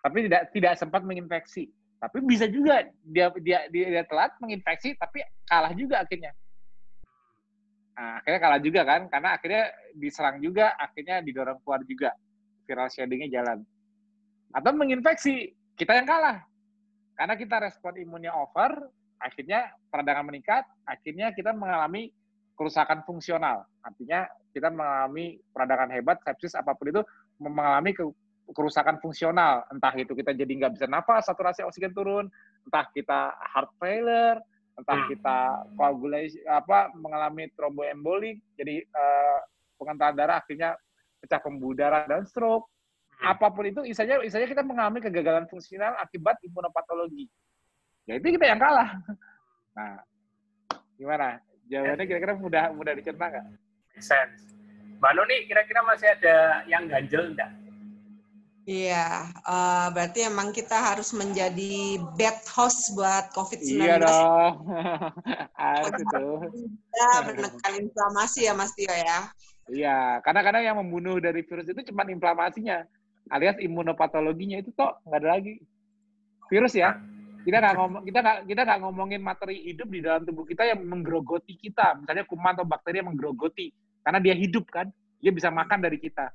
Tapi 0.00 0.30
tidak 0.30 0.54
tidak 0.54 0.72
sempat 0.78 1.02
menginfeksi. 1.02 1.68
Tapi 2.00 2.16
bisa 2.24 2.48
juga 2.48 2.86
dia 3.04 3.28
dia 3.42 3.66
dia, 3.68 3.86
dia 4.00 4.04
telat 4.08 4.32
menginfeksi 4.40 4.96
tapi 4.96 5.26
kalah 5.50 5.74
juga 5.74 6.00
akhirnya. 6.06 6.32
Nah, 8.00 8.24
akhirnya 8.24 8.40
kalah 8.40 8.60
juga 8.64 8.80
kan 8.88 9.00
karena 9.12 9.28
akhirnya 9.36 9.64
diserang 9.92 10.40
juga, 10.40 10.72
akhirnya 10.80 11.20
didorong 11.20 11.60
keluar 11.60 11.84
juga. 11.84 12.16
Viral 12.64 12.88
sheddingnya 12.88 13.28
jalan. 13.28 13.60
Atau 14.56 14.72
menginfeksi, 14.72 15.52
kita 15.76 16.00
yang 16.00 16.08
kalah. 16.08 16.40
Karena 17.12 17.36
kita 17.36 17.60
respon 17.60 18.00
imunnya 18.00 18.32
over, 18.32 18.88
akhirnya 19.20 19.68
peradangan 19.92 20.32
meningkat, 20.32 20.64
akhirnya 20.88 21.36
kita 21.36 21.52
mengalami 21.52 22.08
kerusakan 22.56 23.04
fungsional. 23.04 23.68
Artinya 23.84 24.24
kita 24.56 24.72
mengalami 24.72 25.36
peradangan 25.52 25.92
hebat, 25.92 26.24
sepsis 26.24 26.56
apa 26.56 26.72
pun 26.72 26.88
itu 26.88 27.04
mengalami 27.36 27.92
ke, 27.92 28.08
kerusakan 28.56 28.96
fungsional. 29.04 29.68
Entah 29.68 29.92
itu 30.00 30.16
kita 30.16 30.32
jadi 30.32 30.48
nggak 30.48 30.72
bisa 30.80 30.88
nafas, 30.88 31.28
saturasi 31.28 31.68
oksigen 31.68 31.92
turun, 31.92 32.32
entah 32.64 32.88
kita 32.96 33.36
heart 33.52 33.70
failure, 33.76 34.40
entah 34.80 34.96
hmm. 35.04 35.08
kita 35.12 35.38
koagulasi 35.76 36.40
apa 36.48 36.90
mengalami 36.96 37.52
tromboembolik, 37.52 38.40
jadi 38.56 38.82
uh, 38.88 39.38
pengentalan 39.76 40.16
darah 40.16 40.40
akhirnya 40.40 40.76
pecah 41.20 41.40
pembuluh 41.40 41.76
darah 41.76 42.08
dan 42.08 42.24
stroke. 42.24 42.66
Hmm. 43.20 43.36
Apa 43.36 43.52
pun 43.52 43.68
itu, 43.68 43.84
isanya, 43.84 44.24
isanya 44.24 44.48
kita 44.48 44.64
mengalami 44.64 45.04
kegagalan 45.04 45.44
fungsional 45.52 45.92
akibat 46.00 46.40
imunopatologi. 46.40 47.28
Ya 48.08 48.16
itu 48.16 48.36
kita 48.36 48.46
yang 48.48 48.60
kalah. 48.60 48.90
Nah, 49.70 50.02
gimana? 50.98 51.38
Jawabannya 51.70 52.04
kira-kira 52.10 52.34
mudah 52.34 52.74
mudah 52.74 52.92
dicerna 52.98 53.30
nggak? 53.30 53.46
Sense. 54.02 54.50
Mbak 54.98 55.12
Nuni, 55.14 55.36
kira-kira 55.46 55.80
masih 55.86 56.10
ada 56.10 56.66
yang 56.66 56.90
ganjel 56.90 57.30
enggak? 57.30 57.48
Iya, 58.70 59.26
uh, 59.50 59.90
berarti 59.90 60.30
emang 60.30 60.54
kita 60.54 60.78
harus 60.78 61.10
menjadi 61.10 61.98
bad 62.14 62.38
host 62.54 62.94
buat 62.94 63.34
COVID-19. 63.34 63.82
Iya 63.82 63.98
dong, 63.98 64.54
harus 65.58 65.90
itu. 65.98 66.26
Ya, 66.94 67.10
menekan 67.26 67.74
inflamasi 67.82 68.46
ya 68.46 68.54
Mas 68.54 68.70
Tio 68.78 68.94
ya. 68.94 69.26
Iya, 69.66 70.22
karena 70.22 70.40
kadang 70.46 70.62
yang 70.62 70.78
membunuh 70.78 71.18
dari 71.18 71.42
virus 71.42 71.66
itu 71.66 71.82
cuma 71.90 72.06
inflamasinya, 72.06 72.86
alias 73.34 73.58
imunopatologinya 73.58 74.62
itu 74.62 74.70
toh 74.70 75.02
nggak 75.02 75.18
ada 75.18 75.28
lagi. 75.34 75.58
Virus 76.46 76.78
ya, 76.78 76.94
kita 77.42 77.58
nggak 77.58 77.74
ngomong 77.74 78.02
kita 78.06 78.18
nggak 78.22 78.38
kita 78.54 78.62
nggak 78.70 78.80
ngomongin 78.86 79.20
materi 79.24 79.56
hidup 79.66 79.88
di 79.90 79.98
dalam 79.98 80.22
tubuh 80.22 80.46
kita 80.46 80.62
yang 80.62 80.78
menggerogoti 80.84 81.56
kita 81.56 81.98
misalnya 81.98 82.22
kuman 82.28 82.54
atau 82.54 82.66
bakteri 82.68 83.00
yang 83.00 83.08
menggerogoti 83.08 83.72
karena 84.04 84.20
dia 84.20 84.34
hidup 84.36 84.68
kan 84.68 84.92
dia 85.20 85.32
bisa 85.32 85.48
makan 85.48 85.80
dari 85.80 85.96
kita 85.96 86.28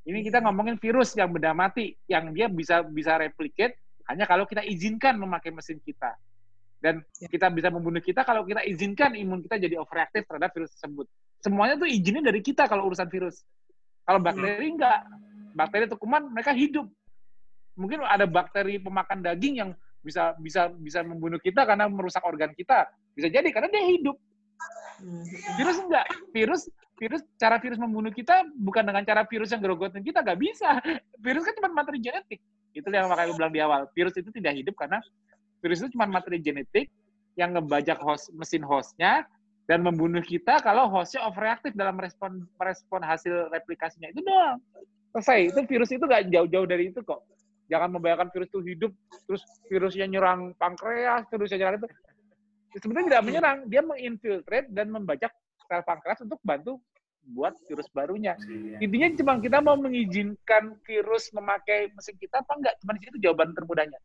Ini 0.00 0.24
kita 0.24 0.40
ngomongin 0.40 0.80
virus 0.80 1.12
yang 1.12 1.28
benda 1.28 1.52
mati, 1.52 1.92
yang 2.08 2.32
dia 2.32 2.48
bisa 2.48 2.80
bisa 2.84 3.20
replicate 3.20 3.76
hanya 4.08 4.24
kalau 4.24 4.48
kita 4.48 4.64
izinkan 4.64 5.20
memakai 5.20 5.52
mesin 5.52 5.78
kita. 5.78 6.16
Dan 6.80 7.04
ya. 7.20 7.28
kita 7.28 7.52
bisa 7.52 7.68
membunuh 7.68 8.00
kita 8.00 8.24
kalau 8.24 8.48
kita 8.48 8.64
izinkan 8.64 9.12
imun 9.12 9.44
kita 9.44 9.60
jadi 9.60 9.76
overreaktif 9.76 10.24
terhadap 10.24 10.50
virus 10.56 10.72
tersebut. 10.80 11.06
Semuanya 11.44 11.76
tuh 11.76 11.84
izinnya 11.84 12.24
dari 12.24 12.40
kita 12.40 12.64
kalau 12.64 12.88
urusan 12.88 13.06
virus. 13.12 13.44
Kalau 14.08 14.18
hmm. 14.18 14.26
bakteri 14.26 14.66
enggak. 14.72 15.00
Bakteri 15.52 15.84
atau 15.84 16.00
kuman 16.00 16.32
mereka 16.32 16.56
hidup. 16.56 16.88
Mungkin 17.76 18.00
ada 18.02 18.24
bakteri 18.24 18.80
pemakan 18.80 19.20
daging 19.20 19.54
yang 19.60 19.70
bisa 20.00 20.32
bisa 20.40 20.72
bisa 20.72 21.04
membunuh 21.04 21.36
kita 21.36 21.68
karena 21.68 21.84
merusak 21.86 22.24
organ 22.24 22.56
kita. 22.56 22.88
Bisa 23.12 23.28
jadi 23.28 23.46
karena 23.52 23.68
dia 23.68 23.84
hidup. 23.84 24.16
Virus 25.56 25.78
enggak. 25.80 26.06
Virus 26.32 26.62
virus 27.00 27.24
cara 27.40 27.56
virus 27.56 27.80
membunuh 27.80 28.12
kita 28.12 28.44
bukan 28.60 28.84
dengan 28.84 29.00
cara 29.08 29.24
virus 29.24 29.48
yang 29.48 29.64
gerogotin 29.64 30.04
kita 30.04 30.20
nggak 30.20 30.40
bisa. 30.40 30.78
Virus 31.24 31.48
kan 31.48 31.54
cuma 31.56 31.70
materi 31.72 31.98
genetik. 32.00 32.40
Itu 32.76 32.86
yang 32.92 33.08
makanya 33.08 33.32
gue 33.32 33.38
bilang 33.40 33.52
di 33.52 33.60
awal. 33.64 33.80
Virus 33.96 34.14
itu 34.20 34.28
tidak 34.36 34.52
hidup 34.60 34.76
karena 34.76 35.00
virus 35.64 35.80
itu 35.80 35.96
cuma 35.96 36.04
materi 36.04 36.38
genetik 36.38 36.92
yang 37.40 37.56
ngebajak 37.56 37.96
host 38.04 38.28
mesin 38.36 38.60
hostnya 38.60 39.24
dan 39.64 39.80
membunuh 39.80 40.20
kita 40.20 40.60
kalau 40.60 40.90
hostnya 40.92 41.24
overreaktif 41.24 41.72
dalam 41.72 41.96
respon 41.96 42.44
respon 42.60 43.00
hasil 43.00 43.48
replikasinya. 43.48 44.12
Itu 44.12 44.20
doang. 44.20 44.60
Selesai. 45.16 45.56
Itu 45.56 45.60
virus 45.64 45.90
itu 45.90 46.04
nggak 46.04 46.28
jauh-jauh 46.28 46.68
dari 46.68 46.92
itu 46.92 47.00
kok. 47.00 47.24
Jangan 47.72 47.96
membayangkan 47.96 48.28
virus 48.34 48.50
itu 48.52 48.60
hidup 48.76 48.92
terus 49.24 49.42
virusnya 49.70 50.04
nyerang 50.10 50.52
pankreas 50.58 51.24
virusnya 51.30 51.64
nyerang 51.64 51.78
itu 51.80 51.88
sebenarnya 52.78 53.06
tidak 53.16 53.24
menyerang 53.26 53.58
dia 53.66 53.82
menginfiltrate 53.82 54.68
dan 54.70 54.86
membajak 54.92 55.32
sel 55.66 55.82
pankreas 55.82 56.22
untuk 56.22 56.38
bantu 56.42 56.78
buat 57.30 57.54
virus 57.68 57.86
barunya. 57.92 58.34
Iya. 58.42 58.82
Intinya 58.82 59.08
cuma 59.14 59.32
kita 59.38 59.58
mau 59.62 59.76
mengizinkan 59.76 60.74
virus 60.82 61.30
memakai 61.30 61.92
mesin 61.92 62.16
kita 62.16 62.42
apa 62.42 62.52
enggak? 62.58 62.74
Cuma 62.82 62.96
di 62.96 63.00
situ 63.04 63.18
jawaban 63.22 63.52
termudahnya. 63.52 63.98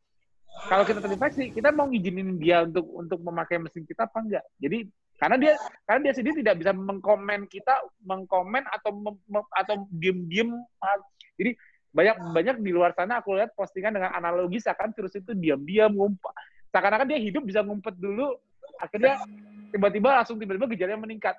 Kalau 0.71 0.87
kita 0.87 1.03
terinfeksi, 1.03 1.51
kita 1.51 1.69
mau 1.75 1.89
ngizinin 1.91 2.39
dia 2.39 2.63
untuk 2.63 2.87
untuk 2.95 3.19
memakai 3.19 3.59
mesin 3.59 3.83
kita 3.83 4.07
apa 4.07 4.23
enggak? 4.23 4.45
Jadi 4.61 4.87
karena 5.15 5.35
dia 5.39 5.53
karena 5.87 5.99
dia 6.11 6.13
sendiri 6.15 6.35
tidak 6.43 6.55
bisa 6.59 6.71
mengkomen 6.75 7.47
kita, 7.47 7.75
mengkomen 8.03 8.63
atau 8.71 8.91
mem, 8.95 9.15
atau 9.51 9.75
diem-diem. 9.91 10.51
Jadi 11.35 11.51
banyak 11.95 12.15
banyak 12.35 12.55
di 12.59 12.71
luar 12.75 12.91
sana 12.91 13.23
aku 13.23 13.39
lihat 13.39 13.55
postingan 13.55 13.95
dengan 13.95 14.11
analogi 14.11 14.59
seakan 14.59 14.91
virus 14.91 15.15
itu 15.15 15.31
diam-diam 15.35 15.91
ngumpet. 15.95 16.35
Seakan-akan 16.75 17.07
dia 17.07 17.19
hidup 17.19 17.47
bisa 17.47 17.63
ngumpet 17.63 17.95
dulu, 17.95 18.35
akhirnya 18.79 19.21
tiba-tiba 19.73 20.09
langsung 20.21 20.37
tiba-tiba 20.39 20.67
gejalanya 20.71 21.01
meningkat. 21.03 21.35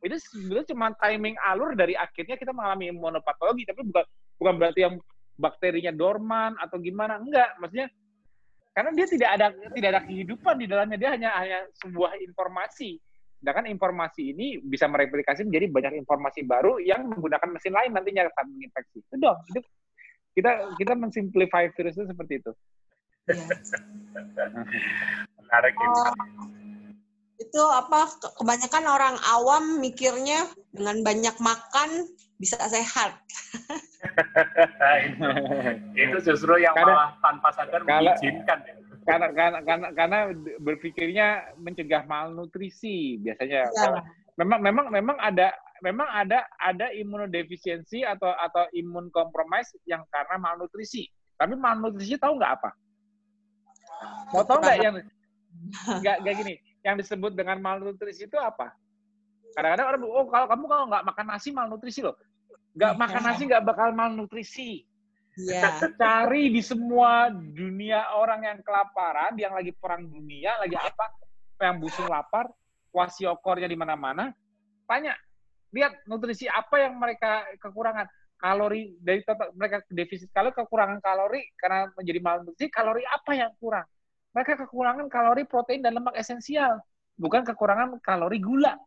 Itu 0.00 0.16
sebenarnya 0.16 0.66
cuma 0.72 0.86
timing 0.96 1.36
alur 1.44 1.76
dari 1.76 1.92
akhirnya 1.92 2.40
kita 2.40 2.56
mengalami 2.56 2.88
imunopatologi 2.88 3.68
tapi 3.68 3.84
bukan 3.84 4.04
bukan 4.40 4.54
berarti 4.56 4.80
yang 4.88 4.94
bakterinya 5.36 5.92
dorman 5.92 6.56
atau 6.56 6.80
gimana. 6.80 7.20
Enggak 7.20 7.52
maksudnya 7.60 7.88
karena 8.70 8.90
dia 8.96 9.06
tidak 9.10 9.30
ada 9.36 9.46
tidak 9.76 9.88
ada 9.92 10.00
kehidupan 10.08 10.54
di 10.56 10.66
dalamnya. 10.66 10.96
Dia 10.96 11.10
hanya 11.12 11.30
hanya 11.36 11.58
sebuah 11.84 12.16
informasi. 12.24 12.96
Sedangkan 13.40 13.72
informasi 13.72 14.36
ini 14.36 14.60
bisa 14.60 14.84
mereplikasi 14.84 15.48
menjadi 15.48 15.66
banyak 15.72 15.94
informasi 16.04 16.44
baru 16.44 16.76
yang 16.80 17.08
menggunakan 17.08 17.48
mesin 17.52 17.72
lain 17.72 17.92
nantinya 17.92 18.28
saat 18.32 18.48
menginfeksi. 18.48 19.04
Itu 19.04 19.16
dong 19.20 19.36
itu 19.52 19.60
kita 20.36 20.76
kita 20.78 20.92
mensimplify 20.94 21.68
virus 21.74 21.98
itu 21.98 22.06
seperti 22.06 22.40
itu 22.40 22.52
ya. 23.30 23.46
menarik 25.38 25.74
oh 25.78 26.14
itu 27.40 27.62
apa 27.66 28.06
kebanyakan 28.36 28.84
orang 28.84 29.16
awam 29.32 29.80
mikirnya 29.80 30.44
dengan 30.76 31.00
banyak 31.00 31.34
makan 31.40 32.04
bisa 32.36 32.56
sehat. 32.68 33.16
itu, 35.04 35.28
itu 36.04 36.16
justru 36.20 36.60
yang 36.60 36.76
karena, 36.76 36.92
malah 36.92 37.10
tanpa 37.24 37.48
sadar 37.56 37.80
karena, 37.84 38.12
mengizinkan. 38.12 38.58
Ya. 38.64 38.74
Karena, 39.08 39.26
karena 39.32 39.58
karena 39.64 39.88
karena 39.96 40.18
berpikirnya 40.60 41.28
mencegah 41.56 42.04
malnutrisi 42.04 43.18
biasanya. 43.24 43.72
Ya. 43.72 44.04
Memang 44.36 44.60
memang 44.60 44.86
memang 44.92 45.16
ada 45.20 45.52
memang 45.80 46.08
ada 46.12 46.44
ada 46.60 46.92
imunodefisiensi 46.92 48.04
atau 48.04 48.36
atau 48.36 48.68
imun 48.76 49.08
kompromis 49.12 49.72
yang 49.88 50.04
karena 50.12 50.36
malnutrisi. 50.36 51.08
Tapi 51.40 51.56
malnutrisi 51.56 52.20
tahu 52.20 52.36
nggak 52.36 52.52
apa? 52.60 52.70
Mau 54.32 54.42
tahu 54.46 54.58
nggak 54.62 54.78
yang 54.80 54.94
nggak 56.00 56.16
nggak 56.24 56.34
gini? 56.40 56.54
yang 56.80 56.96
disebut 56.96 57.36
dengan 57.36 57.60
malnutrisi 57.60 58.24
itu 58.24 58.36
apa? 58.40 58.72
Kadang-kadang 59.52 59.86
orang 59.92 60.00
oh 60.06 60.26
kalau 60.30 60.46
kamu 60.48 60.64
kalau 60.64 60.84
nggak 60.88 61.04
makan 61.04 61.26
nasi 61.28 61.48
malnutrisi 61.52 62.00
loh. 62.00 62.16
Nggak 62.72 62.92
iya. 62.96 63.00
makan 63.00 63.22
nasi 63.26 63.42
nggak 63.44 63.64
bakal 63.66 63.88
malnutrisi. 63.92 64.70
Yeah. 65.40 65.78
Cari 65.96 66.52
di 66.52 66.60
semua 66.60 67.30
dunia 67.32 68.12
orang 68.18 68.44
yang 68.44 68.58
kelaparan, 68.66 69.38
yang 69.38 69.54
lagi 69.54 69.72
perang 69.72 70.04
dunia, 70.10 70.58
lagi 70.58 70.76
apa, 70.76 71.06
yang 71.62 71.80
busung 71.80 72.10
lapar, 72.10 72.50
wasiokornya 72.90 73.70
di 73.70 73.78
mana-mana, 73.78 74.34
tanya, 74.90 75.14
lihat 75.70 76.02
nutrisi 76.10 76.50
apa 76.50 76.82
yang 76.82 76.98
mereka 76.98 77.46
kekurangan. 77.62 78.10
Kalori 78.40 78.96
dari 78.96 79.20
total 79.20 79.52
mereka 79.52 79.84
defisit 79.92 80.32
kalau 80.32 80.48
kekurangan 80.56 81.04
kalori 81.04 81.44
karena 81.60 81.92
menjadi 81.92 82.20
malnutrisi, 82.24 82.72
kalori 82.72 83.04
apa 83.04 83.36
yang 83.36 83.52
kurang? 83.60 83.84
mereka 84.30 84.66
kekurangan 84.66 85.10
kalori, 85.10 85.42
protein, 85.46 85.82
dan 85.82 85.98
lemak 85.98 86.14
esensial. 86.14 86.78
Bukan 87.18 87.42
kekurangan 87.42 87.98
kalori 88.00 88.38
gula. 88.38 88.78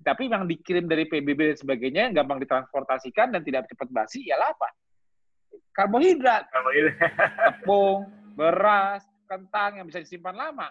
Tapi 0.00 0.30
yang 0.30 0.46
dikirim 0.46 0.86
dari 0.86 1.06
PBB 1.06 1.54
dan 1.54 1.58
sebagainya 1.58 2.00
yang 2.10 2.14
gampang 2.24 2.42
ditransportasikan 2.42 3.30
dan 3.34 3.40
tidak 3.42 3.66
cepat 3.70 3.88
basi 3.90 4.26
ialah 4.26 4.52
apa? 4.52 4.68
Karbohidrat. 5.74 6.44
Tepung, 7.62 8.06
beras, 8.38 9.02
kentang 9.26 9.82
yang 9.82 9.86
bisa 9.90 10.02
disimpan 10.02 10.34
lama. 10.34 10.70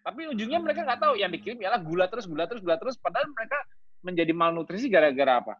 Tapi 0.00 0.26
ujungnya 0.32 0.58
mereka 0.58 0.82
nggak 0.82 1.00
tahu. 1.02 1.14
Yang 1.20 1.40
dikirim 1.40 1.58
ialah 1.62 1.80
gula 1.82 2.06
terus, 2.10 2.26
gula 2.26 2.48
terus, 2.48 2.62
gula 2.64 2.76
terus. 2.80 2.96
Padahal 2.98 3.28
mereka 3.30 3.58
menjadi 4.00 4.32
malnutrisi 4.32 4.88
gara-gara 4.88 5.44
apa? 5.44 5.54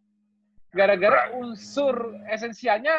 Gara-gara 0.70 1.34
unsur 1.34 2.14
esensialnya 2.30 2.94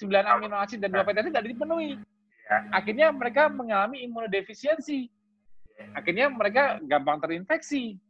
9 0.00 0.08
amino 0.24 0.56
asid 0.56 0.80
dan 0.80 0.90
2 0.90 1.04
fatty 1.04 1.20
acid 1.20 1.32
tidak 1.36 1.48
dipenuhi. 1.52 2.00
Ya. 2.48 2.58
Akhirnya 2.72 3.06
mereka 3.12 3.52
mengalami 3.52 4.02
imunodefisiensi. 4.08 5.06
Akhirnya 5.92 6.32
mereka 6.32 6.80
gampang 6.84 7.20
terinfeksi. 7.20 8.00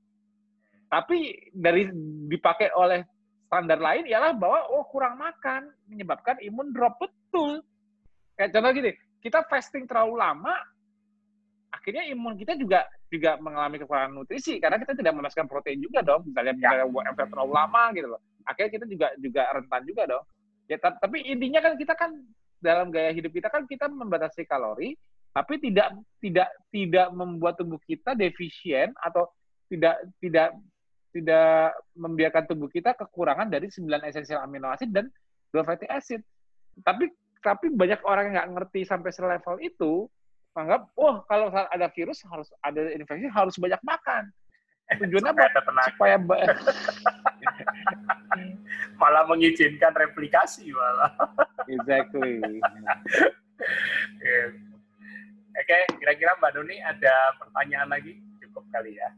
Tapi 0.86 1.50
dari 1.50 1.88
dipakai 2.30 2.70
oleh 2.76 3.02
standar 3.48 3.80
lain 3.80 4.08
ialah 4.08 4.32
bahwa 4.36 4.60
oh 4.70 4.84
kurang 4.88 5.18
makan 5.18 5.72
menyebabkan 5.88 6.38
imun 6.40 6.72
drop 6.72 6.96
betul. 7.00 7.60
Kayak 8.36 8.56
contoh 8.56 8.72
gini, 8.72 8.92
kita 9.20 9.44
fasting 9.48 9.84
terlalu 9.84 10.20
lama, 10.20 10.56
akhirnya 11.72 12.04
imun 12.12 12.36
kita 12.36 12.56
juga 12.56 12.84
juga 13.12 13.36
mengalami 13.40 13.76
kekurangan 13.80 14.12
nutrisi 14.12 14.56
karena 14.56 14.80
kita 14.80 14.96
tidak 14.96 15.12
memasukkan 15.12 15.48
protein 15.48 15.80
juga 15.80 16.00
dong 16.00 16.28
misalnya 16.28 16.56
ya. 16.56 16.84
terlalu 17.28 17.52
lama 17.52 17.82
gitu 17.92 18.08
loh 18.08 18.20
akhirnya 18.46 18.72
kita 18.80 18.86
juga 18.90 19.06
juga 19.18 19.42
rentan 19.54 19.82
juga 19.86 20.02
dong 20.06 20.24
ya 20.70 20.78
tapi 20.78 21.26
intinya 21.26 21.60
kan 21.60 21.74
kita 21.74 21.94
kan 21.98 22.10
dalam 22.62 22.94
gaya 22.94 23.10
hidup 23.10 23.34
kita 23.34 23.50
kan 23.50 23.66
kita 23.66 23.90
membatasi 23.90 24.46
kalori, 24.46 24.94
tapi 25.34 25.58
tidak 25.58 25.98
tidak 26.22 26.48
tidak 26.70 27.10
membuat 27.10 27.58
tubuh 27.58 27.82
kita 27.82 28.14
defisien 28.14 28.94
atau 29.02 29.26
tidak 29.66 29.98
tidak 30.22 30.54
tidak 31.12 31.76
membiarkan 31.98 32.46
tubuh 32.48 32.70
kita 32.70 32.94
kekurangan 32.96 33.50
dari 33.50 33.68
9 33.68 33.84
esensial 34.08 34.40
amino 34.46 34.70
asid 34.70 34.94
dan 34.94 35.10
dua 35.52 35.66
fatty 35.66 35.84
acid. 35.90 36.22
Tapi 36.86 37.10
tapi 37.42 37.74
banyak 37.74 38.00
orang 38.06 38.30
yang 38.30 38.34
nggak 38.38 38.50
ngerti 38.54 38.86
sampai 38.86 39.10
selevel 39.10 39.58
itu 39.58 40.06
menganggap, 40.54 40.88
oh 40.94 41.26
kalau 41.26 41.50
ada 41.50 41.90
virus 41.90 42.22
harus 42.28 42.48
ada 42.62 42.94
infeksi 42.94 43.26
harus 43.28 43.58
banyak 43.58 43.82
makan. 43.82 44.30
Tujuannya 44.92 45.32
apa? 45.32 45.60
Supaya 45.96 46.16
malah 49.00 49.24
mengizinkan 49.28 49.92
replikasi 49.94 50.70
malah. 50.72 51.12
exactly. 51.66 52.40
Oke, 55.52 55.78
kira-kira 56.00 56.32
Mbak 56.40 56.52
Doni 56.56 56.76
ada 56.80 57.14
pertanyaan 57.36 57.88
lagi? 57.92 58.16
Cukup 58.40 58.64
kali 58.72 58.96
ya. 58.96 59.08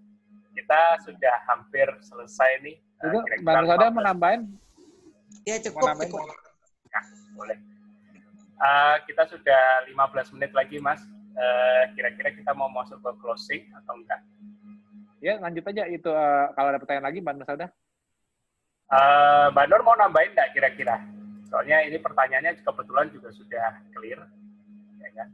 Kita 0.55 0.99
sudah 1.07 1.35
hampir 1.51 1.86
selesai 2.03 2.62
nih. 2.62 2.77
Itu 3.03 3.19
Mbak 3.43 3.55
Nusada 3.62 3.86
menambahin? 3.91 4.43
Ya 5.47 5.62
cukup, 5.62 5.95
menambahin. 5.95 6.11
cukup. 6.11 6.28
Ya, 6.91 7.01
boleh. 7.39 7.59
Uh, 8.55 8.97
kita 9.07 9.27
sudah 9.31 9.62
15 9.91 10.35
menit 10.39 10.51
lagi, 10.55 10.78
Mas. 10.82 11.03
Uh, 11.35 11.91
kira-kira 11.99 12.31
kita 12.31 12.55
mau 12.55 12.70
masuk 12.70 13.03
ke 13.03 13.11
closing 13.19 13.66
atau 13.74 13.99
enggak? 13.99 14.23
Ya, 15.19 15.41
lanjut 15.43 15.65
aja 15.66 15.82
itu 15.91 16.11
uh, 16.11 16.47
kalau 16.55 16.69
ada 16.70 16.78
pertanyaan 16.78 17.07
lagi 17.11 17.19
Mbak 17.23 17.35
Nusada. 17.43 17.66
Uh, 18.93 19.48
Mbak 19.56 19.66
Nur 19.73 19.82
mau 19.82 19.97
nambahin 19.97 20.32
nggak 20.36 20.52
kira-kira? 20.52 21.01
Soalnya 21.48 21.86
ini 21.86 21.97
pertanyaannya 22.02 22.61
kebetulan 22.61 23.09
juga 23.15 23.31
sudah 23.32 23.81
clear, 23.94 24.20
ya 25.01 25.09
kan? 25.15 25.28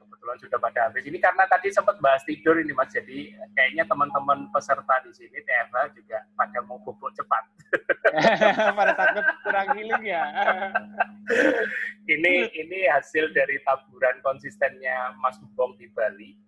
Kebetulan 0.00 0.36
sudah 0.40 0.58
pada 0.62 0.88
habis. 0.88 1.04
Ini 1.04 1.18
karena 1.20 1.44
tadi 1.50 1.68
sempat 1.74 2.00
bahas 2.00 2.24
tidur 2.24 2.56
ini 2.56 2.72
Mas, 2.72 2.88
jadi 2.94 3.34
kayaknya 3.52 3.84
teman-teman 3.84 4.48
peserta 4.54 4.94
di 5.04 5.12
sini 5.12 5.38
TFA 5.44 5.90
juga 5.92 6.24
pada 6.38 6.58
mau 6.64 6.80
bubuk 6.80 7.12
cepat. 7.12 7.44
pada 8.78 8.92
takut 8.94 9.26
kurang 9.42 9.68
healing 9.74 10.04
ya. 10.06 10.22
ini 12.14 12.46
ini 12.54 12.78
hasil 12.88 13.34
dari 13.34 13.58
taburan 13.66 14.22
konsistennya 14.22 15.18
Mas 15.18 15.36
Bong 15.58 15.74
di 15.76 15.90
Bali 15.90 16.38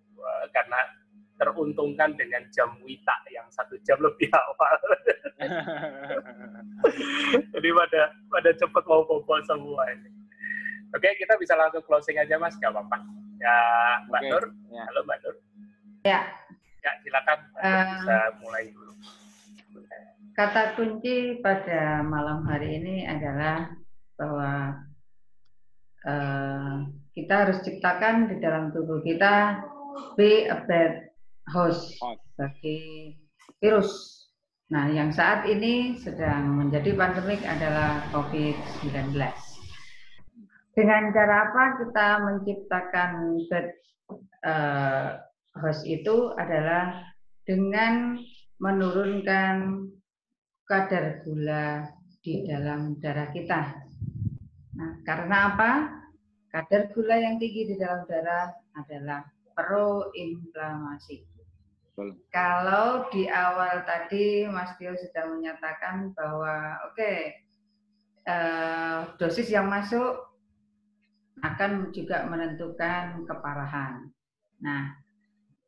karena 0.55 0.79
teruntungkan 1.37 2.17
dengan 2.17 2.41
jam 2.49 2.73
wita 2.81 3.13
yang 3.29 3.45
satu 3.53 3.77
jam 3.85 3.97
lebih 4.01 4.29
awal. 4.33 4.77
Jadi 7.53 7.69
pada 7.73 8.01
pada 8.29 8.49
cepat 8.57 8.83
mau 8.89 9.05
popo 9.05 9.37
semua 9.45 9.85
ini. 9.93 10.09
Oke, 10.95 11.13
kita 11.19 11.37
bisa 11.37 11.53
langsung 11.53 11.83
closing 11.85 12.17
aja 12.17 12.39
Mas, 12.39 12.57
gak 12.57 12.73
apa-apa. 12.73 12.97
Ya, 13.37 13.57
Mbak 14.09 14.21
okay. 14.23 14.31
Nur. 14.31 14.43
Ya. 14.71 14.83
Halo 14.89 14.99
Mbak 15.05 15.17
Nur. 15.21 15.35
Ya. 16.07 16.19
Ya, 16.81 16.91
silakan 17.03 17.39
uh, 17.59 17.85
bisa 17.99 18.17
mulai 18.41 18.63
dulu. 18.71 18.93
Kata 20.37 20.77
kunci 20.77 21.41
pada 21.41 22.05
malam 22.05 22.45
hari 22.45 22.77
ini 22.77 23.09
adalah 23.09 23.73
bahwa 24.15 24.85
uh, 26.05 26.85
kita 27.17 27.33
harus 27.33 27.65
ciptakan 27.65 28.29
di 28.29 28.37
dalam 28.37 28.69
tubuh 28.69 29.01
kita 29.01 29.65
be 30.13 30.45
a 30.45 30.61
bad 30.69 31.06
host 31.51 31.95
bagi 32.35 33.15
virus. 33.63 34.17
Nah, 34.67 34.91
yang 34.91 35.15
saat 35.15 35.47
ini 35.47 35.95
sedang 35.95 36.59
menjadi 36.59 36.91
pandemik 36.91 37.39
adalah 37.47 38.03
COVID-19. 38.11 39.15
Dengan 40.75 41.03
cara 41.15 41.49
apa 41.49 41.63
kita 41.81 42.07
menciptakan 42.21 43.11
bed 43.47 43.67
uh, 44.43 45.23
host 45.57 45.87
itu 45.87 46.35
adalah 46.35 47.01
dengan 47.47 48.19
menurunkan 48.59 49.87
kadar 50.67 51.23
gula 51.23 51.87
di 52.19 52.43
dalam 52.43 52.99
darah 52.99 53.31
kita. 53.31 53.87
Nah, 54.75 54.91
karena 55.07 55.55
apa? 55.55 55.71
Kadar 56.51 56.91
gula 56.91 57.15
yang 57.15 57.39
tinggi 57.39 57.71
di 57.71 57.75
dalam 57.79 58.03
darah 58.03 58.51
adalah 58.75 59.23
proinflamasi. 59.55 61.36
Kalau 62.29 63.09
di 63.09 63.25
awal 63.25 63.81
tadi 63.81 64.45
Mas 64.45 64.77
Tio 64.77 64.93
sudah 64.93 65.33
menyatakan 65.33 66.13
bahwa 66.13 66.77
oke 66.85 66.93
okay, 66.93 67.41
eh, 68.21 68.99
dosis 69.17 69.49
yang 69.49 69.65
masuk 69.65 70.13
akan 71.41 71.89
juga 71.89 72.29
menentukan 72.29 73.25
keparahan. 73.25 74.13
Nah, 74.61 74.93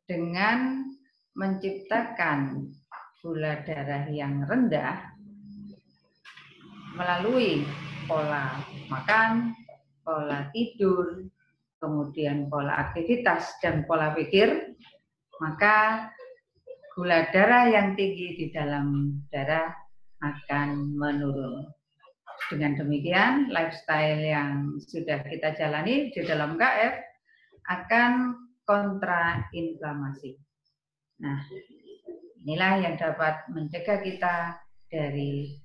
dengan 0.06 0.86
menciptakan 1.34 2.70
gula 3.26 3.66
darah 3.66 4.06
yang 4.14 4.46
rendah 4.46 5.18
melalui 6.94 7.66
pola 8.06 8.54
makan, 8.86 9.58
pola 10.06 10.46
tidur, 10.54 11.26
kemudian 11.82 12.54
pola 12.54 12.90
aktivitas 12.90 13.58
dan 13.66 13.86
pola 13.90 14.14
pikir, 14.14 14.78
maka 15.40 16.10
gula 17.00 17.32
darah 17.32 17.72
yang 17.72 17.96
tinggi 17.96 18.36
di 18.36 18.46
dalam 18.52 19.16
darah 19.32 19.72
akan 20.20 21.00
menurun. 21.00 21.64
Dengan 22.52 22.76
demikian, 22.76 23.48
lifestyle 23.56 24.20
yang 24.20 24.76
sudah 24.84 25.24
kita 25.24 25.56
jalani 25.56 26.12
di 26.12 26.20
dalam 26.28 26.60
KF 26.60 26.96
akan 27.72 28.36
kontrainflamasi. 28.68 30.36
Nah, 31.24 31.40
inilah 32.44 32.84
yang 32.84 33.00
dapat 33.00 33.48
mencegah 33.48 34.04
kita 34.04 34.60
dari 34.92 35.56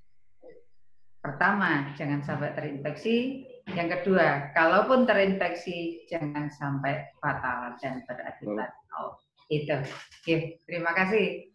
pertama, 1.19 1.91
jangan 1.99 2.23
sampai 2.23 2.55
terinfeksi. 2.55 3.43
Yang 3.75 3.99
kedua, 3.99 4.55
kalaupun 4.55 5.03
terinfeksi, 5.03 6.07
jangan 6.07 6.47
sampai 6.47 7.11
fatal 7.19 7.75
dan 7.83 8.07
berakibat 8.07 8.71
oh. 9.03 9.24
Itu. 9.49 9.77
Oke, 10.25 10.57
terima 10.65 10.89
kasih. 10.97 11.53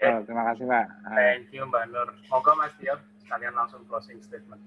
Oh, 0.00 0.20
terima 0.24 0.44
kasih, 0.52 0.64
Pak. 0.68 0.86
Thank 1.12 1.52
you, 1.52 1.64
Mbak 1.68 1.84
Nur. 1.92 2.08
Moga 2.28 2.52
Mas 2.56 2.72
Tio, 2.76 2.96
kalian 3.28 3.52
langsung 3.56 3.84
closing 3.88 4.20
statement. 4.20 4.60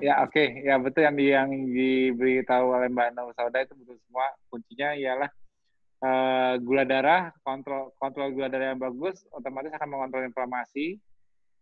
Ya, 0.00 0.20
oke. 0.24 0.32
Okay. 0.32 0.64
Ya, 0.64 0.80
betul 0.80 1.04
yang, 1.04 1.16
di, 1.16 1.26
yang 1.32 1.48
diberitahu 1.52 2.72
oleh 2.72 2.88
Mbak 2.88 3.16
Nur 3.16 3.32
Sauda 3.36 3.64
itu 3.64 3.76
betul 3.76 4.00
semua. 4.08 4.32
Kuncinya 4.48 4.96
ialah 4.96 5.30
uh, 6.00 6.54
gula 6.60 6.88
darah, 6.88 7.32
kontrol 7.44 7.92
kontrol 8.00 8.32
gula 8.32 8.48
darah 8.48 8.72
yang 8.72 8.80
bagus, 8.80 9.20
otomatis 9.32 9.72
akan 9.76 9.88
mengontrol 9.92 10.24
inflamasi. 10.24 10.96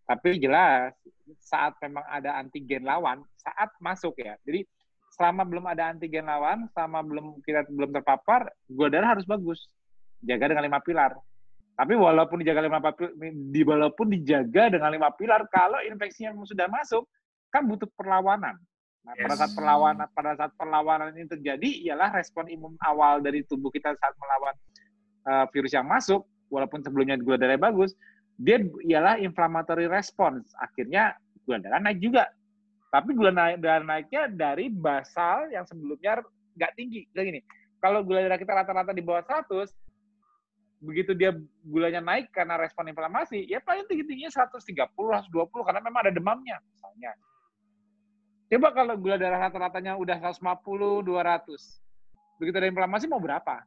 Tapi 0.06 0.38
jelas, 0.38 0.94
saat 1.42 1.74
memang 1.82 2.06
ada 2.06 2.38
antigen 2.38 2.86
lawan, 2.86 3.26
saat 3.42 3.74
masuk 3.82 4.14
ya. 4.22 4.38
Jadi, 4.46 4.64
selama 5.18 5.42
belum 5.42 5.66
ada 5.66 5.90
antigen 5.90 6.30
lawan, 6.30 6.70
selama 6.72 7.02
belum 7.02 7.26
kita 7.42 7.66
belum 7.70 7.90
terpapar, 7.90 8.46
gula 8.70 8.90
darah 8.90 9.18
harus 9.18 9.26
bagus 9.26 9.66
jaga 10.22 10.54
dengan 10.54 10.64
lima 10.66 10.80
pilar. 10.82 11.12
Tapi 11.78 11.94
walaupun 11.94 12.42
dijaga 12.42 12.60
lima 12.66 12.82
pilar, 12.82 13.14
di 13.22 13.62
walaupun 13.62 14.06
dijaga 14.10 14.74
dengan 14.74 14.90
lima 14.90 15.10
pilar, 15.14 15.46
kalau 15.46 15.78
infeksinya 15.86 16.34
sudah 16.42 16.66
masuk, 16.66 17.06
kan 17.54 17.64
butuh 17.64 17.86
perlawanan. 17.94 18.58
Nah, 19.06 19.14
yes. 19.14 19.24
pada 19.24 19.34
saat 19.40 19.52
perlawanan 19.54 20.06
pada 20.12 20.32
saat 20.36 20.52
perlawanan 20.58 21.14
ini 21.16 21.30
terjadi 21.30 21.70
ialah 21.88 22.12
respon 22.12 22.50
imun 22.50 22.74
awal 22.82 23.22
dari 23.22 23.46
tubuh 23.46 23.70
kita 23.70 23.94
saat 23.94 24.14
melawan 24.18 24.54
uh, 25.24 25.44
virus 25.54 25.72
yang 25.72 25.86
masuk, 25.86 26.26
walaupun 26.50 26.82
sebelumnya 26.82 27.16
gula 27.16 27.38
darah 27.38 27.56
bagus, 27.56 27.94
dia 28.36 28.60
ialah 28.84 29.16
inflammatory 29.22 29.86
response. 29.86 30.50
Akhirnya 30.58 31.14
gula 31.46 31.62
darah 31.62 31.80
naik 31.80 32.02
juga. 32.02 32.28
Tapi 32.88 33.12
gula 33.12 33.30
darah 33.32 33.84
naiknya 33.84 34.28
dari 34.32 34.68
basal 34.72 35.48
yang 35.52 35.64
sebelumnya 35.64 36.20
nggak 36.58 36.72
tinggi. 36.74 37.06
Kayak 37.14 37.26
gini, 37.32 37.40
kalau 37.78 38.02
gula 38.02 38.24
darah 38.26 38.40
kita 38.40 38.52
rata-rata 38.52 38.92
di 38.92 39.04
bawah 39.04 39.22
100, 39.24 39.70
begitu 40.78 41.10
dia 41.14 41.34
gulanya 41.66 41.98
naik 41.98 42.30
karena 42.30 42.54
respon 42.54 42.86
inflamasi, 42.86 43.46
ya 43.50 43.58
paling 43.58 43.86
tinggi-tingginya 43.90 44.30
130, 44.30 44.94
120 44.94 45.66
karena 45.66 45.80
memang 45.82 46.00
ada 46.06 46.12
demamnya 46.14 46.56
misalnya. 46.70 47.12
Coba 48.48 48.68
kalau 48.72 48.94
gula 48.96 49.20
darah 49.20 49.50
rata-ratanya 49.50 49.98
udah 49.98 50.16
150, 50.22 51.04
200. 51.04 52.40
Begitu 52.40 52.56
ada 52.56 52.68
inflamasi 52.70 53.04
mau 53.10 53.20
berapa? 53.20 53.60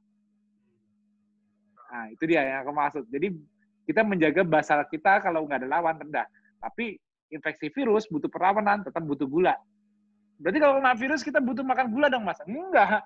Nah, 1.91 2.07
itu 2.09 2.23
dia 2.23 2.41
yang 2.41 2.63
aku 2.63 2.71
maksud. 2.71 3.03
Jadi 3.11 3.35
kita 3.83 4.01
menjaga 4.01 4.41
basal 4.47 4.81
kita 4.87 5.19
kalau 5.19 5.43
nggak 5.45 5.67
ada 5.67 5.69
lawan 5.69 5.99
rendah. 5.99 6.25
Tapi 6.57 6.95
infeksi 7.29 7.67
virus 7.69 8.07
butuh 8.07 8.31
perlawanan, 8.31 8.87
tetap 8.87 9.03
butuh 9.03 9.27
gula. 9.27 9.53
Berarti 10.41 10.57
kalau 10.57 10.81
kena 10.81 10.97
virus 10.97 11.21
kita 11.21 11.37
butuh 11.43 11.61
makan 11.61 11.91
gula 11.93 12.07
dong, 12.09 12.25
Mas? 12.25 12.39
Enggak. 12.47 13.03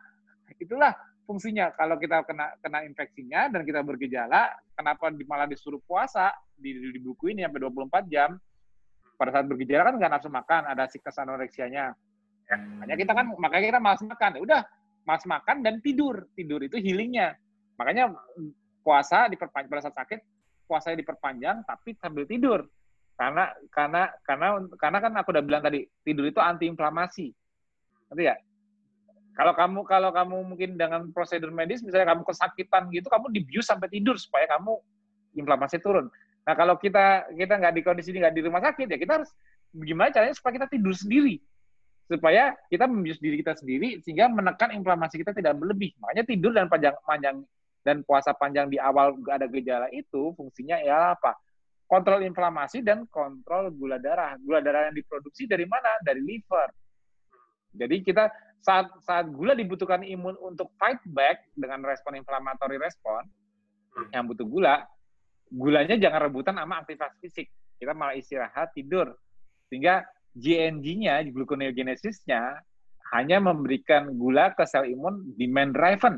Itulah 0.61 0.93
fungsinya 1.25 1.73
kalau 1.73 1.97
kita 1.97 2.21
kena 2.23 2.53
kena 2.61 2.85
infeksinya 2.85 3.49
dan 3.49 3.65
kita 3.65 3.81
bergejala, 3.81 4.53
kenapa 4.77 5.09
malah 5.25 5.49
disuruh 5.49 5.81
puasa 5.83 6.31
di, 6.55 6.77
di 6.93 6.99
buku 7.01 7.33
ini 7.33 7.43
sampai 7.43 7.61
24 7.65 8.05
jam? 8.07 8.37
Pada 9.15 9.31
saat 9.31 9.45
bergejala 9.49 9.91
kan 9.91 9.95
nggak 9.97 10.11
nafsu 10.11 10.29
makan, 10.29 10.61
ada 10.69 10.85
siklus 10.87 11.17
anoreksianya. 11.17 11.95
Ya, 12.45 12.55
makanya 12.61 12.97
kita 13.01 13.11
kan 13.17 13.25
makanya 13.41 13.65
kita 13.73 13.79
malas 13.81 14.01
makan. 14.05 14.31
Ya 14.37 14.41
udah, 14.43 14.61
malas 15.07 15.25
makan 15.25 15.57
dan 15.65 15.81
tidur. 15.81 16.29
Tidur 16.37 16.61
itu 16.61 16.77
healingnya. 16.77 17.33
Makanya 17.75 18.13
puasa 18.85 19.25
diperpanjang 19.31 19.71
pada 19.71 19.81
saat 19.89 19.97
sakit, 19.97 20.19
puasanya 20.69 21.01
diperpanjang 21.01 21.65
tapi 21.65 21.97
sambil 21.97 22.29
tidur. 22.29 22.69
Karena 23.15 23.47
karena 23.71 24.11
karena 24.27 24.47
karena 24.75 24.97
kan 24.99 25.11
aku 25.15 25.29
udah 25.31 25.43
bilang 25.43 25.63
tadi, 25.63 25.87
tidur 26.03 26.27
itu 26.27 26.43
anti 26.43 26.67
inflamasi. 26.67 27.31
Nanti 28.11 28.23
ya? 28.27 28.35
Kalau 29.35 29.51
kamu 29.51 29.79
kalau 29.83 30.09
kamu 30.15 30.35
mungkin 30.47 30.79
dengan 30.79 31.11
prosedur 31.11 31.51
medis, 31.51 31.83
misalnya 31.83 32.15
kamu 32.15 32.23
kesakitan 32.23 32.87
gitu, 32.89 33.11
kamu 33.11 33.35
dibius 33.35 33.67
sampai 33.67 33.91
tidur 33.91 34.15
supaya 34.15 34.47
kamu 34.47 34.79
inflamasi 35.35 35.83
turun. 35.83 36.07
Nah 36.47 36.53
kalau 36.55 36.79
kita 36.79 37.27
kita 37.35 37.59
nggak 37.59 37.73
di 37.75 37.81
kondisi 37.83 38.15
ini 38.15 38.23
nggak 38.23 38.35
di 38.37 38.41
rumah 38.47 38.63
sakit 38.63 38.87
ya 38.87 38.97
kita 39.01 39.13
harus 39.19 39.29
gimana 39.75 40.13
caranya 40.13 40.35
supaya 40.37 40.63
kita 40.63 40.67
tidur 40.71 40.95
sendiri 40.95 41.41
supaya 42.05 42.53
kita 42.69 42.85
membius 42.85 43.17
diri 43.17 43.41
kita 43.41 43.57
sendiri 43.57 43.97
sehingga 44.05 44.29
menekan 44.29 44.69
inflamasi 44.77 45.25
kita 45.25 45.33
tidak 45.33 45.57
berlebih. 45.57 45.91
Makanya 45.97 46.23
tidur 46.23 46.53
dan 46.53 46.69
panjang 46.69 46.93
panjang 47.01 47.41
dan 47.81 48.05
puasa 48.05 48.33
panjang 48.37 48.69
di 48.69 48.77
awal 48.77 49.17
ada 49.29 49.49
gejala 49.49 49.89
itu 49.89 50.33
fungsinya 50.37 50.77
ya 50.85 51.17
apa? 51.17 51.33
Kontrol 51.85 52.21
inflamasi 52.25 52.81
dan 52.81 53.09
kontrol 53.09 53.73
gula 53.73 53.97
darah. 53.97 54.37
Gula 54.41 54.61
darah 54.61 54.89
yang 54.89 54.95
diproduksi 54.97 55.49
dari 55.49 55.65
mana? 55.65 55.97
Dari 56.01 56.21
liver. 56.21 56.69
Jadi 57.73 58.01
kita 58.05 58.29
saat 58.65 58.89
saat 59.05 59.29
gula 59.29 59.53
dibutuhkan 59.53 60.01
imun 60.01 60.33
untuk 60.41 60.73
fight 60.81 60.97
back 61.13 61.45
dengan 61.53 61.85
respon 61.85 62.17
inflamatory 62.17 62.81
respon 62.81 63.21
yang 64.09 64.25
butuh 64.25 64.43
gula, 64.49 64.81
gulanya 65.53 65.93
jangan 66.01 66.25
rebutan 66.25 66.57
sama 66.57 66.81
aktivitas 66.81 67.13
fisik. 67.21 67.47
Kita 67.77 67.93
malah 67.93 68.17
istirahat, 68.17 68.73
tidur. 68.73 69.13
Sehingga 69.69 70.01
GNG-nya, 70.33 71.21
gluconeogenesisnya, 71.29 72.41
hanya 73.13 73.37
memberikan 73.37 74.17
gula 74.17 74.51
ke 74.57 74.65
sel 74.65 74.89
imun 74.89 75.37
demand 75.37 75.71
driven. 75.77 76.15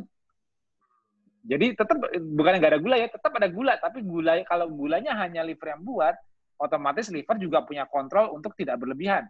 Jadi 1.48 1.76
tetap 1.76 2.00
bukan 2.16 2.54
nggak 2.60 2.72
ada 2.72 2.82
gula 2.82 2.96
ya, 2.96 3.08
tetap 3.12 3.32
ada 3.36 3.48
gula, 3.52 3.76
tapi 3.80 4.04
gula 4.08 4.40
kalau 4.48 4.72
gulanya 4.72 5.20
hanya 5.20 5.44
liver 5.44 5.76
yang 5.76 5.84
buat, 5.84 6.16
otomatis 6.60 7.12
liver 7.12 7.36
juga 7.40 7.64
punya 7.68 7.84
kontrol 7.88 8.32
untuk 8.32 8.56
tidak 8.56 8.80
berlebihan. 8.80 9.28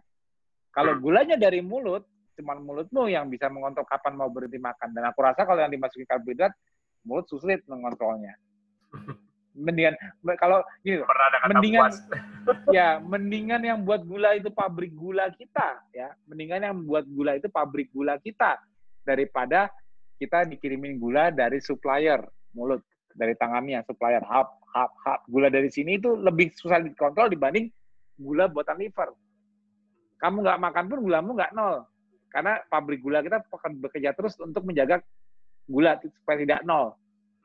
Kalau 0.70 0.98
gulanya 0.98 1.34
dari 1.34 1.62
mulut, 1.62 2.06
cuma 2.38 2.54
mulutmu 2.54 3.10
yang 3.10 3.26
bisa 3.26 3.50
mengontrol 3.50 3.82
kapan 3.82 4.14
mau 4.14 4.30
berhenti 4.30 4.62
makan. 4.62 4.94
Dan 4.94 5.10
aku 5.10 5.26
rasa 5.26 5.42
kalau 5.42 5.58
yang 5.58 5.74
dimasukin 5.74 6.06
karbohidrat, 6.06 6.54
mulut 7.02 7.26
sulit 7.26 7.66
mengontrolnya. 7.66 8.38
Mendingan 9.58 9.98
kalau 10.38 10.62
gini, 10.86 11.02
mendingan 11.50 11.90
ya 12.76 13.02
mendingan 13.02 13.58
yang 13.66 13.82
buat 13.82 14.06
gula 14.06 14.38
itu 14.38 14.54
pabrik 14.54 14.94
gula 14.94 15.34
kita 15.34 15.82
ya, 15.90 16.14
mendingan 16.30 16.62
yang 16.62 16.76
buat 16.86 17.02
gula 17.10 17.34
itu 17.34 17.50
pabrik 17.50 17.90
gula 17.90 18.22
kita 18.22 18.54
daripada 19.02 19.66
kita 20.14 20.46
dikirimin 20.46 21.02
gula 21.02 21.34
dari 21.34 21.58
supplier 21.58 22.22
mulut 22.54 22.86
dari 23.18 23.34
tangannya 23.34 23.82
supplier. 23.82 24.22
Hap 24.22 24.62
hap 24.70 24.94
hap. 25.02 25.26
Gula 25.26 25.50
dari 25.50 25.74
sini 25.74 25.98
itu 25.98 26.14
lebih 26.14 26.54
susah 26.54 26.78
dikontrol 26.78 27.26
dibanding 27.26 27.66
gula 28.14 28.46
buatan 28.46 28.78
liver. 28.78 29.10
Kamu 30.22 30.46
nggak 30.46 30.60
makan 30.62 30.84
pun 30.86 30.98
gulamu 31.02 31.34
nggak 31.34 31.50
nol 31.50 31.82
karena 32.28 32.60
pabrik 32.68 33.00
gula 33.00 33.24
kita 33.24 33.40
akan 33.44 33.72
bekerja 33.80 34.12
terus 34.12 34.36
untuk 34.40 34.64
menjaga 34.64 35.00
gula 35.68 35.96
supaya 36.00 36.38
tidak 36.44 36.60
nol. 36.64 36.96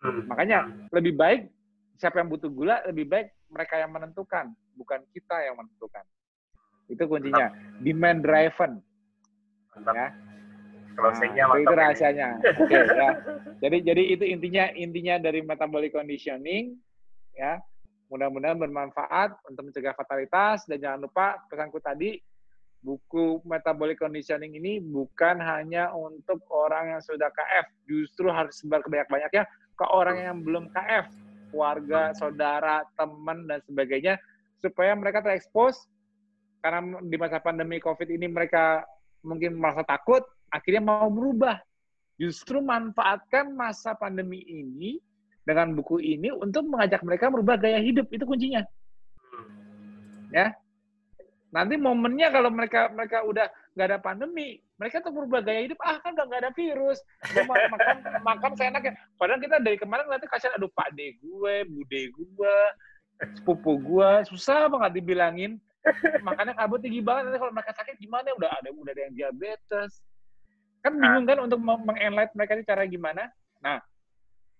Hmm. 0.03 0.27
makanya 0.27 0.67
lebih 0.91 1.15
baik 1.15 1.47
siapa 1.95 2.19
yang 2.19 2.27
butuh 2.27 2.51
gula 2.51 2.83
lebih 2.83 3.07
baik 3.07 3.31
mereka 3.47 3.79
yang 3.79 3.95
menentukan 3.95 4.51
bukan 4.75 4.99
kita 5.13 5.37
yang 5.45 5.55
menentukan. 5.57 6.03
Itu 6.89 7.07
kuncinya. 7.07 7.53
Demand 7.79 8.19
driven. 8.21 8.81
Ya. 9.73 10.07
Closingnya 10.93 11.49
nah, 11.49 11.57
itu 11.57 11.73
rahasianya. 11.73 12.29
Oke 12.53 12.69
okay, 12.69 12.85
ya. 13.01 13.09
Jadi 13.65 13.77
jadi 13.81 14.03
itu 14.13 14.23
intinya 14.29 14.65
intinya 14.77 15.15
dari 15.17 15.41
metabolic 15.41 15.89
conditioning 15.89 16.77
ya. 17.33 17.57
Mudah-mudahan 18.13 18.61
bermanfaat 18.61 19.33
untuk 19.49 19.73
mencegah 19.73 19.97
fatalitas. 19.97 20.69
Dan 20.69 20.77
jangan 20.77 21.09
lupa 21.09 21.41
pesanku 21.49 21.81
tadi 21.81 22.21
buku 22.83 23.39
metabolic 23.47 23.97
conditioning 23.97 24.59
ini 24.59 24.83
bukan 24.83 25.39
hanya 25.39 25.89
untuk 25.95 26.43
orang 26.51 26.93
yang 26.93 27.01
sudah 27.01 27.31
KF, 27.31 27.65
justru 27.87 28.27
harus 28.27 28.59
sebar 28.59 28.83
kebanyak-banyaknya 28.83 29.47
ke 29.79 29.85
orang 29.87 30.19
yang 30.19 30.37
belum 30.43 30.67
KF, 30.75 31.07
keluarga, 31.49 32.11
saudara, 32.19 32.83
teman 32.99 33.47
dan 33.47 33.63
sebagainya 33.63 34.19
supaya 34.59 34.91
mereka 34.93 35.23
terekspos 35.23 35.87
karena 36.63 36.99
di 37.03 37.15
masa 37.19 37.43
pandemi 37.43 37.79
Covid 37.83 38.07
ini 38.07 38.27
mereka 38.31 38.87
mungkin 39.23 39.59
merasa 39.59 39.83
takut, 39.83 40.23
akhirnya 40.51 40.83
mau 40.83 41.11
berubah. 41.11 41.59
Justru 42.15 42.63
manfaatkan 42.63 43.51
masa 43.51 43.97
pandemi 43.99 44.43
ini 44.47 45.01
dengan 45.43 45.75
buku 45.75 45.99
ini 45.99 46.31
untuk 46.31 46.63
mengajak 46.71 47.03
mereka 47.03 47.27
merubah 47.27 47.59
gaya 47.59 47.83
hidup 47.83 48.07
itu 48.11 48.23
kuncinya. 48.23 48.63
Ya. 50.31 50.55
Nanti 51.53 51.77
momennya 51.77 52.33
kalau 52.33 52.49
mereka 52.49 52.89
mereka 52.89 53.21
udah 53.21 53.45
nggak 53.77 53.87
ada 53.93 53.99
pandemi, 54.01 54.57
mereka 54.81 55.05
tuh 55.05 55.13
berubah 55.13 55.45
gaya 55.45 55.69
hidup. 55.69 55.77
Ah 55.85 56.01
kan 56.01 56.17
nggak 56.17 56.41
ada 56.41 56.51
virus, 56.57 56.97
makan 57.45 57.97
makan 58.27 58.51
saya 58.57 58.73
enaknya. 58.73 58.97
Padahal 59.21 59.37
kita 59.37 59.61
dari 59.61 59.77
kemarin 59.77 60.09
nanti 60.09 60.25
kasih 60.25 60.49
aduh 60.57 60.73
pak 60.73 60.89
de 60.97 61.13
gue, 61.21 61.55
bude 61.69 62.01
gue, 62.09 62.57
sepupu 63.37 63.77
gue, 63.77 64.11
susah 64.33 64.65
banget 64.65 64.97
dibilangin. 64.97 65.61
Makanya 66.25 66.57
kabut 66.57 66.81
tinggi 66.81 67.05
banget. 67.05 67.29
Nanti 67.29 67.37
kalau 67.37 67.53
mereka 67.53 67.71
sakit 67.77 68.01
gimana? 68.01 68.33
Udah 68.33 68.49
ada 68.49 68.73
udah 68.73 68.93
ada 68.97 69.03
yang 69.05 69.13
diabetes, 69.13 70.01
Kan 70.83 70.99
bingung 70.99 71.23
kan 71.23 71.39
untuk 71.39 71.59
mengenlight 71.63 72.35
mereka 72.35 72.59
ini 72.59 72.67
cara 72.67 72.83
gimana? 72.83 73.31
Nah, 73.63 73.79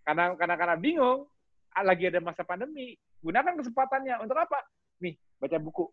karena 0.08 0.32
karena 0.40 0.56
karena 0.56 0.76
bingung, 0.80 1.28
lagi 1.76 2.08
ada 2.08 2.24
masa 2.24 2.48
pandemi, 2.48 2.96
gunakan 3.20 3.60
kesempatannya 3.60 4.24
untuk 4.24 4.40
apa? 4.40 4.64
Nih, 5.04 5.20
baca 5.36 5.60
buku. 5.60 5.92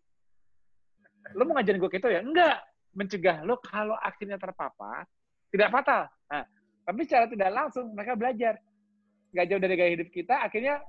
Lo 1.35 1.47
mau 1.47 1.57
ngajarin 1.57 1.79
gue 1.79 1.91
gitu 1.91 2.07
ya? 2.09 2.21
Enggak. 2.21 2.57
Mencegah 2.91 3.47
lo 3.47 3.55
kalau 3.63 3.95
akhirnya 3.95 4.35
terpapar, 4.35 5.07
tidak 5.47 5.71
fatal. 5.71 6.11
Nah, 6.27 6.43
tapi 6.83 7.07
secara 7.07 7.25
tidak 7.31 7.49
langsung 7.55 7.95
mereka 7.95 8.19
belajar. 8.19 8.53
Nggak 9.31 9.45
jauh 9.47 9.61
dari 9.63 9.75
gaya 9.79 9.91
hidup 9.95 10.09
kita, 10.11 10.35
akhirnya 10.43 10.83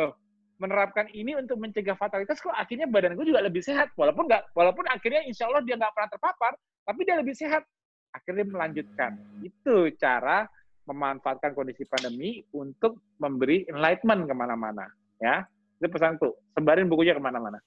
oh, 0.00 0.16
menerapkan 0.56 1.04
ini 1.12 1.36
untuk 1.36 1.60
mencegah 1.60 1.98
fatalitas 2.00 2.40
kok 2.40 2.54
akhirnya 2.54 2.88
badan 2.88 3.18
gue 3.18 3.26
juga 3.28 3.42
lebih 3.42 3.60
sehat 3.60 3.90
walaupun 3.98 4.30
nggak 4.30 4.54
walaupun 4.54 4.86
akhirnya 4.86 5.26
insya 5.26 5.50
Allah 5.50 5.66
dia 5.66 5.74
nggak 5.74 5.92
pernah 5.92 6.10
terpapar 6.14 6.52
tapi 6.86 7.00
dia 7.02 7.16
lebih 7.18 7.34
sehat 7.34 7.66
akhirnya 8.14 8.46
melanjutkan. 8.46 9.18
Itu 9.42 9.90
cara 9.98 10.46
memanfaatkan 10.86 11.56
kondisi 11.56 11.82
pandemi 11.88 12.44
untuk 12.54 13.00
memberi 13.18 13.66
enlightenment 13.66 14.30
ke 14.30 14.34
mana-mana. 14.36 14.86
Ya, 15.18 15.48
itu 15.82 15.90
pesanku. 15.90 16.30
Sebarin 16.54 16.86
bukunya 16.86 17.16
ke 17.16 17.22
mana-mana. 17.22 17.58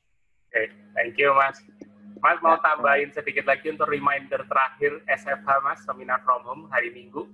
Oke, 0.47 0.63
okay, 0.63 0.65
thank 0.95 1.19
you 1.19 1.35
Mas. 1.35 1.59
Mas 2.21 2.39
mau 2.41 2.57
ya. 2.57 2.63
tambahin 2.63 3.09
sedikit 3.13 3.45
lagi 3.45 3.69
untuk 3.69 3.89
reminder 3.89 4.41
terakhir 4.47 5.01
SFH 5.05 5.49
Mas, 5.63 5.79
seminar 5.85 6.19
from 6.25 6.41
home 6.43 6.63
hari 6.73 6.89
Minggu. 6.93 7.29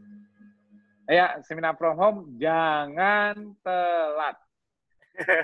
Ya, 1.08 1.36
seminar 1.44 1.76
from 1.76 1.96
home 2.00 2.20
jangan 2.40 3.56
telat. 3.64 4.38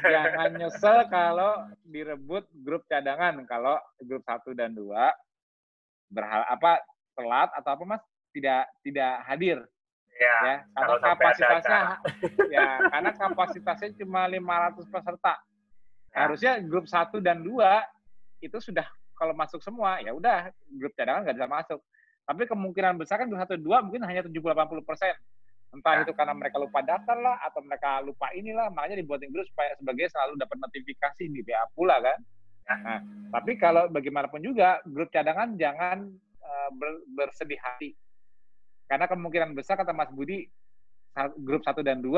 jangan 0.01 0.49
nyesel 0.57 1.05
kalau 1.13 1.69
direbut 1.85 2.49
grup 2.65 2.81
cadangan 2.89 3.37
kalau 3.45 3.77
grup 4.01 4.25
1 4.25 4.41
dan 4.57 4.73
2 4.73 4.89
berhal 6.09 6.41
apa 6.49 6.81
telat 7.13 7.49
atau 7.53 7.77
apa 7.77 7.83
mas 7.85 8.03
tidak 8.33 8.65
tidak 8.81 9.13
hadir 9.29 9.61
ya, 10.17 10.37
ya 10.41 10.55
karena 10.73 10.95
kapasitasnya 10.97 11.81
ya 12.57 12.67
karena 12.89 13.11
kapasitasnya 13.13 13.89
cuma 14.01 14.25
500 14.25 14.89
peserta 14.89 15.33
ya. 15.37 16.17
harusnya 16.25 16.51
grup 16.65 16.89
1 16.89 17.13
dan 17.21 17.37
2 17.45 18.41
itu 18.41 18.57
sudah 18.57 18.89
kalau 19.19 19.35
masuk 19.35 19.59
semua 19.59 19.99
ya 19.99 20.15
udah 20.15 20.47
grup 20.79 20.95
cadangan 20.95 21.27
nggak 21.27 21.35
bisa 21.35 21.49
masuk 21.51 21.79
tapi 22.23 22.47
kemungkinan 22.47 22.95
besar 22.95 23.19
kan 23.19 23.27
grup 23.27 23.43
1 23.43 23.59
2 23.59 23.85
mungkin 23.91 24.01
hanya 24.07 24.23
70-80 24.23 24.87
persen 24.87 25.13
entah 25.69 26.01
ya. 26.01 26.07
itu 26.07 26.15
karena 26.17 26.33
mereka 26.33 26.57
lupa 26.57 26.79
daftar 26.81 27.17
lah 27.19 27.37
atau 27.45 27.61
mereka 27.61 28.01
lupa 28.01 28.31
inilah 28.33 28.73
makanya 28.73 29.03
dibuatin 29.03 29.29
grup 29.29 29.45
supaya 29.51 29.75
sebagai 29.77 30.09
selalu 30.09 30.33
dapat 30.39 30.57
notifikasi 30.57 31.23
di 31.29 31.43
BA 31.45 31.67
pula 31.75 31.99
kan 31.99 32.17
ya. 32.65 32.75
nah 32.79 32.99
tapi 33.35 33.59
kalau 33.59 33.85
bagaimanapun 33.91 34.41
juga 34.41 34.81
grup 34.87 35.13
cadangan 35.13 35.53
jangan 35.59 36.09
Eh, 36.49 36.69
ber, 36.73 36.91
bersedih 37.13 37.61
hati. 37.61 37.93
Karena 38.89 39.05
kemungkinan 39.05 39.53
besar 39.53 39.77
kata 39.77 39.93
Mas 39.93 40.09
Budi 40.09 40.49
grup 41.45 41.61
1 41.61 41.85
dan 41.85 42.01
2 42.01 42.09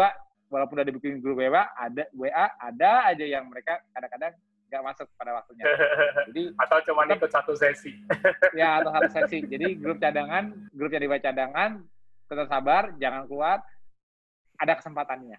walaupun 0.51 0.75
udah 0.79 0.87
dibikin 0.87 1.19
grup 1.19 1.39
WA 1.39 1.67
ada 1.73 2.05
WA 2.15 2.47
ada 2.59 2.91
aja 3.11 3.25
yang 3.25 3.49
mereka 3.49 3.81
kadang-kadang 3.95 4.35
nggak 4.71 4.83
masuk 4.87 5.07
pada 5.19 5.35
waktunya. 5.35 5.67
Jadi 6.31 6.43
atau 6.55 6.77
cuma 6.87 7.03
ikut 7.03 7.27
satu 7.27 7.51
sesi. 7.59 7.91
ya 8.59 8.79
atau 8.79 8.95
satu 8.95 9.09
sesi. 9.19 9.43
Jadi 9.43 9.75
grup 9.75 9.99
cadangan, 9.99 10.55
grup 10.71 10.95
yang 10.95 11.03
dibaca 11.03 11.27
cadangan 11.27 11.83
tetap 12.31 12.47
sabar, 12.47 12.95
jangan 12.95 13.27
keluar. 13.27 13.59
Ada 14.63 14.79
kesempatannya. 14.79 15.35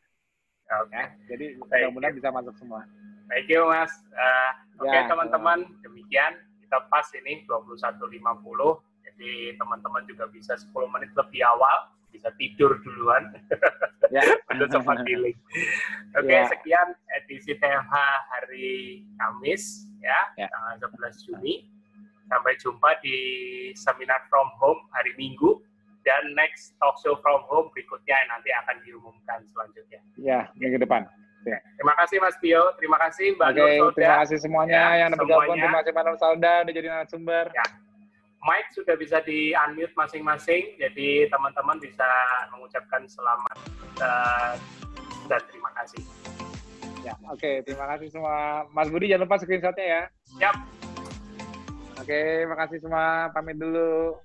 Okay. 0.72 0.96
Ya, 0.96 1.04
jadi 1.28 1.46
mudah-mudahan 1.60 2.14
bisa 2.16 2.28
masuk 2.32 2.54
semua. 2.56 2.82
Thank 3.28 3.52
you 3.52 3.68
Mas. 3.68 3.92
Uh, 4.12 4.52
Oke 4.82 4.88
okay, 4.88 5.04
ya, 5.04 5.08
teman-teman, 5.08 5.68
demikian 5.84 6.32
kita 6.64 6.88
pas 6.88 7.06
ini 7.12 7.44
21.50 7.44 8.18
jadi 9.04 9.56
teman-teman 9.58 10.02
juga 10.06 10.30
bisa 10.30 10.54
10 10.54 10.70
menit 10.94 11.10
lebih 11.14 11.42
awal 11.44 11.92
bisa 12.12 12.28
tidur 12.36 12.76
duluan 12.84 13.32
ya. 14.12 14.20
untuk 14.52 14.68
sempat 14.68 15.00
pilih 15.02 15.32
oke 16.18 16.28
okay, 16.28 16.44
ya. 16.44 16.46
sekian 16.52 16.88
edisi 17.22 17.56
TFH 17.56 17.94
hari 18.28 19.02
Kamis 19.16 19.88
ya, 20.04 20.28
ya 20.36 20.46
tanggal 20.52 20.92
11 20.92 21.26
Juni 21.26 21.66
sampai 22.28 22.52
jumpa 22.60 23.00
di 23.00 23.16
seminar 23.74 24.24
from 24.28 24.48
home 24.60 24.80
hari 24.92 25.16
Minggu 25.16 25.60
dan 26.04 26.36
next 26.36 26.76
talk 26.78 27.00
show 27.00 27.16
from 27.24 27.42
home 27.48 27.72
berikutnya 27.72 28.14
yang 28.14 28.30
nanti 28.38 28.50
akan 28.52 28.76
diumumkan 28.84 29.40
selanjutnya 29.50 30.00
ya 30.20 30.46
minggu 30.60 30.78
depan 30.78 31.08
Ya. 31.42 31.58
Terima 31.74 31.94
kasih 31.98 32.22
Mas 32.22 32.38
Tio, 32.38 32.62
terima 32.78 32.98
kasih 33.02 33.34
Mbak 33.34 33.50
Nur 33.58 33.90
Terima 33.98 34.22
kasih 34.22 34.38
semuanya 34.38 34.94
ya, 34.94 35.00
yang 35.02 35.10
bergabung, 35.18 35.58
terima 35.58 35.82
kasih 35.82 35.90
Mbak 35.90 36.04
Nur 36.06 36.18
Sauda 36.22 36.54
udah 36.62 36.70
jadi 36.78 36.86
narasumber. 36.86 37.44
Ya. 37.50 37.66
Mic 38.42 38.66
sudah 38.74 38.98
bisa 38.98 39.22
di 39.22 39.54
unmute 39.54 39.94
masing-masing, 39.94 40.74
jadi 40.74 41.30
teman-teman 41.30 41.78
bisa 41.78 42.10
mengucapkan 42.50 43.06
selamat 43.06 43.56
uh, 44.02 44.58
dan 45.30 45.40
terima 45.46 45.70
kasih. 45.78 46.02
Ya, 47.06 47.14
oke, 47.30 47.38
okay, 47.38 47.54
terima 47.62 47.86
kasih 47.94 48.10
semua. 48.10 48.66
Mas 48.74 48.90
Budi 48.90 49.10
jangan 49.10 49.30
lupa 49.30 49.38
screenshotnya 49.38 49.86
ya. 49.86 50.02
Yap. 50.42 50.56
Oke, 52.02 52.10
okay, 52.10 52.30
makasih 52.50 52.78
semua. 52.82 53.30
Pamit 53.30 53.58
dulu. 53.62 54.18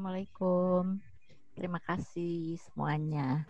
Assalamualaikum. 0.00 0.96
Terima 1.52 1.76
kasih 1.84 2.56
semuanya. 2.56 3.44